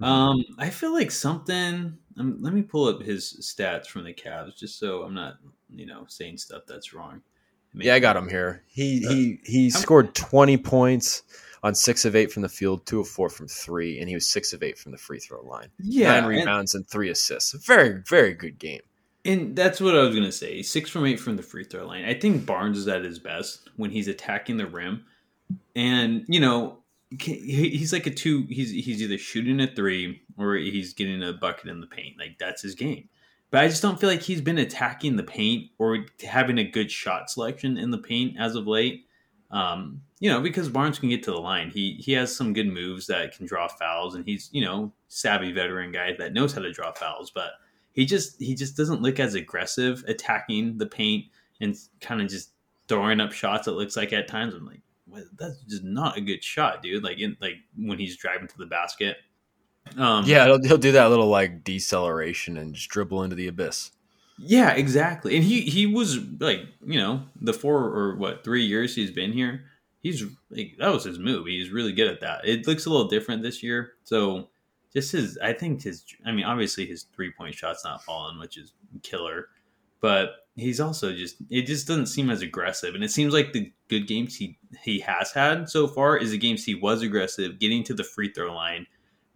Um, 0.00 0.44
I 0.58 0.70
feel 0.70 0.92
like 0.92 1.10
something. 1.10 1.96
Um, 2.18 2.36
let 2.40 2.52
me 2.52 2.62
pull 2.62 2.88
up 2.88 3.02
his 3.02 3.38
stats 3.40 3.86
from 3.86 4.04
the 4.04 4.12
Cavs 4.12 4.56
just 4.56 4.78
so 4.78 5.02
I'm 5.02 5.14
not, 5.14 5.34
you 5.70 5.86
know, 5.86 6.04
saying 6.08 6.38
stuff 6.38 6.62
that's 6.66 6.92
wrong. 6.92 7.22
Yeah, 7.74 7.94
I 7.94 8.00
got 8.00 8.16
him 8.16 8.28
here. 8.28 8.62
He 8.68 9.04
Uh, 9.06 9.10
he 9.12 9.40
he 9.44 9.70
scored 9.70 10.14
twenty 10.14 10.56
points 10.58 11.22
on 11.62 11.74
six 11.74 12.04
of 12.04 12.14
eight 12.16 12.30
from 12.32 12.42
the 12.42 12.48
field, 12.48 12.84
two 12.84 13.00
of 13.00 13.08
four 13.08 13.28
from 13.30 13.48
three, 13.48 13.98
and 14.00 14.08
he 14.08 14.14
was 14.14 14.30
six 14.30 14.52
of 14.52 14.62
eight 14.62 14.76
from 14.76 14.92
the 14.92 14.98
free 14.98 15.20
throw 15.20 15.42
line. 15.42 15.68
Yeah, 15.78 16.08
Nine 16.08 16.18
and- 16.18 16.28
rebounds 16.28 16.74
and 16.74 16.86
three 16.86 17.08
assists. 17.10 17.52
Very 17.64 18.02
very 18.06 18.34
good 18.34 18.58
game. 18.58 18.82
And 19.24 19.54
that's 19.54 19.80
what 19.80 19.96
I 19.96 20.00
was 20.00 20.14
gonna 20.14 20.32
say. 20.32 20.62
Six 20.62 20.90
from 20.90 21.06
eight 21.06 21.20
from 21.20 21.36
the 21.36 21.42
free 21.42 21.64
throw 21.64 21.86
line. 21.86 22.04
I 22.04 22.14
think 22.14 22.44
Barnes 22.44 22.78
is 22.78 22.88
at 22.88 23.04
his 23.04 23.18
best 23.18 23.70
when 23.76 23.90
he's 23.90 24.08
attacking 24.08 24.56
the 24.56 24.66
rim, 24.66 25.04
and 25.76 26.24
you 26.26 26.40
know 26.40 26.78
he's 27.20 27.92
like 27.92 28.06
a 28.06 28.10
two. 28.10 28.46
He's 28.48 28.70
he's 28.70 29.02
either 29.02 29.18
shooting 29.18 29.60
a 29.60 29.66
three 29.66 30.22
or 30.36 30.54
he's 30.54 30.92
getting 30.92 31.22
a 31.22 31.32
bucket 31.32 31.68
in 31.68 31.80
the 31.80 31.86
paint. 31.86 32.18
Like 32.18 32.38
that's 32.38 32.62
his 32.62 32.74
game. 32.74 33.08
But 33.50 33.62
I 33.62 33.68
just 33.68 33.82
don't 33.82 34.00
feel 34.00 34.08
like 34.08 34.22
he's 34.22 34.40
been 34.40 34.58
attacking 34.58 35.16
the 35.16 35.22
paint 35.22 35.70
or 35.78 36.06
having 36.26 36.58
a 36.58 36.64
good 36.64 36.90
shot 36.90 37.30
selection 37.30 37.76
in 37.76 37.90
the 37.90 37.98
paint 37.98 38.36
as 38.38 38.54
of 38.54 38.66
late. 38.66 39.06
Um, 39.50 40.00
you 40.20 40.30
know, 40.30 40.40
because 40.40 40.70
Barnes 40.70 40.98
can 40.98 41.10
get 41.10 41.22
to 41.24 41.30
the 41.30 41.40
line. 41.40 41.70
He 41.70 41.96
he 42.00 42.12
has 42.12 42.34
some 42.34 42.54
good 42.54 42.68
moves 42.68 43.06
that 43.08 43.36
can 43.36 43.44
draw 43.44 43.68
fouls, 43.68 44.14
and 44.14 44.24
he's 44.24 44.48
you 44.52 44.64
know 44.64 44.92
savvy 45.08 45.52
veteran 45.52 45.92
guy 45.92 46.14
that 46.18 46.32
knows 46.32 46.54
how 46.54 46.62
to 46.62 46.72
draw 46.72 46.92
fouls. 46.92 47.30
But 47.30 47.52
he 47.92 48.06
just 48.06 48.40
he 48.40 48.54
just 48.54 48.76
doesn't 48.76 49.02
look 49.02 49.20
as 49.20 49.34
aggressive 49.34 50.04
attacking 50.08 50.78
the 50.78 50.86
paint 50.86 51.26
and 51.60 51.76
kind 52.00 52.20
of 52.20 52.28
just 52.28 52.50
throwing 52.88 53.20
up 53.20 53.32
shots. 53.32 53.68
It 53.68 53.72
looks 53.72 53.96
like 53.96 54.12
at 54.12 54.28
times 54.28 54.54
I'm 54.54 54.66
like, 54.66 54.80
"What? 55.06 55.24
that's 55.38 55.60
just 55.62 55.84
not 55.84 56.16
a 56.16 56.20
good 56.20 56.42
shot, 56.42 56.82
dude. 56.82 57.04
Like 57.04 57.18
in 57.18 57.36
like 57.40 57.56
when 57.76 57.98
he's 57.98 58.16
driving 58.16 58.48
to 58.48 58.58
the 58.58 58.66
basket. 58.66 59.18
Um, 59.96 60.24
Yeah, 60.24 60.46
he'll, 60.46 60.62
he'll 60.62 60.78
do 60.78 60.92
that 60.92 61.10
little 61.10 61.28
like 61.28 61.64
deceleration 61.64 62.56
and 62.56 62.74
just 62.74 62.88
dribble 62.88 63.24
into 63.24 63.36
the 63.36 63.48
abyss. 63.48 63.90
Yeah, 64.38 64.70
exactly. 64.72 65.36
And 65.36 65.44
he 65.44 65.62
he 65.62 65.86
was 65.86 66.18
like, 66.40 66.60
you 66.84 66.98
know, 66.98 67.24
the 67.40 67.52
four 67.52 67.84
or 67.84 68.16
what 68.16 68.44
three 68.44 68.64
years 68.64 68.94
he's 68.94 69.10
been 69.10 69.32
here, 69.32 69.64
he's 70.00 70.24
like 70.50 70.76
that 70.78 70.92
was 70.92 71.04
his 71.04 71.18
move. 71.18 71.46
He's 71.46 71.70
really 71.70 71.92
good 71.92 72.08
at 72.08 72.20
that. 72.20 72.46
It 72.46 72.66
looks 72.66 72.86
a 72.86 72.90
little 72.90 73.08
different 73.08 73.42
this 73.42 73.62
year. 73.62 73.92
So 74.04 74.48
just 74.92 75.12
his, 75.12 75.38
I 75.42 75.52
think 75.52 75.82
his, 75.82 76.04
I 76.26 76.32
mean, 76.32 76.44
obviously 76.44 76.86
his 76.86 77.04
three 77.14 77.32
point 77.32 77.54
shot's 77.54 77.84
not 77.84 78.02
falling, 78.04 78.38
which 78.38 78.58
is 78.58 78.72
killer. 79.02 79.48
but 80.00 80.30
he's 80.56 80.80
also 80.80 81.12
just 81.12 81.36
it 81.48 81.62
just 81.62 81.86
doesn't 81.86 82.06
seem 82.06 82.30
as 82.30 82.42
aggressive. 82.42 82.94
And 82.94 83.02
it 83.02 83.10
seems 83.10 83.32
like 83.32 83.52
the 83.52 83.72
good 83.88 84.06
games 84.06 84.36
he 84.36 84.58
he 84.82 85.00
has 85.00 85.32
had 85.32 85.68
so 85.68 85.86
far 85.86 86.16
is 86.16 86.30
the 86.30 86.38
games 86.38 86.64
he 86.64 86.74
was 86.74 87.02
aggressive, 87.02 87.58
getting 87.58 87.82
to 87.84 87.94
the 87.94 88.04
free 88.04 88.32
throw 88.32 88.54
line, 88.54 88.86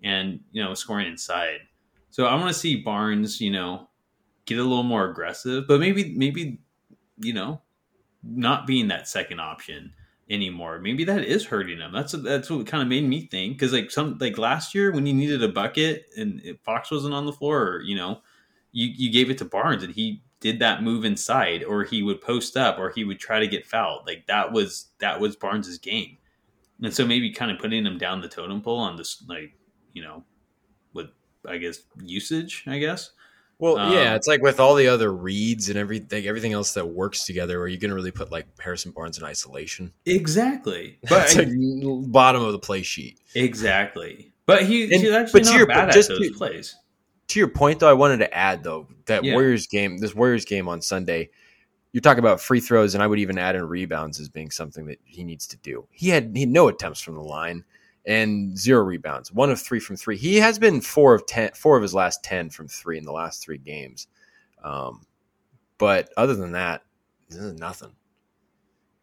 and 0.03 0.41
you 0.53 0.63
know 0.63 0.75
scoring 0.75 1.07
inside. 1.07 1.61
So 2.11 2.27
I 2.27 2.35
want 2.35 2.49
to 2.49 2.55
see 2.55 2.83
Barnes, 2.83 3.41
you 3.41 3.51
know, 3.51 3.89
get 4.47 4.59
a 4.59 4.63
little 4.63 4.83
more 4.83 5.09
aggressive, 5.09 5.67
but 5.67 5.81
maybe 5.81 6.15
maybe 6.17 6.61
you 7.19 7.33
know 7.33 7.63
not 8.23 8.67
being 8.67 8.89
that 8.89 9.09
second 9.09 9.41
option 9.41 9.93
anymore. 10.29 10.79
Maybe 10.79 11.05
that 11.05 11.25
is 11.25 11.45
hurting 11.45 11.79
him. 11.79 11.93
That's 11.93 12.13
that's 12.13 12.51
what 12.51 12.67
kind 12.67 12.83
of 12.83 12.89
made 12.89 13.05
me 13.05 13.27
think 13.27 13.55
because 13.55 13.73
like 13.73 13.91
some 13.91 14.19
like 14.21 14.39
last 14.39 14.75
year 14.75 14.93
when 14.93 15.07
he 15.07 15.13
needed 15.13 15.43
a 15.43 15.49
bucket 15.49 16.07
and 16.17 16.43
Fox 16.65 16.91
wasn't 16.91 17.15
on 17.15 17.27
the 17.27 17.33
floor, 17.33 17.63
or, 17.63 17.83
you 17.83 17.97
know, 17.97 18.21
you 18.73 18.89
you 18.89 19.13
gave 19.13 19.31
it 19.31 19.39
to 19.39 19.45
Barnes 19.45 19.83
and 19.83 19.95
he 19.95 20.23
did 20.41 20.59
that 20.59 20.83
move 20.83 21.05
inside, 21.05 21.65
or 21.65 21.85
he 21.85 22.03
would 22.03 22.21
post 22.21 22.57
up, 22.57 22.79
or 22.79 22.91
he 22.91 23.05
would 23.05 23.19
try 23.19 23.41
to 23.41 23.47
get 23.47 23.67
fouled. 23.67 24.07
Like 24.07 24.27
that 24.27 24.53
was 24.53 24.91
that 24.99 25.19
was 25.19 25.37
Barnes's 25.37 25.79
game, 25.79 26.19
and 26.83 26.93
so 26.93 27.07
maybe 27.07 27.31
kind 27.31 27.51
of 27.51 27.59
putting 27.59 27.87
him 27.87 27.99
down 27.99 28.21
the 28.21 28.29
totem 28.29 28.61
pole 28.61 28.79
on 28.79 28.97
this 28.97 29.25
like 29.29 29.55
you 29.93 30.03
know 30.03 30.25
with 30.93 31.09
I 31.47 31.59
guess 31.59 31.81
usage, 32.03 32.65
I 32.67 32.79
guess. 32.79 33.13
Well, 33.59 33.79
um, 33.79 33.93
yeah, 33.93 34.15
it's 34.15 34.27
like 34.27 34.43
with 34.43 34.61
all 34.61 34.75
the 34.75 34.89
other 34.89 35.11
reads 35.13 35.71
and 35.71 35.79
everything, 35.79 36.27
everything 36.27 36.53
else 36.53 36.75
that 36.75 36.87
works 36.87 37.25
together. 37.25 37.59
Are 37.61 37.69
you 37.69 37.79
going 37.79 37.89
to 37.89 37.95
really 37.95 38.11
put 38.11 38.31
like 38.31 38.47
Harrison 38.61 38.93
Barnes 38.93 39.17
in 39.17 39.25
isolation? 39.25 39.93
Exactly, 40.05 40.99
but 41.09 41.35
like 41.35 41.49
bottom 42.11 42.43
of 42.43 42.53
the 42.53 42.59
play 42.59 42.83
sheet. 42.83 43.19
Exactly, 43.35 44.33
but 44.45 44.65
he, 44.65 44.85
and, 44.85 45.03
he's 45.03 45.11
actually 45.11 45.41
but 45.41 45.47
not 45.47 45.57
your, 45.57 45.67
bad 45.67 45.93
just 45.93 46.11
at 46.11 46.19
those 46.19 46.29
to, 46.29 46.35
plays. 46.35 46.77
To 47.29 47.39
your 47.39 47.49
point, 47.49 47.81
though, 47.81 47.89
I 47.89 47.95
wanted 47.95 48.19
to 48.19 48.35
add 48.35 48.63
though 48.63 48.89
that 49.07 49.25
yeah. 49.25 49.33
Warriors 49.33 49.67
game, 49.67 49.99
this 49.99 50.15
Warriors 50.15 50.45
game 50.45 50.69
on 50.69 50.83
Sunday, 50.83 51.31
you're 51.93 52.03
talking 52.03 52.19
about 52.19 52.43
free 52.43 52.61
throws, 52.61 52.93
and 52.93 53.03
I 53.03 53.07
would 53.07 53.21
even 53.21 53.39
add 53.39 53.57
in 53.57 53.67
rebounds 53.67 54.21
as 54.21 54.29
being 54.29 54.51
something 54.51 54.85
that 54.87 54.99
he 55.03 55.25
needs 55.25 55.47
to 55.47 55.57
do. 55.57 55.89
He 55.93 56.11
had 56.11 56.33
he 56.35 56.41
had 56.41 56.51
no 56.51 56.69
attempts 56.69 57.01
from 57.01 57.15
the 57.15 57.23
line 57.23 57.65
and 58.07 58.57
zero 58.57 58.83
rebounds, 58.83 59.33
one 59.33 59.51
of 59.51 59.61
three 59.61 59.81
from 59.81 59.97
three. 59.97 60.17
He 60.17 60.37
has 60.37 60.59
been 60.59 60.81
four 60.81 61.15
of 61.15 61.27
ten, 61.27 61.51
four 61.53 61.77
of 61.77 61.83
his 61.83 61.95
last 61.95 62.23
ten 62.23 62.51
from 62.51 62.69
three 62.69 62.99
in 62.99 63.05
the 63.05 63.13
last 63.13 63.43
three 63.43 63.59
games. 63.59 64.07
Um, 64.63 65.07
but 65.79 66.11
other 66.17 66.35
than 66.35 66.53
that, 66.53 66.83
this 67.29 67.39
is 67.39 67.55
nothing. 67.55 67.93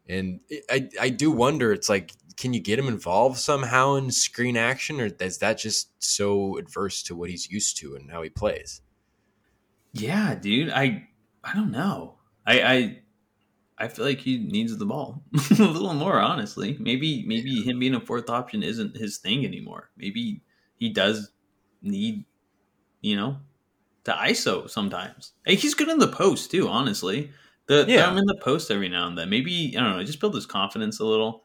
And 0.08 0.40
I, 0.70 0.90
I 1.00 1.10
do 1.10 1.32
wonder. 1.32 1.72
It's 1.72 1.90
like, 1.90 2.12
can 2.36 2.54
you 2.54 2.60
get 2.60 2.80
him 2.80 2.88
involved 2.88 3.38
somehow 3.38 3.96
in 3.96 4.12
screen 4.12 4.58
action, 4.58 5.00
or 5.00 5.10
is 5.20 5.38
that 5.40 5.58
just 5.58 5.92
so 6.04 6.58
adverse 6.58 7.04
to 7.04 7.16
what 7.16 7.30
he's 7.30 7.52
used 7.52 7.78
to 7.78 7.96
and 7.96 8.12
how 8.12 8.22
he 8.22 8.30
plays? 8.30 8.82
Yeah, 9.94 10.36
dude. 10.36 10.70
I 10.72 11.08
I 11.44 11.54
don't 11.54 11.72
know. 11.72 12.16
I 12.46 12.62
I 12.62 13.03
I 13.78 13.88
feel 13.88 14.06
like 14.06 14.20
he 14.20 14.38
needs 14.38 14.78
the 14.78 14.86
ball 14.86 15.24
a 15.60 15.64
little 15.64 15.94
more, 15.94 16.20
honestly. 16.20 16.78
Maybe 16.80 17.24
maybe 17.26 17.62
him 17.62 17.80
being 17.80 17.96
a 17.96 18.00
fourth 18.00 18.30
option 18.30 18.64
isn't 18.64 18.98
his 18.98 19.18
thing 19.18 19.46
anymore. 19.46 19.90
Maybe 19.98 20.42
he 20.76 20.90
does 20.90 21.32
need, 21.82 22.26
you 23.02 23.16
know, 23.16 23.38
to 24.04 24.12
ISO 24.12 24.70
sometimes. 24.70 25.34
Hey, 25.46 25.56
he's 25.56 25.74
good 25.74 25.90
in 25.90 26.00
the 26.00 26.08
post 26.08 26.52
too, 26.52 26.68
honestly. 26.68 27.32
The 27.68 27.86
yeah. 27.88 28.08
I'm 28.08 28.18
in 28.18 28.26
the 28.26 28.40
post 28.42 28.70
every 28.70 28.90
now 28.90 29.08
and 29.08 29.18
then. 29.18 29.30
Maybe 29.30 29.76
I 29.78 29.82
don't 29.82 29.98
know, 29.98 30.04
just 30.04 30.20
build 30.20 30.36
his 30.36 30.46
confidence 30.46 31.00
a 31.00 31.06
little. 31.06 31.44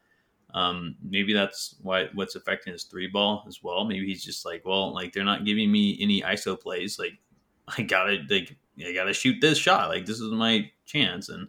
Um, 0.53 0.95
maybe 1.03 1.33
that's 1.33 1.75
why 1.81 2.07
what's 2.13 2.35
affecting 2.35 2.73
his 2.73 2.83
three 2.83 3.07
ball 3.07 3.45
as 3.47 3.63
well. 3.63 3.85
Maybe 3.85 4.07
he's 4.07 4.23
just 4.23 4.45
like, 4.45 4.63
well, 4.65 4.93
like 4.93 5.13
they're 5.13 5.23
not 5.23 5.45
giving 5.45 5.71
me 5.71 5.97
any 6.01 6.21
ISO 6.21 6.59
plays. 6.59 6.99
Like 6.99 7.13
I 7.77 7.83
gotta 7.83 8.19
like 8.29 8.55
I 8.85 8.93
gotta 8.93 9.13
shoot 9.13 9.41
this 9.41 9.57
shot. 9.57 9.89
Like 9.89 10.05
this 10.05 10.19
is 10.19 10.31
my 10.31 10.69
chance 10.85 11.29
and 11.29 11.47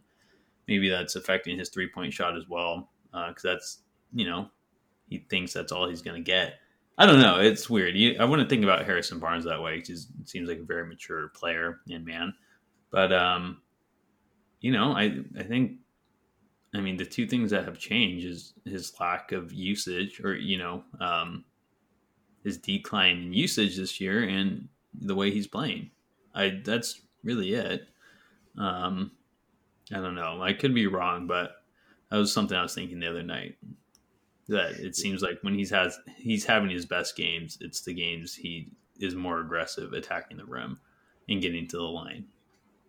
maybe 0.71 0.89
that's 0.89 1.16
affecting 1.16 1.59
his 1.59 1.68
three 1.68 1.91
point 1.91 2.14
shot 2.14 2.37
as 2.37 2.49
well 2.49 2.89
because 3.12 3.45
uh, 3.45 3.51
that's 3.51 3.81
you 4.14 4.25
know 4.25 4.49
he 5.09 5.27
thinks 5.29 5.53
that's 5.53 5.73
all 5.73 5.89
he's 5.89 6.01
going 6.01 6.16
to 6.16 6.23
get. 6.23 6.55
I 6.97 7.05
don't 7.05 7.21
know. 7.21 7.41
It's 7.41 7.68
weird. 7.68 7.97
You, 7.97 8.16
I 8.21 8.25
wouldn't 8.25 8.49
think 8.49 8.62
about 8.62 8.85
Harrison 8.87 9.18
Barnes 9.18 9.45
that 9.45 9.61
way 9.61 9.83
he 9.85 9.97
seems 10.25 10.49
like 10.49 10.61
a 10.61 10.64
very 10.64 10.87
mature 10.87 11.29
player 11.29 11.81
and 11.91 12.05
man. 12.05 12.33
But 12.91 13.12
um, 13.12 13.61
you 14.61 14.73
know, 14.73 14.93
I 14.93 15.18
I 15.39 15.43
think 15.43 15.79
I 16.75 16.81
mean 16.81 16.97
the 16.97 17.05
two 17.05 17.27
things 17.27 17.51
that 17.51 17.64
have 17.64 17.79
changed 17.79 18.25
is 18.25 18.55
his 18.64 18.93
lack 19.01 19.33
of 19.33 19.53
usage 19.53 20.21
or 20.21 20.37
you 20.37 20.57
know 20.57 20.85
um, 21.01 21.45
his 22.45 22.57
decline 22.59 23.16
in 23.16 23.33
usage 23.33 23.77
this 23.77 24.01
year 24.01 24.23
and 24.23 24.68
the 24.95 25.14
way 25.14 25.33
he's 25.33 25.49
playing. 25.49 25.91
I 26.33 26.61
that's 26.64 27.01
really 27.25 27.55
it. 27.55 27.89
Um, 28.57 29.11
I 29.93 29.97
don't 29.97 30.14
know. 30.14 30.43
I 30.43 30.53
could 30.53 30.74
be 30.74 30.86
wrong, 30.86 31.26
but 31.26 31.62
that 32.11 32.16
was 32.16 32.32
something 32.32 32.57
I 32.57 32.62
was 32.62 32.74
thinking 32.74 33.01
the 33.01 33.11
other 33.11 33.22
night. 33.22 33.57
That 34.49 34.72
it 34.80 34.97
seems 34.97 35.22
like 35.22 35.38
when 35.43 35.55
he's 35.55 35.70
has 35.70 35.99
he's 36.16 36.45
having 36.45 36.70
his 36.70 36.86
best 36.86 37.16
games, 37.16 37.59
it's 37.61 37.82
the 37.82 37.95
games 37.95 38.34
he 38.34 38.68
is 38.99 39.14
more 39.14 39.41
aggressive 39.41 39.93
attacking 39.93 40.36
the 40.36 40.45
rim 40.45 40.78
and 41.28 41.41
getting 41.41 41.68
to 41.68 41.76
the 41.76 41.82
line. 41.82 42.26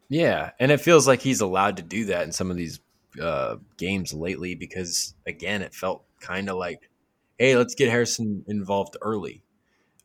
Yeah, 0.09 0.51
and 0.59 0.71
it 0.71 0.81
feels 0.81 1.07
like 1.07 1.21
he's 1.21 1.41
allowed 1.41 1.77
to 1.77 1.83
do 1.83 2.05
that 2.05 2.23
in 2.23 2.31
some 2.31 2.51
of 2.51 2.57
these 2.57 2.79
uh, 3.21 3.57
games 3.77 4.13
lately 4.13 4.55
because 4.55 5.13
again, 5.27 5.61
it 5.61 5.73
felt 5.73 6.03
kind 6.19 6.49
of 6.49 6.57
like, 6.57 6.89
hey, 7.37 7.55
let's 7.55 7.75
get 7.75 7.89
Harrison 7.89 8.43
involved 8.47 8.97
early. 9.01 9.43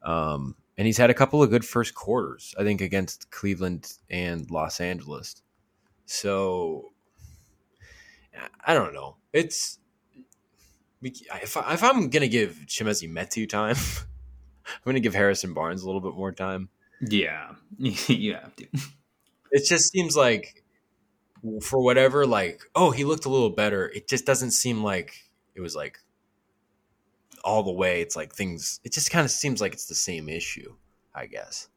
Um, 0.02 0.54
and 0.78 0.86
he's 0.86 0.98
had 0.98 1.10
a 1.10 1.14
couple 1.14 1.42
of 1.42 1.50
good 1.50 1.64
first 1.64 1.94
quarters, 1.94 2.54
I 2.58 2.62
think, 2.62 2.80
against 2.80 3.30
Cleveland 3.30 3.94
and 4.10 4.50
Los 4.50 4.80
Angeles. 4.80 5.42
So 6.06 6.92
I 8.64 8.74
don't 8.74 8.94
know. 8.94 9.16
It's 9.32 9.78
if, 11.02 11.56
I, 11.56 11.74
if 11.74 11.82
I'm 11.84 12.08
gonna 12.08 12.28
give 12.28 12.64
Chimezie 12.66 13.12
Metu 13.12 13.48
time, 13.48 13.76
I'm 14.66 14.82
gonna 14.84 15.00
give 15.00 15.14
Harrison 15.14 15.54
Barnes 15.54 15.82
a 15.82 15.86
little 15.86 16.00
bit 16.00 16.14
more 16.14 16.32
time. 16.32 16.68
Yeah, 17.00 17.52
you 17.78 18.34
have 18.34 18.56
to. 18.56 18.66
It 19.52 19.66
just 19.66 19.92
seems 19.92 20.16
like 20.16 20.64
for 21.62 21.80
whatever, 21.80 22.26
like 22.26 22.62
oh, 22.74 22.90
he 22.90 23.04
looked 23.04 23.26
a 23.26 23.30
little 23.30 23.50
better. 23.50 23.88
It 23.88 24.08
just 24.08 24.26
doesn't 24.26 24.52
seem 24.52 24.82
like 24.82 25.14
it 25.54 25.60
was 25.60 25.76
like 25.76 25.98
all 27.44 27.62
the 27.62 27.72
way. 27.72 28.00
It's 28.00 28.16
like 28.16 28.34
things. 28.34 28.80
It 28.84 28.92
just 28.92 29.10
kind 29.10 29.24
of 29.24 29.30
seems 29.30 29.60
like 29.60 29.72
it's 29.72 29.86
the 29.86 29.94
same 29.94 30.28
issue. 30.28 30.74
I 31.14 31.26
guess 31.26 31.68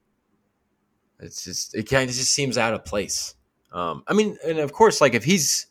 it's 1.19 1.43
just 1.43 1.75
it 1.75 1.89
kind 1.89 2.09
of 2.09 2.15
just 2.15 2.33
seems 2.33 2.57
out 2.57 2.73
of 2.73 2.85
place. 2.85 3.35
Um, 3.71 4.03
I 4.07 4.13
mean, 4.13 4.37
and 4.45 4.59
of 4.59 4.73
course, 4.73 5.01
like 5.01 5.13
if 5.13 5.23
he's 5.23 5.67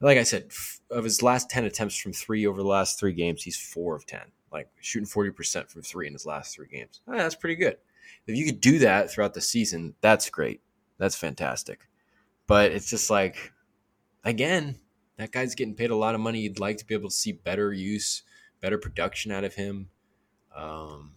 like 0.00 0.18
I 0.18 0.22
said, 0.22 0.50
of 0.90 1.04
his 1.04 1.22
last 1.22 1.50
ten 1.50 1.64
attempts 1.64 1.96
from 1.96 2.12
three 2.12 2.46
over 2.46 2.62
the 2.62 2.68
last 2.68 2.98
three 2.98 3.12
games, 3.12 3.42
he's 3.42 3.58
four 3.58 3.94
of 3.94 4.06
ten, 4.06 4.32
like 4.52 4.68
shooting 4.80 5.06
forty 5.06 5.30
percent 5.30 5.70
from 5.70 5.82
three 5.82 6.06
in 6.06 6.12
his 6.14 6.26
last 6.26 6.54
three 6.54 6.68
games. 6.68 7.00
Oh, 7.06 7.16
that's 7.16 7.34
pretty 7.34 7.56
good. 7.56 7.76
If 8.26 8.36
you 8.36 8.46
could 8.46 8.60
do 8.60 8.78
that 8.80 9.10
throughout 9.10 9.34
the 9.34 9.40
season, 9.40 9.94
that's 10.00 10.30
great. 10.30 10.60
That's 10.98 11.16
fantastic. 11.16 11.88
But 12.46 12.72
it's 12.72 12.90
just 12.90 13.10
like, 13.10 13.52
again, 14.24 14.78
that 15.16 15.30
guy's 15.30 15.54
getting 15.54 15.74
paid 15.74 15.90
a 15.90 15.96
lot 15.96 16.14
of 16.14 16.20
money. 16.20 16.40
You'd 16.40 16.58
like 16.58 16.78
to 16.78 16.86
be 16.86 16.94
able 16.94 17.10
to 17.10 17.14
see 17.14 17.32
better 17.32 17.72
use, 17.72 18.22
better 18.60 18.78
production 18.78 19.32
out 19.32 19.44
of 19.44 19.54
him. 19.54 19.88
Um, 20.54 21.12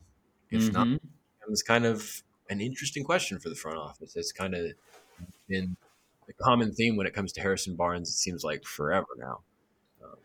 if 0.52 0.61
mm-hmm. 0.64 0.91
not, 0.91 1.02
it's 1.49 1.64
kind 1.64 1.85
of 1.85 2.23
an 2.49 2.61
interesting 2.61 3.03
question 3.03 3.40
for 3.40 3.49
the 3.49 3.56
front 3.56 3.77
office. 3.77 4.15
It's 4.15 4.31
kind 4.31 4.53
of 4.53 4.73
been 5.48 5.76
the 6.28 6.34
common 6.34 6.74
theme 6.74 6.95
when 6.95 7.08
it 7.08 7.14
comes 7.14 7.32
to 7.34 7.41
Harrison 7.41 7.76
Barnes. 7.76 8.10
It 8.10 8.14
seems 8.14 8.44
like 8.44 8.64
forever 8.64 9.08
now. 9.18 9.40
Um, 10.04 10.16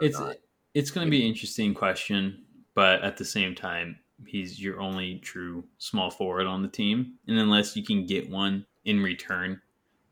it's 0.00 0.18
not, 0.18 0.36
it's 0.74 0.90
going 0.90 1.06
to 1.06 1.10
be 1.10 1.22
an 1.22 1.28
interesting 1.28 1.74
question, 1.74 2.44
but 2.74 3.02
at 3.02 3.16
the 3.16 3.24
same 3.24 3.54
time, 3.54 3.98
he's 4.26 4.60
your 4.60 4.80
only 4.80 5.18
true 5.18 5.64
small 5.78 6.10
forward 6.10 6.46
on 6.46 6.62
the 6.62 6.68
team, 6.68 7.14
and 7.26 7.38
unless 7.38 7.76
you 7.76 7.84
can 7.84 8.06
get 8.06 8.30
one 8.30 8.66
in 8.84 9.02
return, 9.02 9.60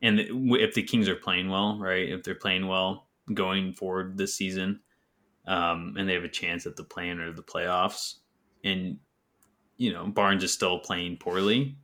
and 0.01 0.19
if 0.19 0.73
the 0.73 0.83
Kings 0.83 1.07
are 1.09 1.15
playing 1.15 1.49
well, 1.49 1.79
right? 1.79 2.09
If 2.09 2.23
they're 2.23 2.35
playing 2.35 2.67
well 2.67 3.07
going 3.33 3.73
forward 3.73 4.17
this 4.17 4.35
season, 4.35 4.79
um, 5.47 5.95
and 5.97 6.07
they 6.07 6.13
have 6.13 6.23
a 6.23 6.29
chance 6.29 6.65
at 6.65 6.75
the 6.75 6.83
play-in 6.83 7.19
or 7.19 7.31
the 7.31 7.43
playoffs, 7.43 8.15
and 8.63 8.97
you 9.77 9.91
know 9.91 10.07
Barnes 10.07 10.43
is 10.43 10.53
still 10.53 10.79
playing 10.79 11.17
poorly, 11.17 11.77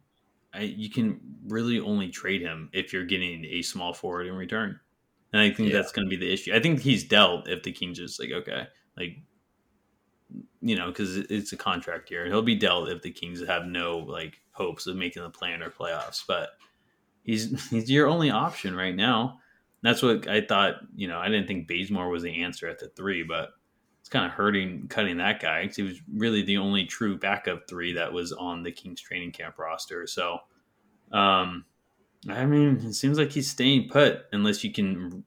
I, 0.54 0.62
you 0.62 0.90
can 0.90 1.20
really 1.48 1.80
only 1.80 2.10
trade 2.10 2.42
him 2.42 2.70
if 2.74 2.92
you're 2.92 3.06
getting 3.06 3.46
a 3.46 3.62
small 3.62 3.94
forward 3.94 4.28
in 4.28 4.36
return. 4.36 4.80
And 5.34 5.42
I 5.42 5.52
think 5.52 5.70
yeah. 5.70 5.78
that's 5.78 5.92
going 5.92 6.06
to 6.06 6.10
be 6.10 6.18
the 6.18 6.32
issue. 6.32 6.54
I 6.54 6.60
think 6.60 6.82
he's 6.82 7.06
dealt 7.06 7.48
if 7.48 7.64
the 7.64 7.72
Kings 7.72 7.98
just 7.98 8.20
like, 8.20 8.32
okay, 8.32 8.68
like, 8.98 9.18
you 10.62 10.76
know, 10.76 10.88
because 10.88 11.18
it's 11.18 11.54
a 11.54 11.58
contract 11.58 12.12
year. 12.12 12.26
He'll 12.26 12.42
be 12.42 12.56
dealt 12.56 12.90
if 12.90 13.02
the 13.02 13.12
Kings 13.12 13.46
have 13.46 13.66
no 13.66 13.98
like 13.98 14.42
hopes 14.52 14.88
of 14.88 14.98
making 14.98 15.24
the 15.24 15.30
play-in 15.30 15.62
or 15.62 15.70
playoffs. 15.70 16.24
But 16.28 16.50
he's 17.24 17.66
he's 17.70 17.90
your 17.90 18.08
only 18.08 18.30
option 18.30 18.76
right 18.76 18.96
now. 18.96 19.40
That's 19.84 20.04
what 20.04 20.28
I 20.28 20.42
thought. 20.42 20.76
You 20.96 21.08
know, 21.08 21.18
I 21.18 21.30
didn't 21.30 21.48
think 21.48 21.68
Bazemore 21.68 22.10
was 22.10 22.24
the 22.24 22.44
answer 22.44 22.68
at 22.68 22.80
the 22.80 22.90
three, 22.90 23.24
but 23.24 23.52
kind 24.12 24.26
of 24.26 24.32
hurting 24.32 24.88
cutting 24.90 25.18
that 25.18 25.42
guy 25.42 25.64
because 25.64 25.78
he 25.78 25.84
was 25.84 26.02
really 26.14 26.44
the 26.44 26.58
only 26.58 26.86
true 26.86 27.18
backup 27.18 27.68
three 27.68 27.94
that 27.94 28.12
was 28.12 28.32
on 28.34 28.62
the 28.62 28.72
Kings 28.72 29.02
training 29.02 29.32
camp 29.32 29.58
roster. 29.58 30.06
So, 30.06 30.40
um, 31.12 31.66
I 32.30 32.46
mean, 32.46 32.76
it 32.86 32.94
seems 32.94 33.18
like 33.18 33.32
he's 33.32 33.50
staying 33.50 33.90
put 33.90 34.26
unless 34.34 34.64
you 34.64 34.72
can 34.72 35.24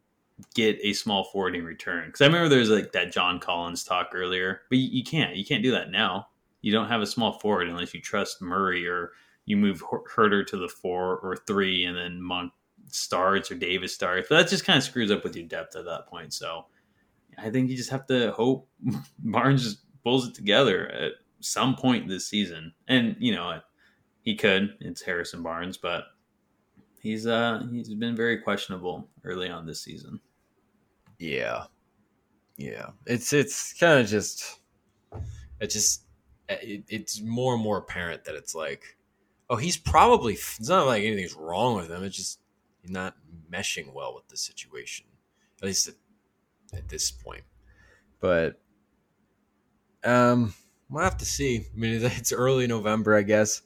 get 0.55 0.78
a 0.82 0.93
small 0.93 1.24
forward 1.24 1.56
in 1.56 1.65
return. 1.65 2.06
Because 2.06 2.20
I 2.20 2.27
remember 2.27 2.48
there's 2.48 2.70
like 2.70 2.93
that 2.93 3.11
John 3.11 3.40
Collins 3.40 3.85
talk 3.85 4.11
earlier, 4.15 4.61
but 4.69 4.78
you, 4.78 4.89
you, 4.98 5.05
can't. 5.05 5.35
You 5.35 5.44
can't 5.44 5.62
do 5.62 5.73
that 5.73 5.90
now. 5.90 6.28
You 6.61 6.73
don't 6.73 6.89
have 6.89 7.01
a 7.01 7.06
small 7.06 7.32
forward 7.39 7.69
unless 7.69 7.94
you 7.94 8.01
trust 8.01 8.43
Murray 8.43 8.86
or 8.86 9.12
you 9.47 9.56
move 9.56 9.82
Huerter 9.82 10.47
to 10.47 10.56
the 10.56 10.69
four 10.69 11.19
or 11.19 11.36
three, 11.36 11.85
and 11.85 11.97
then 11.97 12.23
Monk 12.23 12.52
starts 12.89 13.51
or 13.51 13.56
Davis 13.56 13.94
starts. 13.94 14.28
But 14.28 14.39
that 14.39 14.48
just 14.48 14.65
kind 14.65 14.77
of 14.77 14.82
screws 14.82 15.11
up 15.11 15.24
with 15.24 15.36
your 15.36 15.47
depth 15.47 15.77
at 15.77 15.85
that 15.85 16.06
point. 16.06 16.32
So 16.32 16.66
I 17.39 17.51
think 17.51 17.70
you 17.70 17.77
just 17.77 17.90
have 17.90 18.06
to 18.06 18.32
hope 18.32 18.69
Barnes 19.19 19.65
just 19.65 19.78
pulls 20.02 20.28
it 20.28 20.35
together 20.35 20.89
at 20.89 21.12
some 21.40 21.77
point 21.77 22.09
this 22.09 22.28
season. 22.28 22.73
And 22.89 23.16
you 23.19 23.35
know, 23.35 23.61
he 24.23 24.36
could. 24.36 24.77
It's 24.81 25.02
Harrison 25.02 25.43
Barnes, 25.43 25.77
but 25.77 26.05
he's 27.01 27.27
uh 27.27 27.62
he's 27.70 27.93
been 27.94 28.16
very 28.16 28.39
questionable 28.39 29.09
early 29.24 29.48
on 29.48 29.66
this 29.66 29.82
season. 29.82 30.20
Yeah, 31.19 31.65
yeah. 32.56 32.90
It's 33.06 33.32
it's 33.32 33.73
kind 33.74 34.01
of 34.01 34.06
just 34.06 34.61
it 35.61 35.69
just 35.69 36.02
it, 36.48 36.85
it's 36.89 37.20
more 37.20 37.55
and 37.55 37.62
more 37.62 37.78
apparent 37.78 38.24
that 38.24 38.35
it's 38.35 38.55
like, 38.55 38.97
oh, 39.51 39.56
he's 39.56 39.77
probably 39.77 40.35
it's 40.35 40.69
not 40.69 40.86
like 40.86 41.05
anything's 41.05 41.35
wrong 41.35 41.77
with 41.77 41.90
him. 41.90 42.02
It's 42.02 42.16
just 42.16 42.40
not 42.86 43.16
meshing 43.51 43.93
well 43.93 44.15
with 44.15 44.28
the 44.28 44.36
situation, 44.36 45.06
at 45.62 45.66
least 45.66 45.90
at, 46.76 46.88
this 46.88 47.10
point. 47.10 47.44
But 48.20 48.60
um, 50.05 50.55
we'll 50.88 51.05
have 51.05 51.18
to 51.18 51.24
see. 51.24 51.66
I 51.74 51.78
mean, 51.78 52.02
it's 52.05 52.32
early 52.32 52.66
November, 52.66 53.14
I 53.16 53.22
guess. 53.22 53.62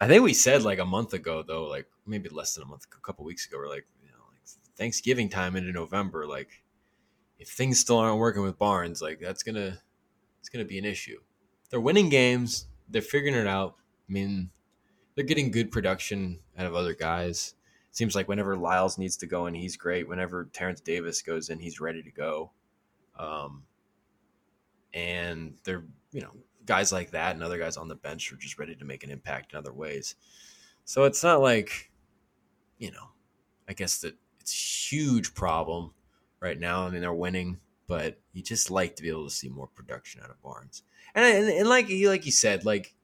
I 0.00 0.06
think 0.06 0.22
we 0.22 0.34
said 0.34 0.62
like 0.62 0.78
a 0.78 0.84
month 0.84 1.12
ago, 1.12 1.42
though, 1.46 1.64
like 1.64 1.86
maybe 2.06 2.28
less 2.28 2.54
than 2.54 2.64
a 2.64 2.66
month, 2.66 2.86
a 2.96 3.00
couple 3.06 3.24
weeks 3.24 3.46
ago, 3.46 3.58
we're 3.58 3.68
like, 3.68 3.86
you 4.02 4.10
know, 4.10 4.24
like 4.30 4.40
Thanksgiving 4.76 5.28
time 5.28 5.56
into 5.56 5.72
November, 5.72 6.26
like 6.26 6.62
if 7.38 7.48
things 7.48 7.78
still 7.78 7.98
aren't 7.98 8.18
working 8.18 8.42
with 8.42 8.58
Barnes, 8.58 9.02
like 9.02 9.20
that's 9.20 9.42
gonna 9.42 9.78
it's 10.40 10.48
gonna 10.48 10.64
be 10.64 10.78
an 10.78 10.84
issue. 10.84 11.18
They're 11.70 11.80
winning 11.80 12.08
games, 12.08 12.66
they're 12.88 13.02
figuring 13.02 13.34
it 13.34 13.46
out. 13.46 13.76
I 14.08 14.12
mean, 14.12 14.50
they're 15.14 15.24
getting 15.24 15.50
good 15.50 15.70
production 15.70 16.40
out 16.56 16.66
of 16.66 16.74
other 16.74 16.94
guys. 16.94 17.54
Seems 17.98 18.14
like 18.14 18.28
whenever 18.28 18.56
Lyles 18.56 18.96
needs 18.96 19.16
to 19.16 19.26
go 19.26 19.46
in, 19.46 19.54
he's 19.54 19.76
great. 19.76 20.08
Whenever 20.08 20.48
Terence 20.52 20.80
Davis 20.80 21.20
goes 21.20 21.48
in, 21.48 21.58
he's 21.58 21.80
ready 21.80 22.00
to 22.00 22.12
go. 22.12 22.52
Um, 23.18 23.64
and 24.94 25.54
they're 25.64 25.82
you 26.12 26.20
know 26.20 26.30
guys 26.64 26.92
like 26.92 27.10
that 27.10 27.34
and 27.34 27.42
other 27.42 27.58
guys 27.58 27.76
on 27.76 27.88
the 27.88 27.96
bench 27.96 28.32
are 28.32 28.36
just 28.36 28.56
ready 28.56 28.76
to 28.76 28.84
make 28.84 29.02
an 29.02 29.10
impact 29.10 29.52
in 29.52 29.58
other 29.58 29.72
ways. 29.72 30.14
So 30.84 31.06
it's 31.06 31.24
not 31.24 31.40
like 31.40 31.90
you 32.78 32.92
know, 32.92 33.08
I 33.68 33.72
guess 33.72 33.98
that 34.02 34.14
it's 34.38 34.52
a 34.52 34.94
huge 34.94 35.34
problem 35.34 35.92
right 36.38 36.60
now. 36.60 36.86
I 36.86 36.90
mean, 36.90 37.00
they're 37.00 37.12
winning, 37.12 37.58
but 37.88 38.20
you 38.32 38.44
just 38.44 38.70
like 38.70 38.94
to 38.94 39.02
be 39.02 39.08
able 39.08 39.28
to 39.28 39.34
see 39.34 39.48
more 39.48 39.66
production 39.66 40.20
out 40.22 40.30
of 40.30 40.40
Barnes. 40.40 40.84
And, 41.16 41.24
and, 41.24 41.48
and 41.48 41.68
like 41.68 41.88
like 41.90 42.26
you 42.26 42.30
said, 42.30 42.64
like 42.64 42.94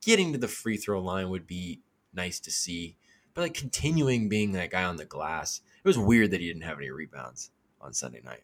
getting 0.00 0.32
to 0.32 0.38
the 0.38 0.46
free 0.46 0.76
throw 0.76 1.00
line 1.00 1.28
would 1.28 1.48
be 1.48 1.80
nice 2.14 2.38
to 2.38 2.52
see, 2.52 2.96
but 3.38 3.44
like 3.44 3.54
continuing 3.54 4.28
being 4.28 4.50
that 4.50 4.72
guy 4.72 4.82
on 4.82 4.96
the 4.96 5.04
glass, 5.04 5.60
it 5.76 5.86
was 5.86 5.96
weird 5.96 6.32
that 6.32 6.40
he 6.40 6.48
didn't 6.48 6.62
have 6.62 6.78
any 6.78 6.90
rebounds 6.90 7.52
on 7.80 7.94
Sunday 7.94 8.20
night. 8.24 8.42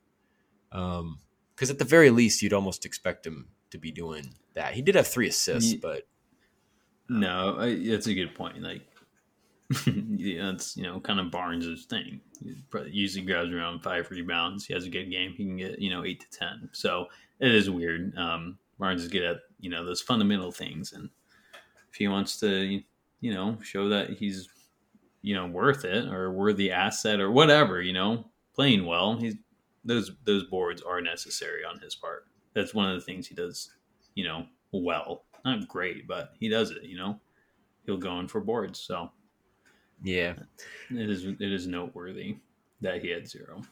Um, 0.71 1.19
because 1.53 1.69
at 1.69 1.81
the 1.81 1.85
very 1.85 2.11
least, 2.11 2.43
you'd 2.43 2.53
almost 2.53 2.87
expect 2.87 3.27
him 3.27 3.49
to 3.73 3.79
be 3.79 3.91
doing 3.91 4.37
that. 4.53 4.73
He 4.73 4.83
did 4.83 4.95
have 4.95 5.09
three 5.09 5.27
assists, 5.27 5.75
but 5.75 6.07
No, 7.09 7.59
I, 7.59 7.75
that's 7.89 8.07
a 8.07 8.15
good 8.15 8.37
point. 8.37 8.63
Like, 8.63 8.83
yeah, 9.85 10.53
that's 10.53 10.77
you 10.77 10.85
know 10.85 11.01
kind 11.01 11.19
of 11.19 11.33
Barnes' 11.33 11.87
thing. 11.87 12.21
He 12.41 12.55
usually 12.93 13.27
grabs 13.27 13.51
around 13.51 13.81
five 13.81 14.09
rebounds. 14.13 14.65
He 14.65 14.75
has 14.75 14.85
a 14.85 14.91
good 14.91 15.11
game. 15.11 15.33
He 15.33 15.45
can 15.45 15.57
get 15.57 15.81
you 15.81 15.91
know 15.91 16.05
eight 16.05 16.21
to 16.21 16.39
ten. 16.39 16.69
So 16.71 17.07
it 17.41 17.53
is 17.53 17.69
weird. 17.69 18.17
Um, 18.17 18.59
Barnes 18.79 19.03
is 19.03 19.09
good 19.09 19.25
at 19.25 19.39
you 19.59 19.71
know 19.71 19.85
those 19.85 20.01
fundamental 20.01 20.53
things, 20.53 20.93
and 20.93 21.11
if 21.91 21.97
he 21.97 22.07
wants 22.07 22.39
to, 22.39 22.81
you 23.21 23.35
know, 23.35 23.59
show 23.61 23.89
that 23.89 24.11
he's 24.11 24.49
you 25.25 25.35
know 25.35 25.47
worth 25.47 25.87
it 25.87 26.07
or 26.13 26.31
worthy 26.31 26.71
asset 26.71 27.19
or 27.19 27.31
whatever, 27.31 27.81
you 27.81 27.95
know, 27.95 28.27
playing 28.55 28.85
well, 28.85 29.17
he's 29.17 29.35
those 29.83 30.13
those 30.25 30.45
boards 30.45 30.83
are 30.83 31.01
necessary 31.01 31.65
on 31.65 31.81
his 31.81 31.95
part. 31.95 32.27
That's 32.55 32.75
one 32.75 32.91
of 32.91 32.95
the 32.95 33.05
things 33.05 33.27
he 33.27 33.35
does, 33.35 33.71
you 34.15 34.25
know, 34.25 34.47
well. 34.71 35.25
Not 35.45 35.69
great, 35.69 36.07
but 36.07 36.33
he 36.41 36.49
does 36.49 36.71
it. 36.71 36.85
You 36.85 36.97
know, 36.97 37.21
he'll 37.85 37.97
go 37.97 38.19
in 38.19 38.29
for 38.29 38.41
boards. 38.41 38.79
So 38.79 39.11
yeah. 40.03 40.35
it 40.91 41.11
is 41.11 41.25
it 41.25 41.41
is 41.41 41.67
noteworthy 41.67 42.37
that 42.83 43.03
he 43.03 43.09
had 43.11 43.27
zero. 43.27 43.63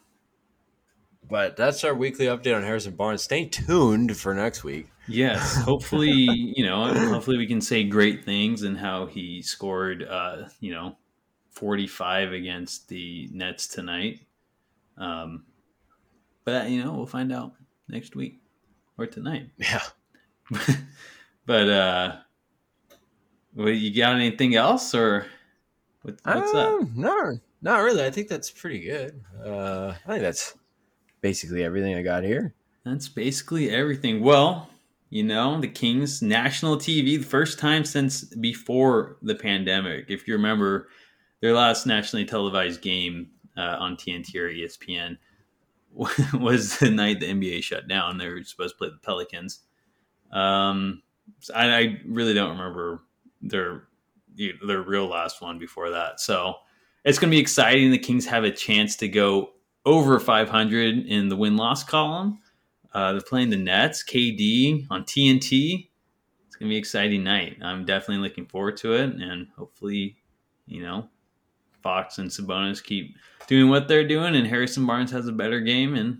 But 1.28 1.56
that's 1.56 1.84
our 1.84 1.94
weekly 1.94 2.26
update 2.26 2.56
on 2.56 2.62
Harrison 2.62 2.96
Barnes. 2.96 3.22
Stay 3.22 3.46
tuned 3.46 4.16
for 4.16 4.34
next 4.34 4.64
week. 4.64 4.88
Yes, 5.06 5.56
hopefully, 5.64 6.10
you 6.10 6.64
know, 6.64 6.92
hopefully 7.10 7.38
we 7.38 7.46
can 7.46 7.60
say 7.60 7.84
great 7.84 8.24
things 8.24 8.62
and 8.62 8.76
how 8.76 9.06
he 9.06 9.42
scored, 9.42 10.02
uh, 10.02 10.48
you 10.60 10.72
know, 10.72 10.96
45 11.52 12.32
against 12.32 12.88
the 12.88 13.28
Nets 13.32 13.68
tonight. 13.68 14.20
Um, 14.96 15.44
but 16.44 16.68
you 16.70 16.82
know, 16.82 16.92
we'll 16.92 17.06
find 17.06 17.32
out 17.32 17.52
next 17.88 18.16
week 18.16 18.40
or 18.98 19.06
tonight. 19.06 19.48
Yeah. 19.58 19.82
but 21.46 21.68
uh, 21.68 22.16
well, 23.54 23.68
you 23.68 23.94
got 23.94 24.16
anything 24.16 24.54
else 24.54 24.94
or 24.94 25.26
what, 26.02 26.16
what's 26.24 26.54
up? 26.54 26.72
Um, 26.72 26.92
No, 26.96 27.38
not 27.62 27.78
really. 27.78 28.04
I 28.04 28.10
think 28.10 28.28
that's 28.28 28.50
pretty 28.50 28.80
good. 28.80 29.22
Uh, 29.44 29.94
I 30.04 30.08
think 30.08 30.22
that's 30.22 30.54
basically 31.20 31.64
everything 31.64 31.94
I 31.94 32.02
got 32.02 32.24
here. 32.24 32.54
That's 32.84 33.08
basically 33.08 33.70
everything. 33.70 34.22
Well, 34.22 34.68
you 35.10 35.22
know, 35.22 35.60
the 35.60 35.68
Kings 35.68 36.22
national 36.22 36.76
TV, 36.76 37.18
the 37.18 37.22
first 37.24 37.58
time 37.58 37.84
since 37.84 38.24
before 38.24 39.18
the 39.22 39.34
pandemic. 39.34 40.06
If 40.08 40.26
you 40.26 40.34
remember, 40.34 40.88
their 41.42 41.52
last 41.52 41.86
nationally 41.86 42.24
televised 42.24 42.80
game 42.80 43.28
uh, 43.58 43.76
on 43.78 43.96
TNT 43.96 44.34
or 44.36 44.48
ESPN 44.48 45.18
was 46.40 46.78
the 46.78 46.90
night 46.90 47.20
the 47.20 47.26
NBA 47.26 47.62
shut 47.62 47.86
down. 47.86 48.16
They 48.16 48.28
were 48.28 48.42
supposed 48.44 48.74
to 48.74 48.78
play 48.78 48.88
the 48.88 48.96
Pelicans. 49.02 49.60
Um, 50.30 51.02
so 51.40 51.52
I, 51.52 51.76
I 51.76 52.00
really 52.06 52.32
don't 52.32 52.56
remember 52.56 53.02
their 53.42 53.84
their 54.66 54.80
real 54.80 55.08
last 55.08 55.42
one 55.42 55.58
before 55.58 55.90
that. 55.90 56.18
So 56.18 56.54
it's 57.04 57.18
going 57.18 57.30
to 57.30 57.36
be 57.36 57.40
exciting. 57.40 57.90
The 57.90 57.98
Kings 57.98 58.24
have 58.24 58.44
a 58.44 58.50
chance 58.50 58.96
to 58.96 59.08
go 59.08 59.50
over 59.84 60.18
500 60.18 61.06
in 61.06 61.28
the 61.28 61.36
win 61.36 61.58
loss 61.58 61.84
column. 61.84 62.38
Uh, 62.94 63.12
they're 63.12 63.20
playing 63.20 63.50
the 63.50 63.56
Nets, 63.56 64.04
KD 64.04 64.86
on 64.90 65.04
TNT. 65.04 65.88
It's 66.46 66.56
gonna 66.56 66.68
be 66.68 66.76
an 66.76 66.80
exciting 66.80 67.24
night. 67.24 67.56
I'm 67.62 67.84
definitely 67.84 68.22
looking 68.28 68.46
forward 68.46 68.76
to 68.78 68.92
it, 68.92 69.14
and 69.14 69.48
hopefully, 69.56 70.16
you 70.66 70.82
know, 70.82 71.08
Fox 71.82 72.18
and 72.18 72.30
Sabonis 72.30 72.82
keep 72.82 73.16
doing 73.46 73.68
what 73.70 73.88
they're 73.88 74.06
doing, 74.06 74.34
and 74.36 74.46
Harrison 74.46 74.86
Barnes 74.86 75.10
has 75.10 75.26
a 75.28 75.32
better 75.32 75.60
game, 75.60 75.94
and 75.94 76.18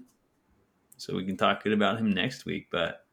so 0.96 1.14
we 1.14 1.24
can 1.24 1.36
talk 1.36 1.62
good 1.62 1.72
about 1.72 1.98
him 1.98 2.10
next 2.10 2.44
week. 2.44 2.68
But 2.70 3.04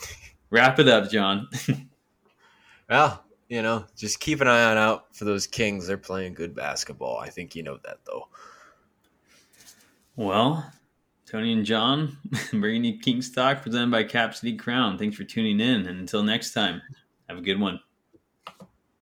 wrap 0.50 0.78
it 0.78 0.88
up, 0.88 1.10
John. 1.10 1.48
Well, 2.88 3.22
you 3.48 3.60
know, 3.62 3.84
just 3.96 4.20
keep 4.20 4.40
an 4.40 4.48
eye 4.48 4.70
on 4.70 4.78
out 4.78 5.14
for 5.14 5.24
those 5.24 5.46
Kings. 5.46 5.86
They're 5.86 5.98
playing 5.98 6.34
good 6.34 6.54
basketball. 6.54 7.18
I 7.18 7.28
think 7.28 7.54
you 7.54 7.62
know 7.62 7.78
that, 7.84 7.98
though. 8.06 8.28
well, 10.16 10.72
Tony 11.26 11.52
and 11.52 11.66
John 11.66 12.16
bringing 12.52 12.84
you 12.84 12.98
Kings 12.98 13.30
Talk 13.30 13.62
presented 13.62 13.90
by 13.90 14.04
Cap 14.04 14.34
City 14.34 14.56
Crown. 14.56 14.96
Thanks 14.96 15.16
for 15.16 15.24
tuning 15.24 15.60
in, 15.60 15.86
and 15.86 16.00
until 16.00 16.22
next 16.22 16.52
time, 16.52 16.80
have 17.28 17.36
a 17.36 17.42
good 17.42 17.60
one. 17.60 17.80